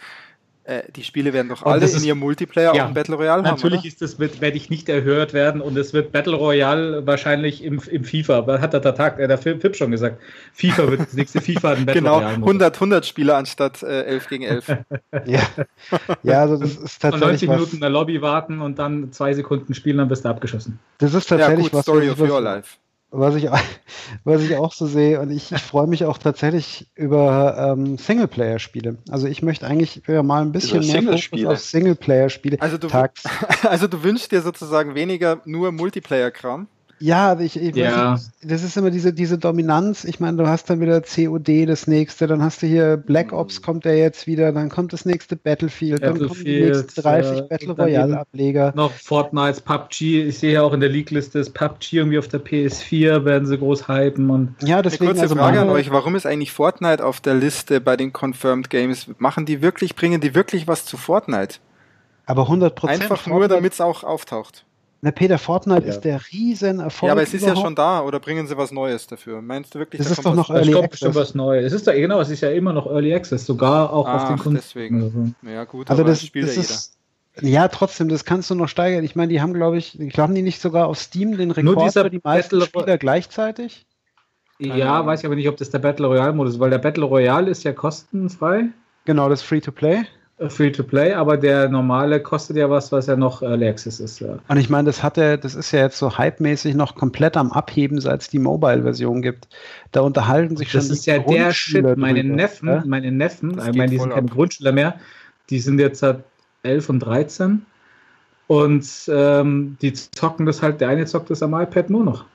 Äh, 0.68 0.91
die 0.93 1.05
Spiele 1.05 1.32
werden 1.32 1.47
doch 1.47 1.63
alle 1.63 1.89
in 1.89 2.03
ihrem 2.03 2.20
Multiplayer 2.20 2.76
ja, 2.76 2.84
auch 2.84 2.88
ein 2.89 2.93
Battle 2.93 3.15
Royale 3.15 3.41
natürlich 3.41 3.63
haben. 3.63 3.72
Natürlich 3.72 3.93
ist 3.93 4.01
das, 4.01 4.20
wird, 4.20 4.41
werde 4.41 4.57
ich 4.57 4.70
nicht 4.70 4.89
erhört 4.89 5.32
werden 5.34 5.61
und 5.61 5.78
es 5.78 5.93
wird 5.93 6.11
Battle 6.11 6.36
Royale 6.36 7.07
wahrscheinlich 7.07 7.63
im, 7.63 7.82
im 7.89 8.03
FIFA, 8.03 8.45
hat 8.59 8.74
der 8.74 8.82
Tag, 8.93 9.18
äh, 9.18 9.30
der 9.30 9.38
Fip 9.38 9.78
schon 9.78 9.91
gesagt, 9.91 10.22
FIFA 10.51 10.91
wird 10.91 10.99
das 10.99 11.13
nächste 11.13 11.39
FIFA 11.39 11.70
ein 11.70 11.86
Battle 11.86 12.01
genau, 12.01 12.18
Royale. 12.18 12.34
Genau, 12.34 12.47
100, 12.47 12.76
100 12.76 13.05
Spieler 13.05 13.38
anstatt 13.38 13.82
äh, 13.82 14.03
11 14.03 14.28
gegen 14.28 14.43
11. 14.43 14.68
ja. 15.26 15.39
ja, 16.24 16.41
also 16.41 16.57
das 16.57 16.76
ist 16.76 17.01
tatsächlich. 17.01 17.13
Und 17.13 17.22
90 17.22 17.49
Minuten 17.49 17.76
in 17.76 17.82
der 17.82 17.89
Lobby 17.89 18.22
warten 18.22 18.59
und 18.59 18.78
dann 18.78 19.13
zwei 19.13 19.34
Sekunden 19.34 19.74
spielen, 19.74 19.99
dann 19.99 20.09
bist 20.09 20.26
du 20.26 20.30
abgeschossen. 20.30 20.80
Das 20.97 21.13
ist 21.13 21.30
tatsächlich 21.30 21.57
ja, 21.57 21.63
gut, 21.63 21.74
was. 21.76 21.84
Story 21.84 22.09
of 22.09 22.20
your 22.20 22.41
life 22.41 22.76
was 23.12 23.36
ich, 23.36 23.49
was 24.24 24.41
ich 24.41 24.55
auch 24.55 24.74
so 24.74 24.88
sehe. 24.88 25.20
Und 25.20 25.32
ich, 25.32 25.51
ich 25.51 25.62
freue 25.62 25.88
mich 25.88 26.05
auch 26.05 26.18
tatsächlich 26.18 26.88
über 26.95 27.74
ähm, 27.76 27.97
Singleplayer-Spiele. 27.97 28.97
Also 29.10 29.28
ich 29.28 29.41
möchte 29.41 29.68
eigentlich 29.68 30.03
mal 30.08 30.41
ein 30.41 30.51
bisschen 30.51 30.86
mehr 30.86 31.18
Fokus 31.18 31.45
auf 31.45 31.60
Singleplayer-Spiele. 31.60 32.62
Also, 32.62 32.78
du, 32.78 32.88
also 33.64 33.88
du 33.88 34.03
wünschst 34.03 34.32
dir 34.32 34.41
sozusagen 34.41 34.95
weniger 34.95 35.41
nur 35.45 35.72
Multiplayer-Kram? 35.72 36.68
Ja, 36.99 37.39
ich, 37.39 37.61
ich 37.61 37.75
Ja. 37.75 38.19
das 38.41 38.63
ist 38.63 38.75
immer 38.77 38.89
diese, 38.89 39.13
diese 39.13 39.37
Dominanz. 39.37 40.03
Ich 40.03 40.19
meine, 40.19 40.37
du 40.37 40.47
hast 40.47 40.69
dann 40.69 40.79
wieder 40.79 41.01
COD 41.01 41.65
das 41.67 41.87
nächste, 41.87 42.27
dann 42.27 42.41
hast 42.41 42.61
du 42.61 42.67
hier 42.67 42.97
Black 42.97 43.33
Ops 43.33 43.61
kommt 43.61 43.85
ja 43.85 43.91
jetzt 43.91 44.27
wieder, 44.27 44.51
dann 44.51 44.69
kommt 44.69 44.93
das 44.93 45.05
nächste 45.05 45.35
Battlefield, 45.35 46.01
dann 46.01 46.17
kommen 46.17 46.43
die 46.43 46.59
Battlefield, 46.59 46.75
nächsten 46.75 47.01
30 47.01 47.37
äh, 47.37 47.41
Battle 47.43 47.71
Royale 47.73 48.19
Ableger. 48.19 48.73
Noch 48.75 48.91
Fortnite, 48.91 49.61
PUBG. 49.61 50.27
Ich 50.27 50.39
sehe 50.39 50.53
ja 50.53 50.63
auch 50.63 50.73
in 50.73 50.79
der 50.79 50.89
League-Liste 50.89 51.39
ist 51.39 51.53
PUBG 51.53 51.93
irgendwie 51.93 52.19
auf 52.19 52.27
der 52.27 52.43
PS4, 52.43 53.25
werden 53.25 53.47
sie 53.47 53.57
groß 53.57 53.87
hypen 53.87 54.29
und 54.29 54.55
Ja, 54.61 54.75
Eine 54.75 54.83
deswegen 54.83 55.05
kurze 55.05 55.21
also 55.21 55.35
Frage 55.35 55.61
an 55.61 55.69
euch, 55.69 55.91
warum 55.91 56.15
ist 56.15 56.25
eigentlich 56.25 56.51
Fortnite 56.51 57.05
auf 57.05 57.21
der 57.21 57.35
Liste 57.35 57.81
bei 57.81 57.95
den 57.95 58.13
Confirmed 58.13 58.69
Games? 58.69 59.07
Machen 59.17 59.45
die 59.45 59.61
wirklich, 59.61 59.95
bringen 59.95 60.21
die 60.21 60.33
wirklich 60.33 60.67
was 60.67 60.85
zu 60.85 60.97
Fortnite? 60.97 61.59
aber 62.27 62.43
100 62.43 62.75
Prozent. 62.75 63.01
Einfach 63.01 63.25
nur, 63.25 63.47
damit 63.47 63.73
es 63.73 63.81
auch 63.81 64.03
auftaucht. 64.03 64.65
Na, 65.08 65.12
Peter, 65.12 65.38
Fortnite 65.38 65.84
Ja. 65.84 65.89
ist 65.93 66.01
der 66.01 66.20
riesen 66.34 66.82
Erfolg. 66.82 67.08
Ja, 67.08 67.14
aber 67.14 67.22
es 67.22 67.34
ist 67.34 67.41
ja 67.43 67.47
überhaupt. 67.51 67.66
schon 67.66 67.76
da, 67.76 68.01
oder 68.01 68.20
bringen 68.20 68.45
sie 68.45 68.58
was 68.58 68.74
Neues 68.74 69.08
dafür? 69.08 69.41
Meinst 69.41 69.74
du 69.74 69.80
wirklich, 69.80 69.99
Das 69.99 70.08
da 70.10 70.12
ist 70.16 70.24
kommt 70.24 70.38
doch 70.38 70.49
noch 70.49 70.55
Early 70.55 70.74
Access. 70.76 70.89
bestimmt 70.89 71.16
was 71.16 71.34
Neues. 71.34 71.66
Es 71.68 71.72
ist 71.74 71.88
da, 71.88 71.93
genau, 71.93 72.20
es 72.20 72.30
ist 72.30 72.41
ja 72.41 72.49
immer 72.51 72.74
noch 72.74 72.88
Early 72.88 73.14
Access, 73.14 73.45
sogar 73.45 73.93
auch 73.93 74.05
auf 74.05 74.22
Ach, 74.24 74.28
den 74.28 74.38
Kunden. 74.38 74.58
deswegen. 74.58 75.01
Also, 75.03 75.49
Ja, 75.49 75.64
gut, 75.64 75.89
Also 75.89 76.01
aber 76.01 76.10
das, 76.12 76.26
spielt 76.26 76.47
das 76.49 76.55
ja 76.58 76.62
ist. 76.62 76.97
Ja, 77.39 77.68
trotzdem, 77.70 78.10
das 78.10 78.26
kannst 78.26 78.49
du 78.49 78.55
noch 78.55 78.68
steigern. 78.68 79.05
Ich 79.05 79.16
meine, 79.16 79.30
die 79.32 79.39
haben, 79.39 79.53
glaube 79.53 79.78
ich, 79.78 79.97
glauben 80.10 80.36
die 80.36 80.41
nicht 80.41 80.60
sogar 80.60 80.88
auf 80.88 80.99
Steam 80.99 81.38
den 81.38 81.47
Nur 81.49 81.58
Rekord 81.58 81.86
dieser 81.88 82.03
für 82.03 82.10
die 82.10 82.20
meisten 82.22 82.60
Battle- 82.60 82.82
Spieler 82.82 82.97
gleichzeitig? 82.97 83.86
Ja, 84.60 84.95
Ahnung. 84.95 85.08
weiß 85.08 85.20
ich 85.22 85.26
aber 85.26 85.36
nicht, 85.36 85.47
ob 85.47 85.55
das 85.55 85.70
der 85.70 85.80
Battle 85.80 86.08
Royale-Modus 86.08 86.55
ist, 86.55 86.60
weil 86.60 86.72
der 86.72 86.80
Battle 86.80 87.05
Royale 87.05 87.49
ist 87.49 87.64
ja 87.64 87.72
kostenfrei, 87.74 88.66
Genau, 89.05 89.30
das 89.30 89.41
Free-to-Play. 89.41 90.03
Äh, 90.38 90.49
free 90.49 90.71
to 90.71 90.83
play, 90.83 91.13
aber 91.13 91.38
der 91.38 91.69
normale 91.69 92.21
kostet 92.21 92.57
ja 92.57 92.69
was, 92.69 92.91
was 92.91 93.07
ja 93.07 93.15
noch 93.15 93.41
Early 93.41 93.67
Access 93.67 93.99
ist. 93.99 94.19
Ja. 94.19 94.38
Und 94.47 94.57
ich 94.57 94.69
meine, 94.69 94.85
das 94.85 95.01
hat 95.03 95.17
er, 95.17 95.38
das 95.38 95.55
ist 95.55 95.71
ja 95.71 95.81
jetzt 95.81 95.97
so 95.97 96.17
hypemäßig 96.17 96.75
noch 96.75 96.95
komplett 96.95 97.38
am 97.38 97.51
Abheben, 97.51 97.99
seit 98.01 98.21
es 98.21 98.29
die 98.29 98.39
Mobile-Version 98.39 99.21
gibt. 99.21 99.47
Da 99.91 100.01
unterhalten 100.01 100.57
sich 100.57 100.71
schon 100.71 100.79
Das 100.79 100.88
die 100.89 100.93
ist 100.93 101.05
ja 101.05 101.19
der 101.19 101.51
Shit. 101.53 101.97
Meine 101.97 102.21
drüber, 102.21 102.35
Neffen, 102.35 102.67
ja? 102.69 102.83
meine 102.85 103.11
Neffen, 103.11 103.55
Das 103.55 103.65
ich 103.67 103.71
geht 103.71 103.77
meine, 103.77 103.91
die 103.91 103.97
sind 103.99 104.09
keine 104.13 104.27
ab. 104.27 104.31
Grundschüler 104.31 104.71
mehr, 104.71 104.99
die 105.49 105.59
sind 105.59 105.79
jetzt 105.79 105.99
seit 105.99 106.23
11 106.63 106.89
und 106.89 106.99
13 106.99 107.65
und 108.47 108.88
ähm, 109.09 109.77
die 109.81 109.93
zocken 109.93 110.45
das 110.45 110.61
halt, 110.61 110.81
der 110.81 110.89
eine 110.89 111.05
zockt 111.05 111.29
das 111.29 111.43
am 111.43 111.53
iPad 111.53 111.89
nur 111.89 112.03
noch. 112.03 112.25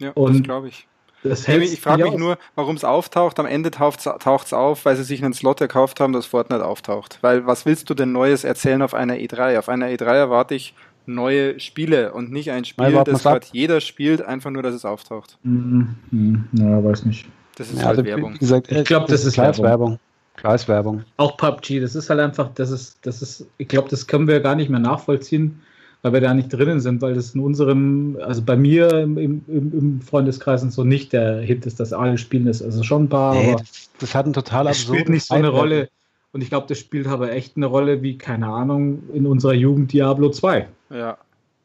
Ja, 0.00 0.12
das 0.14 0.16
Und 0.16 0.42
glaube 0.44 0.68
ich. 0.68 0.87
Das 1.22 1.46
hält 1.48 1.64
ich 1.64 1.80
frage 1.80 2.04
mich 2.04 2.12
aus. 2.12 2.18
nur, 2.18 2.38
warum 2.54 2.76
es 2.76 2.84
auftaucht. 2.84 3.38
Am 3.40 3.46
Ende 3.46 3.70
taucht 3.70 4.00
es 4.06 4.52
auf, 4.52 4.84
weil 4.84 4.96
sie 4.96 5.04
sich 5.04 5.24
einen 5.24 5.34
Slot 5.34 5.58
gekauft 5.58 6.00
haben, 6.00 6.12
dass 6.12 6.26
Fortnite 6.26 6.64
auftaucht. 6.64 7.18
Weil 7.22 7.46
was 7.46 7.66
willst 7.66 7.90
du 7.90 7.94
denn 7.94 8.12
Neues 8.12 8.44
erzählen 8.44 8.82
auf 8.82 8.94
einer 8.94 9.14
E3? 9.14 9.58
Auf 9.58 9.68
einer 9.68 9.86
E3 9.86 10.04
erwarte 10.04 10.54
ich 10.54 10.74
neue 11.06 11.58
Spiele 11.58 12.12
und 12.12 12.30
nicht 12.30 12.50
ein 12.52 12.64
Spiel, 12.64 12.92
warten 12.94 13.12
das 13.12 13.22
gerade 13.22 13.46
jeder 13.52 13.80
spielt, 13.80 14.22
einfach 14.22 14.50
nur, 14.50 14.62
dass 14.62 14.74
es 14.74 14.84
auftaucht. 14.84 15.38
Mhm. 15.42 15.96
Mhm. 16.10 16.44
Ja, 16.52 16.84
weiß 16.84 17.04
nicht. 17.06 17.26
Das 17.56 17.70
ist 17.70 17.78
Ja, 17.80 17.86
halt 17.86 17.98
also, 17.98 18.04
Werbung. 18.10 18.34
Wie 18.34 18.38
gesagt, 18.38 18.70
Ich 18.70 18.84
glaub, 18.84 19.06
das 19.06 19.24
ist 19.24 19.34
klar 19.34 19.50
ist 19.50 19.58
Werbung. 19.62 19.92
Werbung. 19.92 20.00
Klar 20.36 20.54
ist 20.54 20.68
Werbung. 20.68 21.04
Auch 21.16 21.36
PUBG, 21.36 21.80
das 21.80 21.96
ist 21.96 22.10
halt 22.10 22.20
einfach, 22.20 22.50
das 22.54 22.70
ist, 22.70 22.98
das 23.02 23.22
ist, 23.22 23.46
ich 23.56 23.66
glaube, 23.66 23.88
das 23.88 24.06
können 24.06 24.28
wir 24.28 24.38
gar 24.38 24.54
nicht 24.54 24.70
mehr 24.70 24.78
nachvollziehen, 24.78 25.60
weil 26.02 26.12
wir 26.12 26.20
da 26.20 26.32
nicht 26.34 26.48
drinnen 26.50 26.80
sind, 26.80 27.02
weil 27.02 27.14
das 27.14 27.34
in 27.34 27.40
unserem, 27.40 28.18
also 28.22 28.42
bei 28.42 28.56
mir 28.56 28.90
im, 29.00 29.18
im, 29.18 29.42
im 29.48 30.00
Freundeskreis 30.00 30.62
und 30.62 30.72
so 30.72 30.84
nicht 30.84 31.12
der 31.12 31.40
Hit 31.40 31.66
ist, 31.66 31.80
dass 31.80 31.92
alle 31.92 32.18
spielen 32.18 32.46
das. 32.46 32.62
Also 32.62 32.82
schon 32.82 33.04
ein 33.04 33.08
paar, 33.08 33.34
Nee, 33.34 33.52
aber 33.52 33.60
das, 33.60 33.90
das 33.98 34.14
hat 34.14 34.24
einen 34.26 34.34
total 34.34 34.64
das 34.64 34.78
spielt 34.78 34.90
absurden 35.00 35.14
nicht 35.14 35.26
so 35.26 35.34
eine. 35.34 35.48
Rolle. 35.48 35.88
Und 36.32 36.42
ich 36.42 36.50
glaube, 36.50 36.66
das 36.68 36.78
spielt 36.78 37.06
aber 37.06 37.32
echt 37.32 37.56
eine 37.56 37.66
Rolle 37.66 38.02
wie, 38.02 38.18
keine 38.18 38.46
Ahnung, 38.48 39.02
in 39.14 39.26
unserer 39.26 39.54
Jugend 39.54 39.92
Diablo 39.92 40.30
2. 40.30 40.68
Ja. 40.90 41.16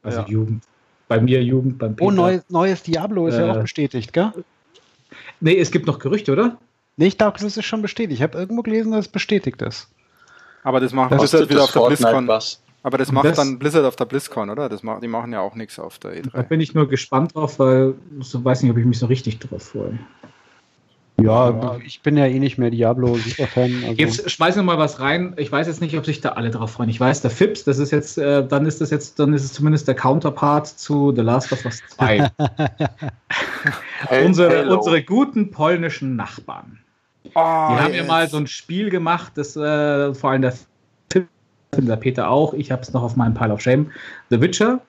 Also 0.02 0.20
Ja. 0.22 0.28
Jugend. 0.28 0.64
Bei 1.10 1.20
mir 1.20 1.44
Jugend, 1.44 1.78
beim 1.78 1.96
Peter. 1.96 2.08
Oh, 2.08 2.12
neues, 2.12 2.44
neues 2.50 2.82
Diablo 2.82 3.28
ist 3.28 3.36
ja 3.36 3.48
Äh, 3.48 3.52
auch 3.52 3.62
bestätigt, 3.62 4.14
gell? 4.14 4.32
Nee, 5.42 5.58
es 5.60 5.70
gibt 5.70 5.86
noch 5.86 6.00
Gerüchte, 6.00 6.32
oder? 6.32 6.58
Nee, 6.96 7.08
ich 7.08 7.18
glaube, 7.18 7.38
das 7.40 7.58
ist 7.58 7.66
schon 7.66 7.82
bestätigt. 7.82 8.14
Ich 8.20 8.24
habe 8.24 8.38
irgendwo 8.38 8.64
gelesen, 8.64 8.94
dass 8.94 9.06
es 9.06 9.12
bestätigt 9.12 9.62
ist. 9.62 9.90
Aber 10.64 10.80
das 10.80 10.94
macht 10.94 11.12
Das 11.12 11.20
Blizzard 11.20 11.42
Kostet 11.42 11.50
wieder 11.50 11.60
das 11.60 11.68
auf 11.68 11.74
der 11.74 11.82
Fortnite 11.82 12.02
BlizzCon. 12.04 12.28
was? 12.30 12.63
Aber 12.84 12.98
das 12.98 13.12
macht 13.12 13.26
das- 13.26 13.38
dann 13.38 13.58
Blizzard 13.60 13.86
auf 13.86 13.96
der 13.96 14.06
BlizzCon, 14.06 14.50
oder? 14.50 14.68
Das 14.70 14.82
die 14.82 15.08
machen 15.08 15.32
ja 15.34 15.40
auch 15.40 15.56
nichts 15.56 15.80
auf 15.80 16.00
der 16.00 16.22
Da 16.22 16.40
E3. 16.40 16.44
bin 16.44 16.60
ich 16.62 16.74
nur 16.74 16.88
gespannt 16.90 17.34
drauf, 17.36 17.58
weil 17.60 17.96
so 18.20 18.44
weiß 18.44 18.62
nicht, 18.62 18.72
ob 18.72 18.78
ich 18.78 18.86
mich 18.86 19.00
so 19.00 19.06
richtig 19.08 19.40
drauf 19.40 19.64
freue. 19.64 19.98
Ja, 21.22 21.78
ich 21.86 22.02
bin 22.02 22.18
ja 22.18 22.26
eh 22.26 22.40
nicht 22.40 22.58
mehr 22.58 22.72
Diablo-Superfan. 22.72 23.72
Also. 23.84 23.94
Jetzt 23.96 24.30
schmeißen 24.32 24.60
wir 24.60 24.64
mal 24.64 24.80
was 24.80 25.00
rein. 25.00 25.34
Ich 25.38 25.52
weiß 25.52 25.68
jetzt 25.68 25.80
nicht, 25.80 25.96
ob 25.98 26.06
sich 26.06 26.22
da 26.22 26.30
alle 26.30 26.50
drauf 26.50 26.72
freuen. 26.72 26.90
Ich 26.90 27.00
weiß, 27.00 27.22
der 27.22 27.30
Fips, 27.30 27.64
das 27.64 27.78
ist 27.78 27.92
jetzt, 27.92 28.18
äh, 28.18 28.46
dann 28.46 28.66
ist 28.66 28.82
das 28.82 28.90
jetzt, 28.90 29.20
dann 29.20 29.32
ist 29.32 29.44
es 29.44 29.54
zumindest 29.54 29.88
der 29.88 29.96
Counterpart 29.96 30.68
zu 30.68 31.14
The 31.16 31.22
Last 31.22 31.54
of 31.54 31.64
Us 31.66 31.82
2. 31.96 32.18
Hell- 32.18 32.32
unsere, 34.26 34.76
unsere 34.76 35.04
guten 35.04 35.52
polnischen 35.52 36.16
Nachbarn. 36.16 36.80
Oh, 37.26 37.30
Die 37.36 37.40
haben 37.40 37.94
ja 37.94 38.04
mal 38.04 38.28
so 38.28 38.38
ein 38.38 38.48
Spiel 38.48 38.90
gemacht, 38.90 39.34
das 39.36 39.56
äh, 39.56 40.14
vor 40.14 40.32
allem 40.32 40.42
der 40.42 40.54
Fips, 41.74 41.88
der 41.88 41.96
Peter 41.98 42.30
auch, 42.30 42.54
ich 42.54 42.72
habe 42.72 42.82
es 42.82 42.94
noch 42.94 43.04
auf 43.04 43.16
meinem 43.16 43.34
Pile 43.34 43.54
of 43.54 43.62
Shame, 43.62 43.92
The 44.30 44.40
Witcher. 44.42 44.80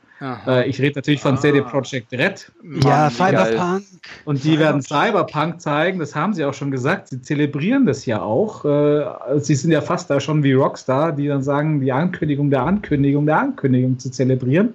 Äh, 0.46 0.68
ich 0.70 0.80
rede 0.80 0.96
natürlich 0.96 1.20
von 1.20 1.34
Ah. 1.34 1.40
CD 1.40 1.60
Projekt 1.60 2.12
Red. 2.12 2.50
ja, 2.62 2.70
Mann, 2.72 2.80
geil. 2.88 3.10
Cyberpunk. 3.10 3.82
Und 4.24 4.42
die 4.44 4.58
werden 4.58 4.80
Cyberpunk 4.80 5.60
zeigen, 5.60 5.98
das 5.98 6.14
haben 6.14 6.32
sie 6.32 6.44
auch 6.44 6.54
schon 6.54 6.70
gesagt. 6.70 7.08
Sie 7.08 7.20
zelebrieren 7.20 7.84
das 7.84 8.06
ja 8.06 8.22
auch. 8.22 8.64
Äh, 8.64 9.04
Sie 9.40 9.54
sind 9.54 9.70
ja 9.72 9.80
fast 9.82 10.08
da 10.08 10.20
schon 10.20 10.42
wie 10.42 10.52
Rockstar, 10.54 11.12
die 11.12 11.26
dann 11.26 11.42
sagen, 11.42 11.80
die 11.80 11.92
Ankündigung 11.92 12.48
der 12.48 12.62
Ankündigung 12.62 13.26
der 13.26 13.38
Ankündigung 13.38 13.98
zu 13.98 14.10
zelebrieren. 14.10 14.74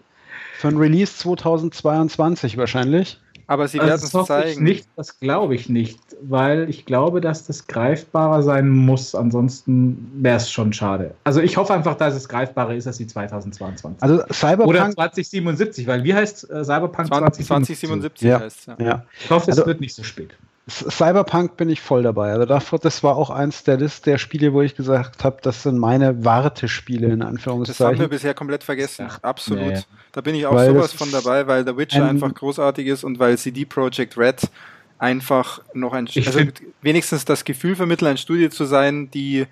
Für 0.58 0.68
ein 0.68 0.78
Release 0.78 1.16
2022 1.18 2.58
wahrscheinlich. 2.58 3.20
Aber 3.50 3.68
sie 3.68 3.80
Also 3.80 3.90
werden 3.90 4.04
es 4.06 4.14
hoffe 4.14 4.44
ich 4.46 4.54
zeigen. 4.54 4.64
nicht, 4.64 4.88
das 4.96 5.20
glaube 5.20 5.56
ich 5.56 5.70
nicht, 5.70 6.00
weil 6.22 6.70
ich 6.70 6.86
glaube, 6.86 7.20
dass 7.20 7.48
das 7.48 7.66
greifbarer 7.66 8.44
sein 8.44 8.70
muss. 8.70 9.16
Ansonsten 9.16 10.12
wäre 10.22 10.38
es 10.38 10.52
schon 10.52 10.72
schade. 10.72 11.16
Also 11.24 11.42
ich 11.42 11.58
hoffe 11.58 11.74
einfach, 11.74 11.96
dass 11.96 12.14
es 12.14 12.30
greifbarer 12.30 12.76
ist 12.76 12.86
als 12.86 12.98
die 12.98 13.08
2022. 13.08 14.04
Also 14.04 14.16
Oder 14.24 14.34
Cyberpunk. 14.34 14.94
2077, 14.94 15.88
weil 15.88 16.04
wie 16.04 16.14
heißt 16.14 16.50
äh, 16.52 16.64
Cyberpunk 16.64 17.08
20, 17.08 17.46
2077? 17.48 17.90
2077 17.90 18.28
Ja. 18.30 18.40
heißt 18.40 18.68
ja. 18.68 18.86
Ja. 18.86 19.06
Ich 19.20 19.30
hoffe, 19.32 19.50
es 19.50 19.58
Also- 19.58 19.66
wird 19.68 19.82
nicht 19.82 19.96
so 19.96 20.04
spät. 20.04 20.30
Cyberpunk 20.70 21.58
bin 21.58 21.70
ich 21.70 21.82
voll 21.82 22.04
dabei. 22.04 22.32
Also 22.32 22.46
davor, 22.46 22.80
das 22.80 23.04
war 23.04 23.16
auch 23.16 23.30
eins 23.30 23.64
der 23.64 23.78
List 23.78 24.06
der 24.06 24.18
Spiele, 24.18 24.54
wo 24.54 24.62
ich 24.62 24.76
gesagt 24.76 25.24
habe, 25.24 25.38
das 25.42 25.64
sind 25.64 25.78
meine 25.78 26.24
Wartespiele 26.26 27.08
in 27.08 27.20
Das 27.20 27.20
haben 27.20 27.22
wir 27.22 27.28
Anführungszeichen. 27.30 28.10
bisher 28.10 28.34
komplett 28.34 28.64
vergessen. 28.64 29.06
Ach, 29.10 29.20
Absolut. 29.24 29.72
ja. 29.72 29.82
Da 30.12 30.22
bin 30.22 30.36
ich 30.36 30.46
auch 30.46 30.54
Weil 30.56 30.74
sowas 30.74 30.94
von 30.94 31.12
dabei, 31.12 31.48
weil 31.48 31.64
der 31.66 31.78
Witcher 31.78 32.04
ein- 32.04 32.10
einfach 32.12 32.34
großartig 32.34 32.88
ist 32.88 33.04
und 33.04 33.20
weil 33.20 33.38
CD 33.38 33.66
Projekt 33.66 34.18
Red 34.18 34.50
einfach 34.98 35.62
noch 35.74 35.94
ein, 35.94 36.08
Ich 36.12 36.28
also 36.28 36.40
wenigstens 36.82 37.24
das 37.26 37.46
Gefühl 37.46 37.76
vermitteln, 37.76 38.08
ein 38.10 38.18
Studio 38.18 38.50
zu 38.50 38.66
sein, 38.66 39.10
die 39.12 39.46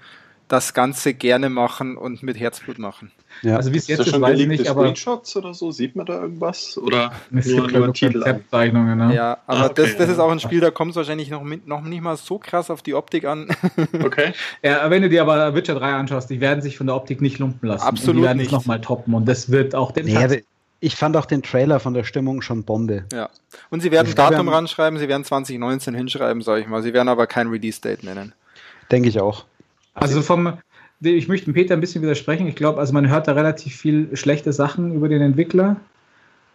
das 0.47 0.73
Ganze 0.73 1.13
gerne 1.13 1.49
machen 1.49 1.97
und 1.97 2.23
mit 2.23 2.39
Herzblut 2.39 2.79
machen. 2.79 3.11
Ja. 3.41 3.57
Also 3.57 3.73
wie 3.73 3.77
es 3.77 3.87
jetzt 3.87 3.99
ist, 3.99 4.09
schon 4.09 4.21
weiß 4.21 4.39
ich 4.39 4.47
nicht, 4.47 4.67
aber 4.67 4.81
Screenshots 4.83 5.35
oder 5.35 5.53
so? 5.53 5.71
Sieht 5.71 5.95
man 5.95 6.05
da 6.05 6.21
irgendwas? 6.21 6.77
Oder 6.77 7.11
es 7.35 7.45
nur, 7.47 7.61
gibt 7.63 7.71
nur 7.71 7.79
nur 7.79 7.87
ein 7.89 7.93
Titel 7.93 8.17
an? 8.23 8.31
Konzeptzeichnungen. 8.31 8.97
Ne? 8.97 9.13
Ja, 9.15 9.37
aber 9.45 9.59
Ah, 9.59 9.65
okay. 9.65 9.73
das, 9.83 9.97
das 9.97 10.09
ist 10.09 10.19
auch 10.19 10.31
ein 10.31 10.39
Spiel, 10.39 10.59
da 10.61 10.71
kommt 10.71 10.91
es 10.91 10.95
wahrscheinlich 10.97 11.29
noch, 11.29 11.43
mit, 11.43 11.67
noch 11.67 11.81
nicht 11.81 12.01
mal 12.01 12.15
so 12.17 12.37
krass 12.39 12.69
auf 12.71 12.81
die 12.81 12.93
Optik 12.95 13.25
an. 13.25 13.47
Okay. 14.03 14.33
Ja, 14.63 14.89
wenn 14.89 15.01
du 15.01 15.09
dir 15.09 15.21
aber 15.21 15.53
Witcher 15.53 15.75
3 15.75 15.93
anschaust, 15.93 16.29
die 16.29 16.39
werden 16.39 16.61
sich 16.61 16.77
von 16.77 16.87
der 16.87 16.95
Optik 16.95 17.21
nicht 17.21 17.39
lumpen 17.39 17.67
lassen. 17.67 17.85
Absolut 17.85 18.15
und 18.15 18.21
die 18.21 18.23
werden 18.27 18.37
nicht. 18.37 18.47
es 18.47 18.51
nochmal 18.53 18.79
toppen 18.81 19.13
und 19.13 19.25
das 19.27 19.51
wird 19.51 19.75
auch 19.75 19.91
den 19.91 20.05
Nee, 20.05 20.17
also 20.17 20.37
ich 20.79 20.95
fand 20.95 21.17
auch 21.17 21.25
den 21.25 21.41
Trailer 21.43 21.79
von 21.79 21.93
der 21.93 22.03
Stimmung 22.03 22.41
schon 22.41 22.63
Bombe. 22.63 23.03
ja. 23.11 23.29
Und 23.69 23.81
sie 23.81 23.91
werden 23.91 24.07
Ich 24.07 24.15
glaub, 24.15 24.29
Datum 24.31 24.47
ranschreiben, 24.49 24.97
sie 24.99 25.07
werden 25.09 25.23
2019 25.25 25.93
hinschreiben, 25.95 26.41
sage 26.41 26.61
ich 26.61 26.67
mal. 26.67 26.81
Sie 26.83 26.93
werden 26.93 27.09
aber 27.09 27.27
kein 27.27 27.47
Release-Date 27.47 28.03
nennen. 28.03 28.33
Denke 28.91 29.09
ich 29.09 29.19
auch. 29.19 29.45
Also 29.99 30.21
vom, 30.21 30.53
ich 31.01 31.27
möchte 31.27 31.45
dem 31.45 31.53
Peter 31.53 31.73
ein 31.73 31.81
bisschen 31.81 32.01
widersprechen. 32.01 32.47
Ich 32.47 32.55
glaube, 32.55 32.79
also 32.79 32.93
man 32.93 33.09
hört 33.09 33.27
da 33.27 33.33
relativ 33.33 33.75
viel 33.75 34.15
schlechte 34.15 34.53
Sachen 34.53 34.93
über 34.93 35.09
den 35.09 35.21
Entwickler 35.21 35.77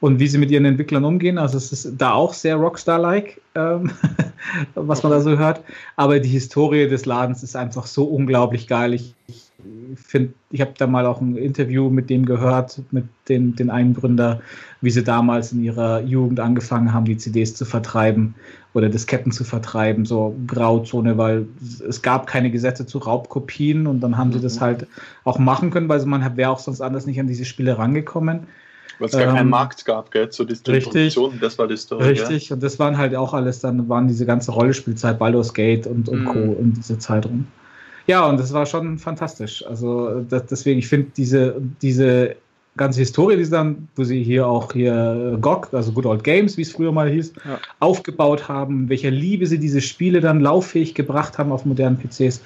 und 0.01 0.20
wie 0.20 0.28
sie 0.28 0.38
mit 0.38 0.51
ihren 0.51 0.64
Entwicklern 0.64 1.05
umgehen. 1.05 1.38
Also 1.38 1.57
es 1.57 1.72
ist 1.72 1.95
da 1.99 2.12
auch 2.12 2.34
sehr 2.34 2.57
Rockstar-like, 2.57 3.40
ähm, 3.55 3.90
was 4.74 5.03
man 5.03 5.12
da 5.12 5.20
so 5.20 5.38
hört. 5.38 5.62
Aber 5.97 6.20
die 6.20 6.28
Historie 6.28 6.88
des 6.88 7.05
Ladens 7.05 7.43
ist 7.43 7.57
einfach 7.57 7.86
so 7.86 8.05
unglaublich 8.05 8.68
geil. 8.68 8.95
Ich, 8.95 9.14
ich 9.26 9.51
finde, 9.97 10.34
ich 10.51 10.61
habe 10.61 10.72
da 10.76 10.86
mal 10.86 11.07
auch 11.07 11.20
ein 11.20 11.36
Interview 11.36 11.90
mit 11.90 12.11
dem 12.11 12.26
gehört, 12.26 12.80
mit 12.90 13.05
den, 13.28 13.55
den 13.57 13.70
einen 13.70 13.95
Gründer, 13.95 14.40
wie 14.80 14.90
sie 14.90 15.05
damals 15.05 15.53
in 15.53 15.62
ihrer 15.62 16.01
Jugend 16.01 16.40
angefangen 16.40 16.93
haben, 16.93 17.05
die 17.05 17.16
CDs 17.16 17.55
zu 17.55 17.64
vertreiben 17.64 18.34
oder 18.74 18.88
Disketten 18.88 19.32
zu 19.32 19.44
vertreiben, 19.44 20.06
so 20.06 20.34
Grauzone, 20.46 21.18
weil 21.18 21.46
es 21.86 22.00
gab 22.02 22.26
keine 22.26 22.50
Gesetze 22.50 22.86
zu 22.86 22.98
Raubkopien 22.98 23.86
und 23.86 24.00
dann 24.00 24.16
haben 24.16 24.32
sie 24.32 24.40
das 24.40 24.60
halt 24.60 24.86
auch 25.24 25.38
machen 25.38 25.70
können, 25.70 25.88
weil 25.88 26.04
man 26.06 26.36
wäre 26.36 26.50
auch 26.50 26.58
sonst 26.58 26.80
anders 26.80 27.06
nicht 27.06 27.20
an 27.20 27.26
diese 27.26 27.44
Spiele 27.44 27.76
rangekommen. 27.78 28.46
Weil 28.98 29.06
es 29.08 29.12
gar 29.12 29.22
Ähm, 29.22 29.34
keinen 29.34 29.50
Markt 29.50 29.84
gab, 29.84 30.10
gell, 30.10 30.28
zu 30.30 30.44
Distribution. 30.44 31.38
Das 31.40 31.58
war 31.58 31.66
die 31.66 31.76
Story. 31.76 32.04
Richtig, 32.04 32.52
und 32.52 32.62
das 32.62 32.78
waren 32.78 32.96
halt 32.96 33.14
auch 33.14 33.34
alles 33.34 33.60
dann, 33.60 33.88
waren 33.88 34.08
diese 34.08 34.26
ganze 34.26 34.52
Rollenspielzeit, 34.52 35.18
Baldur's 35.18 35.52
Gate 35.52 35.86
und, 35.86 36.08
und 36.08 36.20
Mhm. 36.20 36.26
Co. 36.26 36.56
in 36.60 36.72
diese 36.74 36.98
Zeit 36.98 37.26
rum. 37.26 37.46
Ja, 38.06 38.26
und 38.26 38.38
das 38.40 38.52
war 38.52 38.66
schon 38.66 38.98
fantastisch. 38.98 39.64
Also 39.66 40.24
das, 40.28 40.46
deswegen, 40.46 40.78
ich 40.78 40.88
finde 40.88 41.10
diese, 41.16 41.56
diese 41.80 42.36
ganze 42.76 43.00
Historie, 43.00 43.36
die 43.36 43.44
sie 43.44 43.50
dann, 43.50 43.88
wo 43.96 44.04
sie 44.04 44.22
hier 44.22 44.46
auch 44.46 44.72
hier 44.72 45.36
GOG, 45.40 45.68
also 45.72 45.92
Good 45.92 46.06
Old 46.06 46.24
Games, 46.24 46.56
wie 46.56 46.62
es 46.62 46.72
früher 46.72 46.92
mal 46.92 47.10
hieß, 47.10 47.32
Ja. 47.44 47.58
aufgebaut 47.80 48.48
haben, 48.48 48.88
welcher 48.88 49.10
Liebe 49.10 49.46
sie 49.46 49.58
diese 49.58 49.80
Spiele 49.80 50.20
dann 50.20 50.40
lauffähig 50.40 50.94
gebracht 50.94 51.36
haben 51.38 51.52
auf 51.52 51.64
modernen 51.66 51.98
PCs. 51.98 52.40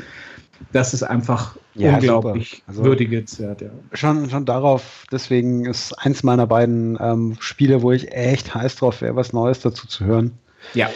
Das 0.73 0.95
ist 0.95 1.03
einfach 1.03 1.57
Ja, 1.75 1.95
unglaublich. 1.95 2.63
Also- 2.67 2.83
würdigenswert, 2.85 3.61
ja. 3.61 3.69
Schon, 3.93 4.29
schon 4.31 4.47
darauf, 4.47 5.05
deswegen 5.13 5.67
ist 5.67 5.93
eins 5.99 6.23
meiner 6.23 6.47
beiden 6.47 6.99
ähm, 7.01 7.37
Spiele, 7.41 7.83
wo 7.83 7.93
ich 7.93 8.11
echt 8.13 8.55
heiß 8.55 8.77
drauf 8.77 9.03
wäre, 9.03 9.15
was 9.17 9.33
Neues 9.33 9.61
dazu 9.61 9.87
zu 9.87 10.07
hören. 10.07 10.33
Ja, 10.75 10.89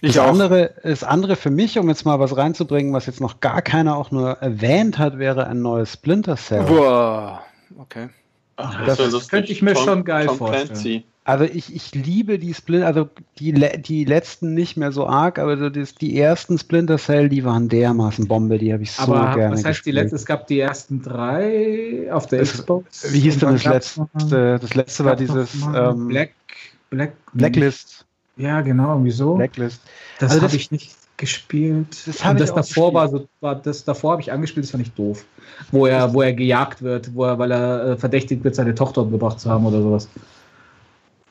Ich 0.00 0.14
das 0.14 0.24
auch. 0.24 0.30
andere, 0.30 0.70
das 0.82 1.04
andere 1.04 1.36
für 1.36 1.50
mich, 1.50 1.78
um 1.78 1.88
jetzt 1.88 2.04
mal 2.06 2.18
was 2.18 2.36
reinzubringen, 2.36 2.92
was 2.94 3.06
jetzt 3.06 3.20
noch 3.20 3.40
gar 3.40 3.60
keiner 3.62 3.96
auch 3.96 4.10
nur 4.10 4.30
erwähnt 4.40 4.98
hat, 4.98 5.18
wäre 5.18 5.46
ein 5.46 5.60
neues 5.60 5.92
Splinter 5.92 6.36
Cell. 6.36 6.64
Boah, 6.64 7.42
okay. 7.78 8.08
Ach, 8.60 8.84
Das 8.86 8.98
lustig. 8.98 9.30
könnte 9.30 9.52
ich 9.52 9.62
mir 9.62 9.74
Tom- 9.74 9.84
schon 9.84 10.04
geil 10.04 10.26
Tom 10.26 10.36
vorstellen. 10.38 10.66
Clancy. 10.68 11.04
Also 11.24 11.44
ich, 11.44 11.74
ich 11.76 11.94
liebe 11.94 12.38
die 12.38 12.54
Splinter, 12.54 12.86
also 12.86 13.08
die, 13.38 13.52
die 13.52 14.04
letzten 14.06 14.54
nicht 14.54 14.76
mehr 14.78 14.92
so 14.92 15.06
arg, 15.06 15.38
aber 15.38 15.58
so 15.58 15.68
das, 15.68 15.94
die 15.94 16.18
ersten 16.18 16.58
Splinter 16.58 16.96
Cell, 16.96 17.28
die 17.28 17.44
waren 17.44 17.68
dermaßen 17.68 18.26
Bombe, 18.26 18.56
die 18.58 18.72
habe 18.72 18.82
ich 18.82 18.92
so 18.92 19.02
aber 19.14 19.34
gerne 19.36 19.52
was 19.54 19.58
heißt 19.64 19.80
die 19.84 19.90
gespielt. 19.90 19.94
letzte? 19.96 20.16
Es 20.16 20.24
gab 20.26 20.46
die 20.46 20.58
ersten 20.58 21.02
drei 21.02 22.08
auf 22.10 22.26
der 22.26 22.40
Das- 22.40 22.52
Xbox. 22.54 23.12
Wie 23.12 23.20
hieß 23.20 23.38
denn 23.40 23.52
das 23.52 23.64
letzte? 23.64 24.08
Das 24.60 24.74
letzte 24.74 25.04
war 25.04 25.16
dieses 25.16 25.54
ähm, 25.74 26.08
Black, 26.08 26.30
Black, 26.90 27.12
Blacklist. 27.34 28.06
Ja, 28.38 28.62
genau, 28.62 28.98
wieso? 29.02 29.34
Blacklist. 29.34 29.82
Das 30.18 30.30
Also 30.30 30.42
habe 30.42 30.52
das- 30.52 30.60
ich 30.60 30.70
nicht 30.70 30.90
gespielt. 31.18 32.06
Das 32.06 32.24
Und 32.24 32.40
das 32.40 32.54
davor 32.54 32.62
gespielt. 32.62 32.94
war 32.94 33.08
so, 33.08 33.28
war 33.40 33.54
das 33.56 33.84
davor 33.84 34.12
habe 34.12 34.22
ich 34.22 34.32
angespielt, 34.32 34.64
das 34.64 34.70
fand 34.70 34.86
ich 34.86 34.92
doof. 34.92 35.24
Wo 35.70 35.86
er, 35.86 36.14
wo 36.14 36.22
er 36.22 36.32
gejagt 36.32 36.80
wird, 36.80 37.14
wo 37.14 37.24
er, 37.24 37.38
weil 37.38 37.50
er 37.50 37.84
äh, 37.84 37.96
verdächtigt 37.96 38.42
wird, 38.44 38.54
seine 38.54 38.74
Tochter 38.74 39.02
umgebracht 39.02 39.38
zu 39.38 39.50
haben 39.50 39.66
oder 39.66 39.82
sowas. 39.82 40.08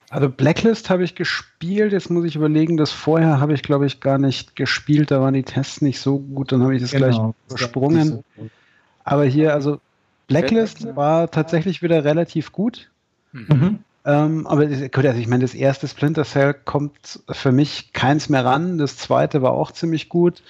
Also 0.09 0.29
Blacklist 0.29 0.89
habe 0.89 1.03
ich 1.03 1.15
gespielt, 1.15 1.91
jetzt 1.91 2.09
muss 2.09 2.23
ich 2.25 2.35
überlegen, 2.35 2.77
das 2.77 2.91
vorher 2.91 3.39
habe 3.41 3.53
ich 3.53 3.63
glaube 3.63 3.85
ich 3.85 3.99
gar 3.99 4.17
nicht 4.17 4.55
gespielt, 4.55 5.11
da 5.11 5.19
waren 5.19 5.33
die 5.33 5.43
Tests 5.43 5.81
nicht 5.81 5.99
so 5.99 6.19
gut, 6.19 6.51
dann 6.51 6.63
habe 6.63 6.75
ich 6.75 6.81
das 6.81 6.91
gleich 6.91 7.15
Genau. 7.15 7.35
übersprungen. 7.47 8.23
Aber 9.03 9.25
hier, 9.25 9.53
also 9.53 9.79
Blacklist 10.27 10.95
war 10.95 11.29
tatsächlich 11.31 11.81
wieder 11.81 12.03
relativ 12.03 12.51
gut. 12.51 12.89
Mhm. 13.33 13.79
Ähm, 14.07 14.47
aber 14.47 14.65
das- 14.65 14.79
gut, 14.91 15.05
also 15.05 15.19
ich 15.19 15.27
meine, 15.27 15.41
das 15.43 15.53
erste 15.53 15.85
Splinter 15.85 16.23
Cell 16.23 16.53
kommt 16.53 17.19
für 17.29 17.51
mich 17.51 17.91
keins 17.91 18.29
mehr 18.29 18.45
ran. 18.45 18.77
Das 18.77 18.95
zweite 18.95 19.41
war 19.41 19.51
auch 19.51 19.71
ziemlich 19.73 20.07
gut. 20.07 20.41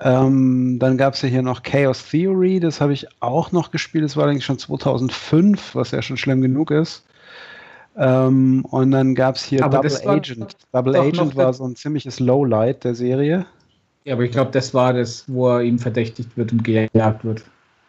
Ähm, 0.00 0.78
dann 0.80 0.98
gab 0.98 1.14
es 1.14 1.22
ja 1.22 1.28
hier 1.28 1.42
noch 1.42 1.62
Chaos 1.62 2.10
Theory, 2.10 2.58
das 2.58 2.80
habe 2.80 2.92
ich 2.92 3.06
auch 3.20 3.52
noch 3.52 3.70
gespielt. 3.70 4.04
Das 4.04 4.16
war 4.16 4.24
allerdings 4.24 4.44
schon 4.44 4.58
2005, 4.58 5.76
was 5.76 5.92
ja 5.92 6.02
schon 6.02 6.16
schlimm 6.16 6.40
genug 6.42 6.72
ist. 6.72 7.04
Ähm, 7.96 8.64
und 8.64 8.90
dann 8.90 9.14
gab 9.14 9.36
es 9.36 9.44
hier 9.44 9.64
Aber 9.64 9.76
Double 9.78 10.08
Agent. 10.08 10.56
Double 10.72 10.96
Agent 10.96 11.36
war 11.36 11.54
so 11.54 11.64
ein 11.64 11.76
ziemliches 11.76 12.18
Lowlight 12.18 12.82
der 12.82 12.96
Serie. 12.96 13.46
Ja, 14.04 14.14
aber 14.14 14.24
ich 14.24 14.32
glaube, 14.32 14.50
das 14.50 14.74
war 14.74 14.92
das, 14.92 15.24
wo 15.28 15.48
er 15.48 15.62
ihm 15.62 15.78
verdächtigt 15.78 16.36
wird 16.36 16.50
und 16.50 16.64
gejagt 16.64 17.24
wird. 17.24 17.44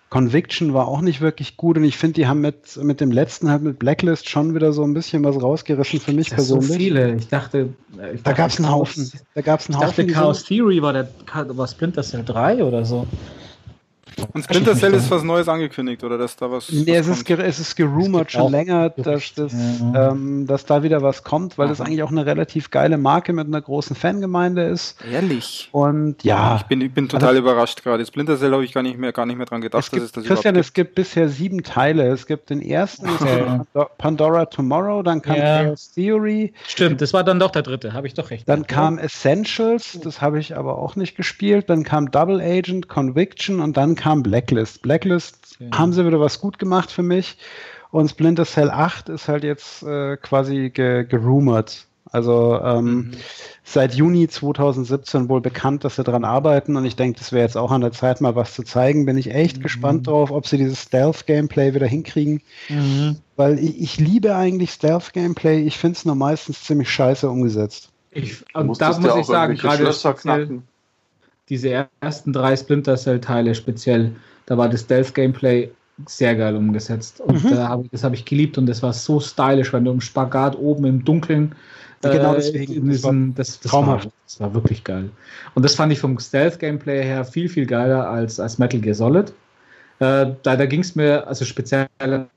Conviction 0.09 0.73
war 0.73 0.87
auch 0.87 1.01
nicht 1.01 1.19
wirklich 1.21 1.57
gut 1.57 1.77
und 1.77 1.83
ich 1.83 1.97
finde, 1.97 2.13
die 2.13 2.27
haben 2.27 2.39
mit, 2.41 2.77
mit 2.77 3.01
dem 3.01 3.11
letzten 3.11 3.49
halt 3.49 3.61
mit 3.61 3.77
Blacklist 3.79 4.29
schon 4.29 4.55
wieder 4.55 4.71
so 4.71 4.83
ein 4.83 4.93
bisschen 4.93 5.23
was 5.23 5.41
rausgerissen 5.41 5.99
für 5.99 6.13
mich 6.13 6.29
Das 6.29 6.39
ist 6.43 6.47
so 6.47 6.55
persönlich. 6.57 6.77
viele. 6.77 7.15
Ich 7.15 7.27
dachte, 7.27 7.77
äh, 7.97 8.13
ich 8.15 8.23
Da 8.23 8.33
dachte, 8.33 8.33
gab 8.33 8.49
es 8.51 8.57
einen 8.57 8.69
Haufen. 8.69 9.11
Da 9.33 9.41
gab 9.41 9.59
es 9.59 9.67
einen 9.69 9.73
Ich 9.73 9.79
dachte, 9.79 10.01
Haufen. 10.01 10.07
die 10.07 10.13
Chaos 10.13 10.43
Theory 10.43 10.81
war 10.81 10.93
der 10.93 11.15
war 11.33 11.67
Splinter 11.67 12.03
Cell 12.03 12.23
3 12.23 12.63
oder 12.63 12.85
so. 12.85 13.13
Und 14.33 14.43
Splinter 14.43 14.75
Cell 14.75 14.93
ist 14.93 15.09
was 15.11 15.23
Neues 15.23 15.47
angekündigt, 15.47 16.03
oder 16.03 16.17
dass 16.17 16.35
da 16.35 16.49
was. 16.51 16.71
Nee, 16.71 16.99
was 16.99 17.07
es 17.07 17.21
ist, 17.21 17.29
es 17.29 17.59
ist 17.59 17.75
gerumort 17.75 18.31
schon 18.31 18.51
länger, 18.51 18.89
dass, 18.89 19.33
das, 19.33 19.53
ja. 19.53 20.11
ähm, 20.11 20.47
dass 20.47 20.65
da 20.65 20.83
wieder 20.83 21.01
was 21.01 21.23
kommt, 21.23 21.57
weil 21.57 21.67
das 21.67 21.79
Aha. 21.81 21.87
eigentlich 21.87 22.03
auch 22.03 22.11
eine 22.11 22.25
relativ 22.25 22.71
geile 22.71 22.97
Marke 22.97 23.33
mit 23.33 23.47
einer 23.47 23.61
großen 23.61 23.95
Fangemeinde 23.95 24.63
ist. 24.63 24.97
Ehrlich. 25.11 25.69
Und 25.71 26.23
ja, 26.23 26.57
Ich 26.57 26.63
bin, 26.63 26.81
ich 26.81 26.91
bin 26.93 27.09
total 27.09 27.37
überrascht 27.37 27.83
gerade. 27.83 28.05
Splinter 28.05 28.37
Cell 28.37 28.51
habe 28.51 28.63
ich 28.65 28.73
gar 28.73 28.83
nicht 28.83 28.97
mehr, 28.97 29.11
gar 29.11 29.25
nicht 29.25 29.37
mehr 29.37 29.45
dran 29.45 29.61
gedacht, 29.61 29.83
es 29.83 29.91
gibt, 29.91 30.01
dass 30.01 30.07
es 30.07 30.11
das 30.13 30.23
Christian, 30.25 30.55
überhaupt 30.55 30.67
es 30.67 30.73
gibt 30.73 30.95
bisher 30.95 31.29
sieben 31.29 31.63
Teile. 31.63 32.07
Es 32.07 32.25
gibt 32.25 32.49
den 32.49 32.61
ersten, 32.61 33.07
gibt 33.07 33.21
Okay. 33.21 33.43
Pando- 33.73 33.87
Pandora 33.97 34.45
Tomorrow, 34.45 35.03
dann 35.03 35.21
kam 35.21 35.35
Ja. 35.35 35.63
Chaos 35.63 35.91
Theory, 35.93 36.53
Stimmt, 36.67 37.01
das 37.01 37.13
war 37.13 37.23
dann 37.23 37.39
doch 37.39 37.51
der 37.51 37.61
dritte, 37.61 37.93
habe 37.93 38.07
ich 38.07 38.13
doch 38.13 38.31
recht. 38.31 38.47
dann 38.49 38.65
kam 38.65 38.97
Essentials, 38.97 39.99
das 40.03 40.21
habe 40.21 40.39
ich 40.39 40.55
aber 40.57 40.77
auch 40.79 40.95
nicht 40.95 41.15
gespielt, 41.15 41.69
dann 41.69 41.83
kam 41.83 42.09
Double 42.11 42.39
Agent, 42.41 42.87
Conviction 42.87 43.59
und 43.59 43.77
dann 43.77 43.95
kam 43.95 44.06
Blacklist. 44.15 44.81
Blacklist 44.81 45.57
Okay. 45.59 45.69
haben 45.73 45.93
sie 45.93 46.05
wieder 46.05 46.19
was 46.19 46.39
gut 46.39 46.59
gemacht 46.59 46.91
für 46.91 47.03
mich 47.03 47.37
und 47.91 48.09
Splinter 48.09 48.45
Cell 48.45 48.69
8 48.69 49.09
ist 49.09 49.27
halt 49.27 49.43
jetzt 49.43 49.83
äh, 49.83 50.17
quasi 50.17 50.69
ge 50.69 51.03
gerumort. 51.05 51.85
Also 52.09 52.59
ähm, 52.63 52.95
Mhm. 52.95 53.11
seit 53.63 53.93
Juni 53.93 54.29
2017 54.29 55.27
wohl 55.27 55.41
bekannt, 55.41 55.83
dass 55.83 55.97
sie 55.97 56.03
dran 56.05 56.23
arbeiten 56.23 56.77
und 56.77 56.85
ich 56.85 56.95
denke, 56.95 57.19
das 57.19 57.33
wäre 57.33 57.43
jetzt 57.43 57.57
auch 57.57 57.71
an 57.71 57.81
der 57.81 57.91
Zeit, 57.91 58.21
mal 58.21 58.35
was 58.35 58.53
zu 58.53 58.63
zeigen. 58.63 59.05
Bin 59.05 59.17
ich 59.17 59.33
echt 59.33 59.57
Mhm. 59.57 59.61
gespannt 59.63 60.07
drauf, 60.07 60.31
ob 60.31 60.47
sie 60.47 60.57
dieses 60.57 60.83
Stealth-Gameplay 60.83 61.73
wieder 61.73 61.87
hinkriegen, 61.87 62.41
Mhm. 62.69 63.17
weil 63.35 63.59
ich, 63.59 63.81
ich 63.81 63.97
liebe 63.99 64.35
eigentlich 64.35 64.71
Stealth-Gameplay. 64.71 65.63
Ich 65.63 65.77
finde 65.77 65.97
es 65.97 66.05
nur 66.05 66.15
meistens 66.15 66.63
ziemlich 66.63 66.89
scheiße 66.89 67.29
umgesetzt. 67.29 67.89
Ich, 68.11 68.43
und 68.55 68.79
da 68.79 68.97
muss 68.97 69.03
ja 69.13 69.19
ich 69.19 69.25
sagen, 69.25 69.55
gerade 69.55 69.77
Schlösser 69.83 70.13
knacken. 70.13 70.63
Diese 71.49 71.87
ersten 72.01 72.33
drei 72.33 72.55
Splinter 72.55 72.95
Cell-Teile 72.97 73.55
speziell, 73.55 74.11
da 74.45 74.57
war 74.57 74.69
das 74.69 74.81
Stealth-Gameplay 74.81 75.69
sehr 76.05 76.35
geil 76.35 76.55
umgesetzt. 76.55 77.19
Und 77.21 77.43
Mhm. 77.43 77.49
da 77.49 77.69
hab 77.69 77.83
ich, 77.83 77.89
das 77.91 78.03
habe 78.03 78.15
ich 78.15 78.25
geliebt 78.25 78.57
und 78.57 78.65
das 78.67 78.83
war 78.83 78.93
so 78.93 79.19
stylisch, 79.19 79.73
wenn 79.73 79.85
du 79.85 79.91
im 79.91 80.01
Spagat 80.01 80.57
oben 80.57 80.85
im 80.85 81.03
Dunkeln. 81.03 81.55
Genau 82.01 82.33
äh, 82.33 82.35
deswegen, 82.35 82.73
in 82.73 82.89
das 82.89 83.03
war 83.03 83.11
diesem- 83.11 83.33
das, 83.35 83.59
das, 83.59 83.71
traumhaft. 83.71 84.05
War, 84.05 84.11
das 84.25 84.39
war 84.39 84.53
wirklich 84.53 84.83
geil. 84.83 85.09
Und 85.55 85.63
das 85.65 85.73
fand 85.73 85.91
ich 85.91 85.99
vom 85.99 86.19
Stealth-Gameplay 86.19 87.03
her 87.03 87.25
viel, 87.25 87.49
viel 87.49 87.65
geiler 87.65 88.07
als, 88.07 88.39
als 88.39 88.59
Metal 88.59 88.79
Gear 88.79 88.93
Solid. 88.93 89.29
Äh, 89.99 90.27
da 90.43 90.55
da 90.55 90.65
ging 90.67 90.81
es 90.81 90.95
mir, 90.95 91.25
also 91.27 91.43
speziell 91.43 91.87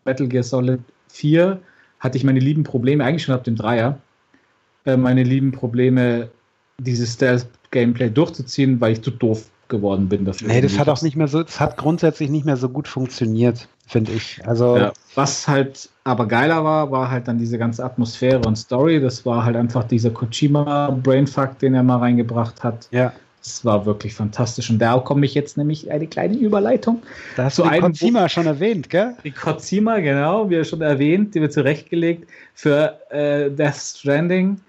Metal 0.06 0.26
Gear 0.26 0.42
Solid 0.42 0.80
4, 1.08 1.60
hatte 1.98 2.16
ich 2.16 2.24
meine 2.24 2.40
lieben 2.40 2.62
Probleme, 2.64 3.04
eigentlich 3.04 3.24
schon 3.24 3.34
ab 3.34 3.44
dem 3.44 3.56
Dreier, 3.56 3.98
äh, 4.86 4.96
meine 4.96 5.22
lieben 5.22 5.52
Probleme, 5.52 6.30
dieses 6.78 7.18
Stealth-Gameplay 7.70 8.10
durchzuziehen, 8.10 8.80
weil 8.80 8.92
ich 8.92 9.02
zu 9.02 9.10
doof 9.10 9.46
geworden 9.68 10.08
bin 10.08 10.24
dafür. 10.24 10.48
Nee, 10.48 10.60
das 10.60 10.78
hat 10.78 10.88
auch 10.88 11.00
nicht 11.02 11.16
mehr 11.16 11.28
so, 11.28 11.42
das 11.42 11.60
hat 11.60 11.76
grundsätzlich 11.76 12.28
nicht 12.28 12.44
mehr 12.44 12.56
so 12.56 12.68
gut 12.68 12.88
funktioniert, 12.88 13.68
finde 13.86 14.12
ich. 14.12 14.40
Also 14.44 14.76
Ja. 14.76 14.92
Was 15.14 15.46
halt 15.46 15.88
aber 16.02 16.26
geiler 16.26 16.64
war, 16.64 16.90
war 16.90 17.10
halt 17.10 17.28
dann 17.28 17.38
diese 17.38 17.56
ganze 17.56 17.84
Atmosphäre 17.84 18.40
und 18.40 18.56
Story. 18.56 19.00
Das 19.00 19.24
war 19.24 19.44
halt 19.44 19.56
einfach 19.56 19.84
dieser 19.84 20.10
Kojima-Brainfuck, 20.10 21.58
den 21.60 21.74
er 21.74 21.82
mal 21.84 21.98
reingebracht 21.98 22.64
hat. 22.64 22.88
ja, 22.90 23.12
Das 23.42 23.64
war 23.64 23.86
wirklich 23.86 24.12
fantastisch. 24.14 24.70
Und 24.70 24.80
da 24.80 24.98
komme 24.98 25.24
ich 25.24 25.34
jetzt 25.34 25.56
nämlich 25.56 25.88
eine 25.90 26.08
kleine 26.08 26.36
Überleitung. 26.36 27.02
da 27.36 27.44
hast 27.44 27.54
Zu 27.56 27.62
du 27.62 27.68
den 27.68 27.84
einem 27.84 27.92
Kojima 27.94 28.28
schon 28.28 28.46
erwähnt, 28.46 28.90
gell? 28.90 29.14
Die 29.22 29.30
Kojima, 29.30 30.00
genau, 30.00 30.50
wie 30.50 30.64
schon 30.64 30.80
erwähnt, 30.82 31.36
die 31.36 31.40
wird 31.40 31.52
zurechtgelegt 31.52 32.28
für 32.54 32.98
äh, 33.10 33.50
Death 33.50 33.76
Stranding, 33.76 34.60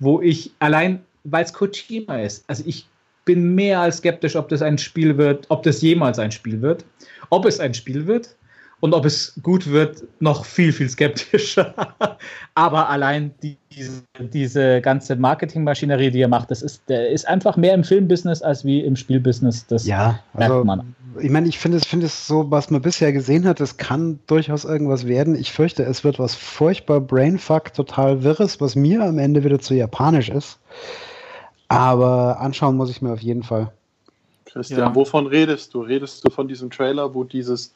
wo 0.00 0.20
ich 0.20 0.52
allein, 0.58 1.00
weil 1.24 1.44
es 1.44 1.52
Kojima 1.52 2.20
ist, 2.20 2.44
also 2.48 2.62
ich 2.66 2.86
bin 3.24 3.54
mehr 3.54 3.80
als 3.80 3.98
skeptisch, 3.98 4.36
ob 4.36 4.48
das 4.48 4.62
ein 4.62 4.78
Spiel 4.78 5.16
wird, 5.16 5.46
ob 5.48 5.62
das 5.62 5.80
jemals 5.80 6.18
ein 6.18 6.30
Spiel 6.30 6.60
wird, 6.60 6.84
ob 7.30 7.46
es 7.46 7.58
ein 7.60 7.74
Spiel 7.74 8.06
wird 8.06 8.36
und 8.80 8.92
ob 8.92 9.06
es 9.06 9.32
gut 9.42 9.70
wird, 9.70 10.04
noch 10.20 10.44
viel, 10.44 10.70
viel 10.70 10.90
skeptischer. 10.90 11.74
Aber 12.54 12.90
allein 12.90 13.32
die, 13.42 13.56
diese, 13.72 14.02
diese 14.18 14.82
ganze 14.82 15.16
Marketingmaschinerie, 15.16 16.10
die 16.10 16.20
er 16.20 16.28
macht, 16.28 16.50
das 16.50 16.60
ist, 16.60 16.82
der 16.88 17.08
ist 17.08 17.26
einfach 17.26 17.56
mehr 17.56 17.72
im 17.72 17.82
Filmbusiness 17.82 18.42
als 18.42 18.62
wie 18.64 18.80
im 18.80 18.94
Spielbusiness. 18.94 19.66
Das 19.66 19.86
Ja, 19.86 20.20
merkt 20.34 20.52
also 20.52 20.64
man. 20.64 20.94
ich 21.18 21.30
meine, 21.30 21.48
ich 21.48 21.58
finde 21.58 21.78
es, 21.78 21.86
finde 21.86 22.06
es 22.06 22.26
so, 22.26 22.50
was 22.50 22.70
man 22.70 22.82
bisher 22.82 23.14
gesehen 23.14 23.46
hat, 23.46 23.58
es 23.62 23.78
kann 23.78 24.18
durchaus 24.26 24.66
irgendwas 24.66 25.06
werden. 25.06 25.34
Ich 25.34 25.50
fürchte, 25.50 25.84
es 25.84 26.04
wird 26.04 26.18
was 26.18 26.34
furchtbar 26.34 27.00
Brainfuck, 27.00 27.72
total 27.72 28.22
Wirres, 28.22 28.60
was 28.60 28.76
mir 28.76 29.02
am 29.02 29.18
Ende 29.18 29.44
wieder 29.44 29.60
zu 29.60 29.72
japanisch 29.72 30.28
ist. 30.28 30.58
Aber 31.68 32.40
anschauen 32.40 32.76
muss 32.76 32.90
ich 32.90 33.02
mir 33.02 33.12
auf 33.12 33.20
jeden 33.20 33.42
Fall. 33.42 33.72
Christian, 34.44 34.80
Ja. 34.80 34.94
wovon 34.94 35.26
redest 35.26 35.74
du? 35.74 35.80
Redest 35.82 36.24
du 36.24 36.30
von 36.30 36.46
diesem 36.46 36.70
Trailer, 36.70 37.14
wo 37.14 37.24
dieses 37.24 37.74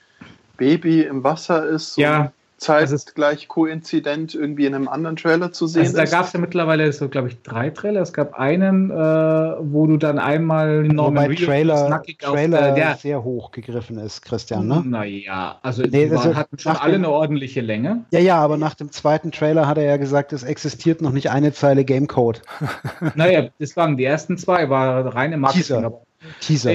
Baby 0.56 1.02
im 1.02 1.24
Wasser 1.24 1.66
ist 1.66 1.96
Ja, 1.96 2.32
zeitgleich 2.58 3.48
koinzident 3.48 4.34
irgendwie 4.34 4.66
in 4.66 4.74
einem 4.74 4.88
anderen 4.88 5.16
Trailer 5.16 5.52
zu 5.52 5.66
sehen 5.66 5.82
Also 5.82 5.96
da 5.96 6.02
ist? 6.02 6.10
gab 6.10 6.26
es 6.26 6.32
ja 6.32 6.40
mittlerweile 6.40 6.92
so, 6.92 7.08
glaube 7.08 7.28
ich, 7.28 7.40
drei 7.42 7.70
Trailer. 7.70 8.02
Es 8.02 8.12
gab 8.12 8.34
einen, 8.34 8.90
äh, 8.90 8.94
wo 8.94 9.86
du 9.86 9.96
dann 9.96 10.18
einmal 10.18 10.82
Norman 10.82 11.24
Wobei 11.24 11.26
Reedus 11.28 11.46
Trailer, 11.46 12.02
Trailer 12.20 12.72
der, 12.72 12.96
sehr 12.96 13.22
hoch 13.22 13.52
gegriffen 13.52 13.98
ist, 13.98 14.22
Christian, 14.22 14.66
ne? 14.66 14.82
Naja, 14.84 15.58
also 15.62 15.82
Nee, 15.82 16.06
die 16.06 16.10
waren, 16.10 16.18
also 16.18 16.34
hatten 16.36 16.58
schon 16.58 16.72
nach 16.72 16.82
alle 16.82 16.92
dem- 16.94 17.04
eine 17.04 17.12
ordentliche 17.12 17.60
Länge. 17.60 18.04
Ja, 18.10 18.18
ja, 18.20 18.36
aber 18.38 18.56
nach 18.56 18.74
dem 18.74 18.90
zweiten 18.92 19.30
Trailer 19.30 19.66
hat 19.66 19.78
er 19.78 19.84
ja 19.84 19.96
gesagt, 19.96 20.32
es 20.32 20.42
existiert 20.42 21.00
noch 21.00 21.12
nicht 21.12 21.30
eine 21.30 21.52
Zeile 21.52 21.84
Gamecode. 21.84 22.42
naja, 23.14 23.48
das 23.58 23.76
waren 23.76 23.96
die 23.96 24.04
ersten 24.04 24.36
zwei, 24.36 24.68
war 24.68 25.14
reine 25.14 25.36
Marketing. 25.36 25.62
Teaser. 25.62 26.00
Teaser. 26.40 26.72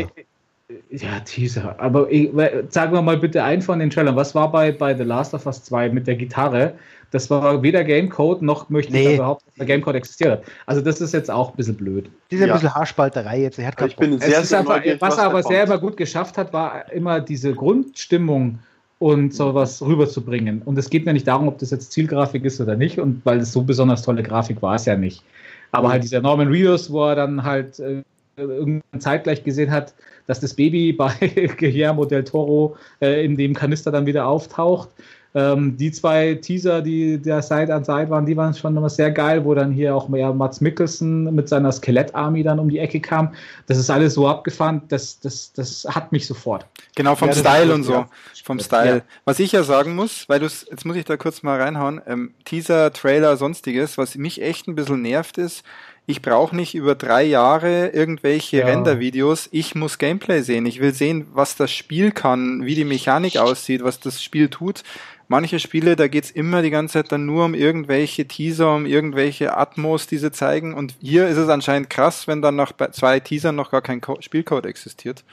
Ja, 0.90 1.20
Teaser. 1.20 1.76
Aber 1.80 2.10
ich, 2.10 2.32
sagen 2.70 2.94
wir 2.94 3.02
mal 3.02 3.18
bitte 3.18 3.44
einen 3.44 3.62
von 3.62 3.80
den 3.80 3.90
Trailern. 3.90 4.16
Was 4.16 4.34
war 4.34 4.52
bei, 4.52 4.72
bei 4.72 4.96
The 4.96 5.04
Last 5.04 5.34
of 5.34 5.46
Us 5.46 5.64
2 5.64 5.90
mit 5.90 6.08
der 6.08 6.16
Gitarre? 6.16 6.74
Das 7.12 7.30
war 7.30 7.62
weder 7.62 7.84
Gamecode 7.84 8.42
noch 8.42 8.70
möchte 8.70 8.94
nee. 8.94 9.10
ich 9.10 9.16
überhaupt, 9.16 9.46
dass 9.46 9.56
der 9.56 9.66
Gamecode 9.66 9.96
existiert 9.96 10.44
Also 10.66 10.82
das 10.82 11.00
ist 11.00 11.14
jetzt 11.14 11.30
auch 11.30 11.52
ein 11.52 11.56
bisschen 11.58 11.76
blöd. 11.76 12.10
Das 12.30 12.40
ist 12.40 12.48
ja. 12.48 12.54
ein 12.54 12.60
bisschen 12.60 12.74
Haarspalterei 12.74 13.42
jetzt. 13.42 13.60
Er 13.60 13.68
hat 13.68 13.82
ich 13.82 13.96
bin 13.96 14.20
sehr, 14.20 14.44
sehr 14.44 14.60
einfach, 14.60 14.82
Was, 14.84 15.02
was 15.02 15.18
er 15.18 15.26
aber 15.26 15.44
sehr 15.44 15.64
immer 15.64 15.78
gut 15.78 15.98
geschafft 15.98 16.38
hat, 16.38 16.54
war 16.54 16.92
immer 16.92 17.20
diese 17.20 17.54
Grundstimmung 17.54 18.60
und 19.00 19.34
sowas 19.34 19.82
rüberzubringen. 19.82 20.62
Und 20.64 20.78
es 20.78 20.90
geht 20.90 21.06
mir 21.06 21.14
nicht 21.14 21.28
darum, 21.28 21.50
ob 21.50 21.60
das 21.60 21.72
jetzt 21.72 21.92
Zielgrafik 21.92 22.46
ist 22.46 22.62
oder 22.62 22.76
nicht, 22.76 23.00
und 23.00 23.22
weil 23.26 23.40
es 23.40 23.52
so 23.52 23.62
besonders 23.62 24.02
tolle 24.02 24.24
Grafik 24.24 24.62
war 24.62 24.76
es 24.76 24.86
ja 24.86 24.96
nicht. 24.96 25.24
Aber 25.72 25.90
halt 25.90 26.04
dieser 26.04 26.22
Norman 26.22 26.48
Reedus, 26.48 26.92
wo 26.92 27.06
er 27.06 27.16
dann 27.16 27.44
halt 27.44 27.80
äh, 27.80 28.04
irgendwann 28.38 29.00
zeitgleich 29.00 29.44
gesehen 29.44 29.72
hat, 29.72 29.94
dass 30.28 30.40
das 30.40 30.54
Baby 30.54 30.94
bei 30.98 31.14
Guillermo 31.58 32.06
del 32.06 32.24
Toro 32.24 32.76
äh, 33.02 33.26
in 33.26 33.38
dem 33.38 33.54
Kanister 33.54 33.92
dann 33.92 34.06
wieder 34.06 34.28
auftaucht. 34.28 34.90
Ähm, 35.36 35.78
die 35.78 35.92
zwei 35.92 36.36
Teaser, 36.36 36.82
die 36.82 37.18
der 37.18 37.42
Side 37.42 37.74
an 37.74 37.84
Side 37.84 38.10
waren, 38.10 38.26
die 38.26 38.38
waren 38.38 38.54
schon 38.54 38.78
immer 38.78 38.90
sehr 38.90 39.10
geil, 39.10 39.44
wo 39.44 39.56
dann 39.56 39.72
hier 39.72 39.96
auch 39.96 40.08
mehr 40.08 40.32
Mats 40.32 40.62
Mikkelsen 40.62 41.34
mit 41.34 41.50
seiner 41.50 41.72
Skelettarmee 41.72 42.44
dann 42.44 42.60
um 42.60 42.70
die 42.70 42.78
Ecke 42.78 43.00
kam. 43.00 43.34
Das 43.66 43.80
ist 43.80 43.90
alles 43.90 44.14
so 44.14 44.28
abgefahren, 44.28 44.84
das, 44.90 45.20
das, 45.20 45.52
das 45.54 45.88
hat 45.90 46.12
mich 46.12 46.28
sofort. 46.28 46.68
Genau, 46.96 47.16
vom 47.16 47.30
ja, 47.30 47.34
Style 47.34 47.74
und 47.74 47.84
so. 47.84 47.94
Ja. 47.94 48.10
Vom 48.44 48.60
Style. 48.60 48.98
Ja. 48.98 49.02
Was 49.26 49.40
ich 49.40 49.54
ja 49.54 49.64
sagen 49.64 49.96
muss, 49.96 50.30
weil 50.30 50.40
du 50.40 50.46
jetzt 50.46 50.86
muss 50.86 50.96
ich 50.96 51.06
da 51.06 51.18
kurz 51.18 51.42
mal 51.42 51.60
reinhauen, 51.60 52.00
ähm, 52.06 52.36
Teaser, 52.46 52.94
Trailer, 52.94 53.36
sonstiges, 53.36 53.98
was 53.98 54.16
mich 54.16 54.40
echt 54.40 54.68
ein 54.68 54.76
bisschen 54.76 55.02
nervt 55.02 55.40
ist, 55.40 55.64
ich 56.06 56.22
brauche 56.22 56.56
nicht 56.56 56.76
über 56.76 56.96
drei 56.96 57.24
Jahre 57.24 57.90
irgendwelche 57.90 58.58
ja. 58.58 58.66
Render-Videos. 58.66 59.48
Ich 59.52 59.74
muss 59.74 59.98
Gameplay 59.98 60.42
sehen. 60.42 60.66
Ich 60.66 60.82
will 60.82 60.94
sehen, 60.94 61.28
was 61.34 61.56
das 61.56 61.72
Spiel 61.72 62.12
kann, 62.12 62.66
wie 62.66 62.76
die 62.76 62.84
Mechanik 62.84 63.38
aussieht, 63.38 63.84
was 63.84 64.00
das 64.02 64.22
Spiel 64.22 64.50
tut. 64.50 64.84
Manche 65.30 65.60
Spiele, 65.60 65.96
da 65.96 66.10
geht's 66.10 66.30
immer 66.30 66.62
die 66.62 66.70
ganze 66.70 66.94
Zeit 66.94 67.12
dann 67.14 67.26
nur 67.26 67.46
um 67.46 67.54
irgendwelche 67.54 68.28
Teaser, 68.28 68.76
um 68.76 68.86
irgendwelche 68.86 69.56
Atmos, 69.56 70.06
die 70.06 70.18
sie 70.18 70.32
zeigen. 70.32 70.74
Und 70.74 70.96
hier 71.00 71.28
ist 71.28 71.38
es 71.38 71.48
anscheinend 71.48 71.90
krass, 71.90 72.28
wenn 72.28 72.42
dann 72.42 72.58
nach 72.58 72.74
zwei 72.92 73.22
Teasern 73.22 73.56
noch 73.56 73.72
gar 73.72 73.82
kein 73.82 74.02
Spielcode 74.20 74.66
existiert. 74.66 75.24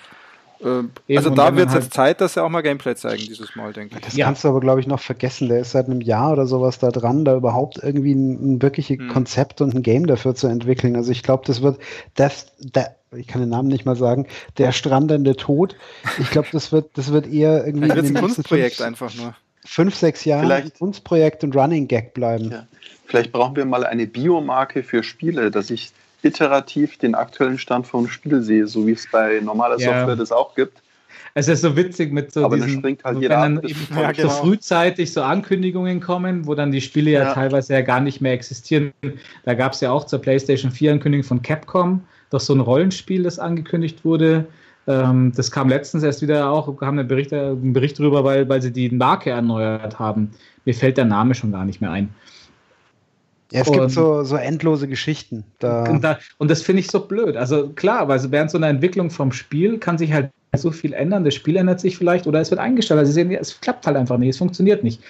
Äh, 0.62 1.16
also 1.16 1.30
da 1.30 1.56
wird 1.56 1.68
es 1.68 1.74
halt 1.74 1.84
jetzt 1.84 1.94
Zeit, 1.94 2.20
dass 2.20 2.34
sie 2.34 2.42
auch 2.42 2.48
mal 2.48 2.60
Gameplay 2.60 2.94
zeigen 2.94 3.22
dieses 3.22 3.56
Mal, 3.56 3.72
denke 3.72 3.96
ich. 3.96 4.04
Das 4.04 4.16
ja. 4.16 4.26
kannst 4.26 4.44
du 4.44 4.48
aber, 4.48 4.60
glaube 4.60 4.80
ich, 4.80 4.86
noch 4.86 5.00
vergessen. 5.00 5.48
Der 5.48 5.60
ist 5.60 5.72
seit 5.72 5.86
einem 5.86 6.00
Jahr 6.00 6.32
oder 6.32 6.46
sowas 6.46 6.78
da 6.78 6.90
dran, 6.90 7.24
da 7.24 7.36
überhaupt 7.36 7.78
irgendwie 7.82 8.14
ein, 8.14 8.56
ein 8.56 8.62
wirkliches 8.62 8.98
hm. 8.98 9.08
Konzept 9.08 9.60
und 9.60 9.74
ein 9.74 9.82
Game 9.82 10.06
dafür 10.06 10.34
zu 10.34 10.46
entwickeln. 10.46 10.96
Also 10.96 11.12
ich 11.12 11.22
glaube, 11.22 11.44
das 11.46 11.62
wird 11.62 11.78
das, 12.14 12.46
das 12.60 12.90
ich 13.16 13.26
kann 13.26 13.40
den 13.40 13.50
Namen 13.50 13.68
nicht 13.68 13.84
mal 13.84 13.96
sagen, 13.96 14.28
der 14.58 14.72
strandende 14.72 15.34
Tod. 15.34 15.74
Ich 16.18 16.30
glaube, 16.30 16.48
das 16.52 16.70
wird, 16.70 16.96
das 16.96 17.10
wird 17.10 17.26
eher 17.26 17.66
irgendwie. 17.66 17.88
Vielleicht 17.88 18.04
wird 18.04 18.16
ein 18.16 18.20
Kunstprojekt 18.20 18.76
fünf, 18.76 18.86
einfach 18.86 19.14
nur. 19.16 19.34
Fünf, 19.64 19.94
sechs 19.94 20.24
Jahre 20.24 20.46
Vielleicht, 20.46 20.78
Kunstprojekt 20.78 21.44
und 21.44 21.56
Running 21.56 21.88
Gag 21.88 22.14
bleiben. 22.14 22.50
Ja. 22.50 22.66
Vielleicht 23.06 23.32
brauchen 23.32 23.56
wir 23.56 23.64
mal 23.64 23.84
eine 23.84 24.06
Biomarke 24.06 24.82
für 24.82 25.02
Spiele, 25.02 25.50
dass 25.50 25.70
ich 25.70 25.92
iterativ 26.22 26.98
den 26.98 27.14
aktuellen 27.14 27.58
Stand 27.58 27.86
vom 27.86 28.08
Spiel 28.08 28.42
sehe, 28.42 28.66
so 28.66 28.86
wie 28.86 28.92
es 28.92 29.08
bei 29.10 29.40
normaler 29.40 29.78
ja. 29.78 29.92
Software 29.92 30.16
das 30.16 30.32
auch 30.32 30.54
gibt. 30.54 30.82
Es 31.34 31.48
ist 31.48 31.62
so 31.62 31.76
witzig 31.76 32.12
mit 32.12 32.32
so 32.32 32.44
Aber 32.44 32.56
diesen, 32.56 32.78
springt 32.78 33.04
halt 33.04 33.20
jeder 33.20 33.42
wenn 33.42 33.56
dann 33.56 33.64
eben 33.64 33.86
ja, 33.94 34.12
genau. 34.12 34.28
so 34.28 34.34
frühzeitig 34.34 35.12
so 35.12 35.22
Ankündigungen 35.22 36.00
kommen, 36.00 36.46
wo 36.46 36.54
dann 36.54 36.72
die 36.72 36.80
Spiele 36.80 37.12
ja, 37.12 37.22
ja 37.22 37.34
teilweise 37.34 37.74
ja 37.74 37.82
gar 37.82 38.00
nicht 38.00 38.20
mehr 38.20 38.32
existieren. 38.32 38.92
Da 39.44 39.54
gab 39.54 39.72
es 39.72 39.80
ja 39.80 39.92
auch 39.92 40.04
zur 40.04 40.20
PlayStation 40.20 40.70
4 40.70 40.92
Ankündigung 40.92 41.24
von 41.24 41.42
Capcom, 41.42 42.02
doch 42.30 42.40
so 42.40 42.54
ein 42.54 42.60
Rollenspiel, 42.60 43.22
das 43.22 43.38
angekündigt 43.38 44.04
wurde. 44.04 44.46
Ähm, 44.86 45.32
das 45.36 45.50
kam 45.50 45.68
letztens 45.68 46.02
erst 46.02 46.22
wieder 46.22 46.50
auch, 46.50 46.74
kam 46.76 46.98
ein 46.98 47.06
Bericht, 47.06 47.32
ein 47.32 47.72
Bericht 47.72 47.98
darüber, 47.98 48.24
weil, 48.24 48.48
weil 48.48 48.60
sie 48.60 48.72
die 48.72 48.90
Marke 48.90 49.30
erneuert 49.30 49.98
haben. 49.98 50.32
Mir 50.64 50.74
fällt 50.74 50.96
der 50.96 51.04
Name 51.04 51.34
schon 51.34 51.52
gar 51.52 51.64
nicht 51.64 51.80
mehr 51.80 51.90
ein. 51.90 52.12
Ja, 53.52 53.62
es 53.62 53.68
und, 53.68 53.78
gibt 53.78 53.90
so, 53.90 54.22
so 54.22 54.36
endlose 54.36 54.86
Geschichten. 54.86 55.44
Da. 55.58 55.84
Und, 55.84 56.04
da, 56.04 56.18
und 56.38 56.50
das 56.50 56.62
finde 56.62 56.80
ich 56.80 56.90
so 56.90 57.00
blöd. 57.00 57.36
Also 57.36 57.70
klar, 57.70 58.08
weil 58.08 58.20
während 58.30 58.50
so 58.50 58.58
einer 58.58 58.68
Entwicklung 58.68 59.10
vom 59.10 59.32
Spiel 59.32 59.78
kann 59.78 59.98
sich 59.98 60.12
halt 60.12 60.30
so 60.56 60.70
viel 60.70 60.92
ändern. 60.92 61.24
Das 61.24 61.34
Spiel 61.34 61.56
ändert 61.56 61.80
sich 61.80 61.96
vielleicht 61.96 62.26
oder 62.26 62.40
es 62.40 62.50
wird 62.50 62.60
eingestellt. 62.60 62.98
Also 62.98 63.10
sie 63.10 63.14
sehen, 63.14 63.30
es 63.32 63.60
klappt 63.60 63.86
halt 63.86 63.96
einfach 63.96 64.18
nicht, 64.18 64.30
es 64.30 64.38
funktioniert 64.38 64.84
nicht. 64.84 65.00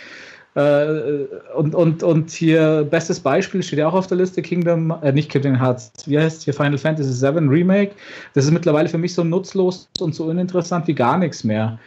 Äh, 0.55 1.27
und, 1.55 1.77
und, 1.77 2.03
und 2.03 2.31
hier, 2.31 2.85
bestes 2.91 3.21
Beispiel 3.21 3.63
steht 3.63 3.79
ja 3.79 3.89
auch 3.89 3.95
auf 3.95 4.09
der 4.09 4.19
Liste: 4.19 4.43
Kingdom, 4.43 4.93
äh, 5.03 5.13
nicht 5.13 5.31
Kingdom 5.31 5.61
Hearts, 5.61 5.93
wie 6.07 6.19
heißt 6.19 6.43
hier 6.43 6.55
Final 6.55 6.79
Fantasy 6.79 7.25
VII 7.25 7.47
Remake? 7.47 7.93
Das 8.35 8.47
ist 8.47 8.51
mittlerweile 8.51 8.89
für 8.89 8.99
mich 8.99 9.15
so 9.15 9.23
nutzlos 9.23 9.89
und 10.01 10.15
so 10.15 10.25
uninteressant 10.25 10.89
wie 10.89 10.95
gar 10.95 11.19
nichts 11.19 11.45
mehr. 11.45 11.79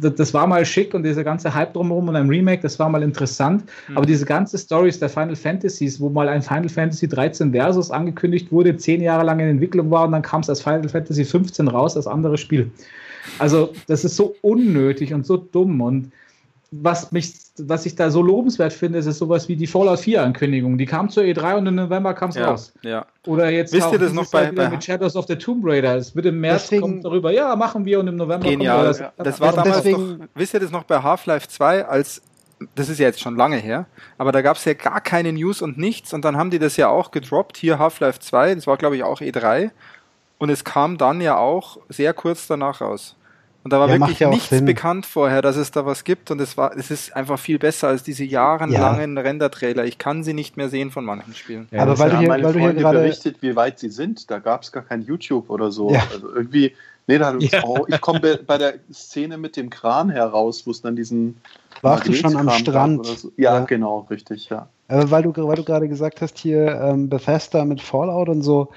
Das, 0.00 0.14
das 0.14 0.32
war 0.32 0.46
mal 0.46 0.64
schick 0.64 0.94
und 0.94 1.02
dieser 1.02 1.24
ganze 1.24 1.52
Hype 1.52 1.72
drumherum 1.72 2.08
und 2.08 2.14
ein 2.14 2.28
Remake, 2.28 2.62
das 2.62 2.78
war 2.78 2.88
mal 2.88 3.02
interessant. 3.02 3.64
Mhm. 3.88 3.96
Aber 3.96 4.06
diese 4.06 4.24
ganze 4.24 4.58
Stories 4.58 5.00
der 5.00 5.08
Final 5.08 5.34
Fantasies, 5.34 5.98
wo 5.98 6.08
mal 6.08 6.28
ein 6.28 6.42
Final 6.42 6.68
Fantasy 6.68 7.08
13 7.08 7.50
Versus 7.50 7.90
angekündigt 7.90 8.52
wurde, 8.52 8.76
zehn 8.76 9.02
Jahre 9.02 9.24
lang 9.24 9.40
in 9.40 9.48
Entwicklung 9.48 9.90
war 9.90 10.04
und 10.04 10.12
dann 10.12 10.22
kam 10.22 10.42
es 10.42 10.48
als 10.48 10.62
Final 10.62 10.88
Fantasy 10.88 11.24
15 11.24 11.66
raus, 11.66 11.96
als 11.96 12.06
anderes 12.06 12.38
Spiel. 12.38 12.70
Also, 13.40 13.72
das 13.88 14.04
ist 14.04 14.14
so 14.14 14.36
unnötig 14.42 15.12
und 15.12 15.26
so 15.26 15.36
dumm 15.36 15.80
und 15.80 16.12
was 16.82 17.12
mich, 17.12 17.34
was 17.58 17.86
ich 17.86 17.94
da 17.94 18.10
so 18.10 18.22
lobenswert 18.22 18.72
finde, 18.72 18.98
ist, 18.98 19.06
ist 19.06 19.18
sowas 19.18 19.48
wie 19.48 19.56
die 19.56 19.66
Fallout 19.66 20.00
4 20.00 20.22
Ankündigung. 20.22 20.76
Die 20.76 20.86
kam 20.86 21.08
zur 21.08 21.22
E3 21.22 21.58
und 21.58 21.66
im 21.66 21.74
November 21.76 22.14
kam 22.14 22.30
es 22.30 22.36
ja, 22.36 22.46
raus. 22.46 22.72
Ja. 22.82 23.06
Oder 23.26 23.50
jetzt 23.50 23.72
Wisst 23.72 23.92
ihr 23.92 23.98
das 23.98 24.12
noch 24.12 24.28
bei, 24.30 24.50
bei 24.50 24.68
mit 24.68 24.82
Shadows 24.82 25.14
of 25.14 25.26
the 25.26 25.36
Tomb 25.36 25.64
Raider. 25.64 25.96
Es 25.96 26.16
wird 26.16 26.26
im 26.26 26.40
März 26.40 26.62
deswegen, 26.62 26.82
kommt 26.82 27.04
darüber. 27.04 27.30
Ja, 27.30 27.54
machen 27.54 27.84
wir 27.84 28.00
und 28.00 28.08
im 28.08 28.16
November 28.16 28.48
genial. 28.48 28.76
kommt 28.76 28.88
das. 28.88 28.98
Ja. 28.98 29.12
Das 29.18 29.40
war 29.40 29.52
damals 29.52 29.76
deswegen, 29.76 30.18
doch, 30.18 30.26
wisst 30.34 30.54
ihr 30.54 30.60
das 30.60 30.70
noch 30.70 30.84
bei 30.84 31.02
Half-Life 31.02 31.48
2 31.48 31.86
als 31.86 32.22
das 32.76 32.88
ist 32.88 32.98
ja 32.98 33.06
jetzt 33.06 33.20
schon 33.20 33.36
lange 33.36 33.56
her, 33.56 33.86
aber 34.16 34.30
da 34.30 34.40
gab 34.40 34.56
es 34.56 34.64
ja 34.64 34.74
gar 34.74 35.00
keine 35.00 35.32
News 35.32 35.60
und 35.60 35.76
nichts 35.76 36.14
und 36.14 36.24
dann 36.24 36.36
haben 36.36 36.50
die 36.50 36.60
das 36.60 36.76
ja 36.76 36.88
auch 36.88 37.10
gedroppt, 37.10 37.56
hier 37.56 37.80
Half-Life 37.80 38.20
2, 38.20 38.54
das 38.54 38.66
war 38.66 38.76
glaube 38.76 38.96
ich 38.96 39.02
auch 39.02 39.20
E3 39.20 39.70
und 40.38 40.50
es 40.50 40.64
kam 40.64 40.96
dann 40.96 41.20
ja 41.20 41.36
auch 41.36 41.78
sehr 41.88 42.14
kurz 42.14 42.46
danach 42.46 42.80
raus. 42.80 43.16
Und 43.64 43.72
da 43.72 43.80
war 43.80 43.88
ja, 43.88 43.98
wirklich 43.98 44.20
ja 44.20 44.28
nichts 44.28 44.50
Sinn. 44.50 44.66
bekannt 44.66 45.06
vorher, 45.06 45.40
dass 45.40 45.56
es 45.56 45.70
da 45.70 45.86
was 45.86 46.04
gibt. 46.04 46.30
Und 46.30 46.38
es 46.40 46.58
war, 46.58 46.76
es 46.76 46.90
ist 46.90 47.16
einfach 47.16 47.38
viel 47.38 47.58
besser 47.58 47.88
als 47.88 48.02
diese 48.02 48.22
jahrelangen 48.22 49.16
ja. 49.16 49.22
Render-Trailer. 49.22 49.84
Ich 49.86 49.96
kann 49.96 50.22
sie 50.22 50.34
nicht 50.34 50.58
mehr 50.58 50.68
sehen 50.68 50.90
von 50.90 51.04
manchen 51.04 51.34
Spielen. 51.34 51.66
Ja, 51.70 51.82
aber 51.82 51.98
weil 51.98 52.10
du 52.10 52.18
hier, 52.18 52.28
meine 52.28 52.44
weil 52.44 52.52
du 52.52 52.60
hier 52.60 52.74
gerade 52.74 52.98
berichtet, 52.98 53.38
wie 53.40 53.56
weit 53.56 53.78
sie 53.78 53.88
sind. 53.88 54.30
Da 54.30 54.38
gab 54.38 54.62
es 54.62 54.70
gar 54.70 54.82
kein 54.82 55.02
YouTube 55.02 55.48
oder 55.48 55.72
so. 55.72 55.88
Also 55.88 56.34
irgendwie, 56.34 56.74
nee, 57.06 57.16
da 57.16 57.34
ja. 57.38 57.64
oh, 57.64 57.86
ich 57.88 58.00
komme 58.02 58.38
bei 58.46 58.58
der 58.58 58.74
Szene 58.92 59.38
mit 59.38 59.56
dem 59.56 59.70
Kran 59.70 60.10
heraus, 60.10 60.66
wo 60.66 60.70
es 60.70 60.82
dann 60.82 60.94
diesen 60.94 61.40
warst 61.80 62.06
du 62.06 62.12
schon 62.12 62.36
am 62.36 62.50
Strand? 62.50 63.06
So. 63.06 63.32
Ja, 63.36 63.54
ja, 63.54 63.64
genau, 63.64 64.06
richtig, 64.10 64.48
ja. 64.48 64.68
Aber 64.88 65.10
weil 65.10 65.22
du, 65.22 65.32
weil 65.34 65.56
du 65.56 65.64
gerade 65.64 65.88
gesagt 65.88 66.20
hast, 66.20 66.38
hier 66.38 66.80
ähm, 66.80 67.08
Bethesda 67.08 67.64
mit 67.64 67.80
Fallout 67.80 68.28
und 68.28 68.42
so, 68.42 68.68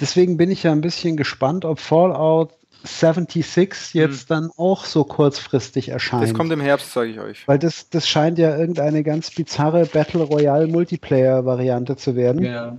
deswegen 0.00 0.36
bin 0.36 0.50
ich 0.50 0.62
ja 0.62 0.72
ein 0.72 0.80
bisschen 0.80 1.16
gespannt, 1.16 1.64
ob 1.64 1.78
Fallout 1.78 2.50
76 2.84 3.94
jetzt 3.94 4.20
hm. 4.20 4.26
dann 4.28 4.50
auch 4.56 4.84
so 4.84 5.04
kurzfristig 5.04 5.88
erscheint. 5.88 6.22
Das 6.22 6.34
kommt 6.34 6.52
im 6.52 6.60
Herbst, 6.60 6.92
sage 6.92 7.10
ich 7.10 7.18
euch. 7.18 7.48
Weil 7.48 7.58
das, 7.58 7.88
das 7.88 8.08
scheint 8.08 8.38
ja 8.38 8.56
irgendeine 8.56 9.02
ganz 9.02 9.30
bizarre 9.30 9.86
Battle 9.86 10.22
Royale 10.22 10.66
Multiplayer 10.66 11.44
Variante 11.44 11.96
zu 11.96 12.14
werden. 12.14 12.44
Ja. 12.44 12.76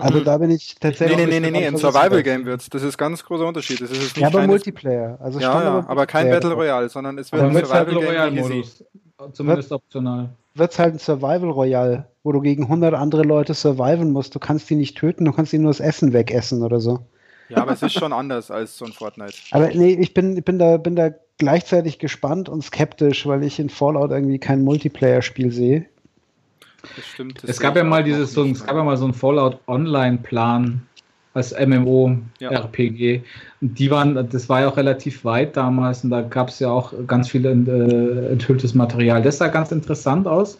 Also 0.00 0.20
da 0.20 0.38
bin 0.38 0.50
ich 0.50 0.74
tatsächlich. 0.80 1.16
Nee, 1.16 1.26
nee, 1.26 1.40
nee, 1.40 1.50
nee, 1.50 1.66
ein 1.66 1.76
Survival 1.76 2.22
Game 2.22 2.44
wird's. 2.44 2.68
Das 2.68 2.82
ist 2.82 2.94
ein 2.94 2.98
ganz 2.98 3.24
großer 3.24 3.46
Unterschied. 3.46 3.80
Das 3.80 3.90
ist 3.90 4.00
nicht 4.00 4.18
ja, 4.18 4.26
aber 4.26 4.46
Multiplayer. 4.46 5.18
Also 5.20 5.38
ja, 5.38 5.62
ja, 5.62 5.84
aber 5.86 6.06
kein 6.06 6.28
Battle 6.28 6.52
Royale, 6.52 6.88
sondern 6.88 7.16
es 7.18 7.32
wird 7.32 7.42
ein 7.42 7.54
Survival 7.54 8.04
Royale 8.04 8.30
Modus. 8.30 8.84
Zumindest 9.32 9.70
wird, 9.70 9.80
optional. 9.80 10.30
Wird's 10.54 10.78
halt 10.78 10.94
ein 10.94 10.98
Survival 10.98 11.50
Royale, 11.50 12.06
wo 12.22 12.32
du 12.32 12.40
gegen 12.40 12.64
100 12.64 12.94
andere 12.94 13.22
Leute 13.22 13.54
surviven 13.54 14.12
musst. 14.12 14.34
Du 14.34 14.38
kannst 14.38 14.68
die 14.68 14.76
nicht 14.76 14.96
töten, 14.98 15.24
du 15.24 15.32
kannst 15.32 15.52
ihnen 15.52 15.62
nur 15.62 15.72
das 15.72 15.80
Essen 15.80 16.12
wegessen 16.12 16.62
oder 16.62 16.80
so. 16.80 17.00
Ja, 17.48 17.58
aber 17.58 17.72
es 17.72 17.82
ist 17.82 17.92
schon 17.92 18.12
anders 18.12 18.50
als 18.50 18.76
so 18.76 18.84
ein 18.84 18.92
Fortnite. 18.92 19.34
Aber 19.52 19.68
nee, 19.68 19.92
ich 19.92 20.14
bin, 20.14 20.42
bin, 20.42 20.58
da, 20.58 20.76
bin 20.76 20.96
da 20.96 21.10
gleichzeitig 21.38 21.98
gespannt 21.98 22.48
und 22.48 22.62
skeptisch, 22.62 23.26
weil 23.26 23.44
ich 23.44 23.58
in 23.58 23.68
Fallout 23.68 24.10
irgendwie 24.10 24.38
kein 24.38 24.62
Multiplayer-Spiel 24.62 25.52
sehe. 25.52 25.86
Das 26.96 27.04
stimmt. 27.04 27.42
Das 27.42 27.50
es 27.50 27.60
gab 27.60 27.76
ja 27.76 27.84
mal 27.84 28.04
dieses, 28.04 28.32
so, 28.32 28.44
es 28.44 28.64
gab 28.64 28.76
ja 28.76 28.84
mal 28.84 28.96
so 28.96 29.04
einen 29.04 29.14
Fallout 29.14 29.58
Online-Plan 29.66 30.82
als 31.34 31.52
MMO-RPG. 31.52 33.14
Ja. 33.16 33.22
Die 33.60 33.90
waren, 33.90 34.28
das 34.30 34.48
war 34.48 34.62
ja 34.62 34.68
auch 34.68 34.76
relativ 34.76 35.24
weit 35.24 35.56
damals 35.56 36.02
und 36.02 36.10
da 36.10 36.22
gab 36.22 36.48
es 36.48 36.60
ja 36.60 36.70
auch 36.70 36.94
ganz 37.06 37.28
viel 37.28 37.44
äh, 37.44 38.32
enthülltes 38.32 38.74
Material. 38.74 39.22
Das 39.22 39.38
sah 39.38 39.48
ganz 39.48 39.70
interessant 39.70 40.26
aus 40.26 40.58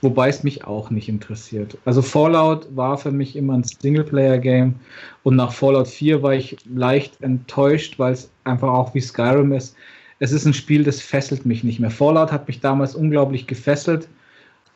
wobei 0.00 0.28
es 0.28 0.44
mich 0.44 0.64
auch 0.64 0.90
nicht 0.90 1.08
interessiert. 1.08 1.76
Also 1.84 2.02
Fallout 2.02 2.66
war 2.74 2.98
für 2.98 3.10
mich 3.10 3.36
immer 3.36 3.54
ein 3.54 3.64
Singleplayer-Game 3.64 4.74
und 5.22 5.36
nach 5.36 5.52
Fallout 5.52 5.88
4 5.88 6.22
war 6.22 6.34
ich 6.34 6.56
leicht 6.72 7.20
enttäuscht, 7.20 7.98
weil 7.98 8.12
es 8.12 8.30
einfach 8.44 8.68
auch 8.68 8.94
wie 8.94 9.00
Skyrim 9.00 9.52
ist. 9.52 9.76
Es 10.20 10.32
ist 10.32 10.46
ein 10.46 10.54
Spiel, 10.54 10.84
das 10.84 11.00
fesselt 11.00 11.46
mich 11.46 11.64
nicht 11.64 11.80
mehr. 11.80 11.90
Fallout 11.90 12.32
hat 12.32 12.48
mich 12.48 12.60
damals 12.60 12.94
unglaublich 12.94 13.46
gefesselt. 13.46 14.08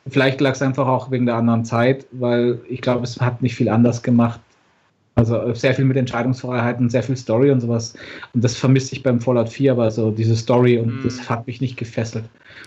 Vielleicht 0.08 0.40
lag 0.40 0.52
es 0.52 0.62
einfach 0.62 0.86
auch 0.86 1.10
wegen 1.10 1.26
der 1.26 1.36
anderen 1.36 1.64
Zeit, 1.64 2.06
weil 2.12 2.60
ich 2.68 2.80
glaube, 2.80 3.04
es 3.04 3.20
hat 3.20 3.42
nicht 3.42 3.54
viel 3.54 3.68
anders 3.68 4.02
gemacht. 4.02 4.40
Also 5.14 5.52
sehr 5.52 5.74
viel 5.74 5.84
mit 5.84 5.96
Entscheidungsfreiheiten, 5.96 6.88
sehr 6.88 7.02
viel 7.02 7.16
Story 7.16 7.50
und 7.50 7.60
sowas. 7.60 7.94
Und 8.32 8.42
das 8.42 8.56
vermisse 8.56 8.94
ich 8.94 9.02
beim 9.02 9.20
Fallout 9.20 9.50
4, 9.50 9.72
aber 9.72 9.90
so 9.90 10.10
diese 10.10 10.34
Story 10.34 10.78
und 10.78 11.02
mm. 11.02 11.04
das 11.04 11.28
hat 11.28 11.46
mich 11.46 11.60
nicht 11.60 11.76
gefesselt. 11.76 12.24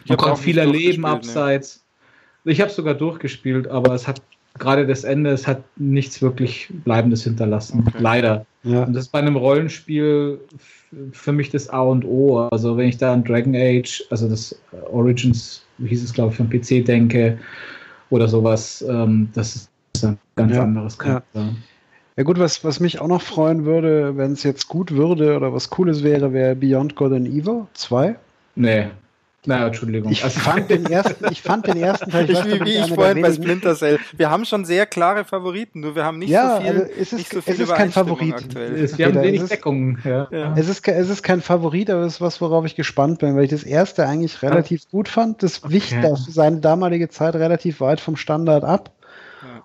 Man 0.07 0.17
konnte 0.17 0.41
viel 0.41 0.59
erleben 0.59 1.05
abseits. 1.05 1.77
Ne. 1.77 1.84
Ich 2.45 2.61
habe 2.61 2.69
es 2.69 2.75
sogar 2.75 2.93
durchgespielt, 2.93 3.67
aber 3.67 3.93
es 3.93 4.07
hat 4.07 4.21
gerade 4.57 4.87
das 4.87 5.03
Ende, 5.03 5.31
es 5.31 5.47
hat 5.47 5.63
nichts 5.75 6.21
wirklich 6.21 6.69
Bleibendes 6.85 7.23
hinterlassen. 7.23 7.83
Okay. 7.85 7.97
Leider. 7.99 8.45
Ja. 8.63 8.83
Und 8.83 8.93
das 8.93 9.05
ist 9.05 9.11
bei 9.11 9.19
einem 9.19 9.35
Rollenspiel 9.35 10.39
für 11.11 11.31
mich 11.33 11.49
das 11.49 11.69
A 11.69 11.81
und 11.81 12.05
O. 12.05 12.47
Also 12.51 12.77
wenn 12.77 12.87
ich 12.87 12.97
da 12.97 13.13
an 13.13 13.23
Dragon 13.23 13.55
Age, 13.55 14.03
also 14.09 14.29
das 14.29 14.57
Origins, 14.91 15.65
wie 15.77 15.89
hieß 15.89 16.03
es 16.03 16.13
glaube 16.13 16.31
ich, 16.31 16.37
vom 16.37 16.49
PC 16.49 16.85
denke 16.85 17.37
oder 18.09 18.27
sowas, 18.27 18.83
ähm, 18.87 19.29
das 19.33 19.55
ist 19.93 20.05
ein 20.05 20.17
ganz 20.35 20.53
ja. 20.53 20.63
anderes 20.63 20.97
Charakter. 20.97 21.39
Ja. 21.41 21.53
Ja 22.17 22.23
gut, 22.23 22.39
was, 22.39 22.63
was 22.63 22.79
mich 22.79 23.01
auch 23.01 23.09
noch 23.09 23.21
freuen 23.21 23.65
würde, 23.65 24.15
wenn 24.15 24.31
es 24.31 24.43
jetzt 24.43 24.69
gut 24.69 24.91
würde 24.91 25.35
oder 25.35 25.51
was 25.53 25.69
Cooles 25.69 26.01
wäre, 26.01 26.31
wäre 26.31 26.55
Beyond 26.55 26.95
God 26.95 27.11
and 27.11 27.27
Evil 27.27 27.67
2. 27.73 28.15
Nee. 28.55 28.87
Naja, 29.47 29.67
Entschuldigung. 29.67 30.11
Ich 30.11 30.23
also, 30.23 30.39
fand 30.39 30.69
den 30.69 30.85
ersten, 30.85 31.25
ich 31.31 31.41
fand 31.41 31.67
den 31.67 31.77
ersten 31.77 32.09
Teil. 32.11 32.25
Ich, 32.35 32.45
ich 32.45 32.65
wie 32.65 32.77
ich 32.77 32.93
vorhin 32.93 33.21
bei 33.21 33.31
Splinter 33.31 33.75
Cell. 33.75 33.99
Wir 34.17 34.29
haben 34.29 34.45
schon 34.45 34.65
sehr 34.65 34.85
klare 34.85 35.25
Favoriten, 35.25 35.81
nur 35.81 35.95
wir 35.95 36.03
haben 36.03 36.19
nicht 36.19 36.29
ja, 36.29 36.57
so 36.57 36.61
viel. 36.61 36.71
Also 36.71 36.91
es 36.91 36.99
ist, 36.99 37.13
nicht 37.13 37.31
so 37.31 37.41
viel 37.41 37.53
es 37.53 37.59
ist 37.59 37.73
kein 37.73 37.91
Favorit. 37.91 38.33
Aktuell. 38.33 38.97
Wir 38.97 39.05
haben 39.05 39.21
wenig 39.21 39.43
Deckung. 39.43 39.97
Ja. 40.03 40.27
Ja. 40.31 40.53
Es, 40.57 40.67
ist, 40.67 40.87
es 40.87 41.09
ist 41.09 41.23
kein 41.23 41.41
Favorit, 41.41 41.89
aber 41.89 42.01
es 42.01 42.15
ist 42.15 42.21
was, 42.21 42.41
worauf 42.41 42.65
ich 42.65 42.75
gespannt 42.75 43.19
bin, 43.19 43.35
weil 43.35 43.43
ich 43.43 43.51
das 43.51 43.63
erste 43.63 44.07
eigentlich 44.07 44.41
relativ 44.41 44.83
ja. 44.83 44.87
gut 44.91 45.07
fand. 45.07 45.43
Das 45.43 45.63
okay. 45.63 45.73
wich 45.73 45.97
auf 46.03 46.19
seine 46.19 46.57
damalige 46.57 47.09
Zeit 47.09 47.35
relativ 47.35 47.79
weit 47.79 47.99
vom 47.99 48.15
Standard 48.15 48.63
ab. 48.63 48.91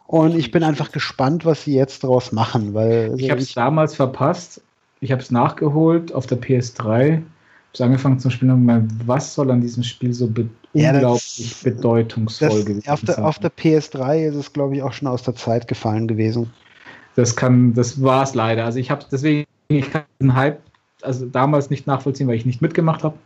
Und 0.07 0.37
ich 0.37 0.51
bin 0.51 0.65
einfach 0.65 0.91
gespannt, 0.91 1.45
was 1.45 1.65
sie 1.65 1.75
jetzt 1.75 2.05
daraus 2.05 2.33
machen, 2.33 2.75
weil. 2.75 3.11
Also 3.11 3.17
ich 3.17 3.31
habe 3.31 3.41
es 3.41 3.55
damals 3.55 3.95
verpasst. 3.95 4.61
Ich 5.01 5.13
habe 5.13 5.23
es 5.23 5.31
nachgeholt 5.31 6.13
auf 6.13 6.27
der 6.27 6.39
PS3 6.39 7.23
habe 7.75 7.85
angefangen 7.85 8.19
zu 8.19 8.31
spielen 8.31 8.51
und 8.51 8.61
gemeint, 8.61 8.93
was 9.07 9.35
soll 9.35 9.51
an 9.51 9.61
diesem 9.61 9.83
Spiel 9.83 10.13
so 10.13 10.27
be 10.27 10.49
ja, 10.73 10.93
unglaublich 10.93 11.51
das, 11.51 11.63
bedeutungsvoll 11.63 12.65
gewesen 12.65 12.89
auf 12.89 13.01
der, 13.03 13.15
sein? 13.15 13.25
Auf 13.25 13.39
der 13.39 13.53
PS3 13.53 14.29
ist 14.29 14.35
es, 14.35 14.53
glaube 14.53 14.77
ich, 14.77 14.83
auch 14.83 14.93
schon 14.93 15.09
aus 15.09 15.23
der 15.23 15.35
Zeit 15.35 15.69
gefallen 15.69 16.09
gewesen. 16.09 16.51
Das 17.17 17.37
kann, 17.37 17.75
das 17.75 18.03
war 18.03 18.23
es 18.23 18.35
leider. 18.35 18.65
Also 18.65 18.79
ich 18.79 18.91
habe 18.91 19.05
deswegen, 19.11 19.47
ich 19.69 19.91
kann 19.91 20.03
den 20.21 20.35
Hype 20.35 20.61
also 21.03 21.27
damals 21.27 21.71
nicht 21.71 21.87
nachvollziehen, 21.87 22.29
weil 22.29 22.37
ich 22.37 22.47
nicht 22.47 22.63
mitgemacht 22.63 23.05
habe. 23.05 23.17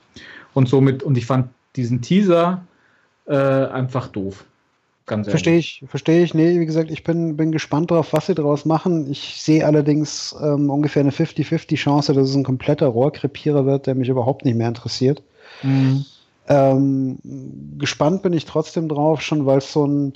Und 0.52 0.68
somit, 0.68 1.02
und 1.02 1.18
ich 1.18 1.26
fand 1.26 1.48
diesen 1.76 2.02
Teaser 2.02 2.64
äh, 3.26 3.34
einfach 3.34 4.08
doof. 4.08 4.44
Ganz 5.06 5.28
verstehe 5.28 5.58
ich, 5.58 5.84
verstehe 5.86 6.22
ich. 6.22 6.32
Nee, 6.32 6.58
wie 6.60 6.66
gesagt, 6.66 6.90
ich 6.90 7.04
bin, 7.04 7.36
bin 7.36 7.52
gespannt 7.52 7.90
darauf, 7.90 8.14
was 8.14 8.26
sie 8.26 8.34
daraus 8.34 8.64
machen. 8.64 9.10
Ich 9.10 9.42
sehe 9.42 9.66
allerdings 9.66 10.34
ähm, 10.42 10.70
ungefähr 10.70 11.00
eine 11.00 11.10
50-50 11.10 11.76
Chance, 11.76 12.14
dass 12.14 12.30
es 12.30 12.34
ein 12.34 12.44
kompletter 12.44 12.86
Rohrkrepierer 12.86 13.66
wird, 13.66 13.86
der 13.86 13.94
mich 13.94 14.08
überhaupt 14.08 14.46
nicht 14.46 14.56
mehr 14.56 14.68
interessiert. 14.68 15.22
Mhm. 15.62 16.06
Ähm, 16.48 17.18
gespannt 17.78 18.22
bin 18.22 18.32
ich 18.32 18.46
trotzdem 18.46 18.88
drauf, 18.88 19.20
schon 19.20 19.44
weil 19.44 19.58
es 19.58 19.72
so 19.72 19.86
ein 19.86 20.14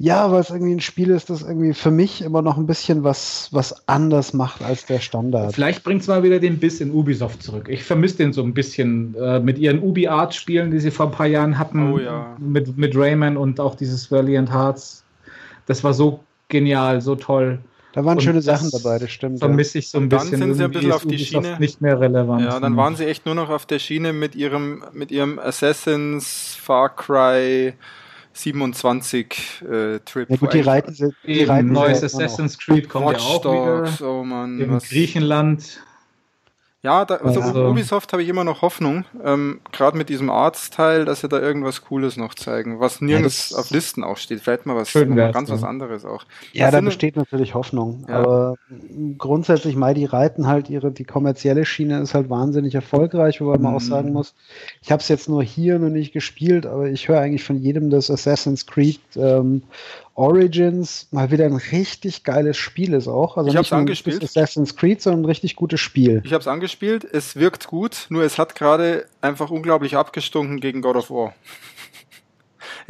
ja, 0.00 0.30
weil 0.30 0.40
es 0.40 0.50
irgendwie 0.50 0.74
ein 0.74 0.80
Spiel 0.80 1.10
ist, 1.10 1.28
das 1.28 1.42
irgendwie 1.42 1.74
für 1.74 1.90
mich 1.90 2.22
immer 2.22 2.40
noch 2.40 2.56
ein 2.56 2.66
bisschen 2.66 3.02
was, 3.02 3.48
was 3.50 3.88
anders 3.88 4.32
macht 4.32 4.62
als 4.62 4.86
der 4.86 5.00
Standard. 5.00 5.52
Vielleicht 5.52 5.82
bringt 5.82 6.02
es 6.02 6.06
mal 6.06 6.22
wieder 6.22 6.38
den 6.38 6.58
Biss 6.58 6.80
in 6.80 6.92
Ubisoft 6.92 7.42
zurück. 7.42 7.68
Ich 7.68 7.82
vermisse 7.82 8.18
den 8.18 8.32
so 8.32 8.44
ein 8.44 8.54
bisschen 8.54 9.16
äh, 9.16 9.40
mit 9.40 9.58
ihren 9.58 9.82
Ubi-Art-Spielen, 9.82 10.70
die 10.70 10.78
sie 10.78 10.92
vor 10.92 11.06
ein 11.06 11.12
paar 11.12 11.26
Jahren 11.26 11.58
hatten. 11.58 11.92
Oh, 11.92 11.98
ja. 11.98 12.36
mit, 12.38 12.78
mit 12.78 12.96
Rayman 12.96 13.36
und 13.36 13.58
auch 13.58 13.74
dieses 13.74 14.10
Valiant 14.12 14.52
Hearts. 14.52 15.04
Das 15.66 15.82
war 15.82 15.92
so 15.92 16.20
genial, 16.46 17.00
so 17.00 17.16
toll. 17.16 17.58
Da 17.92 18.04
waren 18.04 18.18
und 18.18 18.22
schöne 18.22 18.42
Sachen 18.42 18.70
dabei, 18.70 19.00
das 19.00 19.10
stimmt. 19.10 19.40
Vermisse 19.40 19.78
ich 19.78 19.90
so 19.90 19.98
ein 19.98 20.08
bisschen. 20.08 20.38
Dann 20.38 20.54
sind 20.54 20.54
sie 20.54 20.64
ein 20.64 20.70
bisschen 20.70 20.92
auf 20.92 21.06
die 21.06 21.18
Schiene. 21.18 21.56
Nicht 21.58 21.80
mehr 21.80 21.98
relevant. 21.98 22.42
Ja, 22.42 22.60
dann 22.60 22.76
waren 22.76 22.94
sie 22.94 23.06
echt 23.06 23.26
nur 23.26 23.34
noch 23.34 23.50
auf 23.50 23.66
der 23.66 23.80
Schiene 23.80 24.12
mit 24.12 24.36
ihrem, 24.36 24.84
mit 24.92 25.10
ihrem 25.10 25.40
Assassins, 25.40 26.56
Far 26.60 26.94
Cry, 26.94 27.74
27 28.32 29.62
äh, 29.62 29.98
Trip. 30.00 30.30
Ja 30.30 30.36
gut, 30.36 30.52
die 30.52 30.60
reiten, 30.60 31.14
die 31.26 31.44
reiten 31.44 31.72
neues 31.72 32.02
Assassin's 32.02 32.58
Creed 32.58 32.88
kommt 32.88 33.06
Watch 33.06 33.18
ja 33.18 33.24
auch 33.24 33.42
Dogs, 33.42 34.00
wieder. 34.00 34.10
Oh 34.10 34.24
Mann, 34.24 34.60
in 34.60 34.78
Griechenland. 34.78 35.82
Ja, 36.82 37.04
da, 37.04 37.16
also 37.16 37.40
ja. 37.40 37.68
Ubisoft 37.68 38.12
habe 38.12 38.22
ich 38.22 38.28
immer 38.28 38.44
noch 38.44 38.62
Hoffnung, 38.62 39.04
ähm, 39.24 39.60
gerade 39.72 39.98
mit 39.98 40.08
diesem 40.08 40.30
Arts-Teil, 40.30 41.04
dass 41.04 41.22
sie 41.22 41.28
da 41.28 41.40
irgendwas 41.40 41.82
Cooles 41.82 42.16
noch 42.16 42.34
zeigen, 42.34 42.78
was 42.78 43.00
nirgends 43.00 43.50
ja, 43.50 43.58
auf 43.58 43.70
Listen 43.70 44.04
auch 44.04 44.16
steht. 44.16 44.42
Vielleicht 44.42 44.64
mal 44.64 44.76
was 44.76 44.92
ganz 44.92 45.48
ja. 45.48 45.54
was 45.56 45.64
anderes 45.64 46.04
auch. 46.04 46.24
Ja, 46.52 46.66
was 46.66 46.72
da 46.72 46.80
besteht 46.80 47.16
natürlich 47.16 47.54
Hoffnung. 47.54 48.04
Aber 48.08 48.54
grundsätzlich, 49.18 49.74
mal 49.74 49.94
die 49.94 50.04
reiten 50.04 50.46
halt 50.46 50.70
ihre, 50.70 50.92
die 50.92 51.02
kommerzielle 51.02 51.64
Schiene 51.64 52.00
ist 52.00 52.14
halt 52.14 52.30
wahnsinnig 52.30 52.76
erfolgreich, 52.76 53.40
wobei 53.40 53.58
man 53.58 53.72
mhm. 53.72 53.76
auch 53.78 53.82
sagen 53.82 54.12
muss, 54.12 54.36
ich 54.80 54.92
habe 54.92 55.02
es 55.02 55.08
jetzt 55.08 55.28
nur 55.28 55.42
hier 55.42 55.80
noch 55.80 55.90
nicht 55.90 56.12
gespielt, 56.12 56.64
aber 56.64 56.86
ich 56.86 57.08
höre 57.08 57.18
eigentlich 57.18 57.42
von 57.42 57.56
jedem, 57.56 57.90
dass 57.90 58.08
Assassin's 58.08 58.66
Creed 58.66 59.00
ähm, 59.16 59.62
Origins 60.18 61.06
mal 61.12 61.30
wieder 61.30 61.44
ein 61.44 61.54
richtig 61.54 62.24
geiles 62.24 62.56
Spiel 62.56 62.92
ist 62.92 63.06
auch. 63.06 63.36
Also 63.36 63.50
ich 63.50 63.56
habe 63.56 63.64
es 63.64 63.72
angespielt. 63.72 64.22
Assassin's 64.22 64.74
Creed, 64.74 65.00
sondern 65.00 65.22
ein 65.22 65.26
richtig 65.26 65.54
gutes 65.54 65.80
Spiel. 65.80 66.22
Ich 66.24 66.32
habe 66.32 66.40
es 66.40 66.48
angespielt. 66.48 67.04
Es 67.04 67.36
wirkt 67.36 67.68
gut, 67.68 68.06
nur 68.08 68.24
es 68.24 68.36
hat 68.36 68.56
gerade 68.56 69.06
einfach 69.20 69.50
unglaublich 69.50 69.96
abgestunken 69.96 70.58
gegen 70.58 70.82
God 70.82 70.96
of 70.96 71.10
War. 71.10 71.34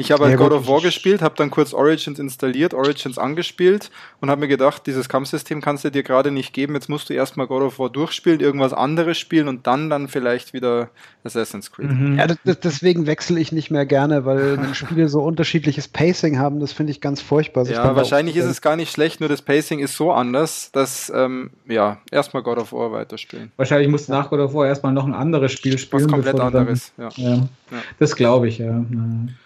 Ich 0.00 0.12
habe 0.12 0.26
halt 0.26 0.38
God 0.38 0.52
of 0.52 0.68
War 0.68 0.80
gespielt, 0.80 1.22
habe 1.22 1.34
dann 1.36 1.50
kurz 1.50 1.74
Origins 1.74 2.20
installiert, 2.20 2.72
Origins 2.72 3.18
angespielt 3.18 3.90
und 4.20 4.30
habe 4.30 4.42
mir 4.42 4.46
gedacht, 4.46 4.86
dieses 4.86 5.08
Kampfsystem 5.08 5.60
kannst 5.60 5.84
du 5.84 5.90
dir 5.90 6.04
gerade 6.04 6.30
nicht 6.30 6.52
geben, 6.52 6.74
jetzt 6.74 6.88
musst 6.88 7.10
du 7.10 7.14
erstmal 7.14 7.48
God 7.48 7.62
of 7.62 7.78
War 7.80 7.90
durchspielen, 7.90 8.38
irgendwas 8.38 8.72
anderes 8.72 9.18
spielen 9.18 9.48
und 9.48 9.66
dann 9.66 9.90
dann 9.90 10.06
vielleicht 10.06 10.52
wieder 10.52 10.90
Assassin's 11.24 11.72
Creed. 11.72 11.90
Mhm. 11.90 12.16
Ja, 12.16 12.28
das, 12.28 12.60
deswegen 12.60 13.06
wechsle 13.06 13.40
ich 13.40 13.50
nicht 13.50 13.72
mehr 13.72 13.86
gerne, 13.86 14.24
weil 14.24 14.56
wenn 14.62 14.72
Spiele 14.76 15.08
so 15.08 15.20
unterschiedliches 15.20 15.88
Pacing 15.88 16.38
haben, 16.38 16.60
das 16.60 16.72
finde 16.72 16.92
ich 16.92 17.00
ganz 17.00 17.20
furchtbar. 17.20 17.62
Also 17.62 17.72
ja, 17.72 17.96
wahrscheinlich 17.96 18.36
ist 18.36 18.46
es 18.46 18.62
gar 18.62 18.76
nicht 18.76 18.92
schlecht, 18.92 19.18
nur 19.18 19.28
das 19.28 19.42
Pacing 19.42 19.80
ist 19.80 19.96
so 19.96 20.12
anders, 20.12 20.70
dass, 20.70 21.12
ähm, 21.12 21.50
ja, 21.66 21.98
erstmal 22.12 22.44
God 22.44 22.58
of 22.58 22.72
War 22.72 22.92
weiterspielen. 22.92 23.50
Wahrscheinlich 23.56 23.88
musst 23.88 24.08
du 24.08 24.12
nach 24.12 24.30
God 24.30 24.38
of 24.38 24.54
War 24.54 24.68
erstmal 24.68 24.92
noch 24.92 25.06
ein 25.06 25.14
anderes 25.14 25.50
Spiel 25.50 25.76
spielen. 25.76 26.04
Was 26.04 26.12
komplett 26.12 26.38
anderes, 26.38 26.92
dann, 26.96 27.10
ja. 27.16 27.30
ja. 27.30 27.48
Das 27.98 28.14
glaube 28.14 28.46
ich, 28.46 28.58
ja. 28.58 28.84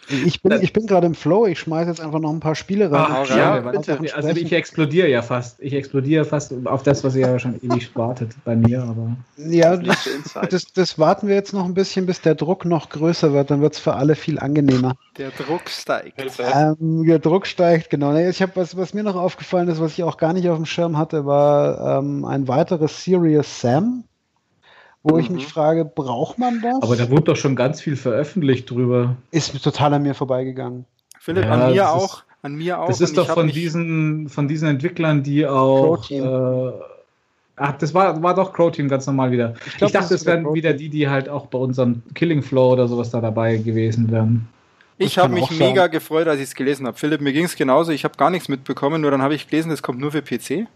Ich 0.09 0.42
ich 0.45 0.73
bin 0.73 0.87
gerade 0.87 1.07
im 1.07 1.15
Flow, 1.15 1.47
ich 1.47 1.61
schmeiße 1.61 1.89
jetzt 1.89 2.01
einfach 2.01 2.19
noch 2.19 2.33
ein 2.33 2.41
paar 2.41 2.57
Spiele 2.57 2.91
rein. 2.91 3.07
Ach, 3.09 3.29
ja, 3.29 3.61
bitte. 3.61 3.99
Also 4.15 4.29
ich 4.31 4.53
explodiere 4.53 5.09
ja 5.09 5.23
fast. 5.23 5.61
Ich 5.61 5.73
explodiere 5.73 6.25
fast 6.25 6.53
auf 6.65 6.83
das, 6.83 7.05
was 7.05 7.15
ihr 7.15 7.29
ja 7.29 7.39
schon 7.39 7.61
ewig 7.63 7.95
wartet 7.95 8.35
bei 8.45 8.57
mir, 8.57 8.83
aber. 8.83 9.17
Ja, 9.37 9.77
das, 9.77 10.09
das, 10.51 10.65
das, 10.73 10.99
warten 10.99 11.29
wir 11.29 11.37
jetzt 11.37 11.53
noch 11.53 11.65
ein 11.65 11.75
bisschen, 11.75 12.07
bis 12.07 12.21
der 12.21 12.35
Druck 12.35 12.65
noch 12.65 12.89
größer 12.89 13.33
wird, 13.33 13.53
dann 13.53 13.61
wird 13.61 13.75
es 13.75 13.79
für 13.79 13.95
alle 13.95 14.17
viel 14.17 14.41
angenehmer. 14.41 14.97
Der 15.17 15.31
Druck 15.31 15.69
steigt. 15.69 16.21
Ähm, 16.41 17.05
der 17.07 17.21
Druck 17.21 17.47
steigt, 17.47 17.91
genau. 17.91 18.17
Ich 18.17 18.43
habe 18.43 18.53
was, 18.57 18.77
was 18.77 18.95
mir 18.95 19.05
noch 19.05 19.17
aufgefallen 19.17 19.69
ist, 19.69 19.81
was 19.81 19.93
ich 19.93 20.03
auch 20.03 20.17
gar 20.17 20.33
nicht 20.33 20.49
auf 20.49 20.57
dem 20.57 20.67
Schirm 20.67 20.99
hatte, 20.99 21.25
war 21.25 21.99
ähm, 21.99 22.25
ein 22.25 22.49
weiteres 22.49 23.05
Serious 23.05 23.61
Sam 23.61 24.05
wo 25.03 25.15
mhm. 25.15 25.21
ich 25.21 25.31
mich 25.31 25.47
frage, 25.47 25.85
braucht 25.85 26.39
man 26.39 26.61
das? 26.61 26.83
Aber 26.83 26.97
da 26.97 27.11
wurde 27.11 27.23
doch 27.23 27.37
schon 27.37 27.57
ganz 27.57 27.81
viel 27.81 27.97
veröffentlicht 27.97 28.71
drüber. 28.71 29.17
Ist 29.31 29.61
total 29.63 29.95
an 29.95 30.03
mir 30.03 30.15
vorbeigegangen. 30.15 30.85
Philipp, 31.19 31.45
ja, 31.45 31.51
an 31.53 31.73
mir 31.73 31.91
auch. 31.91 32.19
Ist, 32.19 32.25
an 32.43 32.55
mir 32.55 32.81
auch. 32.81 32.89
Das 32.89 33.01
ist 33.01 33.17
doch 33.17 33.29
von 33.29 33.49
diesen, 33.49 34.29
von 34.29 34.49
diesen 34.49 34.69
Entwicklern, 34.69 35.23
die 35.23 35.47
auch. 35.47 36.09
Äh, 36.11 36.73
ach, 37.57 37.73
das 37.79 37.95
war, 37.95 38.23
war 38.23 38.35
doch 38.35 38.53
Crow 38.53 38.71
Team 38.71 38.89
ganz 38.89 39.07
normal 39.07 39.33
wieder. 39.33 39.55
Ich, 39.67 39.77
glaub, 39.77 39.89
ich 39.89 39.93
dachte, 39.93 40.15
das 40.15 40.27
wären 40.27 40.53
wieder 40.55 40.73
die, 40.73 40.89
die 40.89 41.09
halt 41.09 41.29
auch 41.29 41.47
bei 41.47 41.59
unserem 41.59 42.03
Killing 42.15 42.43
Flow 42.43 42.73
oder 42.73 42.87
sowas 42.87 43.11
da 43.11 43.21
dabei 43.21 43.57
gewesen 43.57 44.11
wären. 44.11 44.49
Ich 44.99 45.19
habe 45.19 45.35
mich 45.35 45.51
mega 45.51 45.89
gefreut, 45.89 46.29
als 46.29 46.39
ich 46.39 46.47
es 46.47 46.55
gelesen 46.55 46.87
habe. 46.87 46.97
Philipp, 46.97 47.21
mir 47.21 47.33
ging 47.33 47.45
es 47.45 47.57
genauso. 47.57 47.91
Ich 47.91 48.05
habe 48.05 48.17
gar 48.17 48.31
nichts 48.31 48.49
mitbekommen, 48.49 49.01
nur 49.01 49.11
dann 49.11 49.23
habe 49.23 49.35
ich 49.35 49.49
gelesen, 49.49 49.73
es 49.73 49.83
kommt 49.83 49.99
nur 49.99 50.13
für 50.13 50.23
PC. 50.23 50.69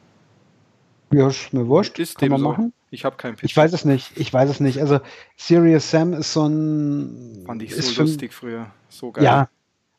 Ja, 1.12 1.28
ist 1.28 1.52
mir 1.52 1.66
wurscht. 1.68 1.98
Ist 1.98 2.18
Kann 2.18 2.30
man 2.30 2.40
so. 2.40 2.48
machen. 2.48 2.72
Ich 2.90 3.04
habe 3.04 3.16
keinen 3.16 3.36
PC. 3.36 3.44
Ich 3.44 3.56
weiß 3.56 3.72
es 3.72 3.84
nicht. 3.84 4.12
Ich 4.16 4.32
weiß 4.32 4.48
es 4.48 4.60
nicht. 4.60 4.80
Also 4.80 5.00
Serious 5.36 5.90
Sam 5.90 6.12
ist 6.14 6.32
so 6.32 6.46
ein. 6.46 7.42
Fand 7.46 7.62
ich 7.62 7.74
so 7.74 8.02
lustig 8.02 8.32
früher. 8.32 8.66
So 8.88 9.12
geil. 9.12 9.24
Ja. 9.24 9.48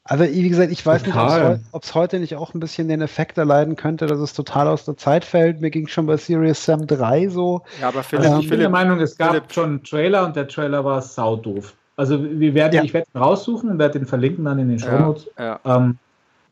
Also 0.10 0.24
wie 0.24 0.48
gesagt, 0.48 0.72
ich 0.72 0.86
weiß 0.86 1.04
total. 1.04 1.58
nicht, 1.58 1.66
ob 1.74 1.84
es 1.84 1.94
heute 1.94 2.20
nicht 2.20 2.36
auch 2.38 2.54
ein 2.54 2.62
bisschen 2.62 2.88
den 2.88 3.02
Effekt 3.02 3.38
erleiden 3.38 3.76
könnte, 3.76 4.08
dass 4.08 4.20
es 4.20 4.32
total 4.32 4.70
aus 4.70 4.86
der 4.86 4.96
Zeit 4.96 5.26
fällt. 5.26 5.60
Mir 5.60 5.70
ging 5.70 5.88
schon 5.88 6.06
bei 6.06 6.16
Serious 6.16 6.64
Sam 6.64 6.88
3 6.88 7.28
so. 7.28 7.62
Ja, 7.82 7.90
aber 7.90 8.04
Philipp, 8.04 8.26
ähm, 8.26 8.40
ich 8.40 8.50
bin 8.50 8.60
der 8.60 8.70
Meinung, 8.70 9.02
es 9.02 9.18
gab 9.18 9.32
Philipp. 9.32 9.52
schon 9.52 9.66
einen 9.66 9.84
Trailer 9.84 10.26
und 10.26 10.38
der 10.38 10.48
Trailer 10.48 10.86
war 10.86 11.02
saudoof. 11.02 11.76
Also 11.98 12.24
wir 12.24 12.54
werden, 12.54 12.76
ja. 12.76 12.84
ich 12.84 12.94
werde 12.94 13.08
ihn 13.14 13.20
raussuchen 13.20 13.70
und 13.70 13.80
werde 13.80 14.00
den 14.00 14.08
verlinken 14.08 14.46
dann 14.46 14.60
in 14.60 14.70
den 14.70 14.80
Show 14.80 14.98
Notes. 14.98 15.28
Ja, 15.38 15.60
ja. 15.66 15.76
ähm, 15.76 15.98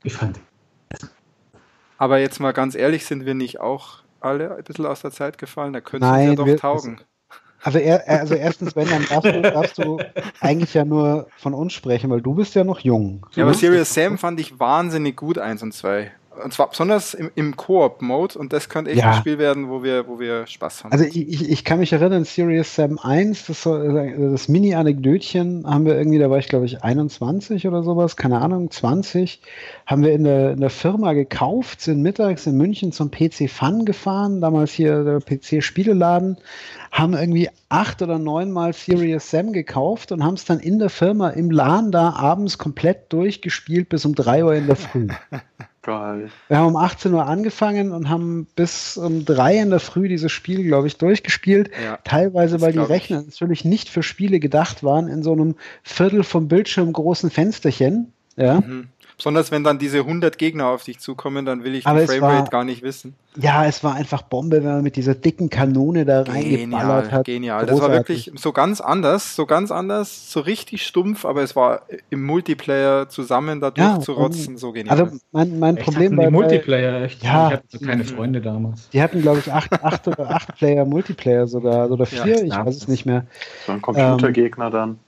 ich 0.04 0.14
fand. 0.14 0.38
Aber 1.98 2.20
jetzt 2.20 2.42
mal 2.42 2.52
ganz 2.52 2.76
ehrlich, 2.76 3.06
sind 3.06 3.26
wir 3.26 3.36
nicht 3.36 3.62
auch 3.62 4.00
alle 4.26 4.56
ein 4.56 4.64
bisschen 4.64 4.86
aus 4.86 5.02
der 5.02 5.12
Zeit 5.12 5.38
gefallen? 5.38 5.74
Da 5.74 5.82
könnte 5.82 6.08
es 6.08 6.26
ja 6.26 6.36
doch 6.36 6.46
wir, 6.46 6.58
taugen. 6.58 7.00
Also, 7.62 7.80
er, 7.80 8.08
also 8.08 8.36
erstens, 8.36 8.76
wenn, 8.76 8.88
dann 8.90 9.06
darfst 9.10 9.26
du, 9.26 9.42
darfst 9.42 9.78
du 9.80 10.00
eigentlich 10.40 10.74
ja 10.76 10.86
nur 10.86 11.28
von 11.38 11.54
uns 11.54 11.74
sprechen, 11.74 12.12
weil 12.12 12.22
du 12.22 12.36
bist 12.36 12.54
ja 12.54 12.64
noch 12.64 12.80
jung. 12.80 13.26
Ja, 13.34 13.44
aber 13.44 13.54
Serious 13.56 13.92
Sam 13.94 14.18
fand 14.18 14.40
ich 14.40 14.60
wahnsinnig 14.60 15.16
gut, 15.16 15.40
eins 15.40 15.64
und 15.64 15.74
zwei. 15.74 16.12
Und 16.44 16.54
zwar 16.54 16.70
besonders 16.70 17.14
im, 17.14 17.32
im 17.36 17.56
Koop-Mode 17.56 18.38
und 18.38 18.54
das 18.54 18.70
könnte 18.70 18.92
echt 18.92 19.00
Ja. 19.02 19.12
ein 19.12 19.18
Spiel 19.20 19.38
werden, 19.38 19.70
wo 19.70 19.84
wir, 19.84 20.08
wo 20.08 20.20
wir 20.20 20.46
Spaß 20.48 20.84
haben. 20.84 20.92
Also 20.92 21.06
ich, 21.06 21.50
ich, 21.50 21.64
kann 21.66 21.80
mich 21.80 21.94
erinnern, 21.94 22.26
Serious 22.26 22.76
Sam 22.76 23.00
1, 23.00 23.46
das, 23.48 23.64
so- 23.64 23.78
das 23.78 24.48
Mini-Anekdötchen 24.48 25.66
haben 25.66 25.86
wir 25.86 25.98
irgendwie, 25.98 26.20
da 26.20 26.30
war 26.30 26.38
ich 26.38 26.48
glaube 26.48 26.66
ich 26.66 26.84
21 26.84 27.68
oder 27.68 27.84
sowas, 27.84 28.16
keine 28.18 28.42
Ahnung, 28.42 28.70
20, 28.72 29.42
haben 29.86 30.04
wir 30.04 30.14
in 30.14 30.24
der, 30.24 30.52
in 30.52 30.60
der 30.62 30.70
Firma 30.70 31.14
gekauft, 31.14 31.82
sind 31.82 32.02
mittags 32.02 32.46
in 32.48 32.58
München 32.58 32.92
zum 32.92 33.12
PC 33.12 33.50
Fun 33.50 33.86
gefahren, 33.86 34.42
damals 34.42 34.72
hier 34.72 35.04
der 35.04 35.20
PC-Spieleladen, 35.22 36.38
haben 36.92 37.14
irgendwie 37.14 37.50
acht 37.70 38.02
oder 38.02 38.20
neunmal 38.20 38.74
Serious 38.74 39.30
Sam 39.30 39.52
gekauft 39.54 40.12
und 40.12 40.24
haben 40.24 40.36
es 40.36 40.46
dann 40.46 40.60
in 40.60 40.80
der 40.80 40.90
Firma 40.90 41.30
im 41.30 41.50
LAN 41.52 41.92
da 41.92 42.12
abends 42.14 42.58
komplett 42.58 43.12
durchgespielt 43.12 43.90
bis 43.90 44.06
um 44.06 44.16
3 44.16 44.44
Uhr 44.46 44.56
in 44.56 44.68
der 44.68 44.76
Früh. 44.76 45.08
Geil. 45.86 46.32
Wir 46.48 46.58
haben 46.58 46.68
um 46.70 46.76
18 46.78 47.14
Uhr 47.14 47.28
angefangen 47.28 47.92
und 47.92 48.10
haben 48.10 48.48
bis 48.56 48.98
um 48.98 49.24
3 49.24 49.60
in 49.60 49.70
der 49.70 49.80
Früh 49.80 50.08
dieses 50.08 50.32
Spiel, 50.32 50.64
glaube 50.64 50.88
ich, 50.88 50.98
durchgespielt. 50.98 51.70
Ja, 51.84 52.00
Teilweise, 52.04 52.60
weil 52.60 52.72
die 52.72 52.78
glaub 52.78 52.88
ich. 52.88 52.94
Rechner 52.96 53.22
natürlich 53.22 53.66
nicht 53.66 53.90
für 53.90 54.02
Spiele 54.02 54.40
gedacht 54.40 54.84
waren, 54.84 55.08
in 55.08 55.22
so 55.22 55.32
einem 55.34 55.56
Viertel 55.84 56.24
vom 56.24 56.48
Bildschirm 56.48 56.92
großen 56.92 57.30
Fensterchen. 57.30 58.12
Ja, 58.36 58.62
Mhm. 58.62 58.88
Besonders 59.18 59.50
wenn 59.52 59.64
dann 59.64 59.80
diese 59.80 60.00
100 60.00 60.38
Gegner 60.38 60.68
auf 60.68 60.84
dich 60.84 61.00
zukommen, 61.00 61.46
dann 61.46 61.64
will 61.64 61.74
ich 61.76 61.88
Aber 61.88 62.02
die 62.02 62.08
Framerate 62.08 62.44
war- 62.44 62.50
gar 62.50 62.64
nicht 62.66 62.84
wissen. 62.84 63.16
ja, 63.38 63.66
es 63.66 63.82
war 63.84 63.94
einfach 63.96 64.24
Bombe, 64.24 64.58
wenn 64.58 64.72
man 64.74 64.84
mit 64.84 64.98
dieser 64.98 65.16
dicken 65.16 65.50
Kanone 65.50 66.04
da 66.04 66.24
reingeballert 66.24 67.04
Genial, 67.06 67.12
hat. 67.12 67.26
genial. 67.26 67.66
Das 67.66 67.80
war 67.80 67.88
Großartig. 67.90 68.28
wirklich 68.28 68.42
so 68.42 68.52
ganz 68.52 68.82
anders, 68.82 69.36
so 69.38 69.46
ganz 69.46 69.72
anders, 69.72 70.32
so 70.32 70.42
richtig 70.42 70.86
stumpf, 70.86 71.24
aber 71.24 71.44
es 71.44 71.56
war 71.56 71.84
im 72.10 72.26
Multiplayer 72.26 73.08
zusammen 73.08 73.62
da 73.62 73.72
Ja, 73.78 73.94
durchzurotzen, 73.94 74.58
so 74.58 74.74
genial. 74.74 75.00
Also 75.00 75.18
mein, 75.32 75.60
mein 75.60 75.78
Echt, 75.78 75.86
Problem 75.86 76.08
hatten 76.08 76.16
bei, 76.18 76.26
die 76.26 76.32
Multiplayer, 76.32 77.02
echt. 77.04 77.24
Ja. 77.24 77.48
Ich 77.48 77.54
hatte 77.54 77.64
so 77.70 77.80
keine 77.80 78.04
Mhm. 78.04 78.08
Freunde 78.08 78.42
damals. 78.42 78.90
die 78.90 79.02
hatten, 79.02 79.22
glaube 79.22 79.40
ich, 79.40 79.52
acht, 79.52 79.72
acht 79.82 80.08
oder 80.10 80.30
acht 80.30 80.56
Player 80.58 80.84
Multiplayer 80.84 81.48
sogar 81.48 81.90
oder 81.90 82.06
Ja, 82.06 82.24
vier, 82.24 82.44
ich 82.44 82.52
klar. 82.52 82.66
weiß 82.66 82.76
es 82.76 82.88
nicht 82.90 83.06
mehr. 83.06 83.26
So 83.66 83.72
ein 83.72 83.82
Computergegner 83.82 84.70
dann. 84.72 85.00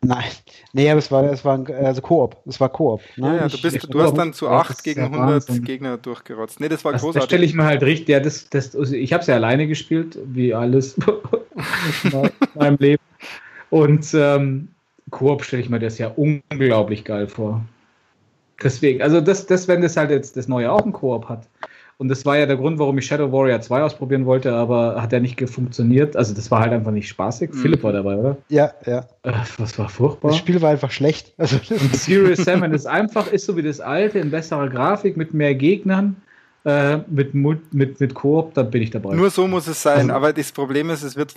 Nein, 0.00 0.24
nee, 0.72 0.88
aber 0.90 0.98
es 1.00 1.10
war, 1.10 1.24
es 1.24 1.44
war 1.44 1.54
ein, 1.58 1.66
also 1.74 2.00
Koop, 2.00 2.36
es 2.46 2.60
war 2.60 2.68
Koop. 2.68 3.00
Ne? 3.16 3.26
ja, 3.26 3.34
ja, 3.42 3.48
du, 3.48 3.60
bist, 3.60 3.92
du 3.92 4.00
hast 4.00 4.16
dann 4.16 4.32
zu 4.32 4.46
Ja, 4.46 4.52
8 4.60 4.70
das 4.70 4.82
gegen 4.84 5.00
ist 5.02 5.06
ja 5.10 5.12
100 5.12 5.48
Wahnsinn. 5.48 5.64
Gegner 5.64 5.96
durchgerotzt. 5.98 6.60
Nee, 6.60 6.68
das 6.68 6.84
war 6.84 6.92
Das, 6.92 7.00
das 7.00 7.06
großartig. 7.06 7.26
stelle 7.28 7.44
ich 7.44 7.54
mir 7.54 7.64
halt 7.64 7.82
richtig, 7.82 8.08
ja, 8.10 8.20
das, 8.20 8.48
das, 8.48 8.76
also 8.76 8.94
ich 8.94 9.12
habe 9.12 9.22
es 9.22 9.26
ja 9.26 9.34
alleine 9.34 9.66
gespielt, 9.66 10.16
wie 10.24 10.54
alles 10.54 10.94
in 12.04 12.30
meinem 12.54 12.76
Leben. 12.78 13.02
Und 13.70 14.14
ähm, 14.14 14.68
Koop 15.10 15.42
stelle 15.44 15.62
ich 15.62 15.68
mir 15.68 15.80
das 15.80 15.98
ja 15.98 16.08
unglaublich 16.14 17.04
geil 17.04 17.26
vor. 17.26 17.64
Deswegen, 18.62 19.02
also 19.02 19.20
das, 19.20 19.46
das, 19.46 19.68
wenn 19.68 19.82
das 19.82 19.96
halt 19.96 20.10
jetzt 20.10 20.36
das 20.36 20.48
neue 20.48 20.70
auch 20.70 20.84
ein 20.84 20.92
Koop 20.92 21.28
hat. 21.28 21.48
Und 22.00 22.06
das 22.08 22.24
war 22.24 22.38
ja 22.38 22.46
der 22.46 22.56
Grund, 22.56 22.78
warum 22.78 22.96
ich 22.98 23.06
Shadow 23.06 23.32
Warrior 23.32 23.60
2 23.60 23.82
ausprobieren 23.82 24.24
wollte, 24.24 24.52
aber 24.54 25.02
hat 25.02 25.12
ja 25.12 25.18
nicht 25.18 25.40
funktioniert. 25.50 26.16
Also 26.16 26.32
das 26.32 26.48
war 26.48 26.60
halt 26.60 26.72
einfach 26.72 26.92
nicht 26.92 27.08
spaßig. 27.08 27.50
Mhm. 27.52 27.58
Philipp 27.58 27.82
war 27.82 27.92
dabei, 27.92 28.16
oder? 28.16 28.36
Ja, 28.48 28.72
ja. 28.86 29.00
Äh, 29.24 29.32
was 29.58 29.76
war 29.80 29.88
furchtbar. 29.88 30.28
Das 30.30 30.38
Spiel 30.38 30.62
war 30.62 30.70
einfach 30.70 30.92
schlecht. 30.92 31.32
Also, 31.36 31.56
Und 31.70 31.96
Serious 31.96 32.44
Sam, 32.44 32.60
wenn 32.62 32.72
es 32.72 32.86
einfach 32.86 33.26
ist, 33.32 33.46
so 33.46 33.56
wie 33.56 33.62
das 33.62 33.80
alte, 33.80 34.20
in 34.20 34.30
besserer 34.30 34.68
Grafik, 34.68 35.16
mit 35.16 35.34
mehr 35.34 35.56
Gegnern, 35.56 36.14
äh, 36.64 36.98
mit, 37.08 37.34
mit, 37.34 37.72
mit 37.72 38.14
Koop, 38.14 38.54
dann 38.54 38.70
bin 38.70 38.82
ich 38.82 38.90
dabei. 38.90 39.16
Nur 39.16 39.30
so 39.30 39.48
muss 39.48 39.66
es 39.66 39.82
sein, 39.82 39.98
Also- 40.02 40.12
aber 40.12 40.32
das 40.32 40.52
Problem 40.52 40.90
ist, 40.90 41.02
es 41.02 41.16
wird. 41.16 41.34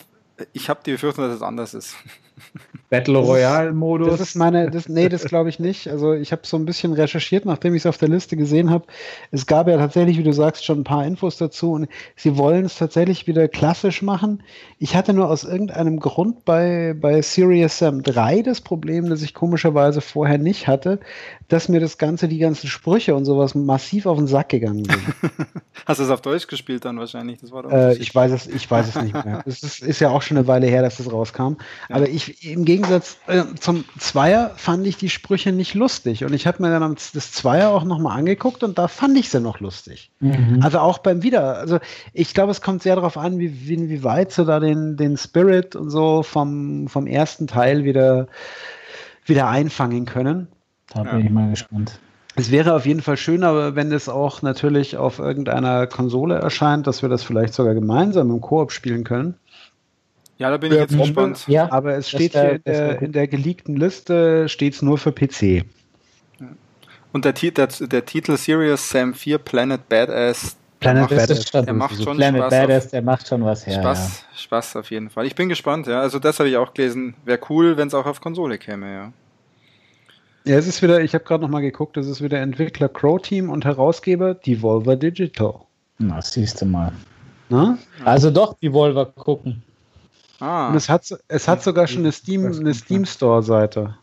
Ich 0.53 0.69
habe 0.69 0.81
die 0.85 0.91
Befürchtung, 0.91 1.25
dass 1.25 1.35
es 1.35 1.41
anders 1.41 1.73
ist. 1.73 1.95
Battle 2.89 3.19
Royale-Modus. 3.19 4.09
Das 4.09 4.19
ist 4.19 4.35
meine, 4.35 4.69
das, 4.69 4.89
nee, 4.89 5.07
das 5.07 5.23
glaube 5.23 5.47
ich 5.47 5.59
nicht. 5.59 5.87
Also 5.87 6.13
ich 6.13 6.33
habe 6.33 6.41
so 6.45 6.57
ein 6.57 6.65
bisschen 6.65 6.91
recherchiert, 6.91 7.45
nachdem 7.45 7.73
ich 7.73 7.83
es 7.83 7.85
auf 7.85 7.97
der 7.97 8.09
Liste 8.09 8.35
gesehen 8.35 8.69
habe. 8.69 8.85
Es 9.31 9.45
gab 9.45 9.69
ja 9.69 9.77
tatsächlich, 9.77 10.17
wie 10.17 10.23
du 10.23 10.33
sagst, 10.33 10.65
schon 10.65 10.81
ein 10.81 10.83
paar 10.83 11.05
Infos 11.05 11.37
dazu 11.37 11.71
und 11.71 11.87
sie 12.17 12.37
wollen 12.37 12.65
es 12.65 12.77
tatsächlich 12.77 13.27
wieder 13.27 13.47
klassisch 13.47 14.01
machen. 14.01 14.43
Ich 14.77 14.95
hatte 14.95 15.13
nur 15.13 15.29
aus 15.29 15.45
irgendeinem 15.45 15.99
Grund 15.99 16.43
bei, 16.43 16.93
bei 16.99 17.21
Serious 17.21 17.77
Sam 17.77 18.03
3 18.03 18.41
das 18.41 18.59
Problem, 18.59 19.09
das 19.09 19.21
ich 19.21 19.33
komischerweise 19.33 20.01
vorher 20.01 20.37
nicht 20.37 20.67
hatte, 20.67 20.99
dass 21.47 21.69
mir 21.69 21.79
das 21.79 21.97
Ganze, 21.97 22.27
die 22.27 22.39
ganzen 22.39 22.67
Sprüche 22.67 23.15
und 23.15 23.23
sowas 23.23 23.55
massiv 23.55 24.05
auf 24.05 24.17
den 24.17 24.27
Sack 24.27 24.49
gegangen 24.49 24.85
sind. 24.85 25.01
Hast 25.85 25.99
du 25.99 26.03
es 26.03 26.09
auf 26.09 26.21
Deutsch 26.21 26.47
gespielt 26.47 26.83
dann 26.83 26.99
wahrscheinlich? 26.99 27.39
Das 27.39 27.51
war 27.51 27.71
Äh, 27.71 27.97
ich 27.97 28.13
weiß 28.13 28.31
es, 28.31 28.47
ich 28.47 28.69
weiß 28.69 28.95
es 28.95 29.01
nicht 29.01 29.13
mehr. 29.13 29.43
Es 29.51 29.63
ist, 29.63 29.81
ist 29.81 29.99
ja 29.99 30.09
auch 30.09 30.21
schon 30.21 30.30
eine 30.31 30.47
Weile 30.47 30.67
her, 30.67 30.81
dass 30.81 30.97
das 30.97 31.11
rauskam. 31.11 31.57
Aber 31.89 32.09
ich, 32.09 32.45
im 32.45 32.65
Gegensatz 32.65 33.17
äh, 33.27 33.43
zum 33.59 33.85
Zweier 33.99 34.51
fand 34.55 34.87
ich 34.87 34.97
die 34.97 35.09
Sprüche 35.09 35.51
nicht 35.51 35.73
lustig. 35.73 36.23
Und 36.23 36.33
ich 36.33 36.47
habe 36.47 36.61
mir 36.61 36.79
dann 36.79 36.95
das 36.95 37.31
Zweier 37.31 37.69
auch 37.69 37.83
nochmal 37.83 38.17
angeguckt 38.17 38.63
und 38.63 38.77
da 38.77 38.87
fand 38.87 39.17
ich 39.17 39.29
sie 39.29 39.39
noch 39.39 39.59
lustig. 39.59 40.11
Mhm. 40.19 40.59
Also 40.61 40.79
auch 40.79 40.99
beim 40.99 41.23
Wieder. 41.23 41.57
Also 41.57 41.79
ich 42.13 42.33
glaube, 42.33 42.51
es 42.51 42.61
kommt 42.61 42.83
sehr 42.83 42.95
darauf 42.95 43.17
an, 43.17 43.39
wie, 43.39 43.67
wie, 43.67 43.89
wie 43.89 44.03
weit 44.03 44.31
sie 44.31 44.45
da 44.45 44.59
den, 44.59 44.97
den 44.97 45.17
Spirit 45.17 45.75
und 45.75 45.89
so 45.89 46.23
vom, 46.23 46.87
vom 46.87 47.07
ersten 47.07 47.47
Teil 47.47 47.83
wieder, 47.83 48.27
wieder 49.25 49.47
einfangen 49.47 50.05
können. 50.05 50.47
Da 50.93 51.03
bin 51.03 51.25
ich 51.25 51.29
mal 51.29 51.49
gespannt. 51.49 51.99
Es 52.35 52.49
wäre 52.49 52.73
auf 52.73 52.85
jeden 52.85 53.01
Fall 53.01 53.17
schöner, 53.17 53.75
wenn 53.75 53.91
es 53.91 54.07
auch 54.07 54.41
natürlich 54.41 54.95
auf 54.95 55.19
irgendeiner 55.19 55.85
Konsole 55.87 56.35
erscheint, 56.35 56.87
dass 56.87 57.01
wir 57.01 57.09
das 57.09 57.23
vielleicht 57.23 57.53
sogar 57.53 57.73
gemeinsam 57.73 58.31
im 58.31 58.39
Koop 58.39 58.71
spielen 58.71 59.03
können. 59.03 59.35
Ja, 60.41 60.49
da 60.49 60.57
bin 60.57 60.71
ich 60.71 60.77
jetzt 60.79 60.97
gespannt. 60.97 61.43
Ja, 61.47 61.71
Aber 61.71 61.93
es 61.95 62.09
steht 62.09 62.33
wär- 62.33 62.41
hier 62.41 62.51
in 62.55 62.61
der, 62.65 62.93
gut. 62.95 63.01
in 63.03 63.11
der 63.11 63.27
geleakten 63.27 63.75
Liste 63.77 64.49
steht 64.49 64.81
nur 64.81 64.97
für 64.97 65.11
PC. 65.11 65.63
Und 67.13 67.25
der, 67.25 67.33
der, 67.33 67.67
der 67.67 68.05
Titel 68.05 68.35
Serious 68.37 68.89
Sam 68.89 69.13
4 69.13 69.37
Planet 69.37 69.87
Badass 69.87 70.57
Planet 70.79 71.01
macht, 71.03 71.15
Badass. 71.15 71.47
Schon, 71.47 71.65
der 71.65 71.73
macht 71.75 72.03
schon 72.03 72.17
Planet 72.17 72.41
Spaß. 72.41 72.49
Badass, 72.49 72.85
auf, 72.85 72.91
der 72.91 73.01
macht 73.03 73.27
schon 73.27 73.45
was 73.45 73.67
her. 73.67 73.75
Spaß, 73.81 74.25
Spaß 74.35 74.75
auf 74.77 74.89
jeden 74.89 75.11
Fall. 75.11 75.27
Ich 75.27 75.35
bin 75.35 75.47
gespannt, 75.47 75.85
ja. 75.85 76.01
Also 76.01 76.17
das 76.17 76.39
habe 76.39 76.49
ich 76.49 76.57
auch 76.57 76.73
gelesen. 76.73 77.13
Wäre 77.23 77.39
cool, 77.49 77.77
wenn 77.77 77.87
es 77.87 77.93
auch 77.93 78.07
auf 78.07 78.19
Konsole 78.19 78.57
käme, 78.57 78.91
ja. 78.91 79.13
Ja, 80.43 80.57
es 80.57 80.65
ist 80.65 80.81
wieder, 80.81 81.01
ich 81.01 81.13
habe 81.13 81.23
gerade 81.23 81.43
noch 81.43 81.51
mal 81.51 81.61
geguckt, 81.61 81.97
es 81.97 82.07
ist 82.07 82.23
wieder 82.23 82.39
Entwickler 82.39 82.89
Crow 82.89 83.21
Team 83.21 83.51
und 83.51 83.63
Herausgeber 83.63 84.33
Devolver 84.33 84.95
Digital. 84.95 85.53
Ja. 85.99 86.05
Na, 86.07 86.21
siehst 86.23 86.59
du 86.61 86.65
mal. 86.65 86.91
Ne? 87.49 87.77
Also 88.05 88.31
doch, 88.31 88.55
die 88.59 88.73
Volver 88.73 89.05
gucken. 89.05 89.61
Ah, 90.41 90.69
Und 90.69 90.75
es 90.75 90.89
hat, 90.89 91.05
es 91.27 91.47
hat 91.47 91.63
sogar 91.63 91.87
schon 91.87 91.99
eine 91.99 92.11
Steam, 92.11 92.45
eine 92.45 92.73
Steam 92.73 93.05
Store 93.05 93.43
Seite. 93.43 93.95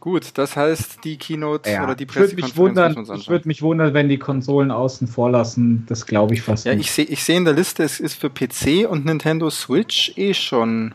gut. 0.00 0.32
Das 0.34 0.56
heißt, 0.56 1.04
die 1.04 1.16
Keynote 1.16 1.70
Ja, 1.70 1.84
oder 1.84 1.94
die 1.94 2.04
ich 2.04 2.14
würde 2.16 2.34
mich, 2.34 2.44
Pressekonferenz 2.44 2.92
ich 3.08 3.10
anschauen. 3.12 3.26
würd 3.28 3.46
mich 3.46 3.62
wundern, 3.62 3.94
wenn 3.94 4.08
die 4.08 4.18
Konsolen 4.18 4.70
außen 4.70 5.06
vor 5.08 5.30
lassen. 5.30 5.84
Das 5.88 6.04
glaube 6.06 6.34
ich 6.34 6.42
fast 6.42 6.66
Ja, 6.66 6.74
nicht. 6.74 6.86
ich 6.86 6.90
sehe 6.92 7.04
ich 7.06 7.24
seh 7.24 7.36
in 7.36 7.44
der 7.44 7.54
Liste, 7.54 7.82
es 7.84 8.00
ist 8.00 8.14
für 8.14 8.30
PC 8.30 8.86
und 8.88 9.04
Nintendo 9.04 9.48
Switch 9.50 10.12
eh 10.16 10.34
schon. 10.34 10.94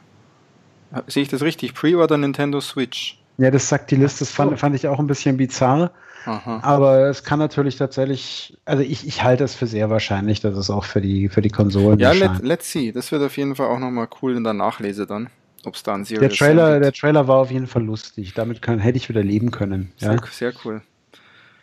Sehe 1.08 1.24
ich 1.24 1.30
das 1.30 1.42
richtig? 1.42 1.74
Pre-Order 1.74 2.18
Nintendo 2.18 2.60
Switch. 2.62 3.18
Ja, 3.38 3.50
das 3.50 3.70
sagt 3.70 3.92
die 3.92 3.96
Liste, 3.96 4.20
das 4.20 4.32
fand, 4.32 4.60
fand 4.60 4.76
ich 4.76 4.88
auch 4.88 5.00
ein 5.00 5.08
bisschen 5.08 5.38
bizarr. 5.38 5.92
Aha. 6.26 6.60
Aber 6.62 7.10
es 7.10 7.24
kann 7.24 7.40
natürlich 7.40 7.78
tatsächlich, 7.78 8.58
also 8.66 8.84
ich, 8.84 9.08
ich 9.08 9.24
halte 9.24 9.44
es 9.44 9.56
für 9.56 9.66
sehr 9.68 9.90
wahrscheinlich, 9.90 10.40
dass 10.40 10.56
es 10.56 10.70
auch 10.70 10.84
für 10.84 11.02
die, 11.02 11.30
für 11.30 11.42
die 11.42 11.50
Konsolen 11.50 11.98
Ja, 12.00 12.12
let, 12.12 12.42
let's 12.42 12.72
see. 12.72 12.92
Das 12.92 13.12
wird 13.12 13.24
auf 13.24 13.36
jeden 13.38 13.56
Fall 13.56 13.68
auch 13.68 13.80
nochmal 13.80 14.08
cool 14.22 14.36
in 14.36 14.44
der 14.44 14.54
Nachlese 14.54 15.08
dann. 15.08 15.30
Ob 15.66 15.76
es 15.76 15.84
da 15.84 15.94
ein 15.94 16.06
Serious 16.06 16.30
Der 16.38 16.38
Trailer, 16.38 16.80
der. 16.80 16.92
Trailer 16.92 17.28
war 17.28 17.38
auf 17.38 17.52
jeden 17.52 17.68
Fall 17.68 17.84
lustig. 17.84 18.34
Damit 18.34 18.62
kann, 18.62 18.80
hätte 18.80 18.98
ich 18.98 19.10
wieder 19.10 19.24
leben 19.24 19.52
können. 19.52 19.92
Ja. 19.98 20.12
Sehr, 20.14 20.22
sehr 20.32 20.54
cool. 20.66 20.82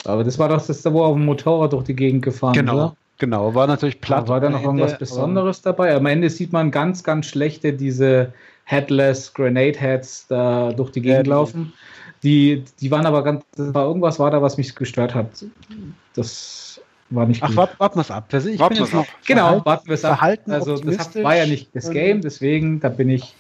Aber 0.04 0.22
das 0.24 0.38
war 0.38 0.48
doch 0.48 0.64
das, 0.64 0.84
wo 0.92 1.02
auf 1.04 1.14
dem 1.16 1.24
Motorrad 1.24 1.72
durch 1.72 1.84
die 1.84 1.94
Gegend 1.96 2.22
gefahren 2.22 2.54
ist, 2.54 2.60
Genau. 2.60 2.74
oder? 2.74 2.96
Genau, 3.20 3.52
war 3.54 3.66
natürlich 3.66 4.00
platt. 4.00 4.28
war 4.28 4.40
da 4.40 4.48
noch 4.48 4.58
Ende, 4.58 4.68
irgendwas 4.82 4.96
Besonderes 4.98 5.60
dabei? 5.60 5.92
Am 5.96 6.06
Ende 6.06 6.30
sieht 6.30 6.52
man 6.52 6.70
ganz, 6.70 7.02
ganz 7.02 7.26
schlechte, 7.26 7.72
diese 7.72 8.32
Headless 8.62 9.34
Grenade 9.34 9.76
Heads 9.78 10.26
da 10.28 10.72
durch 10.72 10.90
die 10.92 11.00
Ja, 11.00 11.14
Gegend 11.14 11.26
die- 11.26 11.30
laufen. 11.30 11.72
Die, 12.22 12.64
die 12.80 12.90
waren 12.90 13.06
aber 13.06 13.22
ganz, 13.22 13.44
das 13.56 13.72
war 13.74 13.86
irgendwas 13.86 14.18
war 14.18 14.30
da, 14.30 14.42
was 14.42 14.56
mich 14.56 14.74
gestört 14.74 15.14
hat. 15.14 15.44
Das 16.14 16.80
war 17.10 17.26
nicht 17.26 17.42
Ach, 17.42 17.54
wart, 17.56 17.78
warten 17.78 17.96
wir 17.96 18.02
es 18.02 18.10
ab. 18.10 18.28
Also 18.32 18.48
ich 18.48 18.58
Warten 18.58 18.74
bin 18.74 18.84
jetzt 18.84 18.92
noch 18.92 19.02
ab. 19.02 19.14
Genau, 19.26 19.64
warten 19.64 19.86
wir 19.86 19.94
es 19.94 20.04
ab. 20.04 20.18
verhalten 20.18 20.50
Also 20.50 20.76
das 20.78 20.98
hat, 20.98 21.14
war 21.22 21.36
ja 21.36 21.46
nicht 21.46 21.68
das 21.74 21.90
Game, 21.90 22.20
deswegen, 22.20 22.80
da 22.80 22.88
bin 22.88 23.08
ich, 23.08 23.34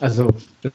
also 0.00 0.28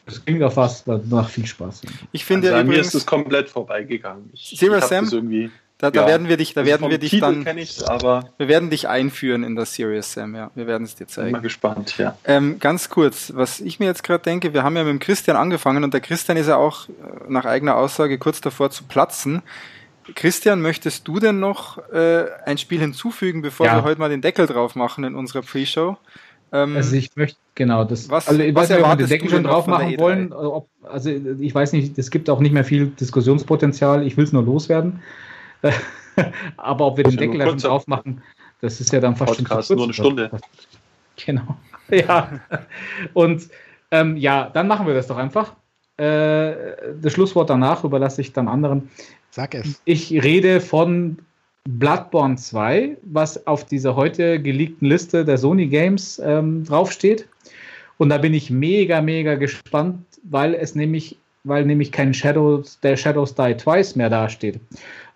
das 0.05 0.23
klingt 0.23 0.41
auf 0.43 0.55
was, 0.57 0.85
nach 0.87 1.29
viel 1.29 1.45
Spaß. 1.45 1.81
Ich 2.11 2.23
finde 2.25 2.47
also 2.47 2.55
ja 2.55 2.61
an 2.61 2.67
mir 2.67 2.73
übrigens, 2.73 2.87
ist 2.87 3.01
es 3.01 3.05
komplett 3.05 3.49
vorbeigegangen. 3.49 4.29
Ich, 4.33 4.55
Serious 4.57 4.83
ich 4.83 4.89
Sam? 4.89 5.09
irgendwie. 5.11 5.51
Da, 5.79 5.89
da 5.91 6.01
ja. 6.01 6.07
werden 6.07 6.27
wir 6.27 6.37
dich, 6.37 6.53
da 6.53 6.61
Also 6.61 6.69
werden 6.71 6.81
vom 6.81 6.91
wir 6.91 6.97
dich 6.99 7.09
Titel 7.09 7.21
dann, 7.21 7.43
kenne 7.43 7.61
ich 7.61 7.89
aber 7.89 8.29
wir 8.37 8.47
werden 8.47 8.69
dich 8.69 8.87
einführen 8.87 9.43
in 9.43 9.55
das 9.55 9.73
Serious 9.73 10.13
Sam, 10.13 10.35
ja. 10.35 10.51
Wir 10.53 10.67
werden 10.67 10.83
es 10.83 10.93
dir 10.95 11.05
bin 11.07 11.23
mal 11.23 11.31
zeigen. 11.31 11.41
gespannt, 11.41 11.97
ja. 11.97 12.17
Ähm, 12.25 12.59
ganz 12.59 12.89
kurz, 12.89 13.31
was 13.35 13.59
ich 13.61 13.79
mir 13.79 13.85
jetzt 13.87 14.03
gerade 14.03 14.23
denke, 14.23 14.53
wir 14.53 14.63
haben 14.63 14.75
ja 14.75 14.83
mit 14.83 14.91
dem 14.91 14.99
Christian 14.99 15.35
angefangen 15.37 15.83
und 15.83 15.93
der 15.93 16.01
Christian 16.01 16.37
ist 16.37 16.47
ja 16.47 16.57
auch 16.57 16.87
äh, 16.89 16.91
nach 17.29 17.45
eigener 17.45 17.75
Aussage 17.77 18.17
kurz 18.19 18.39
davor 18.41 18.69
zu 18.71 18.83
platzen. 18.83 19.41
Christian, 20.15 20.61
möchtest 20.61 21.07
du 21.07 21.19
denn 21.19 21.39
noch 21.39 21.77
äh, 21.93 22.25
ein 22.45 22.57
Spiel 22.57 22.79
hinzufügen, 22.79 23.41
bevor 23.41 23.65
Ja. 23.67 23.75
wir 23.77 23.83
heute 23.83 23.99
mal 23.99 24.09
den 24.09 24.21
Deckel 24.21 24.47
drauf 24.47 24.75
machen 24.75 25.03
in 25.03 25.15
unserer 25.15 25.43
Pre-Show? 25.43 25.97
Ähm, 26.51 26.75
Also 26.75 26.95
ich 26.95 27.15
möchte, 27.15 27.37
genau, 27.53 27.83
das, 27.83 28.09
Was- 28.09 28.27
also 28.27 28.41
ich 28.41 28.55
was 28.55 28.63
weiß 28.69 28.77
nicht, 28.77 28.83
ob 28.85 28.89
wir 28.91 28.95
den 28.97 29.07
Deckel 29.07 29.29
schon 29.29 29.43
drauf 29.43 29.67
machen 29.67 29.87
E3? 29.89 29.99
wollen. 29.99 30.33
Ob, 30.33 30.67
also 30.83 31.11
ich 31.11 31.53
weiß 31.53 31.73
nicht, 31.73 31.97
es 31.99 32.09
gibt 32.09 32.27
auch 32.31 32.39
nicht 32.39 32.51
mehr 32.53 32.63
viel 32.65 32.87
Diskussionspotenzial. 32.87 34.05
Ich 34.05 34.17
will 34.17 34.23
es 34.23 34.33
nur 34.33 34.43
loswerden. 34.43 35.01
Aber 36.57 36.87
ob 36.87 36.97
wir 36.97 37.03
den 37.03 37.17
Deckel 37.17 37.39
kurzer 37.39 37.69
drauf 37.69 37.87
machen, 37.87 38.21
das 38.61 38.79
ist 38.81 38.91
ja 38.91 38.99
dann 38.99 39.15
fast 39.15 39.37
Podcast, 39.37 39.67
schon 39.67 39.77
zu 39.77 39.85
nur 39.85 39.85
eine 39.85 39.93
kurz. 39.93 39.95
Stunde. 39.95 40.31
Genau. 41.25 41.57
Ja. 41.89 42.39
Und 43.13 43.49
ähm, 43.91 44.15
ja, 44.15 44.49
dann 44.53 44.69
machen 44.69 44.87
wir 44.87 44.93
das 44.93 45.07
doch 45.07 45.17
einfach. 45.17 45.53
Äh, 45.97 46.53
das 47.01 47.11
Schlusswort 47.11 47.49
danach 47.49 47.83
überlasse 47.83 48.21
ich 48.21 48.31
dann 48.31 48.47
anderen. 48.47 48.89
Sag 49.31 49.53
es. 49.53 49.81
Ich 49.83 50.11
rede 50.23 50.61
von 50.61 51.17
Bloodborne 51.67 52.37
2, 52.37 52.97
was 53.03 53.45
auf 53.47 53.65
dieser 53.65 53.95
heute 53.95 54.41
geleakten 54.41 54.87
Liste 54.87 55.25
der 55.25 55.37
Sony 55.37 55.67
Games 55.67 56.21
ähm, 56.23 56.63
draufsteht. 56.63 57.27
Und 57.97 58.09
da 58.09 58.17
bin 58.17 58.33
ich 58.33 58.49
mega, 58.49 59.01
mega 59.01 59.35
gespannt, 59.35 60.05
weil 60.23 60.55
es 60.55 60.73
nämlich, 60.73 61.17
weil 61.43 61.65
nämlich 61.65 61.91
kein 61.91 62.13
Shadows, 62.13 62.79
der 62.79 62.95
Shadows 62.95 63.35
Die 63.35 63.55
Twice 63.55 63.95
mehr 63.95 64.09
dasteht. 64.09 64.59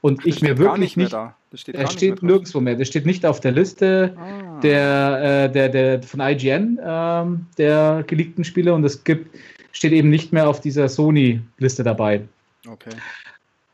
Und 0.04 0.26
ich 0.26 0.42
mir 0.42 0.58
wirklich 0.58 0.98
nicht, 0.98 1.14
da. 1.14 1.34
Das 1.50 1.62
steht 1.62 1.76
er 1.76 1.84
nicht 1.84 1.94
steht 1.94 2.22
mehr 2.22 2.32
nirgendwo 2.34 2.60
mehr. 2.60 2.76
Das 2.76 2.90
steht 2.90 3.06
nicht 3.06 3.26
auf 3.26 3.40
der 3.40 3.54
Liste 3.54 4.14
Ah. 4.18 4.60
der, 4.60 5.46
äh, 5.46 5.50
der, 5.50 5.70
der 5.70 6.04
von 6.04 6.20
IGN, 6.20 6.78
ähm, 6.84 7.46
der 7.58 8.04
geleakten 8.06 8.44
Spiele. 8.44 8.74
Und 8.74 8.84
es 8.84 9.02
gibt, 9.06 9.34
steht 9.72 9.94
eben 9.94 10.10
nicht 10.10 10.34
mehr 10.34 10.50
auf 10.50 10.60
dieser 10.60 10.90
Sony-Liste 10.90 11.84
dabei. 11.84 12.22
Okay. 12.68 12.90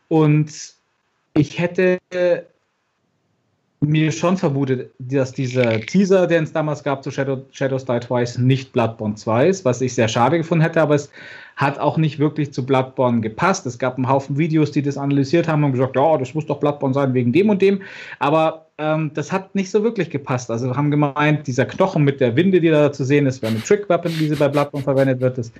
Und 0.07 0.53
ich 1.33 1.57
hätte 1.57 1.97
mir 3.81 4.11
schon 4.11 4.37
vermutet, 4.37 4.91
dass 4.99 5.31
dieser 5.31 5.79
Teaser, 5.81 6.27
den 6.27 6.43
es 6.43 6.51
damals 6.51 6.83
gab 6.83 7.03
zu 7.03 7.09
Shadow, 7.09 7.43
Shadows 7.51 7.85
Die 7.85 7.99
Twice, 7.99 8.37
nicht 8.37 8.71
Bloodborne 8.71 9.15
2 9.15 9.47
ist, 9.47 9.65
was 9.65 9.81
ich 9.81 9.95
sehr 9.95 10.07
schade 10.07 10.37
gefunden 10.37 10.61
hätte, 10.61 10.79
aber 10.79 10.93
es 10.93 11.09
hat 11.59 11.77
auch 11.77 11.97
nicht 11.97 12.19
wirklich 12.19 12.53
zu 12.53 12.65
Bloodborne 12.65 13.19
gepasst. 13.19 13.65
Es 13.65 13.77
gab 13.77 13.97
einen 13.97 14.07
Haufen 14.07 14.37
Videos, 14.37 14.71
die 14.71 14.81
das 14.81 14.97
analysiert 14.97 15.49
haben 15.49 15.65
und 15.65 15.73
gesagt, 15.73 15.97
ja, 15.97 16.17
das 16.17 16.33
muss 16.33 16.45
doch 16.45 16.61
Bloodborne 16.61 16.93
sein 16.93 17.13
wegen 17.13 17.33
dem 17.33 17.49
und 17.49 17.61
dem. 17.61 17.81
Aber 18.19 18.67
ähm, 18.77 19.11
das 19.13 19.33
hat 19.33 19.53
nicht 19.55 19.69
so 19.69 19.83
wirklich 19.83 20.09
gepasst. 20.09 20.49
Also 20.49 20.73
haben 20.77 20.89
gemeint, 20.89 21.47
dieser 21.47 21.65
Knochen 21.65 22.05
mit 22.05 22.21
der 22.21 22.37
Winde, 22.37 22.61
die 22.61 22.69
da 22.69 22.93
zu 22.93 23.03
sehen 23.03 23.25
ist, 23.25 23.41
wäre 23.41 23.51
eine 23.51 23.61
Trick-Weapon, 23.61 24.09
wie 24.19 24.29
sie 24.29 24.37
bei 24.37 24.47
Bloodborne 24.47 24.85
verwendet 24.85 25.19
wird. 25.19 25.37
Das 25.37 25.51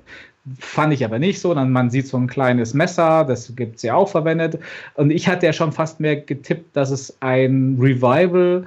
fand 0.58 0.94
ich 0.94 1.04
aber 1.04 1.18
nicht 1.18 1.38
so. 1.38 1.52
Dann 1.52 1.70
man 1.70 1.90
sieht 1.90 2.06
so 2.06 2.16
ein 2.16 2.28
kleines 2.28 2.72
Messer, 2.72 3.26
das 3.26 3.54
gibt 3.54 3.76
es 3.76 3.82
ja 3.82 3.94
auch 3.94 4.08
verwendet. 4.08 4.58
Und 4.94 5.10
ich 5.10 5.28
hatte 5.28 5.44
ja 5.44 5.52
schon 5.52 5.70
fast 5.70 6.00
mehr 6.00 6.16
getippt, 6.16 6.74
dass 6.74 6.90
es 6.90 7.14
ein 7.20 7.76
Revival 7.78 8.64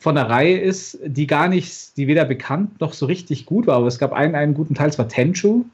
von 0.00 0.16
der 0.16 0.28
Reihe 0.28 0.58
ist, 0.58 0.98
die 1.06 1.28
gar 1.28 1.46
nicht, 1.46 1.96
die 1.96 2.08
weder 2.08 2.24
bekannt 2.24 2.80
noch 2.80 2.94
so 2.94 3.06
richtig 3.06 3.46
gut 3.46 3.68
war. 3.68 3.76
Aber 3.76 3.86
es 3.86 4.00
gab 4.00 4.12
einen, 4.12 4.34
einen 4.34 4.54
guten 4.54 4.74
Teil, 4.74 4.88
es 4.88 4.98
war 4.98 5.06
Tenchu, 5.06 5.66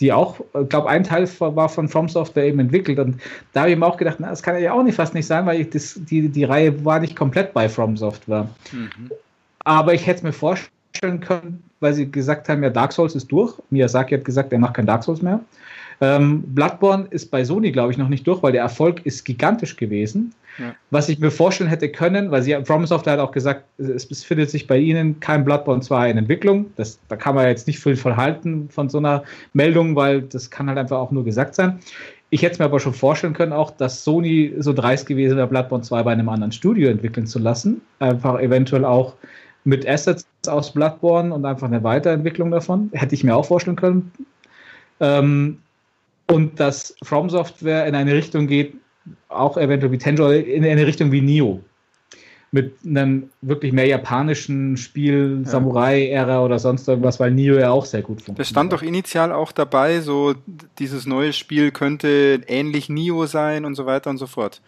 die 0.00 0.12
auch, 0.12 0.40
ich 0.60 0.68
glaube, 0.68 0.88
ein 0.88 1.04
Teil 1.04 1.28
war 1.40 1.68
von 1.68 1.88
From 1.88 2.08
Software 2.08 2.44
eben 2.44 2.60
entwickelt. 2.60 2.98
Und 2.98 3.20
da 3.52 3.62
habe 3.62 3.72
ich 3.72 3.76
mir 3.76 3.86
auch 3.86 3.96
gedacht, 3.96 4.16
na, 4.20 4.30
das 4.30 4.42
kann 4.42 4.60
ja 4.60 4.72
auch 4.72 4.82
nicht 4.82 4.94
fast 4.94 5.14
nicht 5.14 5.26
sein, 5.26 5.44
weil 5.46 5.60
ich 5.60 5.70
das, 5.70 5.98
die, 6.08 6.28
die 6.28 6.44
Reihe 6.44 6.84
war 6.84 7.00
nicht 7.00 7.16
komplett 7.16 7.52
bei 7.52 7.68
From 7.68 7.96
Software. 7.96 8.48
Mhm. 8.72 9.10
Aber 9.64 9.94
ich 9.94 10.06
hätte 10.06 10.18
es 10.18 10.22
mir 10.22 10.32
vorstellen 10.32 11.20
können, 11.20 11.62
weil 11.80 11.94
sie 11.94 12.10
gesagt 12.10 12.48
haben, 12.48 12.62
ja, 12.62 12.70
Dark 12.70 12.92
Souls 12.92 13.14
ist 13.14 13.28
durch. 13.28 13.54
Miyazaki 13.70 14.14
hat 14.16 14.24
gesagt, 14.24 14.52
er 14.52 14.58
macht 14.58 14.74
kein 14.74 14.86
Dark 14.86 15.02
Souls 15.02 15.20
mehr. 15.20 15.40
Ähm, 16.00 16.42
Bloodborne 16.42 17.08
ist 17.10 17.30
bei 17.30 17.44
Sony, 17.44 17.72
glaube 17.72 17.90
ich, 17.90 17.98
noch 17.98 18.08
nicht 18.08 18.26
durch, 18.26 18.42
weil 18.42 18.52
der 18.52 18.62
Erfolg 18.62 19.04
ist 19.04 19.24
gigantisch 19.24 19.76
gewesen. 19.76 20.32
Ja. 20.58 20.74
Was 20.90 21.08
ich 21.08 21.18
mir 21.18 21.30
vorstellen 21.30 21.70
hätte 21.70 21.88
können, 21.88 22.30
weil 22.30 22.42
sie 22.42 22.56
From 22.64 22.86
Software 22.86 23.14
hat 23.14 23.20
auch 23.20 23.30
gesagt, 23.30 23.64
es 23.78 24.06
befindet 24.06 24.50
sich 24.50 24.66
bei 24.66 24.76
ihnen 24.76 25.20
kein 25.20 25.44
Bloodborne 25.44 25.82
2 25.82 26.10
in 26.10 26.18
Entwicklung. 26.18 26.66
Das, 26.76 26.98
da 27.08 27.16
kann 27.16 27.34
man 27.34 27.46
jetzt 27.46 27.66
nicht 27.66 27.78
viel 27.78 27.96
von 27.96 28.16
halten 28.16 28.68
von 28.68 28.88
so 28.88 28.98
einer 28.98 29.22
Meldung, 29.52 29.94
weil 29.94 30.22
das 30.22 30.50
kann 30.50 30.68
halt 30.68 30.78
einfach 30.78 30.98
auch 30.98 31.12
nur 31.12 31.24
gesagt 31.24 31.54
sein. 31.54 31.78
Ich 32.30 32.42
hätte 32.42 32.54
es 32.54 32.58
mir 32.58 32.66
aber 32.66 32.80
schon 32.80 32.92
vorstellen 32.92 33.32
können, 33.32 33.52
auch, 33.52 33.70
dass 33.70 34.04
Sony 34.04 34.52
so 34.58 34.72
dreist 34.72 35.06
gewesen 35.06 35.36
wäre, 35.36 35.46
Bloodborne 35.46 35.84
2 35.84 36.02
bei 36.02 36.12
einem 36.12 36.28
anderen 36.28 36.52
Studio 36.52 36.90
entwickeln 36.90 37.26
zu 37.26 37.38
lassen. 37.38 37.80
Einfach 38.00 38.38
eventuell 38.40 38.84
auch 38.84 39.14
mit 39.64 39.88
Assets 39.88 40.26
aus 40.46 40.72
Bloodborne 40.72 41.32
und 41.32 41.44
einfach 41.46 41.68
eine 41.68 41.82
Weiterentwicklung 41.82 42.50
davon. 42.50 42.90
Hätte 42.92 43.14
ich 43.14 43.24
mir 43.24 43.34
auch 43.34 43.46
vorstellen 43.46 43.76
können. 43.76 44.12
Ähm, 45.00 45.58
und 46.30 46.60
dass 46.60 46.94
From 47.02 47.30
Software 47.30 47.86
in 47.86 47.94
eine 47.94 48.12
Richtung 48.12 48.46
geht, 48.46 48.74
auch 49.28 49.56
eventuell 49.56 49.92
wie 49.92 49.98
Tenjo, 49.98 50.30
in 50.30 50.64
eine 50.64 50.86
Richtung 50.86 51.12
wie 51.12 51.20
Nio. 51.20 51.60
Mit 52.50 52.76
einem 52.86 53.28
wirklich 53.42 53.72
mehr 53.74 53.86
japanischen 53.86 54.78
Spiel, 54.78 55.42
Ja. 55.44 55.50
Samurai-Ära 55.50 56.42
oder 56.42 56.58
sonst 56.58 56.88
irgendwas, 56.88 57.20
weil 57.20 57.30
Nio 57.30 57.58
ja 57.58 57.70
auch 57.70 57.84
sehr 57.84 58.00
gut 58.00 58.16
funktioniert. 58.22 58.38
Das 58.38 58.48
stand 58.48 58.72
doch 58.72 58.80
initial 58.82 59.32
auch 59.32 59.52
dabei, 59.52 60.00
so 60.00 60.34
dieses 60.78 61.04
neue 61.06 61.34
Spiel 61.34 61.70
könnte 61.72 62.40
ähnlich 62.46 62.88
Nio 62.88 63.26
sein 63.26 63.66
und 63.66 63.74
so 63.74 63.84
weiter 63.84 64.08
und 64.08 64.16
so 64.16 64.26
fort. 64.26 64.62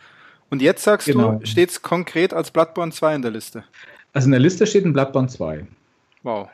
Und 0.50 0.60
jetzt 0.60 0.82
sagst 0.84 1.06
Genau. 1.06 1.38
du, 1.40 1.46
steht 1.46 1.70
es 1.70 1.80
konkret 1.80 2.34
als 2.34 2.50
Bloodborne 2.50 2.92
2 2.92 3.14
in 3.14 3.22
der 3.22 3.30
Liste. 3.30 3.64
Also 4.12 4.26
in 4.26 4.32
der 4.32 4.40
Liste 4.40 4.66
steht 4.66 4.84
ein 4.84 4.92
Bloodborne 4.92 5.28
2. 5.28 5.64
Wow. 6.22 6.48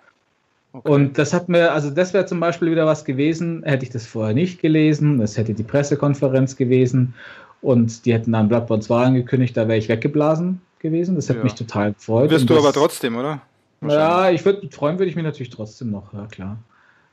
Okay. 0.74 0.92
Und 0.92 1.16
das 1.18 1.32
hat 1.32 1.48
mir, 1.48 1.72
also 1.72 1.90
das 1.90 2.12
wäre 2.12 2.26
zum 2.26 2.38
Beispiel 2.38 2.70
wieder 2.70 2.84
was 2.84 3.04
gewesen, 3.06 3.62
hätte 3.64 3.84
ich 3.84 3.90
das 3.90 4.06
vorher 4.06 4.34
nicht 4.34 4.60
gelesen, 4.60 5.18
das 5.18 5.36
hätte 5.38 5.54
die 5.54 5.62
Pressekonferenz 5.62 6.54
gewesen 6.56 7.14
und 7.62 8.04
die 8.06 8.12
hätten 8.12 8.32
dann 8.32 8.48
Bloodborne 8.48 8.82
2 8.82 9.04
angekündigt, 9.06 9.56
da 9.56 9.66
wäre 9.68 9.78
ich 9.78 9.88
weggeblasen 9.88 10.60
gewesen. 10.78 11.14
Das 11.16 11.28
hätte 11.28 11.38
Ja. 11.38 11.44
mich 11.44 11.54
total 11.54 11.92
gefreut. 11.92 12.30
Wirst 12.30 12.48
du 12.48 12.56
aber 12.58 12.72
trotzdem, 12.72 13.16
oder? 13.16 13.40
Ja, 13.86 14.30
ich 14.30 14.44
würde 14.44 14.68
freuen 14.70 14.98
würde 14.98 15.10
ich 15.10 15.16
mich 15.16 15.24
natürlich 15.24 15.50
trotzdem 15.50 15.90
noch, 15.90 16.12
ja 16.14 16.26
klar. 16.26 16.56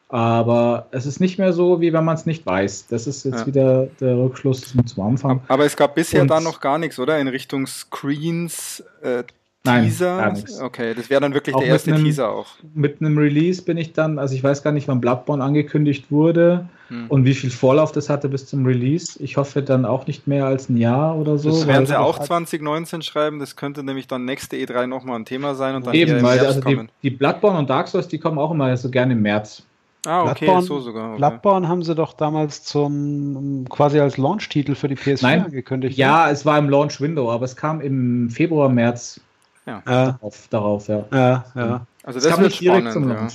Aber 0.10 0.88
es 0.92 1.06
ist 1.08 1.20
nicht 1.20 1.40
mehr 1.40 1.54
so, 1.54 1.82
wie 1.82 1.92
wenn 1.92 2.06
man 2.06 2.16
es 2.16 2.26
nicht 2.28 2.46
weiß. 2.46 2.88
Das 2.88 3.08
ist 3.08 3.24
jetzt 3.26 3.42
Ja. 3.42 3.46
wieder 3.48 3.88
der 4.00 4.16
Rückschluss 4.18 4.62
zum 4.86 5.04
Anfang. 5.04 5.42
Aber 5.48 5.66
es 5.66 5.76
gab 5.76 5.96
bisher 5.96 6.22
Und- 6.22 6.28
da 6.30 6.40
noch 6.40 6.60
gar 6.60 6.78
nichts, 6.78 7.00
oder? 7.00 7.18
In 7.20 7.28
Richtung 7.28 7.66
Screens, 7.66 8.84
äh, 9.02 9.24
Nein, 9.66 9.86
Teaser. 9.86 10.34
Okay, 10.62 10.94
das 10.94 11.10
wäre 11.10 11.22
dann 11.22 11.34
wirklich 11.34 11.56
Auch 11.56 11.60
der 11.62 11.70
erste 11.70 11.94
einem- 11.94 12.04
Teaser 12.04 12.30
auch. 12.30 12.48
Mit 12.74 13.00
einem 13.00 13.18
Release 13.18 13.62
bin 13.62 13.78
ich 13.78 13.94
dann, 13.94 14.20
also 14.20 14.36
ich 14.36 14.44
weiß 14.44 14.62
gar 14.62 14.74
nicht, 14.74 14.90
wann 14.90 15.00
Bloodborne 15.00 15.42
angekündigt 15.42 16.12
wurde 16.12 16.68
Hm. 16.90 17.06
und 17.08 17.24
wie 17.24 17.34
viel 17.34 17.50
Vorlauf 17.50 17.94
das 17.94 18.10
hatte 18.10 18.28
bis 18.28 18.46
zum 18.46 18.66
Release. 18.66 19.18
Ich 19.24 19.38
hoffe 19.38 19.62
dann 19.62 19.86
auch 19.86 20.06
nicht 20.06 20.28
mehr 20.28 20.46
als 20.48 20.68
ein 20.68 20.76
Jahr 20.76 21.16
oder 21.16 21.38
so. 21.38 21.50
Das 21.50 21.66
werden 21.66 21.86
sie 21.86 21.98
auch 21.98 22.18
halt- 22.18 22.28
2019 22.28 23.02
schreiben. 23.04 23.40
Das 23.40 23.56
könnte 23.56 23.84
nämlich 23.86 24.08
dann 24.08 24.26
nächste 24.26 24.58
E3 24.58 24.86
nochmal 24.86 25.18
ein 25.20 25.24
Thema 25.26 25.56
sein 25.56 25.76
und 25.76 25.88
dann 25.88 25.94
Eben, 25.94 26.22
weil 26.22 26.40
also 26.40 26.60
die, 26.60 26.76
kommen. 26.76 26.90
die 27.02 27.10
Bloodborne 27.12 27.58
und 27.60 27.70
Dark 27.70 27.88
Souls, 27.88 28.10
die 28.10 28.20
kommen 28.20 28.38
auch 28.40 28.52
immer 28.52 28.76
so 28.76 28.90
gerne 28.90 29.14
im 29.14 29.22
März. 29.22 29.64
Ah, 30.06 30.24
okay, 30.30 30.44
Bloodborne- 30.46 30.62
so 30.64 30.80
sogar. 30.82 31.10
Okay. 31.12 31.18
Bloodborne 31.20 31.70
haben 31.70 31.84
sie 31.84 31.96
doch 31.96 32.12
damals 32.12 32.64
zum 32.66 33.66
quasi 33.70 34.02
als 34.02 34.18
Launch-Titel 34.18 34.76
für 34.76 34.90
die 34.90 34.96
PS4 34.98 35.22
Nein. 35.26 35.46
angekündigt. 35.46 35.98
ne? 35.98 36.02
Ja, 36.04 36.30
es 36.30 36.46
war 36.46 36.58
im 36.60 36.68
Launch 36.70 37.00
Window, 37.00 37.32
aber 37.32 37.46
es 37.46 37.56
kam 37.56 37.80
im 37.80 38.30
Februar, 38.30 38.68
März 38.68 39.22
Ja, 39.66 40.18
auf, 40.22 40.48
darauf, 40.50 40.88
ja. 40.88 41.06
ja, 41.12 41.46
ja. 41.56 41.86
Also 42.04 42.18
Es 42.18 42.26
das 42.26 42.34
kam 42.34 42.42
wird 42.44 42.54
spannend. 42.54 42.92
zum 42.92 43.10
Ja. 43.10 43.28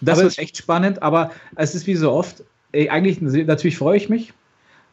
Das 0.00 0.18
es- 0.20 0.38
echt 0.38 0.56
spannend, 0.56 1.02
aber 1.02 1.30
es 1.56 1.74
ist 1.74 1.86
wie 1.86 1.94
so 1.94 2.10
oft, 2.12 2.42
ey, 2.72 2.88
eigentlich 2.90 3.20
natürlich 3.20 3.78
freue 3.78 3.96
ich 3.96 4.08
mich, 4.08 4.32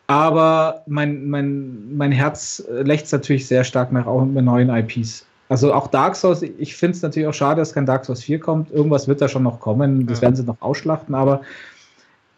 aber 0.08 0.84
mein, 0.86 1.28
mein, 1.30 1.96
mein 1.98 2.12
Herz 2.12 2.64
äh, 2.72 2.84
lechzt 2.84 3.12
natürlich 3.12 3.48
sehr 3.48 3.64
stark 3.64 3.92
nach 3.92 4.06
auch 4.06 4.24
mit 4.24 4.46
neuen 4.46 4.70
IPs. 4.70 5.26
Also 5.50 5.74
auch 5.74 5.88
Dark 5.88 6.16
Souls, 6.16 6.42
ich 6.42 6.76
finde 6.76 6.96
es 6.98 7.02
natürlich 7.02 7.28
auch 7.28 7.34
schade, 7.34 7.62
dass 7.62 7.74
kein 7.74 7.86
Dark 7.86 8.06
Souls 8.06 8.24
4 8.24 8.40
kommt. 8.40 8.72
Irgendwas 8.72 9.08
wird 9.08 9.22
da 9.22 9.28
schon 9.28 9.44
noch 9.44 9.60
kommen, 9.60 10.06
das 10.08 10.20
Ja. 10.20 10.24
werden 10.24 10.36
sie 10.36 10.44
noch 10.44 10.60
ausschlachten, 10.62 11.14
aber 11.16 11.42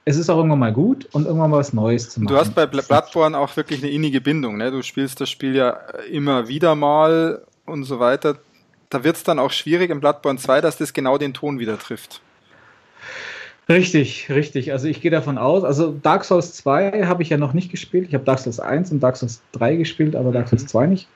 es 0.05 0.15
ist 0.17 0.29
auch 0.29 0.37
irgendwann 0.37 0.59
mal 0.59 0.71
gut 0.73 1.05
und 1.11 1.25
irgendwann 1.25 1.49
mal 1.51 1.57
was 1.57 1.73
Neues 1.73 2.09
zu 2.09 2.21
machen. 2.21 2.33
du 2.33 2.39
hast 2.39 2.55
bei 2.55 2.63
Bl- 2.63 2.87
Bloodborne 2.87 3.37
auch 3.37 3.55
wirklich 3.57 3.83
eine 3.83 3.91
innige 3.91 4.21
Bindung. 4.21 4.55
Ne? 4.57 4.71
Du 4.71 4.81
spielst 4.81 5.19
das 5.19 5.29
Spiel 5.29 5.53
ja 5.55 5.71
immer 6.11 6.47
wieder 6.47 6.75
mal 6.75 7.41
und 7.67 7.83
so 7.83 7.99
weiter. 7.99 8.37
Da 8.89 9.03
wird 9.03 9.17
es 9.17 9.23
dann 9.23 9.39
auch 9.39 9.51
schwierig 9.51 9.89
im 9.91 9.99
Bloodborne 9.99 10.39
2, 10.39 10.61
dass 10.61 10.77
das 10.77 10.93
genau 10.93 11.17
den 11.17 11.33
Ton 11.33 11.59
wieder 11.59 11.77
trifft. 11.77 12.21
Richtig, 13.69 14.29
richtig. 14.29 14.71
Also 14.71 14.87
ich 14.87 15.01
gehe 15.01 15.11
davon 15.11 15.37
aus, 15.37 15.65
also 15.65 15.91
Dark 16.01 16.23
Souls 16.23 16.53
2 16.53 17.05
habe 17.05 17.21
ich 17.21 17.29
ja 17.29 17.37
noch 17.37 17.51
nicht 17.53 17.69
gespielt. 17.69 18.07
Ich 18.07 18.13
habe 18.13 18.23
Dark 18.23 18.39
Souls 18.39 18.61
1 18.61 18.91
und 18.93 19.01
Dark 19.01 19.17
Souls 19.17 19.41
3 19.51 19.75
gespielt, 19.75 20.15
aber 20.15 20.31
Dark 20.31 20.47
Souls 20.47 20.63
Mhm. 20.63 20.67
2 20.67 20.87
nicht. 20.87 21.07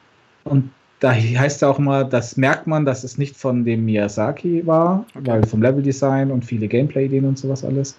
Und 0.44 0.70
da 1.00 1.14
heißt 1.14 1.62
ja 1.62 1.70
auch 1.70 1.80
immer, 1.80 2.04
das 2.04 2.36
merkt 2.36 2.68
man, 2.68 2.84
dass 2.86 3.04
es 3.06 3.18
nicht 3.18 3.38
von 3.38 3.64
dem 3.64 3.86
Miyazaki 3.86 4.68
war, 4.68 5.06
Okay. 5.16 5.28
weil 5.28 5.48
vom 5.48 5.62
Leveldesign 5.62 6.30
und 6.30 6.44
viele 6.44 6.68
Gameplay-Ideen 6.68 7.26
und 7.26 7.38
sowas 7.40 7.64
alles. 7.64 7.98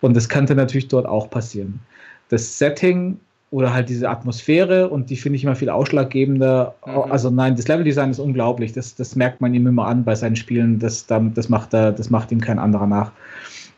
Und 0.00 0.14
das 0.16 0.28
könnte 0.28 0.54
natürlich 0.56 0.88
dort 0.88 1.06
auch 1.06 1.30
passieren. 1.30 1.78
Das 2.30 2.58
Setting 2.58 3.18
oder 3.54 3.72
halt 3.72 3.88
diese 3.88 4.10
Atmosphäre 4.10 4.88
und 4.88 5.10
die 5.10 5.16
finde 5.16 5.36
ich 5.36 5.44
immer 5.44 5.54
viel 5.54 5.70
ausschlaggebender. 5.70 6.74
Mhm. 6.84 7.12
Also 7.12 7.30
nein, 7.30 7.54
das 7.54 7.68
Leveldesign 7.68 8.10
ist 8.10 8.18
unglaublich. 8.18 8.72
Das, 8.72 8.96
das 8.96 9.14
merkt 9.14 9.40
man 9.40 9.54
ihm 9.54 9.68
immer 9.68 9.86
an 9.86 10.02
bei 10.02 10.16
seinen 10.16 10.34
Spielen. 10.34 10.80
Das, 10.80 11.06
das, 11.06 11.48
macht, 11.48 11.72
er, 11.72 11.92
das 11.92 12.10
macht 12.10 12.32
ihm 12.32 12.40
kein 12.40 12.58
anderer 12.58 12.88
nach. 12.88 13.12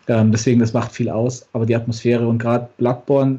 Ähm, 0.08 0.32
deswegen, 0.32 0.60
das 0.60 0.72
macht 0.72 0.92
viel 0.92 1.10
aus. 1.10 1.46
Aber 1.52 1.66
die 1.66 1.76
Atmosphäre 1.76 2.26
und 2.26 2.38
gerade 2.38 2.70
Bloodborne 2.78 3.38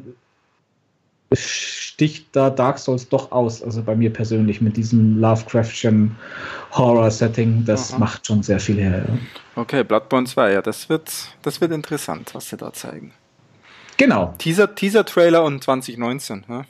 sticht 1.34 2.28
da 2.34 2.52
Dark 2.52 2.78
Souls 2.78 3.10
doch 3.10 3.32
aus. 3.32 3.64
Also 3.64 3.82
bei 3.82 3.96
mir 3.96 4.14
persönlich 4.14 4.62
mit 4.62 4.78
diesem 4.78 5.18
Lovecraftchen 5.20 6.16
Horror-Setting, 6.74 7.66
das 7.66 7.94
Aha. 7.94 8.00
macht 8.00 8.28
schon 8.28 8.44
sehr 8.44 8.60
viel 8.60 8.78
her. 8.78 9.06
Ja. 9.08 9.18
Okay, 9.60 9.84
Bloodborne 9.84 10.28
2, 10.28 10.54
ja, 10.54 10.62
das 10.62 10.88
wird, 10.88 11.12
das 11.42 11.60
wird 11.62 11.72
interessant, 11.72 12.36
was 12.36 12.48
sie 12.50 12.58
da 12.58 12.72
zeigen. 12.72 13.12
Genau. 13.98 14.34
Teaser, 14.38 14.74
Teaser-Trailer 14.76 15.44
und 15.44 15.64
2019, 15.64 16.46
ne? 16.48 16.66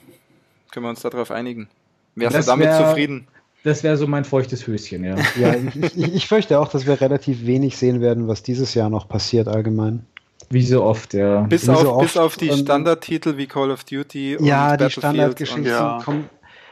Können 0.70 0.86
wir 0.86 0.90
uns 0.90 1.02
darauf 1.02 1.30
einigen? 1.30 1.68
Wärst 2.14 2.34
du 2.34 2.38
Das 2.38 2.46
damit 2.46 2.66
wär- 2.68 2.78
zufrieden? 2.88 3.26
Das 3.64 3.82
wäre 3.82 3.96
so 3.96 4.06
mein 4.06 4.24
feuchtes 4.24 4.66
Höschen, 4.66 5.04
ja. 5.04 5.16
Ja, 5.38 5.54
ich, 5.54 5.96
ich, 5.96 6.14
ich 6.14 6.26
fürchte 6.28 6.58
auch, 6.60 6.68
dass 6.68 6.86
wir 6.86 7.00
relativ 7.00 7.44
wenig 7.44 7.76
sehen 7.76 8.00
werden, 8.00 8.28
was 8.28 8.42
dieses 8.42 8.72
Jahr 8.74 8.88
noch 8.88 9.08
passiert 9.08 9.48
allgemein. 9.48 10.06
Wie 10.50 10.62
so 10.64 10.82
oft, 10.84 11.12
ja. 11.12 11.40
Bis 11.42 11.68
auf, 11.68 11.80
so 11.82 11.98
bis 11.98 12.16
oft 12.16 12.18
auf 12.18 12.36
die 12.36 12.50
Standardtitel 12.52 13.36
wie 13.36 13.46
Call 13.46 13.70
of 13.70 13.84
Duty 13.84 14.36
und 14.38 14.46
ja, 14.46 14.76
die 14.76 14.90
Standardgeschichten 14.90 15.64
Ja. 15.66 16.00
kommen. 16.02 16.30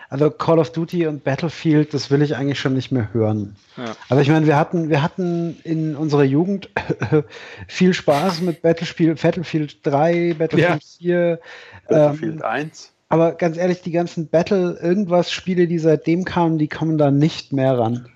Also 0.09 0.31
Call 0.31 0.59
of 0.59 0.71
Duty 0.73 1.07
und 1.07 1.25
Battlefield, 1.25 1.93
das 1.93 2.11
will 2.11 2.23
ich 2.23 2.37
eigentlich 2.37 2.61
schon 2.61 2.75
nicht 2.75 2.93
mehr 2.93 3.13
hören. 3.13 3.57
Ja. 3.77 3.97
Also 4.09 4.23
ich 4.23 4.29
meine, 4.29 4.47
wir 4.47 4.57
hatten, 4.57 4.89
wir 4.89 5.03
hatten 5.03 5.59
in 5.65 5.97
unserer 5.97 6.23
Jugend 6.25 6.71
viel 7.69 7.93
Spaß 7.93 8.41
mit 8.43 8.63
Battlefield, 8.63 9.21
Battlefield 9.21 9.79
3, 9.85 10.35
Battlefield 10.39 10.85
4. 10.99 11.41
Battlefield 11.89 12.37
Ähm, 12.37 12.43
1. 12.43 12.93
aber 13.09 13.33
ganz 13.33 13.57
ehrlich, 13.57 13.83
die 13.83 13.91
ganzen 13.93 14.29
Battle, 14.29 14.79
irgendwas 14.81 15.33
Spiele, 15.33 15.67
die 15.67 15.79
seitdem 15.79 16.25
kamen, 16.25 16.59
die 16.59 16.69
kommen 16.69 16.99
da 16.99 17.11
nicht 17.11 17.53
mehr 17.53 17.77
ran. 17.79 18.09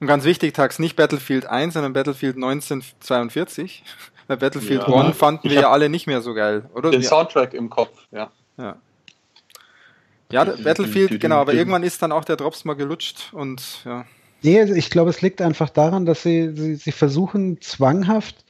Und 0.00 0.06
ganz 0.06 0.24
wichtig, 0.24 0.54
Tax, 0.54 0.78
nicht 0.78 0.96
Battlefield 0.96 1.46
1, 1.46 1.74
sondern 1.74 1.92
Battlefield 1.92 2.36
1942. 2.36 3.84
Bei 4.26 4.36
Battlefield 4.36 4.82
Ja. 4.88 4.94
1 4.94 5.16
fanden 5.16 5.48
wir 5.50 5.60
ja 5.60 5.70
alle 5.70 5.88
nicht 5.88 6.06
mehr 6.06 6.20
so 6.20 6.34
geil, 6.34 6.64
oder? 6.74 6.90
Den 6.90 7.02
Ja, 7.02 7.08
Soundtrack 7.08 7.54
im 7.54 7.70
Kopf, 7.70 8.06
ja. 8.10 8.30
ja. 8.58 8.76
Ja 10.34 10.44
Battlefield, 10.44 11.20
genau, 11.20 11.36
aber 11.36 11.54
irgendwann 11.54 11.82
ist 11.82 12.02
dann 12.02 12.12
auch 12.12 12.24
der 12.24 12.36
Drops 12.36 12.64
mal 12.64 12.74
gelutscht 12.74 13.32
und 13.32 13.62
ja. 13.84 14.04
Nee, 14.42 14.60
also 14.60 14.74
ich 14.74 14.90
glaube, 14.90 15.08
es 15.10 15.22
liegt 15.22 15.40
einfach 15.40 15.70
daran, 15.70 16.04
dass 16.04 16.22
sie, 16.22 16.52
sie, 16.54 16.74
sie 16.74 16.92
versuchen 16.92 17.60
zwanghaft 17.62 18.44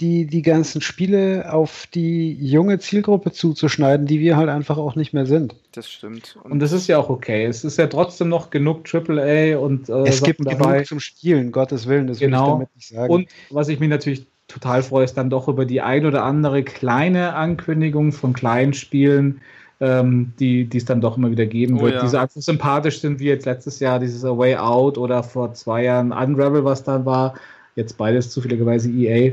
die, 0.00 0.26
die 0.26 0.42
ganzen 0.42 0.80
Spiele 0.80 1.52
auf 1.52 1.86
die 1.94 2.32
junge 2.34 2.78
Zielgruppe 2.78 3.32
zuzuschneiden, 3.32 4.06
die 4.06 4.20
wir 4.20 4.36
halt 4.36 4.48
einfach 4.48 4.76
auch 4.78 4.94
nicht 4.96 5.12
mehr 5.12 5.26
sind. 5.26 5.54
Das 5.72 5.90
stimmt. 5.90 6.36
Und 6.44 6.60
das 6.60 6.72
ist 6.72 6.86
ja 6.88 6.98
auch 6.98 7.08
okay. 7.08 7.44
Es 7.44 7.64
ist 7.64 7.76
ja 7.78 7.86
trotzdem 7.88 8.28
noch 8.28 8.50
genug 8.50 8.82
AAA 8.92 9.58
und 9.58 9.88
äh, 9.88 10.08
es 10.08 10.18
Sachen 10.18 10.26
gibt 10.26 10.46
dabei. 10.46 10.72
genug 10.74 10.86
zum 10.86 11.00
Spielen, 11.00 11.50
Gottes 11.52 11.86
Willen, 11.86 12.06
das 12.06 12.20
will 12.20 12.28
ich 12.28 12.32
Genau. 12.32 12.50
damit 12.52 12.68
nicht 12.74 12.88
sagen. 12.88 13.12
Und 13.12 13.28
was 13.50 13.68
ich 13.68 13.78
mich 13.80 13.88
natürlich 13.90 14.26
total 14.48 14.82
freue, 14.82 15.04
ist 15.04 15.14
dann 15.16 15.30
doch 15.30 15.48
über 15.48 15.66
die 15.66 15.80
ein 15.80 16.04
oder 16.06 16.24
andere 16.24 16.62
kleine 16.62 17.34
Ankündigung 17.34 18.12
von 18.12 18.32
kleinen 18.32 18.74
Spielen, 18.74 19.40
ähm, 19.82 20.32
die 20.38 20.64
die 20.64 20.78
es 20.78 20.84
dann 20.84 21.00
doch 21.00 21.16
immer 21.16 21.30
wieder 21.32 21.44
geben 21.44 21.78
Oh 21.78 21.82
wird, 21.82 21.94
ja. 21.94 22.02
die 22.02 22.08
so 22.08 22.16
einfach 22.16 22.40
sympathisch 22.40 23.00
sind, 23.00 23.18
wie 23.18 23.24
jetzt 23.26 23.46
letztes 23.46 23.80
Jahr 23.80 23.98
dieses 23.98 24.24
A 24.24 24.38
Way 24.38 24.56
Out 24.56 24.96
oder 24.96 25.24
vor 25.24 25.52
zwei 25.54 25.82
Jahren 25.82 26.12
Unravel, 26.12 26.64
was 26.64 26.84
dann 26.84 27.04
war. 27.04 27.34
Jetzt 27.74 27.98
beides 27.98 28.30
zufälligerweise 28.30 28.88
EA. 28.90 29.32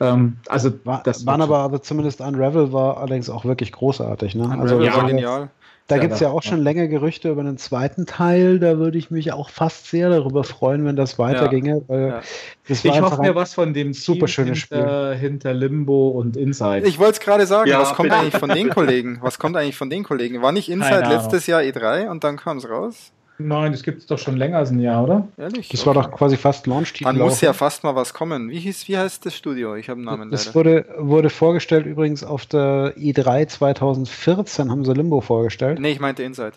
Ähm, 0.00 0.36
also 0.48 0.70
war, 0.84 1.02
das 1.04 1.26
waren 1.26 1.42
aber, 1.42 1.58
aber 1.58 1.82
zumindest 1.82 2.20
Unravel 2.22 2.72
war 2.72 2.96
allerdings 2.96 3.28
auch 3.28 3.44
wirklich 3.44 3.70
großartig. 3.72 4.34
Ne? 4.34 4.44
Also, 4.44 4.76
Unravel 4.76 4.86
ja, 4.86 4.94
war 4.94 5.02
da- 5.02 5.08
genial. 5.08 5.48
Da 5.88 5.98
gibt 5.98 6.14
es 6.14 6.20
ja 6.20 6.30
auch 6.30 6.42
schon 6.42 6.60
länger 6.60 6.88
Gerüchte 6.88 7.30
über 7.30 7.42
einen 7.42 7.58
zweiten 7.58 8.06
Teil. 8.06 8.58
Da 8.58 8.78
würde 8.78 8.98
ich 8.98 9.10
mich 9.12 9.32
auch 9.32 9.50
fast 9.50 9.86
sehr 9.86 10.08
darüber 10.10 10.42
freuen, 10.42 10.84
wenn 10.84 10.96
das 10.96 11.16
weiterginge. 11.18 11.82
Weil 11.86 12.08
Ja. 12.08 12.20
das 12.66 12.84
Ich 12.84 13.00
hoffe 13.00 13.20
mir 13.22 13.36
was 13.36 13.54
von 13.54 13.72
dem 13.72 13.92
super 13.94 14.26
schönes 14.26 14.64
hinter, 14.64 15.14
hinter 15.14 15.54
Limbo 15.54 16.08
und 16.08 16.36
Inside. 16.36 16.86
Ich 16.86 16.98
wollte 16.98 17.12
es 17.12 17.20
gerade 17.20 17.46
sagen, 17.46 17.70
Ja, 17.70 17.78
was 17.80 17.94
kommt 17.94 18.08
bitte. 18.08 18.20
eigentlich 18.20 18.36
von 18.36 18.50
den 18.50 18.68
Kollegen? 18.70 19.18
Was 19.22 19.38
kommt 19.38 19.56
eigentlich 19.56 19.76
von 19.76 19.88
den 19.88 20.02
Kollegen? 20.02 20.42
War 20.42 20.50
nicht 20.50 20.68
Inside 20.68 21.08
letztes 21.08 21.46
Jahr 21.46 21.60
E3 21.60 22.08
und 22.08 22.24
dann 22.24 22.36
kam 22.36 22.56
es 22.58 22.68
raus? 22.68 23.12
Nein, 23.38 23.72
das 23.72 23.82
gibt 23.82 23.98
es 24.00 24.06
doch 24.06 24.18
schon 24.18 24.36
länger 24.36 24.58
als 24.58 24.70
ein 24.70 24.80
Jahr, 24.80 25.04
oder? 25.04 25.28
Ehrlich? 25.36 25.68
Das 25.68 25.84
war 25.86 25.96
Okay. 25.96 26.06
doch 26.10 26.16
quasi 26.16 26.36
fast 26.36 26.66
Launch-Titel. 26.66 27.04
Dann 27.04 27.18
muss 27.18 27.40
ja 27.40 27.52
fast 27.52 27.84
mal 27.84 27.94
was 27.94 28.14
kommen. 28.14 28.50
Wie 28.50 28.58
hieß, 28.60 28.88
wie 28.88 28.96
heißt 28.96 29.26
das 29.26 29.34
Studio? 29.36 29.74
Ich 29.76 29.88
habe 29.90 29.98
einen 29.98 30.06
Namen 30.06 30.30
Das 30.30 30.46
leider. 30.46 30.54
wurde, 30.54 30.86
wurde 30.98 31.30
vorgestellt 31.30 31.84
übrigens 31.86 32.24
auf 32.24 32.46
der 32.46 32.94
E3 32.96 33.46
2014, 33.46 34.70
haben 34.70 34.84
sie 34.84 34.92
Limbo 34.94 35.20
vorgestellt. 35.20 35.78
Nee, 35.80 35.92
ich 35.92 36.00
meinte 36.00 36.22
Inside. 36.22 36.52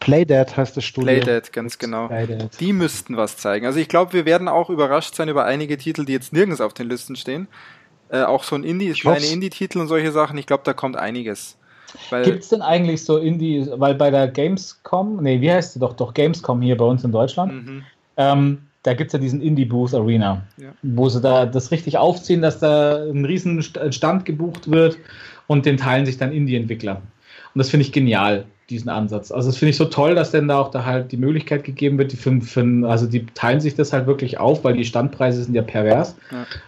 Playdead 0.00 0.56
heißt 0.56 0.76
das 0.76 0.84
Studio. 0.84 1.12
Playdead, 1.20 1.52
ganz 1.52 1.78
genau. 1.78 2.08
Leider. 2.08 2.48
Die 2.60 2.72
müssten 2.72 3.16
was 3.16 3.36
zeigen. 3.36 3.66
Also 3.66 3.78
ich 3.80 3.88
glaube, 3.88 4.12
wir 4.12 4.24
werden 4.24 4.48
auch 4.48 4.70
überrascht 4.70 5.14
sein 5.14 5.28
über 5.28 5.44
einige 5.44 5.76
Titel, 5.76 6.04
die 6.04 6.12
jetzt 6.12 6.32
nirgends 6.32 6.60
auf 6.60 6.72
den 6.74 6.88
Listen 6.88 7.16
stehen. 7.16 7.48
Äh, 8.10 8.22
auch 8.22 8.44
so 8.44 8.54
ein 8.56 8.62
Indie, 8.64 8.90
Ich 8.90 9.00
kleine. 9.00 9.24
Indie-Titel 9.26 9.78
und 9.78 9.88
solche 9.88 10.12
Sachen. 10.12 10.36
Ich 10.38 10.46
glaube, 10.46 10.62
da 10.64 10.72
kommt 10.74 10.96
einiges. 10.96 11.56
Gibt 12.24 12.42
es 12.42 12.48
denn 12.48 12.62
eigentlich 12.62 13.04
so 13.04 13.18
Indie, 13.18 13.66
weil 13.76 13.94
bei 13.94 14.10
der 14.10 14.28
Gamescom, 14.28 15.22
nee, 15.22 15.40
wie 15.40 15.50
heißt 15.50 15.74
sie 15.74 15.78
doch, 15.80 15.92
doch 15.94 16.14
Gamescom 16.14 16.62
hier 16.62 16.76
bei 16.76 16.84
uns 16.84 17.04
in 17.04 17.12
Deutschland, 17.12 17.52
Mhm. 17.66 17.82
ähm, 18.16 18.58
da 18.82 18.94
gibt 18.94 19.08
es 19.08 19.12
ja 19.12 19.18
diesen 19.18 19.40
Indie 19.40 19.64
Booth 19.64 19.94
Arena, 19.94 20.42
Ja. 20.56 20.70
wo 20.82 21.08
sie 21.08 21.20
da 21.20 21.46
das 21.46 21.70
richtig 21.70 21.98
aufziehen, 21.98 22.42
dass 22.42 22.58
da 22.58 23.04
ein 23.04 23.24
riesen 23.24 23.60
St- 23.60 23.92
Stand 23.92 24.24
gebucht 24.24 24.70
wird 24.70 24.96
und 25.46 25.66
den 25.66 25.76
teilen 25.76 26.04
sich 26.06 26.16
dann 26.18 26.32
Indie-Entwickler. 26.32 26.96
Und 27.54 27.58
das 27.58 27.70
finde 27.70 27.84
ich 27.86 27.92
genial, 27.92 28.44
diesen 28.72 28.88
Ansatz. 28.88 29.30
Also 29.30 29.48
das 29.50 29.58
finde 29.58 29.70
ich 29.70 29.76
so 29.76 29.84
toll, 29.84 30.14
dass 30.14 30.30
denn 30.30 30.48
da 30.48 30.58
auch 30.58 30.70
da 30.70 30.84
halt 30.84 31.12
die 31.12 31.16
Möglichkeit 31.16 31.64
gegeben 31.64 31.98
wird, 31.98 32.12
die 32.12 32.16
für, 32.16 32.88
also 32.88 33.06
die 33.06 33.26
teilen 33.26 33.60
sich 33.60 33.74
das 33.74 33.92
halt 33.92 34.06
wirklich 34.06 34.38
auf, 34.38 34.64
weil 34.64 34.76
die 34.76 34.84
Standpreise 34.84 35.44
sind 35.44 35.54
ja 35.54 35.62
pervers. 35.62 36.16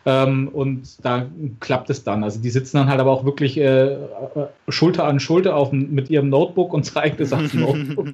Ähm, 0.06 0.48
und 0.48 1.04
da 1.04 1.26
klappt 1.60 1.90
es 1.90 2.04
dann. 2.04 2.22
Also 2.22 2.40
die 2.40 2.50
sitzen 2.50 2.76
dann 2.76 2.88
halt 2.88 3.00
aber 3.00 3.10
auch 3.10 3.24
wirklich 3.24 3.58
äh, 3.58 3.94
äh, 3.94 3.96
Schulter 4.68 5.04
an 5.04 5.20
Schulter 5.20 5.56
auf, 5.56 5.72
mit 5.72 6.10
ihrem 6.10 6.28
Notebook 6.28 6.72
und 6.72 6.84
zeigen 6.84 7.16
das 7.18 7.32
auf 7.32 7.48
dem 7.50 7.60
Notebook, 7.60 8.08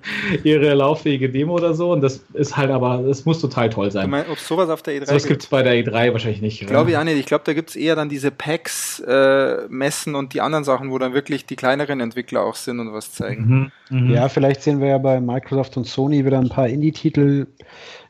ihre 0.45 0.75
lauffähige 0.75 1.29
Demo 1.31 1.55
oder 1.55 1.75
so. 1.75 1.93
Und 1.93 2.01
das 2.01 2.25
ist 2.33 2.57
halt 2.57 2.71
aber, 2.71 3.01
es 3.01 3.25
muss 3.25 3.41
total 3.41 3.71
toll 3.71 3.91
sein. 3.91 4.09
meinst, 4.09 4.31
ob 4.31 4.39
es 4.39 4.47
sowas 4.47 4.71
auf 4.71 4.83
der 4.83 4.95
E3 4.95 5.07
Sowas 5.07 5.27
gibt 5.27 5.43
es 5.43 5.49
bei 5.49 5.63
der 5.63 5.75
E3 5.75 6.13
wahrscheinlich 6.13 6.41
nicht. 6.41 6.67
Glaube 6.67 6.91
ich 6.91 6.97
auch 6.97 7.05
nicht. 7.05 7.19
Ich 7.19 7.27
glaube, 7.27 7.43
da 7.45 7.53
gibt 7.53 7.71
es 7.71 7.77
eher 7.77 7.97
dann 7.97 8.09
diese 8.09 8.31
Packs, 8.31 9.01
äh, 9.01 9.67
Messen 9.69 10.15
und 10.15 10.35
die 10.35 10.41
anderen 10.41 10.65
Sachen, 10.65 10.91
wo 10.91 10.99
dann 10.99 11.15
wirklich 11.15 11.47
die 11.47 11.57
kleineren 11.57 12.01
Entwickler 12.01 12.43
auch 12.45 12.55
sind 12.55 12.81
und 12.81 12.93
was 12.93 13.13
zeigen. 13.13 13.47
Mhm, 13.47 13.73
mhm. 13.89 14.11
Ja, 14.11 14.29
vielleicht 14.29 14.63
sehen 14.63 14.81
wir 14.81 14.89
ja 14.89 14.99
bei 14.99 15.21
Microsoft 15.21 15.77
und 15.77 15.87
Sony 15.87 16.25
wieder 16.25 16.39
ein 16.39 16.49
paar 16.49 16.69
Indie-Titel. 16.69 17.47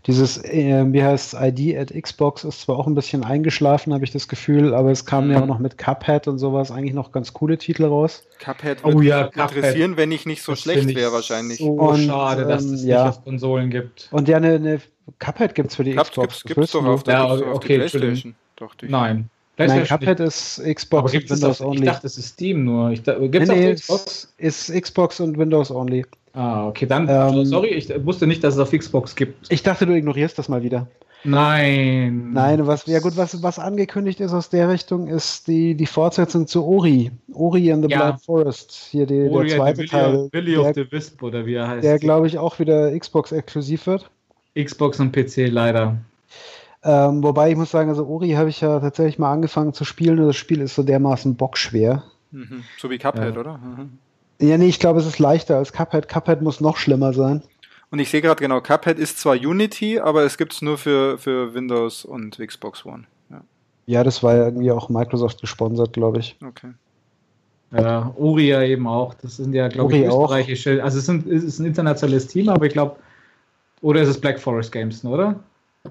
Dieses, 0.06 0.42
äh, 0.44 0.84
wie 0.92 1.02
heißt 1.02 1.34
ID 1.34 1.76
at 1.76 1.92
Xbox, 1.92 2.44
ist 2.44 2.62
zwar 2.62 2.78
auch 2.78 2.86
ein 2.86 2.94
bisschen 2.94 3.22
eingeschlafen, 3.22 3.92
habe 3.92 4.02
ich 4.04 4.10
das 4.10 4.28
Gefühl, 4.28 4.72
aber 4.74 4.90
es 4.90 5.04
kamen 5.04 5.28
Mhm. 5.28 5.32
ja 5.34 5.42
auch 5.42 5.46
noch 5.46 5.58
mit 5.58 5.76
Cuphead 5.76 6.26
und 6.26 6.38
sowas 6.38 6.70
eigentlich 6.70 6.94
noch 6.94 7.12
ganz 7.12 7.32
coole 7.34 7.58
Titel 7.58 7.84
raus. 7.84 8.26
Cuphead 8.38 8.78
Oh 8.82 8.94
würde 8.94 9.06
ja, 9.06 9.22
mich 9.24 9.32
Cuphead. 9.32 9.56
interessieren, 9.56 9.96
wenn 9.98 10.10
ich 10.10 10.24
nicht 10.24 10.42
so 10.42 10.52
Das 10.52 10.60
schlecht 10.62 10.94
wäre 10.94 11.12
wahrscheinlich. 11.12 11.58
So 11.58 11.72
Und, 11.74 11.98
schade, 11.98 12.46
dass 12.46 12.64
ähm, 12.64 12.74
es 12.74 12.84
ja. 12.84 13.04
nicht 13.04 13.18
auf 13.18 13.24
Konsolen 13.24 13.68
gibt. 13.70 14.08
Und 14.10 14.26
ja, 14.28 14.38
eine, 14.38 14.54
eine 14.54 14.80
Cuphead 15.18 15.54
gibt 15.54 15.70
es 15.70 15.76
für 15.76 15.84
die 15.84 15.94
Cups 15.94 16.10
Xbox. 16.10 16.44
gibt's 16.44 16.56
willst 16.56 16.74
doch 16.74 16.84
auf 16.86 17.02
der, 17.02 17.14
Ja, 17.14 17.36
doch 17.36 17.46
auf 17.48 17.56
okay, 17.56 17.74
die. 17.74 17.78
Playstation. 17.78 18.36
Doch. 18.56 18.74
Nein. 18.82 19.28
Nein, 19.68 19.84
Cuphead 19.84 20.20
ist 20.20 20.62
Xbox 20.64 21.12
und 21.14 21.30
Windows 21.30 21.44
auf, 21.44 21.60
ich 21.60 21.66
Only. 21.78 21.84
dachte, 21.86 22.06
es 22.06 22.18
ist 22.18 22.28
Steam 22.30 22.64
nur. 22.64 22.90
Ich, 22.90 23.02
gibt 23.04 23.34
es 23.36 23.48
Nee, 23.48 23.72
auf 23.72 23.74
Xbox? 23.80 24.32
ist 24.38 24.72
Xbox 24.72 25.20
und 25.20 25.38
Windows 25.38 25.70
Only. 25.70 26.04
Ah, 26.32 26.68
okay, 26.68 26.86
dann, 26.86 27.08
Ähm, 27.08 27.44
sorry, 27.44 27.68
ich 27.70 27.92
wusste 28.04 28.26
nicht, 28.26 28.42
dass 28.44 28.54
es 28.54 28.60
auf 28.60 28.70
Xbox 28.70 29.16
gibt. 29.16 29.50
Ich 29.52 29.62
dachte, 29.62 29.84
du 29.86 29.92
ignorierst 29.96 30.38
das 30.38 30.48
mal 30.48 30.62
wieder. 30.62 30.86
Nein. 31.24 32.32
Nein, 32.32 32.66
was, 32.66 32.86
ja 32.86 32.98
gut, 33.00 33.16
was, 33.16 33.42
was 33.42 33.58
angekündigt 33.58 34.20
ist 34.20 34.32
aus 34.32 34.48
der 34.48 34.68
Richtung, 34.68 35.06
ist 35.08 35.48
die, 35.48 35.74
die 35.74 35.86
Fortsetzung 35.86 36.46
zu 36.46 36.64
Ori. 36.64 37.10
Ori 37.32 37.72
and 37.72 37.84
the 37.84 37.90
Ja. 37.90 37.98
Black 38.12 38.20
Forest. 38.22 38.88
Hier 38.90 39.06
die, 39.06 39.28
Ori 39.28 39.48
der 39.48 39.56
zweite 39.58 39.84
Teil, 39.86 40.28
Willy 40.32 40.56
of 40.56 40.68
the 40.74 40.90
Wisp 40.90 41.22
oder 41.22 41.44
wie 41.44 41.54
er 41.54 41.68
heißt. 41.68 41.84
der 41.84 41.98
glaube 41.98 42.26
ich 42.26 42.38
auch 42.38 42.58
wieder 42.58 42.96
Xbox-exklusiv 42.98 43.86
wird. 43.86 44.10
Xbox 44.56 44.98
und 45.00 45.12
PC 45.12 45.48
leider. 45.48 45.96
Ähm, 46.82 47.22
wobei 47.22 47.50
ich 47.50 47.56
muss 47.56 47.70
sagen, 47.70 47.90
also 47.90 48.06
Ori 48.06 48.30
habe 48.30 48.48
ich 48.48 48.60
ja 48.62 48.80
tatsächlich 48.80 49.18
mal 49.18 49.32
angefangen 49.32 49.74
zu 49.74 49.84
spielen 49.84 50.18
und 50.18 50.26
das 50.28 50.36
Spiel 50.36 50.60
ist 50.62 50.74
so 50.74 50.82
dermaßen 50.82 51.36
bockschwer. 51.36 52.04
Mhm. 52.30 52.64
So 52.78 52.88
wie 52.90 52.98
Cuphead, 52.98 53.34
Ja. 53.34 53.40
oder? 53.40 53.58
Mhm. 53.58 53.98
Ja, 54.40 54.56
nee, 54.56 54.68
ich 54.68 54.78
glaube, 54.78 54.98
es 55.00 55.06
ist 55.06 55.18
leichter 55.18 55.56
als 55.58 55.72
Cuphead. 55.72 56.08
Cuphead 56.08 56.40
muss 56.40 56.60
noch 56.62 56.78
schlimmer 56.78 57.12
sein. 57.12 57.42
Und 57.90 57.98
ich 57.98 58.08
sehe 58.08 58.22
gerade 58.22 58.40
genau, 58.40 58.60
Cuphead 58.62 58.98
ist 58.98 59.18
zwar 59.18 59.34
Unity, 59.34 59.98
aber 60.00 60.22
es 60.22 60.38
gibt 60.38 60.52
es 60.54 60.62
nur 60.62 60.78
für, 60.78 61.18
für 61.18 61.52
Windows 61.54 62.04
und 62.06 62.38
Xbox 62.38 62.86
One. 62.86 63.04
Ja, 63.28 63.40
Ja, 63.86 64.04
das 64.04 64.22
war 64.22 64.36
ja 64.36 64.44
irgendwie 64.44 64.70
auch 64.70 64.88
Microsoft 64.88 65.40
gesponsert, 65.40 65.92
glaube 65.92 66.20
ich. 66.20 66.36
okay. 66.46 66.70
Ja, 67.72 68.12
Uri 68.16 68.48
ja 68.48 68.62
eben 68.62 68.86
auch. 68.88 69.14
Das 69.14 69.36
sind 69.36 69.52
ja, 69.54 69.68
glaube 69.68 69.92
ich, 69.94 70.00
Uri 70.02 70.08
auch. 70.08 70.24
österreichische. 70.24 70.82
Also 70.82 70.98
es, 70.98 71.06
sind, 71.06 71.26
es 71.26 71.44
ist 71.44 71.58
ein 71.60 71.66
internationales 71.66 72.26
Team, 72.26 72.48
aber 72.48 72.66
ich 72.66 72.72
glaube, 72.72 72.96
oder 73.82 74.00
ist 74.02 74.08
es 74.08 74.20
Black 74.20 74.40
Forest 74.40 74.72
Games, 74.72 75.04
oder? 75.04 75.38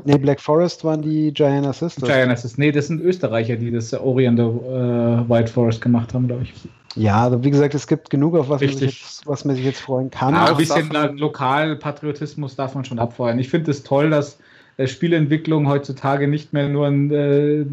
Nee, 0.04 0.18
Black 0.18 0.40
Forest 0.40 0.84
waren 0.84 1.02
die 1.02 1.34
Giant 1.34 1.66
Sisters. 1.74 2.08
Giant 2.08 2.32
Assist. 2.32 2.58
Nee, 2.58 2.72
das 2.72 2.88
sind 2.88 3.02
Österreicher, 3.02 3.56
die 3.56 3.72
das 3.72 3.94
Ori 3.94 4.28
and 4.28 4.38
the 4.38 4.46
äh, 4.46 5.30
White 5.30 5.52
Forest 5.52 5.82
gemacht 5.82 6.14
haben, 6.14 6.28
glaube 6.28 6.44
ich. 6.44 6.54
Ja, 6.96 7.24
also 7.24 7.44
wie 7.44 7.50
gesagt, 7.50 7.74
es 7.74 7.88
gibt 7.88 8.10
genug, 8.10 8.36
auf 8.36 8.50
was 8.50 8.62
man, 8.62 8.70
sich 8.70 8.82
jetzt, 8.82 9.28
was 9.28 9.46
man 9.46 9.56
sich 9.56 9.66
jetzt 9.66 9.80
freuen 9.80 10.10
kann. 10.10 10.34
Ja, 10.34 10.46
auch 10.46 10.52
ein 10.52 10.58
bisschen 10.58 11.18
Lokalpatriotismus 11.18 12.56
darf 12.56 12.76
man 12.76 12.86
schon 12.86 13.00
abfeuern. 13.00 13.40
Ich 13.40 13.50
finde 13.50 13.72
es 13.72 13.84
toll, 13.84 14.10
dass 14.10 14.38
äh, 14.80 14.88
Spieleentwicklung 14.88 15.68
heutzutage 15.68 16.30
nicht 16.30 16.54
mehr 16.54 16.70
nur 16.70 16.88
ein, 16.88 17.12
äh, 17.12 17.66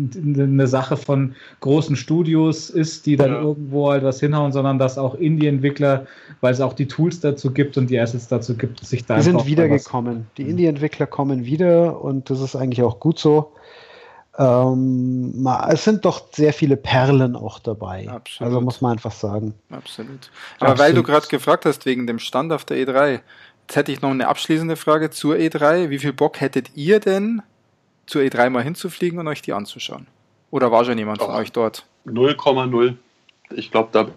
eine 0.42 0.66
Sache 0.66 0.96
von 0.96 1.36
großen 1.60 1.94
Studios 1.94 2.68
ist, 2.68 3.06
die 3.06 3.14
dann 3.14 3.30
Ja. 3.30 3.40
irgendwo 3.40 3.92
halt 3.92 4.02
was 4.02 4.18
hinhauen, 4.18 4.50
sondern 4.50 4.80
dass 4.80 4.98
auch 4.98 5.14
Indie-Entwickler, 5.14 6.06
weil 6.40 6.52
es 6.52 6.60
auch 6.60 6.72
die 6.72 6.88
Tools 6.88 7.20
dazu 7.20 7.52
gibt 7.52 7.78
und 7.78 7.90
die 7.90 8.00
Assets 8.00 8.26
dazu 8.26 8.56
gibt, 8.56 8.84
sich 8.84 9.06
da 9.06 9.16
Die 9.16 9.22
sind 9.22 9.46
wiedergekommen. 9.46 10.26
Die 10.36 10.42
Indie-Entwickler 10.42 11.06
kommen 11.06 11.44
wieder 11.44 12.02
und 12.02 12.28
das 12.28 12.40
ist 12.40 12.56
eigentlich 12.56 12.82
auch 12.82 12.98
gut 12.98 13.20
so. 13.20 13.52
Ähm, 14.38 15.48
es 15.70 15.84
sind 15.84 16.04
doch 16.04 16.24
sehr 16.32 16.52
viele 16.52 16.76
Perlen 16.76 17.36
auch 17.36 17.58
dabei. 17.58 18.08
Absolut. 18.08 18.48
Also 18.48 18.60
muss 18.60 18.80
man 18.80 18.92
einfach 18.92 19.12
sagen. 19.12 19.54
Absolut. 19.70 20.30
Aber 20.58 20.70
weil 20.70 20.92
du 20.92 21.00
Absolut. 21.00 21.06
gerade 21.06 21.26
gefragt 21.28 21.64
hast 21.64 21.86
wegen 21.86 22.06
dem 22.06 22.18
Stand 22.18 22.52
auf 22.52 22.64
der 22.64 22.76
E3, 22.78 23.20
jetzt 23.66 23.76
hätte 23.76 23.92
ich 23.92 24.00
noch 24.00 24.10
eine 24.10 24.28
abschließende 24.28 24.76
Frage 24.76 25.10
zur 25.10 25.34
E3. 25.36 25.90
Wie 25.90 25.98
viel 25.98 26.12
Bock 26.12 26.40
hättet 26.40 26.70
ihr 26.76 27.00
denn, 27.00 27.42
zur 28.06 28.22
E3 28.22 28.50
mal 28.50 28.62
hinzufliegen 28.62 29.18
und 29.18 29.26
euch 29.26 29.42
die 29.42 29.52
anzuschauen? 29.52 30.06
Oder 30.50 30.70
war 30.70 30.84
schon 30.84 30.96
jemand 30.98 31.18
von 31.20 31.30
Oh. 31.34 31.36
euch 31.36 31.50
dort? 31.52 31.84
0,0. 32.06 32.94
Ich 33.54 33.70
glaube, 33.72 33.88
da 33.92 34.08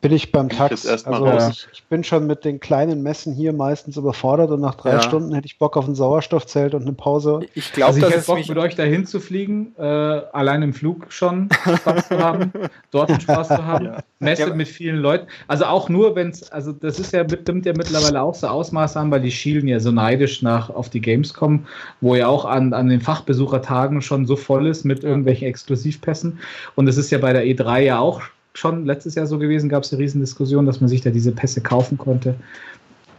Bin 0.00 0.12
ich 0.12 0.32
beim 0.32 0.48
ich 0.50 0.56
Tax. 0.56 0.84
mal 1.04 1.12
Also 1.14 1.24
raus. 1.26 1.48
ich, 1.50 1.68
ich 1.72 1.84
bin 1.84 2.02
schon 2.04 2.26
mit 2.26 2.44
den 2.46 2.58
kleinen 2.58 3.02
Messen 3.02 3.34
hier 3.34 3.52
meistens 3.52 3.96
überfordert 3.98 4.50
und 4.50 4.60
nach 4.60 4.74
drei 4.74 4.92
Ja. 4.92 5.00
Stunden 5.02 5.34
hätte 5.34 5.46
ich 5.46 5.58
Bock 5.58 5.76
auf 5.76 5.86
ein 5.86 5.94
Sauerstoffzelt 5.94 6.74
und 6.74 6.82
eine 6.82 6.92
Pause. 6.94 7.40
Ich 7.54 7.70
glaube, 7.72 7.88
Also 7.94 8.06
ich 8.06 8.14
hätte 8.14 8.24
Bock, 8.26 8.48
mit 8.48 8.56
euch 8.58 8.74
dahin 8.76 9.04
zu 9.04 9.20
fliegen, 9.20 9.74
äh, 9.78 9.82
allein 9.82 10.62
im 10.62 10.72
Flug 10.72 11.12
schon 11.12 11.50
Spaß 11.76 12.08
zu 12.08 12.18
haben, 12.18 12.50
dort 12.90 13.20
Spaß 13.22 13.48
zu 13.48 13.64
haben, 13.66 13.84
Ja. 13.86 13.98
Messe 14.20 14.42
Ja. 14.48 14.54
mit 14.54 14.68
vielen 14.68 14.96
Leuten. 14.96 15.26
Also 15.48 15.64
auch 15.66 15.88
nur, 15.90 16.14
wenn 16.16 16.30
es, 16.30 16.50
also 16.50 16.72
das 16.72 16.98
ist 16.98 17.12
ja, 17.12 17.24
nimmt 17.24 17.66
ja 17.66 17.72
mittlerweile 17.76 18.22
auch 18.22 18.34
so 18.34 18.46
Ausmaße 18.48 18.98
an, 18.98 19.10
weil 19.10 19.20
die 19.20 19.30
schielen 19.30 19.68
ja 19.68 19.80
so 19.80 19.90
neidisch 19.90 20.40
nach 20.42 20.70
auf 20.70 20.88
die 20.88 21.00
Gamescom, 21.00 21.66
wo 22.00 22.14
ja 22.14 22.26
auch 22.28 22.44
an, 22.46 22.72
an 22.72 22.88
den 22.88 23.00
Fachbesuchertagen 23.00 24.00
schon 24.02 24.26
so 24.26 24.36
voll 24.36 24.66
ist 24.66 24.84
mit 24.84 25.04
irgendwelchen 25.04 25.46
Exklusivpässen. 25.48 26.38
Und 26.74 26.88
es 26.88 26.96
ist 26.96 27.10
ja 27.10 27.18
bei 27.18 27.32
der 27.32 27.44
E3 27.44 27.80
ja 27.80 27.98
auch 27.98 28.22
schon 28.54 28.84
letztes 28.84 29.14
Jahr 29.14 29.26
so 29.26 29.38
gewesen, 29.38 29.68
gab 29.68 29.84
es 29.84 29.92
eine 29.92 30.02
Riesendiskussion, 30.02 30.66
dass 30.66 30.80
man 30.80 30.88
sich 30.88 31.00
da 31.00 31.10
diese 31.10 31.32
Pässe 31.32 31.60
kaufen 31.60 31.98
konnte. 31.98 32.34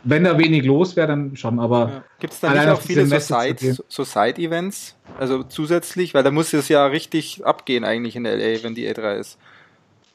Wenn 0.04 0.24
da 0.24 0.38
wenig 0.38 0.66
los 0.66 0.96
wäre, 0.96 1.08
dann 1.08 1.38
schon, 1.38 1.60
aber 1.60 1.80
Ja. 1.80 2.04
Gibt 2.20 2.34
es 2.34 2.40
da 2.40 2.52
nicht 2.54 2.68
auch 2.68 2.82
viele 2.82 3.04
diese 3.04 3.78
so 3.88 4.04
Side-? 4.04 4.74
Also 5.20 5.44
zusätzlich, 5.44 6.14
weil 6.14 6.24
da 6.24 6.32
muss 6.32 6.54
es 6.54 6.70
ja 6.70 6.88
richtig 6.88 7.46
abgehen 7.46 7.84
eigentlich 7.84 8.16
in 8.16 8.24
LA, 8.24 8.64
wenn 8.64 8.74
die 8.74 8.88
E3 8.88 9.20
ist. 9.20 9.38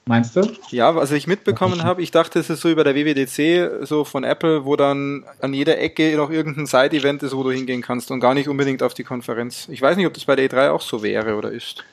meinst 0.06 0.34
du? 0.36 0.42
Ja, 0.70 0.94
was 0.94 1.12
ich 1.12 1.26
mitbekommen 1.26 1.82
habe, 1.84 2.02
ich 2.02 2.10
dachte, 2.10 2.38
es 2.40 2.50
ist 2.50 2.60
so 2.60 2.68
über 2.68 2.84
der 2.84 2.94
WWDC, 2.94 3.86
so 3.86 4.04
von 4.04 4.24
Apple, 4.24 4.64
wo 4.64 4.76
dann 4.76 5.24
an 5.40 5.54
jeder 5.54 5.78
Ecke 5.78 6.16
noch 6.16 6.30
irgendein 6.30 6.66
Side-Event 6.66 7.22
ist, 7.22 7.36
wo 7.36 7.42
du 7.42 7.50
hingehen 7.50 7.82
kannst 7.82 8.10
und 8.10 8.20
gar 8.20 8.34
nicht 8.34 8.48
unbedingt 8.48 8.82
auf 8.82 8.94
die 8.94 9.04
Konferenz. 9.04 9.68
Ich 9.70 9.82
weiß 9.82 9.96
nicht, 9.96 10.06
ob 10.06 10.14
das 10.14 10.24
bei 10.24 10.36
der 10.36 10.48
E3 10.50 10.70
auch 10.70 10.82
so 10.82 11.02
wäre 11.02 11.36
oder 11.36 11.50
ist. 11.52 11.84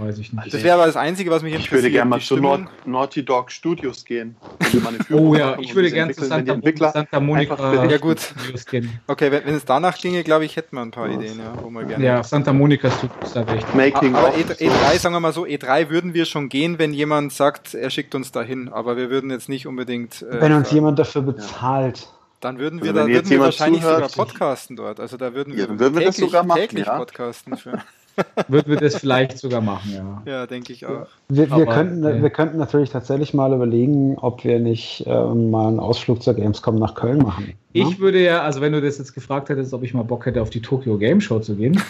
Weiß 0.00 0.18
ich 0.18 0.32
nicht. 0.32 0.54
Das 0.54 0.62
wäre 0.62 0.74
aber 0.76 0.86
das 0.86 0.96
Einzige, 0.96 1.30
was 1.30 1.42
mich 1.42 1.52
Ich 1.54 1.70
würde 1.70 1.88
interessiert. 1.88 1.92
gerne 1.92 2.10
mal 2.10 2.20
zu. 2.20 2.36
Nord 2.36 2.68
Naughty 2.86 3.24
Dog 3.24 3.50
Studios 3.50 4.04
gehen. 4.04 4.36
Oh 5.10 5.34
ja, 5.34 5.58
ich 5.58 5.74
würde 5.74 5.90
gerne 5.90 6.12
zu 6.14 6.24
Santa, 6.24 6.52
Entwickler 6.54 6.92
Santa 6.92 7.18
Monica. 7.20 7.84
Ja, 7.84 7.98
gut. 7.98 8.20
Studios 8.20 8.64
gehen. 8.64 9.00
Okay, 9.08 9.30
wenn, 9.32 9.44
wenn 9.44 9.54
es 9.56 9.64
danach 9.64 9.98
ginge, 9.98 10.22
glaube 10.22 10.44
ich, 10.44 10.56
hätten 10.56 10.76
wir 10.76 10.82
ein 10.82 10.90
paar 10.92 11.08
Ideen, 11.08 11.38
ja, 11.38 11.52
wo 11.62 11.68
wir 11.70 11.84
gerne. 11.84 12.04
Ja, 12.04 12.22
Santa 12.22 12.52
Monica 12.52 12.90
Studios, 12.90 13.32
da 13.34 13.46
wäre 13.46 13.58
ich. 13.58 13.74
Making 13.74 14.14
aber 14.14 14.28
of. 14.28 14.36
E3, 14.36 14.70
E3, 14.70 14.98
sagen 14.98 15.14
wir 15.14 15.20
mal 15.20 15.32
so, 15.32 15.44
E3 15.44 15.90
würden 15.90 16.14
wir 16.14 16.24
schon 16.24 16.48
gehen, 16.48 16.78
wenn 16.78 16.92
jemand 16.92 17.32
sagt, 17.32 17.74
er 17.74 17.90
schickt 17.90 18.14
uns 18.14 18.30
dahin, 18.32 18.68
aber 18.68 18.96
wir 18.96 19.10
würden 19.10 19.30
jetzt 19.30 19.48
nicht 19.48 19.66
unbedingt. 19.66 20.22
äh, 20.22 20.40
Wenn 20.40 20.52
uns 20.52 20.70
jemand 20.70 20.98
dafür 20.98 21.22
bezahlt. 21.22 22.08
Dann 22.40 22.58
würden 22.58 22.80
wir, 22.82 22.90
Also 22.92 23.00
da 23.02 23.06
würden 23.08 23.28
wir 23.28 23.40
wahrscheinlich 23.40 23.82
zuhört- 23.82 24.10
sogar 24.10 24.26
podcasten 24.26 24.76
dort. 24.76 24.98
Also 25.00 25.16
da 25.18 25.34
würden 25.34 25.52
wir, 25.54 25.60
Ja, 25.62 25.66
dann 25.66 25.78
würden 25.78 25.98
wir 25.98 26.06
das 26.06 26.16
sogar 26.16 26.42
machen, 26.44 26.60
täglich 26.60 26.86
ja. 26.86 26.96
podcasten. 26.96 27.56
Für, 27.58 27.72
Würden 28.48 28.72
wir 28.72 28.80
das 28.80 28.96
vielleicht 28.96 29.38
sogar 29.38 29.60
machen, 29.60 29.92
ja. 29.92 30.22
ja, 30.24 30.46
denke 30.46 30.72
ich 30.72 30.86
auch. 30.86 31.06
Wir, 31.28 31.48
wir, 31.48 31.52
Aber, 31.52 31.66
könnten, 31.66 32.04
okay. 32.04 32.22
wir 32.22 32.30
könnten 32.30 32.58
natürlich 32.58 32.90
tatsächlich 32.90 33.34
mal 33.34 33.52
überlegen, 33.52 34.16
ob 34.18 34.44
wir 34.44 34.58
nicht 34.58 35.04
ähm, 35.06 35.50
mal 35.50 35.68
einen 35.68 35.80
Ausflug 35.80 36.22
zur 36.22 36.34
Gamescom 36.34 36.76
nach 36.76 36.94
Köln 36.94 37.18
machen. 37.18 37.54
Ich 37.72 37.90
ne? 37.90 37.98
würde 37.98 38.22
ja, 38.22 38.42
also 38.42 38.60
wenn 38.60 38.72
du 38.72 38.80
das 38.80 38.98
jetzt 38.98 39.14
gefragt 39.14 39.48
hättest, 39.48 39.72
ob 39.74 39.82
ich 39.82 39.94
mal 39.94 40.02
Bock 40.02 40.26
hätte, 40.26 40.42
auf 40.42 40.50
die 40.50 40.62
Tokyo 40.62 40.98
Game 40.98 41.20
Show 41.20 41.38
zu 41.40 41.56
gehen. 41.56 41.80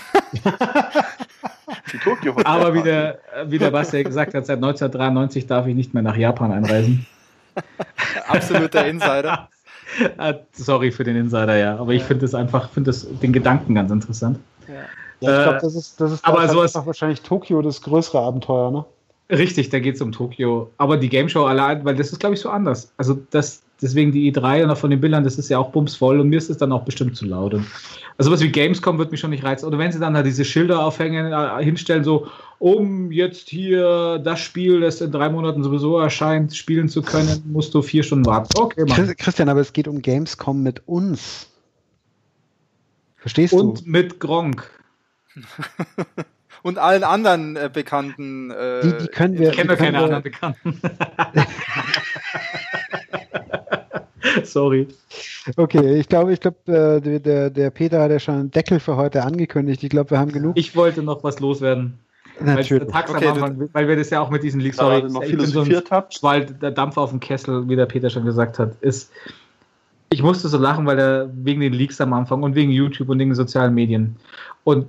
Die 1.93 1.99
Tokyo 1.99 2.33
Hotel 2.35 2.47
Aber 2.47 2.75
wie 2.75 2.83
der, 2.83 3.19
wie 3.47 3.59
der 3.59 3.71
Basti 3.71 4.03
gesagt 4.05 4.35
hat, 4.35 4.47
seit 4.47 4.57
1993 4.57 5.47
darf 5.47 5.67
ich 5.67 5.75
nicht 5.75 5.95
mehr 5.95 6.03
nach 6.03 6.17
Japan 6.17 6.53
einreisen. 6.53 7.07
Absoluter 8.29 8.87
Insider. 8.87 9.49
Ah, 10.19 10.35
Sorry 10.53 10.93
für 10.93 11.03
den 11.03 11.17
Insider, 11.17 11.57
ja. 11.57 11.77
Aber 11.77 11.93
ich 11.93 12.05
finde 12.05 12.23
das 12.23 12.33
einfach, 12.33 12.71
finde 12.71 12.91
das 12.91 13.09
den 13.19 13.33
Gedanken 13.33 13.75
ganz 13.75 13.91
interessant. 13.91 14.39
Ja, 14.69 14.85
ich 15.21 15.29
Äh, 15.29 15.43
glaube, 15.43 15.59
das 15.61 15.75
ist, 15.75 16.01
das 16.01 16.13
ist 16.13 16.25
aber 16.25 16.39
da 16.39 16.45
ist 16.45 16.53
sowas- 16.53 16.75
einfach 16.77 16.87
wahrscheinlich 16.87 17.21
Tokio 17.23 17.61
das 17.63 17.81
größere 17.83 18.19
Abenteuer, 18.21 18.71
ne? 18.71 18.85
Richtig, 19.31 19.69
da 19.69 19.79
geht 19.79 19.95
es 19.95 20.01
um 20.01 20.11
Tokio. 20.11 20.71
Aber 20.77 20.97
die 20.97 21.09
Game 21.09 21.29
Show 21.29 21.45
allein, 21.45 21.85
weil 21.85 21.95
das 21.95 22.11
ist, 22.11 22.19
glaube 22.19 22.35
ich, 22.35 22.41
so 22.41 22.49
anders. 22.51 22.93
Also 22.97 23.17
das, 23.31 23.63
deswegen 23.81 24.11
die 24.11 24.33
E3 24.33 24.65
und 24.65 24.71
auch 24.71 24.77
von 24.77 24.91
den 24.91 25.01
Bildern, 25.01 25.23
das 25.23 25.39
ist 25.39 25.49
ja 25.49 25.59
auch 25.59 25.71
bumsvoll 25.71 26.19
und 26.19 26.29
mir 26.31 26.37
ist 26.39 26.51
es 26.51 26.57
dann 26.57 26.73
auch 26.73 26.83
bestimmt 26.83 27.17
zu 27.17 27.27
laut. 27.27 27.55
Und, 27.55 27.65
also 28.19 28.33
was 28.33 28.41
wie 28.41 28.51
Gamescom 28.51 28.99
wird 28.99 29.13
mich 29.13 29.21
schon 29.21 29.31
nicht 29.31 29.45
reizen. 29.45 29.67
Oder 29.67 29.79
wenn 29.79 29.93
sie 29.93 30.01
dann 30.01 30.15
da 30.15 30.25
diese 30.25 30.45
Schilder 30.45 30.85
aufhängen, 30.85 31.33
äh, 31.33 31.63
hinstellen, 31.65 32.03
so, 32.03 32.27
um 32.59 33.13
jetzt 33.13 33.49
hier 33.49 34.19
das 34.19 34.41
Spiel, 34.41 34.81
das 34.81 35.01
in 35.01 35.13
drei 35.13 35.29
Monaten 35.29 35.63
sowieso 35.63 35.97
erscheint, 35.99 36.57
spielen 36.57 36.89
zu 36.89 37.01
können, 37.01 37.41
musst 37.53 37.73
du 37.73 37.83
vier 37.83 38.03
Stunden 38.03 38.27
warten. 38.27 38.49
Okay, 38.59 38.81
Mann. 38.85 38.97
Chris- 38.97 39.17
Christian, 39.17 39.49
aber 39.49 39.61
es 39.61 39.73
geht 39.73 39.87
um 39.87 40.03
Gamescom 40.03 40.61
mit 40.61 40.83
uns. 40.89 41.47
Verstehst 43.17 43.53
Und 43.53 43.81
du? 43.81 43.91
mit 43.91 44.19
Gronk. 44.19 44.69
Und 46.63 46.79
allen 46.79 47.05
anderen 47.05 47.57
äh, 47.57 47.71
bekannten. 47.73 48.51
Äh, 48.51 48.83
Die- 48.83 48.99
die 49.05 49.09
können 49.09 49.39
wir- 49.39 49.51
Ich 49.51 49.57
kenne 49.57 49.77
keine 49.77 49.99
wir- 49.99 50.05
anderen 50.05 50.23
Bekannten. 50.23 50.81
Sorry. 54.45 54.87
Okay, 55.57 55.99
ich 55.99 56.09
glaube, 56.09 56.33
ich 56.33 56.41
glaube, 56.41 56.57
äh, 56.67 57.01
der- 57.21 57.51
der, 57.51 57.71
Peter 57.71 58.03
hat 58.03 58.11
ja 58.11 58.19
schon 58.19 58.35
einen 58.35 58.51
Deckel 58.51 58.81
für 58.81 58.97
heute 58.97 59.23
angekündigt. 59.25 59.83
Ich 59.83 59.91
glaube, 59.91 60.11
wir 60.11 60.19
haben 60.19 60.33
genug. 60.33 60.53
Ich 60.57 60.77
wollte 60.77 61.03
noch 61.03 61.25
was 61.25 61.41
loswerden. 61.41 61.99
Weil, 62.39 62.55
Natürlich. 62.57 62.95
am 62.95 63.15
Okay, 63.15 63.27
Anfang, 63.29 63.69
weil 63.73 63.89
wir 63.89 63.97
das 63.97 64.11
ja 64.11 64.21
auch 64.21 64.31
mit 64.31 64.43
diesen 64.43 64.61
Leaks 64.61 64.77
sorry, 64.79 65.03
noch 65.03 65.21
bin 65.21 65.31
so 65.31 65.37
philosophiert 65.37 65.91
habt. 65.91 66.15
Schwall, 66.15 66.47
der 66.47 66.71
Dampf 66.71 66.97
auf 66.97 67.11
dem 67.11 67.21
Kessel, 67.21 67.69
wie 67.69 67.77
der 67.77 67.85
Peter 67.87 68.09
schon 68.09 68.25
gesagt 68.25 68.59
hat, 68.59 68.75
ist. 68.81 69.11
Ich 70.13 70.23
musste 70.23 70.49
so 70.49 70.57
lachen, 70.59 70.87
weil 70.87 70.99
er 70.99 71.31
wegen 71.35 71.61
den 71.61 71.73
Leaks 71.75 72.01
am 72.01 72.13
Anfang 72.15 72.43
und 72.43 72.55
wegen 72.55 72.71
YouTube 72.73 73.09
und 73.11 73.19
wegen 73.19 73.31
den 73.31 73.35
sozialen 73.37 73.75
Medien. 73.75 74.17
Und 74.65 74.87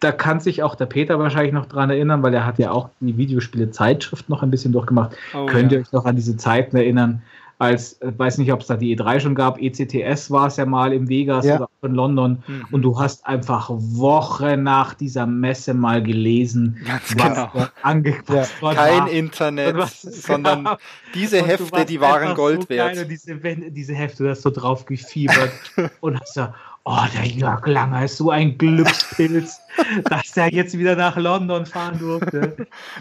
da 0.00 0.12
kann 0.12 0.40
sich 0.40 0.62
auch 0.62 0.74
der 0.74 0.86
Peter 0.86 1.18
wahrscheinlich 1.18 1.52
noch 1.52 1.66
dran 1.66 1.90
erinnern, 1.90 2.22
weil 2.22 2.34
er 2.34 2.44
hat 2.44 2.58
ja 2.58 2.70
auch 2.70 2.90
die 3.00 3.16
Videospiele-Zeitschrift 3.16 4.28
noch 4.28 4.42
ein 4.42 4.50
bisschen 4.50 4.72
durchgemacht. 4.72 5.16
Oh, 5.34 5.46
Könnt 5.46 5.72
ja. 5.72 5.78
ihr 5.78 5.82
euch 5.84 5.92
noch 5.92 6.04
an 6.04 6.16
diese 6.16 6.36
Zeiten 6.36 6.76
erinnern? 6.76 7.22
Als, 7.60 7.94
äh, 8.02 8.12
weiß 8.16 8.38
nicht, 8.38 8.52
ob 8.52 8.62
es 8.62 8.66
da 8.66 8.76
die 8.76 8.94
E3 8.98 9.20
schon 9.20 9.34
gab, 9.36 9.62
ECTS 9.62 10.28
war 10.32 10.48
es 10.48 10.56
ja 10.56 10.66
mal 10.66 10.92
im 10.92 11.08
Vegas 11.08 11.46
Ja. 11.46 11.54
oder 11.56 11.64
auch 11.66 11.86
in 11.86 11.94
London. 11.94 12.42
Mhm. 12.46 12.66
Und 12.72 12.82
du 12.82 12.98
hast 12.98 13.24
einfach 13.26 13.70
Wochen 13.70 14.64
nach 14.64 14.92
dieser 14.94 15.24
Messe 15.24 15.72
mal 15.72 16.02
gelesen, 16.02 16.76
Ganz 16.84 17.14
was 17.16 17.34
genau. 17.34 17.50
dort 17.54 17.72
ange 17.82 18.16
was 18.26 18.50
dort 18.60 18.74
Kein 18.76 18.98
war. 18.98 19.10
Internet, 19.10 19.76
es 19.76 20.22
sondern 20.24 20.64
gab. 20.64 20.80
diese 21.14 21.40
Und 21.42 21.46
Hefte, 21.48 21.84
die 21.84 22.00
waren 22.00 22.34
Gold 22.34 22.62
so 22.62 22.68
wert. 22.70 23.06
Diese, 23.08 23.36
diese 23.70 23.94
Hefte, 23.94 24.24
du 24.24 24.30
hast 24.30 24.42
so 24.42 24.50
drauf 24.50 24.84
gefiebert 24.84 25.52
und 26.00 26.20
hast 26.20 26.34
so, 26.34 26.48
oh, 26.84 26.98
der 27.14 27.26
Jörg 27.26 27.66
Langer 27.66 28.04
ist 28.04 28.16
so 28.16 28.30
ein 28.30 28.56
Glückspilz, 28.58 29.60
dass 30.04 30.36
er 30.36 30.52
jetzt 30.52 30.76
wieder 30.78 30.96
nach 30.96 31.16
London 31.16 31.66
fahren 31.66 31.98
durfte. 31.98 32.56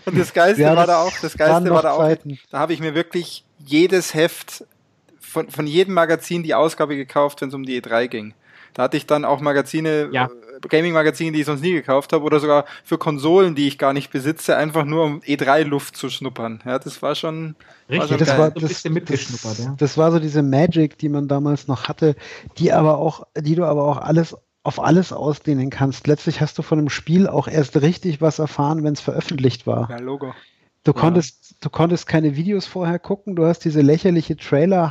Und 0.06 0.18
das 0.18 0.34
Geilste 0.34 0.64
Ja, 0.64 0.76
war 0.76 0.88
da 0.88 1.02
auch, 1.04 1.12
das 1.22 1.38
Geilste 1.38 1.70
war 1.70 1.82
da 1.82 1.92
auch, 1.92 2.00
Zeiten. 2.00 2.40
da 2.50 2.60
habe 2.60 2.74
ich 2.74 2.80
mir 2.80 2.96
wirklich 2.96 3.44
jedes 3.60 4.14
Heft 4.14 4.66
von, 5.20 5.50
von 5.50 5.68
jedem 5.68 5.94
Magazin 5.94 6.44
die 6.44 6.54
Ausgabe 6.56 6.96
gekauft, 6.96 7.42
wenn 7.42 7.50
es 7.50 7.56
um 7.56 7.64
die 7.64 7.82
E3 7.82 8.08
ging. 8.08 8.34
Da 8.74 8.84
hatte 8.84 8.98
ich 8.98 9.06
dann 9.06 9.26
auch 9.26 9.40
Magazine, 9.42 10.10
Ja. 10.12 10.30
Äh, 10.64 10.68
Gaming-Magazine, 10.68 11.32
die 11.32 11.40
ich 11.42 11.46
sonst 11.46 11.62
nie 11.62 11.74
gekauft 11.74 12.14
habe, 12.14 12.24
oder 12.24 12.40
sogar 12.40 12.66
für 12.84 12.98
Konsolen, 12.98 13.56
die 13.56 13.68
ich 13.68 13.78
gar 13.78 13.94
nicht 13.94 14.12
besitze, 14.12 14.56
einfach 14.58 14.86
nur 14.86 15.04
um 15.06 15.20
E3-Luft 15.22 15.96
zu 15.98 16.10
schnuppern. 16.10 16.62
Ja, 16.66 16.80
das 16.80 17.02
war 17.02 17.16
schon. 17.16 17.56
Richtig, 17.90 18.10
schon 18.10 18.18
das 18.20 18.28
geil. 18.30 18.38
war 18.38 18.46
war 18.46 18.54
so 18.60 18.66
ein 18.66 18.68
bisschen 18.70 18.94
mitgeschnuppert. 18.94 19.60
das, 19.60 19.66
Ja. 19.66 19.76
das 19.78 19.98
war 19.98 20.12
so 20.12 20.20
diese 20.20 20.42
Magic, 20.44 20.98
die 20.98 21.10
man 21.10 21.28
damals 21.28 21.68
noch 21.68 21.88
hatte, 21.88 22.16
die 22.58 22.72
aber 22.72 22.98
auch, 22.98 23.26
die 23.38 23.56
du 23.56 23.66
aber 23.66 23.84
auch 23.84 23.98
alles 23.98 24.36
auf 24.66 24.82
alles 24.82 25.12
ausdehnen 25.12 25.70
kannst. 25.70 26.08
Letztlich 26.08 26.40
hast 26.40 26.58
du 26.58 26.62
von 26.62 26.80
einem 26.80 26.90
Spiel 26.90 27.28
auch 27.28 27.50
erst 27.50 27.82
richtig 27.82 28.22
was 28.22 28.40
erfahren, 28.40 28.84
wenn 28.86 28.94
es 28.94 29.02
veröffentlicht 29.02 29.68
war. 29.68 29.90
Ja, 29.90 29.98
Logo. 30.00 30.34
Du 30.86 30.92
Ja. 30.92 31.00
konntest, 31.00 31.56
du 31.62 31.70
konntest 31.70 32.08
keine 32.08 32.36
Videos 32.38 32.66
vorher 32.66 33.00
gucken, 33.00 33.36
du 33.36 33.46
hast 33.46 33.60
diese 33.66 33.82
lächerliche 33.82 34.36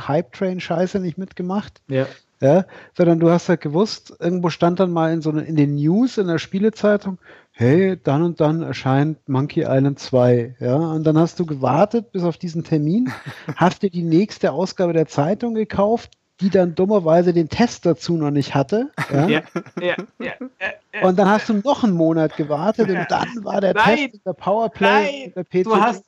Trailer-Hype-Train-Scheiße 0.07 0.99
nicht 0.99 1.17
mitgemacht, 1.17 1.81
Ja. 1.87 2.05
Ja, 2.43 2.65
sondern 2.95 3.19
du 3.19 3.29
hast 3.29 3.47
halt 3.47 3.61
gewusst, 3.61 4.13
irgendwo 4.19 4.49
stand 4.49 4.79
dann 4.79 4.91
mal 4.91 5.13
in 5.13 5.21
so 5.21 5.31
in 5.31 5.55
den 5.55 5.75
News 5.75 6.17
in 6.17 6.27
der 6.27 6.39
Spielezeitung, 6.39 7.17
hey, 7.51 7.97
dann 8.03 8.21
und 8.21 8.41
dann 8.41 8.61
erscheint 8.61 9.29
Monkey 9.29 9.61
Island 9.61 9.97
2, 9.99 10.57
ja, 10.59 10.75
und 10.75 11.05
dann 11.05 11.17
hast 11.17 11.39
du 11.39 11.45
gewartet 11.45 12.11
bis 12.11 12.23
auf 12.23 12.37
diesen 12.37 12.65
Termin, 12.65 13.11
hast 13.55 13.81
dir 13.81 13.89
die 13.89 14.03
nächste 14.03 14.51
Ausgabe 14.51 14.91
der 14.91 15.07
Zeitung 15.07 15.53
gekauft, 15.55 16.11
die 16.43 16.49
dann 16.49 16.75
dummerweise 16.75 17.31
den 17.31 17.47
Test 17.47 17.85
dazu 17.85 18.17
noch 18.17 18.29
nicht 18.29 18.53
hatte, 18.53 18.89
ja, 19.09 19.27
Ja, 19.27 19.41
ja, 19.79 19.95
ja, 20.19 20.33
ja. 20.59 21.07
und 21.07 21.17
dann 21.17 21.29
hast 21.29 21.47
du 21.47 21.53
noch 21.53 21.85
einen 21.85 21.93
Monat 21.93 22.35
gewartet 22.35 22.89
und 22.89 23.05
dann 23.09 23.43
war 23.45 23.61
der 23.61 23.73
Nein. 23.73 24.11
Test, 24.11 24.25
der 24.25 24.33
Powerplay, 24.33 24.87
Nein. 24.87 25.33
der 25.35 25.43
PC 25.45 25.63
Du 25.63 25.75
hast-. 25.75 26.03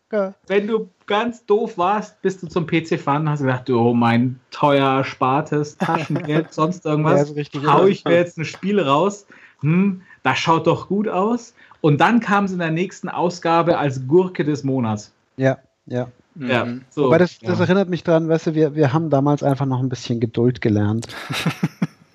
Wenn 0.47 0.67
du 0.67 0.89
ganz 1.07 1.45
doof 1.45 1.77
warst, 1.77 2.21
bist 2.21 2.43
du 2.43 2.47
zum 2.47 2.67
PC 2.67 2.99
fahren 2.99 3.23
und 3.23 3.29
hast 3.29 3.39
gedacht, 3.41 3.69
oh, 3.69 3.93
mein 3.93 4.39
teuer 4.51 4.97
erspartes 4.97 5.77
Taschengeld, 5.77 6.47
sonst 6.53 6.83
Ja, 6.83 6.91
irgendwas, 6.91 7.33
richtig, 7.35 7.65
hau 7.65 7.83
ja. 7.83 7.87
ich 7.87 8.03
mir 8.03 8.15
jetzt 8.15 8.37
ein 8.37 8.45
Spiel 8.45 8.79
raus. 8.79 9.25
Hm, 9.61 10.01
das 10.23 10.37
schaut 10.37 10.67
doch 10.67 10.89
gut 10.89 11.07
aus. 11.07 11.53
Und 11.79 12.01
dann 12.01 12.19
kam 12.19 12.45
es 12.45 12.51
in 12.51 12.59
der 12.59 12.71
nächsten 12.71 13.07
Ausgabe 13.07 13.77
als 13.77 14.05
Gurke 14.05 14.43
des 14.43 14.65
Monats. 14.65 15.13
Ja, 15.37 15.59
ja. 15.85 16.07
Ja, 16.35 16.65
Mhm. 16.65 16.81
so. 16.89 17.05
Aber 17.07 17.17
das, 17.19 17.39
das 17.39 17.59
ja. 17.59 17.65
erinnert 17.65 17.89
mich 17.89 18.03
dran, 18.03 18.27
weißt 18.27 18.47
du, 18.47 18.55
wir, 18.55 18.75
wir 18.75 18.91
haben 18.93 19.09
damals 19.09 19.41
einfach 19.43 19.65
noch 19.65 19.79
ein 19.79 19.89
bisschen 19.89 20.19
Geduld 20.19 20.61
gelernt. 20.61 21.07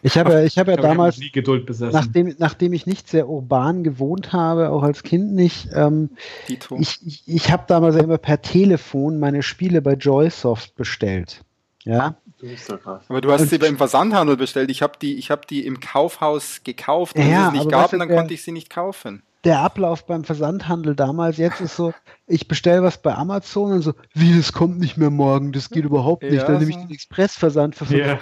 Ich 0.03 0.17
habe 0.17 0.33
ja, 0.33 0.43
ich 0.43 0.57
habe 0.57 0.71
ja 0.71 0.79
Ich 0.79 0.83
habe 0.83 0.89
damals, 0.97 1.19
nie 1.19 1.31
Geduld 1.31 1.67
besessen. 1.67 1.93
nachdem, 1.93 2.35
nachdem 2.39 2.73
ich 2.73 2.87
nicht 2.87 3.07
sehr 3.07 3.29
urban 3.29 3.85
gewohnt 3.85 4.33
habe, 4.33 4.71
auch 4.71 4.83
als 4.83 5.03
Kind 5.03 5.35
nicht, 5.35 5.69
ähm, 5.75 6.09
ich, 6.49 7.07
ich, 7.07 7.23
ich 7.27 7.53
habe 7.53 7.65
damals 7.67 7.97
ja 7.97 8.03
immer 8.05 8.17
per 8.17 8.41
Telefon 8.41 9.19
meine 9.21 9.43
Spiele 9.43 9.83
bei 9.83 9.93
Joysoft 9.93 10.75
bestellt. 10.75 11.43
Ja, 11.85 12.15
Du 12.41 12.47
bist 12.49 12.65
so 12.65 12.79
krass. 12.79 13.03
Aber 13.11 13.21
du 13.21 13.31
hast 13.31 13.43
Und- 13.43 13.51
sie 13.51 13.57
im 13.57 13.77
Versandhandel 13.77 14.39
bestellt. 14.39 14.71
Ich 14.71 14.81
habe 14.81 14.95
die, 15.03 15.17
ich 15.17 15.31
hab 15.31 15.47
die 15.47 15.67
im 15.67 15.81
Kaufhaus 15.81 16.63
gekauft. 16.65 17.15
Wenn 17.19 17.31
Ja, 17.31 17.49
es 17.49 17.53
nicht 17.53 17.69
gab, 17.71 17.91
du, 17.91 17.99
dann 17.99 18.09
der- 18.09 18.17
konnte 18.17 18.33
ich 18.33 18.43
sie 18.43 18.53
nicht 18.53 18.71
kaufen. 18.71 19.23
Der 19.45 19.61
Ablauf 19.61 20.05
beim 20.05 20.25
Versandhandel 20.25 20.95
damals, 20.95 21.39
jetzt 21.39 21.63
ist 21.63 21.75
so, 21.75 21.95
ich 22.27 22.47
bestelle 22.47 22.83
was 22.83 23.01
bei 23.01 23.15
Amazon 23.15 23.73
und 23.73 23.83
so, 23.83 23.95
wie, 24.13 24.37
das 24.37 24.53
kommt 24.53 24.79
nicht 24.79 24.99
mehr 24.99 25.09
morgen, 25.09 25.53
das 25.53 25.71
geht 25.71 25.85
überhaupt 25.85 26.23
nicht. 26.23 26.35
Ja, 26.35 26.45
Dann 26.45 26.59
nehme 26.59 26.71
ich 26.71 26.77
den 26.77 26.91
Expressversand 26.91 27.75
für 27.75 27.85
Ja. 27.97 28.19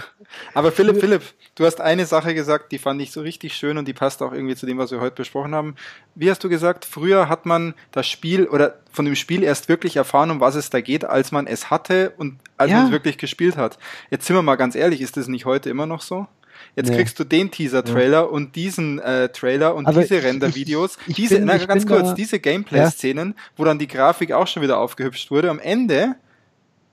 Aber 0.54 0.70
Philipp, 0.70 1.00
Philipp, 1.00 1.22
du 1.56 1.66
hast 1.66 1.80
eine 1.80 2.06
Sache 2.06 2.34
gesagt, 2.34 2.70
die 2.70 2.78
fand 2.78 3.02
ich 3.02 3.10
so 3.10 3.20
richtig 3.20 3.54
schön 3.54 3.78
und 3.78 3.88
die 3.88 3.94
passt 3.94 4.22
auch 4.22 4.32
irgendwie 4.32 4.54
zu 4.54 4.66
dem, 4.66 4.78
was 4.78 4.92
wir 4.92 5.00
heute 5.00 5.16
besprochen 5.16 5.54
haben. 5.54 5.74
Wie 6.14 6.30
hast 6.30 6.44
du 6.44 6.48
gesagt, 6.48 6.84
früher 6.84 7.28
hat 7.28 7.46
man 7.46 7.74
das 7.90 8.06
Spiel 8.06 8.46
oder 8.46 8.78
von 8.92 9.04
dem 9.04 9.16
Spiel 9.16 9.42
erst 9.42 9.68
wirklich 9.68 9.96
erfahren, 9.96 10.30
um 10.30 10.40
was 10.40 10.54
es 10.54 10.70
da 10.70 10.80
geht, 10.80 11.04
als 11.04 11.32
man 11.32 11.48
es 11.48 11.68
hatte 11.68 12.12
und 12.16 12.38
als 12.56 12.70
Ja. 12.70 12.76
man 12.78 12.86
es 12.86 12.92
wirklich 12.92 13.18
gespielt 13.18 13.56
hat. 13.56 13.78
Jetzt 14.10 14.26
sind 14.26 14.36
wir 14.36 14.42
mal 14.42 14.56
ganz 14.56 14.76
ehrlich, 14.76 15.00
ist 15.00 15.16
das 15.16 15.26
nicht 15.26 15.46
heute 15.46 15.68
immer 15.68 15.86
noch 15.86 16.02
so? 16.02 16.28
Jetzt 16.76 16.90
Nee. 16.90 16.96
kriegst 16.96 17.18
du 17.18 17.24
den 17.24 17.50
Teaser-Trailer 17.50 18.30
und 18.30 18.54
diesen 18.56 18.98
äh, 18.98 19.28
Trailer 19.30 19.74
und 19.74 19.86
Aber 19.86 20.00
diese 20.02 20.22
Render-Videos, 20.22 20.98
diese, 21.06 21.36
bin- 21.36 21.44
na, 21.46 21.56
ganz 21.58 21.86
kurz, 21.86 22.08
da- 22.08 22.14
diese 22.14 22.38
Gameplay-Szenen, 22.40 23.34
wo 23.56 23.64
dann 23.64 23.78
die 23.78 23.88
Grafik 23.88 24.32
auch 24.32 24.46
schon 24.46 24.62
wieder 24.62 24.78
aufgehübscht 24.78 25.30
wurde. 25.30 25.50
Am 25.50 25.58
Ende, 25.58 26.14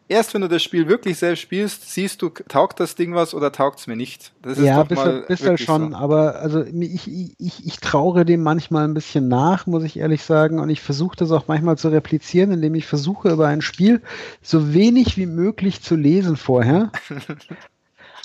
erst 0.08 0.34
wenn 0.36 0.42
du 0.42 0.48
das 0.48 0.62
Spiel 0.62 0.88
wirklich 0.88 1.18
selbst 1.18 1.42
spielst, 1.42 1.92
siehst 1.92 2.22
du, 2.22 2.30
taugt 2.30 2.80
das 2.80 2.94
Ding 2.96 3.16
was 3.16 3.34
oder 3.34 3.52
taugt 3.52 3.80
es 3.80 3.88
mir 3.88 3.96
nicht. 3.96 4.34
Das 4.44 4.60
ja, 4.60 4.82
doch 4.84 4.88
bisschen, 4.88 5.26
bisschen 5.28 5.46
wirklich 5.48 5.66
schon, 5.66 5.92
so. 5.92 5.98
aber 5.98 6.36
also 6.36 6.64
ich, 6.64 7.08
ich, 7.08 7.32
ich, 7.40 7.66
ich 7.66 7.78
traure 7.80 8.24
dem 8.26 8.44
manchmal 8.44 8.88
ein 8.88 8.94
bisschen 8.94 9.28
nach, 9.28 9.66
muss 9.66 9.84
ich 9.84 9.98
ehrlich 9.98 10.22
sagen. 10.24 10.60
Und 10.60 10.70
ich 10.70 10.82
versuche 10.82 11.16
das 11.18 11.32
auch 11.32 11.48
manchmal 11.48 11.78
zu 11.78 11.90
replizieren, 11.90 12.52
indem 12.52 12.76
ich 12.76 12.86
versuche, 12.86 13.30
über 13.30 13.48
ein 13.48 13.62
Spiel 13.62 14.02
so 14.44 14.74
wenig 14.76 15.18
wie 15.18 15.26
möglich 15.26 15.82
zu 15.82 15.96
lesen 15.96 16.38
vorher. 16.38 16.92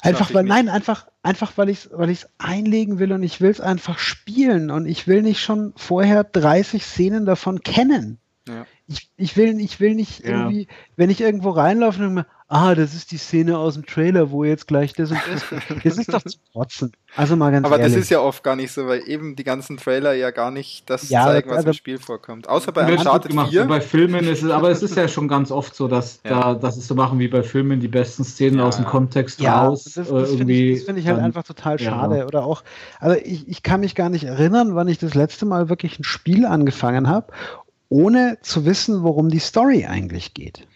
Einfach 0.02 0.32
weil, 0.32 0.44
nein, 0.44 0.68
einfach, 0.68 1.06
einfach 1.22 1.52
weil 1.56 1.68
ich 1.68 1.86
es 1.86 1.90
weil 1.92 2.10
ich's 2.10 2.28
einlegen 2.38 2.98
will 2.98 3.12
und 3.12 3.22
ich 3.22 3.40
will 3.40 3.50
es 3.50 3.60
einfach 3.60 3.98
spielen 3.98 4.70
und 4.70 4.86
ich 4.86 5.06
will 5.06 5.22
nicht 5.22 5.40
schon 5.40 5.72
vorher 5.76 6.24
30 6.24 6.84
Szenen 6.84 7.26
davon 7.26 7.60
kennen. 7.60 8.18
Ja. 8.48 8.66
Ich, 8.92 9.08
ich, 9.16 9.36
will, 9.36 9.60
ich 9.60 9.78
will 9.78 9.94
nicht 9.94 10.24
Ja. 10.24 10.30
irgendwie, 10.30 10.66
wenn 10.96 11.10
ich 11.10 11.20
irgendwo 11.20 11.50
reinlaufe 11.50 12.02
und 12.04 12.14
mir, 12.14 12.26
ah, 12.48 12.74
das 12.74 12.92
ist 12.92 13.12
die 13.12 13.18
Szene 13.18 13.56
aus 13.56 13.74
dem 13.74 13.86
Trailer, 13.86 14.32
wo 14.32 14.42
jetzt 14.42 14.66
gleich 14.66 14.92
das 14.94 15.12
und 15.12 15.20
das. 15.32 15.44
Das 15.84 15.96
ist 15.96 16.12
doch 16.12 16.20
zu 16.24 16.36
trotzen. 16.52 16.90
Also 17.14 17.36
mal 17.36 17.52
ganz 17.52 17.64
Aber 17.64 17.78
ehrlich. 17.78 17.94
das 17.94 18.02
ist 18.02 18.10
ja 18.10 18.18
oft 18.20 18.42
gar 18.42 18.56
nicht 18.56 18.72
so, 18.72 18.88
weil 18.88 19.08
eben 19.08 19.36
die 19.36 19.44
ganzen 19.44 19.76
Trailer 19.76 20.12
ja 20.14 20.32
gar 20.32 20.50
nicht 20.50 20.90
das 20.90 21.08
Ja, 21.08 21.22
zeigen, 21.26 21.48
was 21.50 21.58
also- 21.58 21.68
im 21.68 21.74
Spiel 21.74 21.98
vorkommt. 21.98 22.48
Außer 22.48 22.72
bei 22.72 22.90
Uncharted 22.92 23.30
gemacht. 23.30 23.50
4. 23.50 23.62
So 23.62 23.68
bei 23.68 23.80
Filmen 23.80 24.24
ist 24.26 24.42
es, 24.42 24.50
aber 24.50 24.70
es 24.70 24.82
ist 24.82 24.96
ja 24.96 25.06
schon 25.06 25.28
ganz 25.28 25.52
oft 25.52 25.72
so, 25.76 25.86
dass 25.86 26.18
Ja. 26.24 26.40
da, 26.40 26.54
dass 26.54 26.76
es 26.76 26.88
so 26.88 26.96
machen 26.96 27.20
wie 27.20 27.28
bei 27.28 27.44
Filmen, 27.44 27.78
die 27.78 27.86
besten 27.86 28.24
Szenen 28.24 28.58
Ja. 28.58 28.64
aus 28.66 28.74
dem 28.76 28.86
Kontext 28.86 29.40
ja, 29.40 29.66
raus. 29.66 29.84
das, 29.84 30.08
das 30.08 30.30
finde 30.34 30.52
ich, 30.52 30.78
das 30.78 30.86
find 30.86 30.98
ich 30.98 31.06
halt 31.06 31.18
dann- 31.18 31.24
einfach 31.26 31.44
total 31.44 31.80
ja. 31.80 31.90
schade. 31.90 32.26
Oder 32.26 32.44
auch, 32.44 32.64
also 32.98 33.16
ich, 33.24 33.46
ich 33.48 33.62
kann 33.62 33.78
mich 33.80 33.94
gar 33.94 34.08
nicht 34.08 34.24
erinnern, 34.24 34.74
wann 34.74 34.88
ich 34.88 34.98
das 34.98 35.14
letzte 35.14 35.46
Mal 35.46 35.68
wirklich 35.68 36.00
ein 36.00 36.04
Spiel 36.04 36.44
angefangen 36.46 37.08
habe, 37.08 37.32
ohne 37.90 38.38
zu 38.40 38.64
wissen, 38.64 39.02
worum 39.02 39.28
die 39.28 39.40
Story 39.40 39.84
eigentlich 39.84 40.32
geht. 40.32 40.66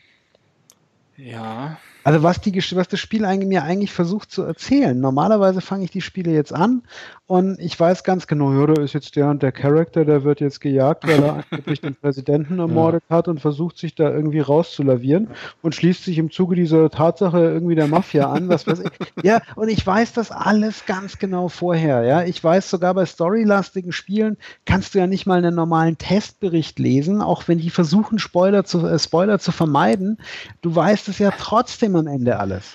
Ja. 1.16 1.78
Also 2.02 2.22
was, 2.22 2.40
die, 2.42 2.54
was 2.54 2.88
das 2.88 3.00
Spiel 3.00 3.24
mir 3.46 3.62
eigentlich 3.62 3.92
versucht 3.92 4.30
zu 4.30 4.42
erzählen. 4.42 5.00
Normalerweise 5.00 5.62
fange 5.62 5.84
ich 5.84 5.90
die 5.90 6.02
Spiele 6.02 6.32
jetzt 6.32 6.52
an 6.52 6.82
und 7.26 7.58
ich 7.58 7.78
weiß 7.78 8.04
ganz 8.04 8.26
genau, 8.26 8.52
ja, 8.52 8.66
da 8.66 8.82
ist 8.82 8.92
jetzt 8.92 9.16
der 9.16 9.30
und 9.30 9.42
der 9.42 9.50
Charakter, 9.50 10.04
der 10.04 10.24
wird 10.24 10.40
jetzt 10.40 10.60
gejagt, 10.60 11.06
weil 11.06 11.22
er 11.22 11.44
angeblich 11.50 11.80
den 11.80 11.94
Präsidenten 11.94 12.58
ermordet 12.58 13.02
hat 13.08 13.28
und 13.28 13.40
versucht 13.40 13.78
sich 13.78 13.94
da 13.94 14.10
irgendwie 14.10 14.40
rauszulavieren 14.40 15.28
und 15.62 15.74
schließt 15.74 16.04
sich 16.04 16.18
im 16.18 16.30
Zuge 16.30 16.54
dieser 16.54 16.90
Tatsache 16.90 17.38
irgendwie 17.38 17.76
der 17.76 17.86
Mafia 17.86 18.30
an, 18.30 18.48
was 18.48 18.66
weiß 18.66 18.80
ich. 18.80 18.90
Ja, 19.24 19.40
und 19.56 19.68
ich 19.68 19.86
weiß 19.86 20.12
das 20.12 20.30
alles 20.30 20.84
ganz 20.84 21.18
genau 21.18 21.48
vorher, 21.48 22.02
ja. 22.02 22.24
Ich 22.24 22.44
weiß 22.44 22.68
sogar 22.68 22.92
bei 22.92 23.06
storylastigen 23.06 23.92
Spielen 23.92 24.36
kannst 24.66 24.94
du 24.94 24.98
ja 24.98 25.06
nicht 25.06 25.24
mal 25.24 25.38
einen 25.38 25.54
normalen 25.54 25.96
Testbericht 25.96 26.78
lesen, 26.78 27.22
auch 27.22 27.48
wenn 27.48 27.58
die 27.58 27.70
versuchen, 27.70 28.18
Spoiler 28.18 28.64
zu, 28.64 28.86
äh, 28.86 28.98
Spoiler 28.98 29.38
zu 29.38 29.50
vermeiden. 29.50 30.18
Du 30.60 30.76
weißt 30.76 31.08
es 31.08 31.18
ja 31.18 31.30
trotzdem 31.30 31.96
am 31.96 32.06
Ende 32.06 32.38
alles. 32.38 32.74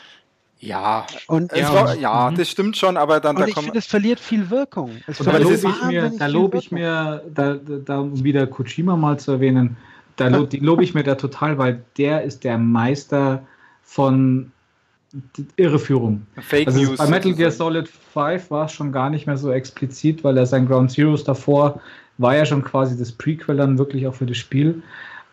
Ja. 0.60 1.06
Und, 1.28 1.52
Es 1.54 1.60
Ja, 1.60 1.74
war, 1.74 1.96
ja, 1.96 2.30
mhm. 2.30 2.36
das 2.36 2.50
stimmt 2.50 2.76
schon, 2.78 2.98
aber 2.98 3.20
dann 3.20 3.36
und 3.36 3.42
da 3.42 3.48
ich 3.48 3.56
kommen. 3.56 3.66
finde, 3.66 3.80
es 3.80 3.86
verliert 3.86 4.20
viel 4.20 4.50
Wirkung. 4.50 4.92
Es 5.08 5.20
Und 5.20 5.28
da 5.28 5.38
lobe 5.38 5.54
ich 5.54 5.64
mir, 5.64 6.04
wahnsinnig 6.04 6.20
da 6.20 6.28
lobe 6.28 6.58
ich 6.58 6.72
mir, 6.72 7.24
da, 7.34 7.56
da, 7.56 8.00
um 8.00 8.24
wieder 8.24 8.46
Kojima 8.48 8.96
mal 8.96 9.18
zu 9.20 9.32
erwähnen, 9.34 9.78
da 10.18 10.28
lobe 10.28 10.84
ich 10.84 10.94
mir 10.94 11.04
da 11.04 11.16
total, 11.16 11.58
weil 11.58 11.82
der 11.98 12.24
ist 12.24 12.44
der 12.44 12.58
Meister 12.58 13.42
von 13.84 14.52
Irreführung. 15.56 16.28
Fake 16.40 16.68
Also 16.68 16.82
News. 16.82 16.98
bei 16.98 17.08
Metal 17.08 17.34
Gear. 17.34 17.52
Solid 17.52 17.88
5 17.88 18.52
war 18.52 18.66
es 18.66 18.74
schon 18.74 18.92
gar 18.92 19.10
nicht 19.10 19.26
mehr 19.28 19.38
so 19.38 19.52
explizit, 19.52 20.24
weil 20.24 20.38
er 20.38 20.46
sein 20.46 20.68
Ground 20.68 20.92
Zeroes 20.92 21.24
davor 21.24 21.80
war 22.18 22.36
ja 22.36 22.46
schon 22.46 22.64
quasi 22.64 22.98
das 22.98 23.12
Prequel 23.14 23.56
dann 23.58 23.78
wirklich 23.78 24.06
auch 24.06 24.14
für 24.14 24.26
das 24.26 24.38
Spiel. 24.38 24.84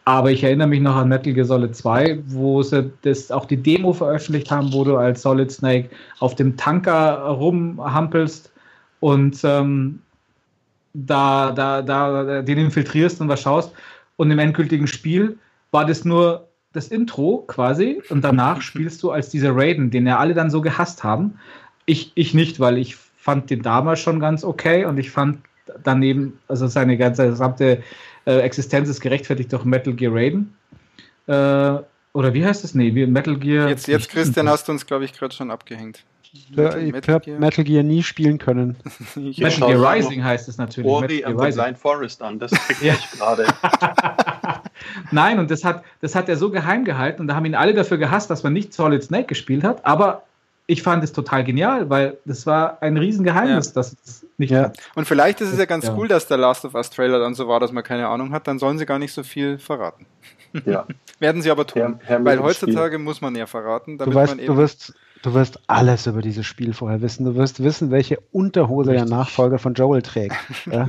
Aber 0.08 0.30
ich 0.30 0.44
erinnere 0.44 0.68
mich 0.68 0.80
noch 0.80 0.94
an 0.94 1.08
Metal 1.08 1.32
Gear 1.32 1.44
Solid 1.44 1.74
2, 1.74 2.20
wo 2.28 2.62
sie 2.62 2.92
das 3.02 3.32
auch 3.32 3.44
die 3.44 3.56
Demo 3.56 3.92
veröffentlicht 3.92 4.52
haben, 4.52 4.72
wo 4.72 4.84
du 4.84 4.96
als 4.96 5.22
Solid 5.22 5.50
Snake 5.50 5.90
auf 6.20 6.36
dem 6.36 6.56
Tanker 6.56 7.18
rumhampelst 7.22 8.52
und 9.00 9.40
ähm, 9.42 10.00
da, 10.94 11.50
da, 11.50 11.82
da 11.82 12.40
den 12.40 12.58
infiltrierst 12.58 13.20
und 13.20 13.28
was 13.28 13.42
schaust. 13.42 13.72
Und 14.14 14.30
im 14.30 14.38
endgültigen 14.38 14.86
Spiel 14.86 15.38
war 15.72 15.84
das 15.84 16.04
nur 16.04 16.46
das 16.72 16.86
Intro 16.86 17.38
quasi 17.48 18.00
und 18.08 18.22
danach 18.22 18.60
spielst 18.62 19.02
du 19.02 19.10
als 19.10 19.30
dieser 19.30 19.56
Raiden, 19.56 19.90
den 19.90 20.06
ja 20.06 20.18
alle 20.18 20.34
dann 20.34 20.50
so 20.50 20.60
gehasst 20.60 21.02
haben. 21.02 21.40
Ich, 21.84 22.12
ich 22.14 22.32
nicht, 22.32 22.60
weil 22.60 22.78
ich 22.78 22.94
fand 22.94 23.50
den 23.50 23.62
damals 23.62 23.98
schon 23.98 24.20
ganz 24.20 24.44
okay 24.44 24.84
und 24.84 24.98
ich 24.98 25.10
fand 25.10 25.40
daneben, 25.82 26.38
also 26.46 26.68
seine 26.68 26.96
ganze 26.96 27.30
gesamte 27.30 27.82
äh, 28.26 28.40
Existenz 28.40 28.88
ist 28.88 29.00
gerechtfertigt 29.00 29.52
durch 29.52 29.64
Metal 29.64 29.94
Gear 29.94 30.12
Raiden. 30.14 30.54
Äh, 31.26 31.32
oder 32.12 32.32
wie 32.32 32.44
heißt 32.44 32.64
das? 32.64 32.74
Nee, 32.74 32.94
wie 32.94 33.06
Metal 33.06 33.36
Gear. 33.36 33.68
Jetzt, 33.68 33.88
jetzt 33.88 34.08
Christian, 34.08 34.48
hast 34.48 34.68
du 34.68 34.72
uns, 34.72 34.86
glaube 34.86 35.04
ich, 35.04 35.12
gerade 35.12 35.34
schon 35.34 35.50
abgehängt. 35.50 36.04
Ja, 36.50 36.76
ich 36.76 36.92
habe 37.08 37.38
Metal 37.38 37.64
Gear 37.64 37.82
nie 37.82 38.02
spielen 38.02 38.38
können. 38.38 38.76
Ich 39.16 39.38
Metal 39.40 39.68
Gear 39.68 39.94
Rising 39.94 40.22
heißt 40.24 40.48
es 40.48 40.58
natürlich. 40.58 40.90
Ori 40.90 41.02
Metal 41.02 41.30
and 41.30 41.38
Gear 41.38 41.52
the 41.52 41.58
Blind 41.58 41.78
Forest 41.78 42.22
an. 42.22 42.38
Das 42.38 42.50
kriegt 42.50 42.82
Ja. 42.82 42.94
ich 42.94 43.10
gerade. 43.10 43.46
Nein, 45.10 45.38
und 45.38 45.50
das 45.50 45.64
hat, 45.64 45.82
das 46.00 46.14
hat 46.14 46.28
er 46.28 46.36
so 46.36 46.50
geheim 46.50 46.84
gehalten 46.84 47.22
und 47.22 47.28
da 47.28 47.34
haben 47.34 47.44
ihn 47.44 47.54
alle 47.54 47.74
dafür 47.74 47.98
gehasst, 47.98 48.30
dass 48.30 48.42
man 48.42 48.52
nicht 48.52 48.72
Solid 48.74 49.02
Snake 49.02 49.26
gespielt 49.26 49.64
hat. 49.64 49.84
Aber 49.86 50.22
ich 50.68 50.82
fand 50.82 51.04
es 51.04 51.12
total 51.12 51.44
genial, 51.44 51.88
weil 51.90 52.18
das 52.24 52.44
war 52.46 52.82
ein 52.82 52.96
Riesengeheimnis, 52.96 53.68
Ja. 53.68 53.72
dass 53.74 53.96
es 54.04 54.26
nicht 54.36 54.50
Ja. 54.50 54.72
Und 54.94 55.06
vielleicht 55.06 55.40
ist 55.40 55.52
es 55.52 55.58
ja 55.58 55.64
ganz 55.64 55.86
Ja. 55.86 55.94
cool, 55.96 56.08
dass 56.08 56.26
der 56.26 56.38
Last 56.38 56.64
of 56.64 56.74
Us 56.74 56.90
Trailer 56.90 57.18
dann 57.20 57.34
so 57.34 57.46
war, 57.48 57.60
dass 57.60 57.72
man 57.72 57.84
keine 57.84 58.08
Ahnung 58.08 58.32
hat. 58.32 58.46
Dann 58.48 58.58
sollen 58.58 58.78
sie 58.78 58.86
gar 58.86 58.98
nicht 58.98 59.12
so 59.12 59.22
viel 59.22 59.58
verraten. 59.58 60.06
Ja. 60.64 60.86
Werden 61.20 61.42
sie 61.42 61.50
aber 61.50 61.66
tun. 61.66 62.00
Herr- 62.02 62.18
Herr 62.18 62.24
weil 62.24 62.40
heutzutage 62.42 62.98
muss 62.98 63.20
man 63.20 63.34
ja 63.36 63.46
verraten, 63.46 63.92
Du 63.98 64.04
damit 64.04 64.14
weißt, 64.16 64.30
man 64.32 64.38
du 64.38 64.44
eben. 64.44 64.56
wirst, 64.56 64.94
du 65.22 65.34
wirst 65.34 65.60
alles 65.68 66.06
über 66.06 66.20
dieses 66.22 66.44
Spiel 66.46 66.72
vorher 66.72 67.00
wissen. 67.00 67.24
Du 67.24 67.34
wirst 67.36 67.62
wissen, 67.62 67.90
welche 67.90 68.18
Unterhose 68.32 68.92
der 68.92 69.04
Nachfolger 69.06 69.58
von 69.58 69.74
Joel 69.74 70.02
trägt. 70.02 70.34
Ja? 70.70 70.88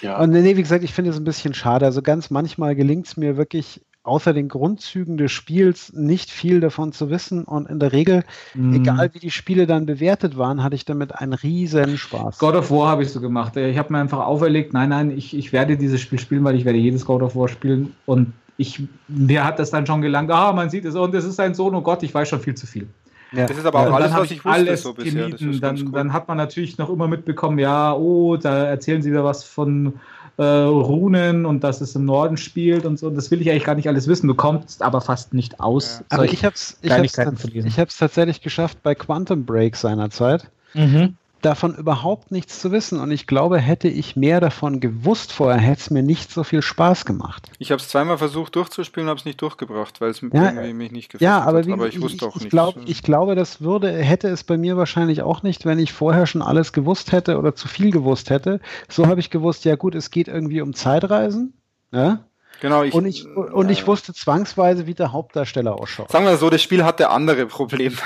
Ja. 0.00 0.18
Und 0.18 0.30
nee, 0.30 0.56
wie 0.56 0.62
gesagt, 0.62 0.84
ich 0.84 0.92
finde 0.94 1.10
es 1.10 1.16
ein 1.16 1.24
bisschen 1.24 1.54
schade. 1.54 1.84
Also 1.86 2.02
ganz 2.02 2.30
manchmal 2.30 2.74
gelingt 2.74 3.06
es 3.06 3.16
mir 3.16 3.36
wirklich, 3.36 3.80
außer 4.02 4.32
den 4.32 4.48
Grundzügen 4.48 5.16
des 5.16 5.32
Spiels 5.32 5.92
nicht 5.92 6.30
viel 6.30 6.60
davon 6.60 6.92
zu 6.92 7.10
wissen. 7.10 7.44
Und 7.44 7.68
in 7.68 7.78
der 7.78 7.92
Regel, 7.92 8.24
Mhm. 8.54 8.74
egal 8.74 9.10
wie 9.12 9.18
die 9.18 9.30
Spiele 9.30 9.66
dann 9.66 9.86
bewertet 9.86 10.38
waren, 10.38 10.62
hatte 10.62 10.74
ich 10.74 10.84
damit 10.84 11.14
einen 11.14 11.34
riesen 11.34 11.98
Spaß. 11.98 12.38
God 12.38 12.54
of 12.54 12.70
War 12.70 12.88
habe 12.88 13.02
ich 13.02 13.10
so 13.10 13.20
gemacht. 13.20 13.56
Ich 13.56 13.76
habe 13.76 13.92
mir 13.92 13.98
einfach 13.98 14.24
auferlegt, 14.26 14.72
nein, 14.72 14.88
nein, 14.90 15.10
ich, 15.10 15.36
ich 15.36 15.52
werde 15.52 15.76
dieses 15.76 16.00
Spiel 16.00 16.18
spielen, 16.18 16.44
weil 16.44 16.56
ich 16.56 16.64
werde 16.64 16.78
jedes 16.78 17.04
God 17.04 17.22
of 17.22 17.36
War 17.36 17.48
spielen. 17.48 17.94
Und 18.06 18.32
ich, 18.56 18.82
mir 19.08 19.44
hat 19.44 19.58
das 19.58 19.70
dann 19.70 19.86
schon 19.86 20.02
gelangt, 20.02 20.30
ah, 20.30 20.52
man 20.52 20.70
sieht 20.70 20.84
es, 20.84 20.94
und 20.94 21.14
es 21.14 21.24
ist 21.24 21.36
sein 21.36 21.54
Sohn, 21.54 21.74
oh 21.74 21.80
Gott, 21.82 22.02
ich 22.02 22.14
weiß 22.14 22.28
schon 22.28 22.40
viel 22.40 22.54
zu 22.54 22.66
viel. 22.66 22.88
Ja. 23.32 23.46
Das 23.46 23.58
ist 23.58 23.66
aber 23.66 23.80
auch 23.80 23.92
alles, 23.92 24.12
was 24.14 24.30
ich 24.30 24.44
wusste 24.44 24.50
alles 24.50 24.82
so 24.82 24.94
bisher. 24.94 25.28
Dann, 25.60 25.76
cool. 25.76 25.92
dann 25.92 26.12
hat 26.12 26.28
man 26.28 26.38
natürlich 26.38 26.78
noch 26.78 26.88
immer 26.88 27.08
mitbekommen, 27.08 27.58
ja, 27.58 27.92
oh, 27.92 28.36
da 28.36 28.64
erzählen 28.64 29.02
sie 29.02 29.10
wieder 29.10 29.22
was 29.22 29.44
von 29.44 29.94
äh, 30.38 30.42
Runen 30.42 31.44
und 31.44 31.64
dass 31.64 31.80
es 31.80 31.94
im 31.96 32.04
Norden 32.04 32.36
spielt 32.36 32.86
und 32.86 32.98
so. 32.98 33.10
Das 33.10 33.30
will 33.30 33.40
ich 33.42 33.50
eigentlich 33.50 33.64
gar 33.64 33.74
nicht 33.74 33.88
alles 33.88 34.06
wissen. 34.06 34.28
Du 34.28 34.34
kommst 34.34 34.82
aber 34.82 35.00
fast 35.00 35.34
nicht 35.34 35.60
aus. 35.60 35.98
Ja. 35.98 36.16
Aber 36.16 36.24
ich 36.24 36.44
habe 36.44 36.54
es 36.54 36.78
ich 36.80 36.90
hab's, 36.90 37.18
ich 37.52 37.78
hab's 37.78 37.98
tatsächlich 37.98 38.40
geschafft 38.40 38.82
bei 38.82 38.94
Quantum 38.94 39.44
Break 39.44 39.76
seinerzeit. 39.76 40.48
Mhm. 40.74 41.16
Davon 41.42 41.74
überhaupt 41.74 42.30
nichts 42.30 42.60
zu 42.60 42.72
wissen. 42.72 43.00
Und 43.00 43.10
ich 43.10 43.26
glaube, 43.26 43.58
hätte 43.58 43.88
ich 43.88 44.16
mehr 44.16 44.40
davon 44.40 44.80
gewusst 44.80 45.32
vorher, 45.32 45.60
hätte 45.60 45.80
es 45.80 45.90
mir 45.90 46.02
nicht 46.02 46.30
so 46.30 46.44
viel 46.44 46.62
Spaß 46.62 47.04
gemacht. 47.04 47.48
Ich 47.58 47.70
habe 47.70 47.80
es 47.80 47.88
zweimal 47.88 48.18
versucht 48.18 48.56
durchzuspielen, 48.56 49.08
habe 49.08 49.18
es 49.18 49.24
nicht 49.24 49.40
durchgebracht, 49.40 50.00
weil 50.00 50.10
es 50.10 50.20
Ja, 50.20 50.52
irgendwie 50.52 50.72
mich 50.72 50.92
nicht 50.92 51.08
gefällt. 51.10 51.22
Ja, 51.22 51.40
aber, 51.42 51.66
wie, 51.66 51.72
aber 51.72 51.88
ich 51.88 52.00
wusste 52.00 52.26
auch 52.26 52.36
ich, 52.36 52.42
nicht. 52.42 52.50
Glaub, 52.50 52.76
ich 52.84 53.02
glaube, 53.02 53.34
das 53.34 53.60
würde, 53.60 53.92
hätte 53.92 54.28
es 54.28 54.44
bei 54.44 54.56
mir 54.56 54.76
wahrscheinlich 54.76 55.22
auch 55.22 55.42
nicht, 55.42 55.64
wenn 55.64 55.78
ich 55.78 55.92
vorher 55.92 56.26
schon 56.26 56.42
alles 56.42 56.72
gewusst 56.72 57.12
hätte 57.12 57.38
oder 57.38 57.54
zu 57.54 57.68
viel 57.68 57.90
gewusst 57.90 58.30
hätte. 58.30 58.60
So 58.88 59.06
habe 59.06 59.20
ich 59.20 59.30
gewusst, 59.30 59.64
ja 59.64 59.76
gut, 59.76 59.94
es 59.94 60.10
geht 60.10 60.28
irgendwie 60.28 60.60
um 60.60 60.74
Zeitreisen. 60.74 61.54
Ja? 61.92 62.24
genau, 62.60 62.82
ich, 62.82 62.94
Und, 62.94 63.06
ich, 63.06 63.26
und 63.26 63.70
ich 63.70 63.82
äh, 63.82 63.86
wusste 63.86 64.12
zwangsweise, 64.12 64.86
wie 64.86 64.94
der 64.94 65.12
Hauptdarsteller 65.12 65.74
ausschaut. 65.74 66.10
Sagen 66.10 66.24
wir 66.24 66.36
so, 66.36 66.50
das 66.50 66.62
Spiel 66.62 66.84
hatte 66.84 67.10
andere 67.10 67.46
Probleme. 67.46 67.96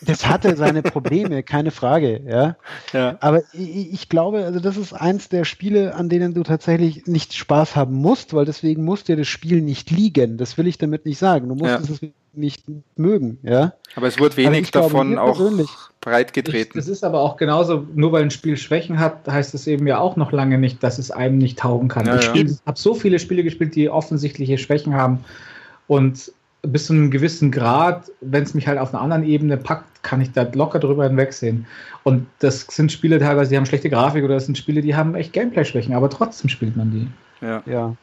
Das 0.00 0.26
hatte 0.28 0.56
seine 0.56 0.82
Probleme, 0.82 1.42
keine 1.42 1.70
Frage. 1.70 2.20
Ja? 2.26 2.56
ja. 2.92 3.16
Aber 3.20 3.42
ich, 3.52 3.92
ich 3.92 4.08
glaube, 4.08 4.44
also 4.44 4.60
das 4.60 4.76
ist 4.76 4.92
eins 4.92 5.28
der 5.28 5.44
Spiele, 5.44 5.94
an 5.94 6.08
denen 6.08 6.34
du 6.34 6.42
tatsächlich 6.42 7.06
nicht 7.06 7.34
Spaß 7.34 7.76
haben 7.76 7.94
musst, 7.94 8.34
weil 8.34 8.44
deswegen 8.44 8.84
muss 8.84 9.04
dir 9.04 9.16
das 9.16 9.28
Spiel 9.28 9.60
nicht 9.60 9.90
liegen. 9.90 10.36
Das 10.36 10.56
will 10.58 10.66
ich 10.66 10.78
damit 10.78 11.04
nicht 11.04 11.18
sagen. 11.18 11.48
Du 11.48 11.54
musst 11.54 11.70
Ja. 11.70 11.78
es 11.78 12.00
nicht 12.32 12.64
mögen. 12.96 13.38
Ja? 13.42 13.72
Aber 13.96 14.06
es 14.06 14.18
wurde 14.18 14.36
wenig 14.36 14.70
glaube, 14.70 14.88
davon 14.88 15.18
auch 15.18 15.36
persönlich- 15.36 15.70
breit 16.00 16.32
getreten. 16.32 16.78
das 16.78 16.86
ist 16.86 17.02
aber 17.02 17.20
auch 17.20 17.36
genauso, 17.36 17.86
nur 17.94 18.12
weil 18.12 18.22
ein 18.22 18.30
Spiel 18.30 18.56
Schwächen 18.56 19.00
hat, 19.00 19.26
heißt 19.26 19.52
es 19.54 19.66
eben 19.66 19.86
ja 19.86 19.98
auch 19.98 20.14
noch 20.14 20.30
lange 20.30 20.56
nicht, 20.56 20.82
dass 20.82 20.98
es 20.98 21.10
einem 21.10 21.38
nicht 21.38 21.58
taugen 21.58 21.88
kann. 21.88 22.06
Ja, 22.06 22.18
ich 22.18 22.24
ja. 22.32 22.44
habe 22.66 22.78
so 22.78 22.94
viele 22.94 23.18
Spiele 23.18 23.42
gespielt, 23.42 23.74
die 23.74 23.90
offensichtliche 23.90 24.58
Schwächen 24.58 24.94
haben 24.94 25.24
und 25.88 26.32
bis 26.62 26.86
zu 26.86 26.92
einem 26.92 27.10
gewissen 27.10 27.50
Grad, 27.50 28.10
wenn 28.20 28.42
es 28.42 28.54
mich 28.54 28.66
halt 28.66 28.78
auf 28.78 28.92
einer 28.92 29.02
anderen 29.02 29.24
Ebene 29.24 29.56
packt, 29.56 30.02
kann 30.02 30.20
ich 30.20 30.32
da 30.32 30.42
locker 30.52 30.78
drüber 30.78 31.04
hinwegsehen. 31.04 31.66
Und 32.02 32.26
das 32.40 32.62
sind 32.62 32.90
Spiele 32.90 33.18
teilweise, 33.18 33.50
die 33.50 33.56
haben 33.56 33.66
schlechte 33.66 33.90
Grafik 33.90 34.24
oder 34.24 34.34
das 34.34 34.46
sind 34.46 34.58
Spiele, 34.58 34.80
die 34.80 34.96
haben 34.96 35.14
echt 35.14 35.32
Gameplay-Schwächen, 35.32 35.94
aber 35.94 36.10
trotzdem 36.10 36.48
spielt 36.48 36.76
man 36.76 36.90
die. 36.90 37.08
ja. 37.46 37.62
Ja. 37.66 37.94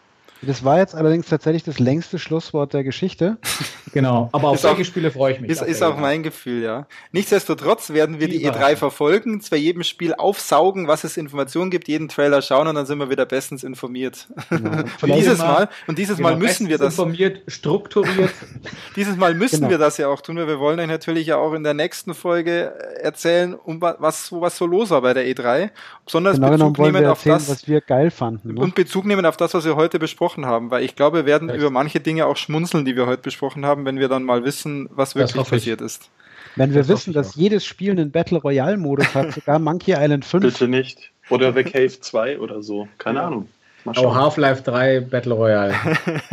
Das 0.45 0.63
war 0.63 0.77
jetzt 0.79 0.95
allerdings 0.95 1.27
tatsächlich 1.27 1.63
das 1.63 1.79
längste 1.79 2.19
Schlusswort 2.19 2.73
der 2.73 2.83
Geschichte. 2.83 3.37
Genau, 3.93 4.27
aber 4.33 4.49
auf 4.49 4.55
Ist 4.55 4.65
auch- 4.65 4.71
solche 4.71 4.83
Spiele 4.83 5.09
freue 5.09 5.31
ich 5.35 5.39
mich. 5.39 5.49
Ist, 5.49 5.61
ist 5.61 5.81
auch 5.81 5.95
mein 5.97 6.21
Gefühl, 6.21 6.61
ja. 6.61 6.85
Nichtsdestotrotz 7.13 7.91
werden 7.91 8.19
wir 8.19 8.27
die 8.27 8.39
E3 8.45 8.49
überraschend. 8.49 8.79
verfolgen, 8.79 9.39
zwar 9.39 9.57
jedem 9.57 9.83
Spiel 9.83 10.13
aufsaugen, 10.13 10.89
was 10.89 11.05
es 11.05 11.15
Informationen 11.15 11.71
gibt, 11.71 11.87
jeden 11.87 12.09
Trailer 12.09 12.41
schauen 12.41 12.67
und 12.67 12.75
dann 12.75 12.85
sind 12.85 12.97
wir 12.97 13.09
wieder 13.09 13.25
bestens 13.25 13.63
informiert. 13.63 14.27
Genau. 14.49 14.69
Und 15.01 15.15
dieses 15.15 15.37
Mal, 15.37 15.69
und 15.87 15.97
dieses 15.97 16.19
Mal 16.19 16.33
Genau, 16.33 16.45
müssen 16.45 16.67
wir 16.67 16.77
das, 16.77 16.95
informiert, 16.95 17.41
strukturiert. 17.47 18.31
dieses 18.97 19.15
Mal 19.15 19.33
müssen 19.33 19.59
Genau. 19.59 19.69
wir 19.69 19.77
das 19.77 19.97
ja 19.97 20.09
auch 20.09 20.19
tun, 20.19 20.35
weil 20.35 20.47
wir 20.47 20.59
wollen 20.59 20.77
euch 20.81 20.87
natürlich 20.87 21.27
ja 21.27 21.37
auch 21.37 21.53
in 21.53 21.63
der 21.63 21.73
nächsten 21.73 22.13
Folge 22.13 22.73
äh, 22.77 23.01
erzählen, 23.03 23.53
um 23.53 23.79
wa- 23.81 23.95
was, 23.99 24.29
was 24.33 24.57
so 24.57 24.65
los 24.65 24.89
war 24.89 25.01
bei 25.03 25.13
der 25.13 25.25
E3. 25.25 25.69
Besonders 26.03 26.35
genau 26.35 26.49
Bezug 26.51 26.79
nehmen 26.79 27.05
auf 27.05 27.19
erzählen, 27.19 27.35
das, 27.37 27.49
was 27.49 27.67
wir 27.69 27.79
geil 27.79 28.11
fanden. 28.11 28.55
Ne? 28.55 28.59
und 28.61 28.75
Bezug 28.75 29.05
nehmen 29.05 29.25
auf 29.25 29.37
das, 29.37 29.53
was 29.53 29.63
wir 29.63 29.77
heute 29.77 29.99
besprochen 29.99 30.34
haben, 30.43 30.71
weil 30.71 30.83
ich 30.83 30.95
glaube, 30.95 31.17
wir 31.19 31.25
werden 31.27 31.49
Recht. 31.51 31.61
über 31.61 31.69
manche 31.69 31.99
Dinge 31.99 32.25
auch 32.25 32.35
schmunzeln, 32.37 32.83
die 32.85 32.95
wir 32.95 33.05
heute 33.05 33.21
besprochen 33.21 33.63
haben, 33.65 33.85
wenn 33.85 33.99
wir 33.99 34.07
dann 34.07 34.23
mal 34.23 34.43
wissen, 34.43 34.89
was 34.91 35.15
wirklich 35.15 35.47
passiert 35.47 35.81
ist. 35.81 36.09
Wenn 36.55 36.71
wir 36.73 36.79
das 36.81 36.87
wissen, 36.87 37.13
dass 37.13 37.31
auch. 37.31 37.35
jedes 37.35 37.65
Spiel 37.65 37.91
einen 37.91 38.09
Battle 38.11 38.39
Royale 38.39 38.77
Modus 38.77 39.13
hat, 39.13 39.33
sogar 39.33 39.59
Monkey 39.59 39.91
Island 39.93 40.25
5. 40.25 40.43
Bitte 40.43 40.67
nicht. 40.67 41.11
Oder 41.29 41.53
The 41.53 41.63
Cave 41.63 41.99
2 42.01 42.39
oder 42.39 42.63
so. 42.63 42.87
Keine 42.97 43.21
Ahnung. 43.21 43.47
Mal 43.83 43.93
Oh. 43.99 44.15
Half-Life 44.15 44.63
3 44.63 45.01
Battle 45.01 45.33
Royale. 45.35 45.75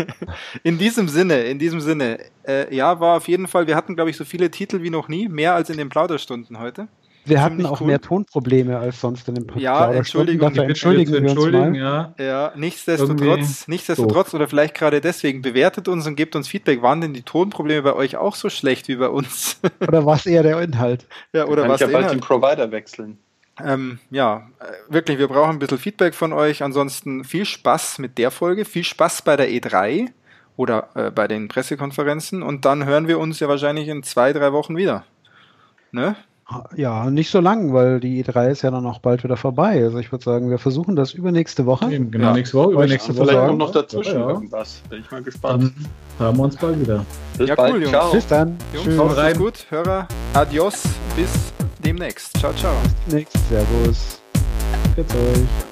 In 0.63 0.79
diesem 0.79 1.07
Sinne, 1.09 1.43
in 1.43 1.59
diesem 1.59 1.81
Sinne, 1.83 2.19
äh, 2.47 2.75
ja, 2.75 2.99
war 2.99 3.19
auf 3.19 3.29
jeden 3.29 3.47
Fall, 3.47 3.67
wir 3.67 3.77
hatten, 3.77 3.95
glaube 3.95 4.09
ich, 4.11 4.17
so 4.17 4.25
viele 4.25 4.51
Titel 4.51 4.83
wie 4.83 4.89
noch 4.89 5.09
nie, 5.09 5.29
mehr 5.29 5.55
als 5.55 5.69
in 5.69 5.77
den 5.77 5.91
Plauderstunden 5.91 6.59
heute. 6.59 6.89
Wir 7.25 7.41
hatten 7.43 7.65
auch 7.67 7.81
cool. 7.81 7.87
mehr 7.87 8.01
Tonprobleme 8.01 8.79
als 8.79 9.01
sonst 9.01 9.29
in 9.29 9.37
dem 9.37 9.47
Ja, 9.57 9.77
Plauderstunden. 9.77 9.97
Entschuldigung, 9.99 10.49
Dafür 10.49 10.65
entschuldigen 10.69 11.13
wir 11.13 11.31
uns 11.31 11.53
mal. 11.53 11.77
ja. 11.77 12.15
Ja, 12.19 12.53
nichtsdestotrotz, 12.57 13.69
nichtsdestotrotz 13.69 14.35
oder 14.35 14.49
vielleicht 14.49 14.75
gerade 14.75 15.01
deswegen, 15.01 15.41
bewertet 15.43 15.87
uns 15.89 16.07
und 16.07 16.17
gebt 16.17 16.35
uns 16.35 16.49
Feedback. 16.49 16.83
Waren 16.83 17.01
denn 17.01 17.15
die 17.15 17.23
Tonprobleme 17.23 17.83
bei 17.83 17.93
euch 17.95 18.17
auch 18.17 18.35
so 18.35 18.49
schlecht 18.51 18.89
wie 18.89 18.97
bei 18.97 19.09
uns? 19.09 19.61
Oder 19.87 20.05
was 20.05 20.27
eher 20.27 20.43
der 20.43 20.61
Inhalt? 20.61 21.07
ja, 21.33 21.47
oder 21.47 21.63
Kann 21.63 21.71
was 21.71 21.81
ich 21.81 21.87
ja 21.87 21.93
der 21.93 21.99
bald 21.99 22.13
den? 22.13 22.21
Provider 22.21 22.71
wechseln. 22.73 23.19
Ähm, 23.63 23.99
ja, 24.11 24.49
äh, 24.61 24.93
wirklich, 24.93 25.19
wir 25.19 25.29
brauchen 25.29 25.51
ein 25.51 25.59
bisschen 25.59 25.79
Feedback 25.79 26.15
von 26.15 26.33
euch. 26.33 26.63
Ansonsten 26.63 27.23
viel 27.25 27.45
Spaß 27.45 27.99
mit 27.99 28.19
der 28.19 28.31
Folge, 28.31 28.65
viel 28.65 28.83
Spaß 28.85 29.23
bei 29.23 29.37
der 29.37 29.49
E3 29.51 30.09
oder 30.57 30.89
äh, 30.95 31.11
bei 31.11 31.29
den 31.29 31.49
Pressekonferenzen 31.49 32.43
und 32.43 32.65
dann 32.65 32.85
hören 32.87 33.09
wir 33.09 33.19
uns 33.19 33.41
ja 33.41 33.49
wahrscheinlich 33.49 33.89
in 33.89 34.03
zwei, 34.03 34.33
drei 34.33 34.53
Wochen 34.53 34.77
wieder. 34.77 35.05
Ne? 35.93 36.17
Ja, 36.77 37.11
nicht 37.11 37.31
so 37.31 37.41
lang, 37.41 37.73
weil 37.73 38.01
die 38.01 38.23
E3 38.25 38.51
ist 38.51 38.63
ja 38.63 38.71
dann 38.71 38.87
auch 38.87 38.99
bald 39.01 39.23
wieder 39.25 39.37
vorbei. 39.37 39.83
Also 39.85 39.99
ich 39.99 40.11
würde 40.13 40.25
sagen, 40.25 40.51
wir 40.51 40.59
versuchen 40.59 40.97
das 40.97 41.13
übernächste 41.13 41.67
Woche. 41.67 41.93
Eben, 41.93 42.11
Genau, 42.11 42.27
Ja. 42.29 42.33
nächste 42.35 42.57
Woche, 42.59 42.73
übernächste 42.73 43.17
Woche. 43.17 43.29
Vielleicht 43.29 43.47
kommt 43.47 43.59
noch 43.59 43.73
dazwischen 43.73 44.15
Ja, 44.15 44.21
ja. 44.21 44.29
irgendwas. 44.29 44.83
Bin 44.89 45.01
ich 45.01 45.11
mal 45.11 45.23
gespannt. 45.23 45.63
Dann 46.19 46.27
hören 46.27 46.37
wir 46.37 46.43
uns 46.45 46.57
bald 46.57 46.81
wieder. 46.81 47.07
Bis 47.39 47.49
Ja, 47.49 47.55
bald. 47.55 47.73
cool, 47.75 47.81
Jungs. 47.83 47.91
Ciao. 47.91 48.13
Bis 48.13 48.27
dann. 48.27 48.57
Jungs, 48.75 48.85
Tschüss. 48.87 49.17
rein. 49.17 49.37
gut. 49.39 49.67
Hörer, 49.71 50.09
adios, 50.35 50.83
bis 51.17 51.31
demnächst. 51.85 52.37
Ciao, 52.39 52.53
ciao. 52.55 52.75
Nix. 53.11 53.33
Servus. 53.49 54.21
Bis 54.97 55.07
euch. 55.15 55.72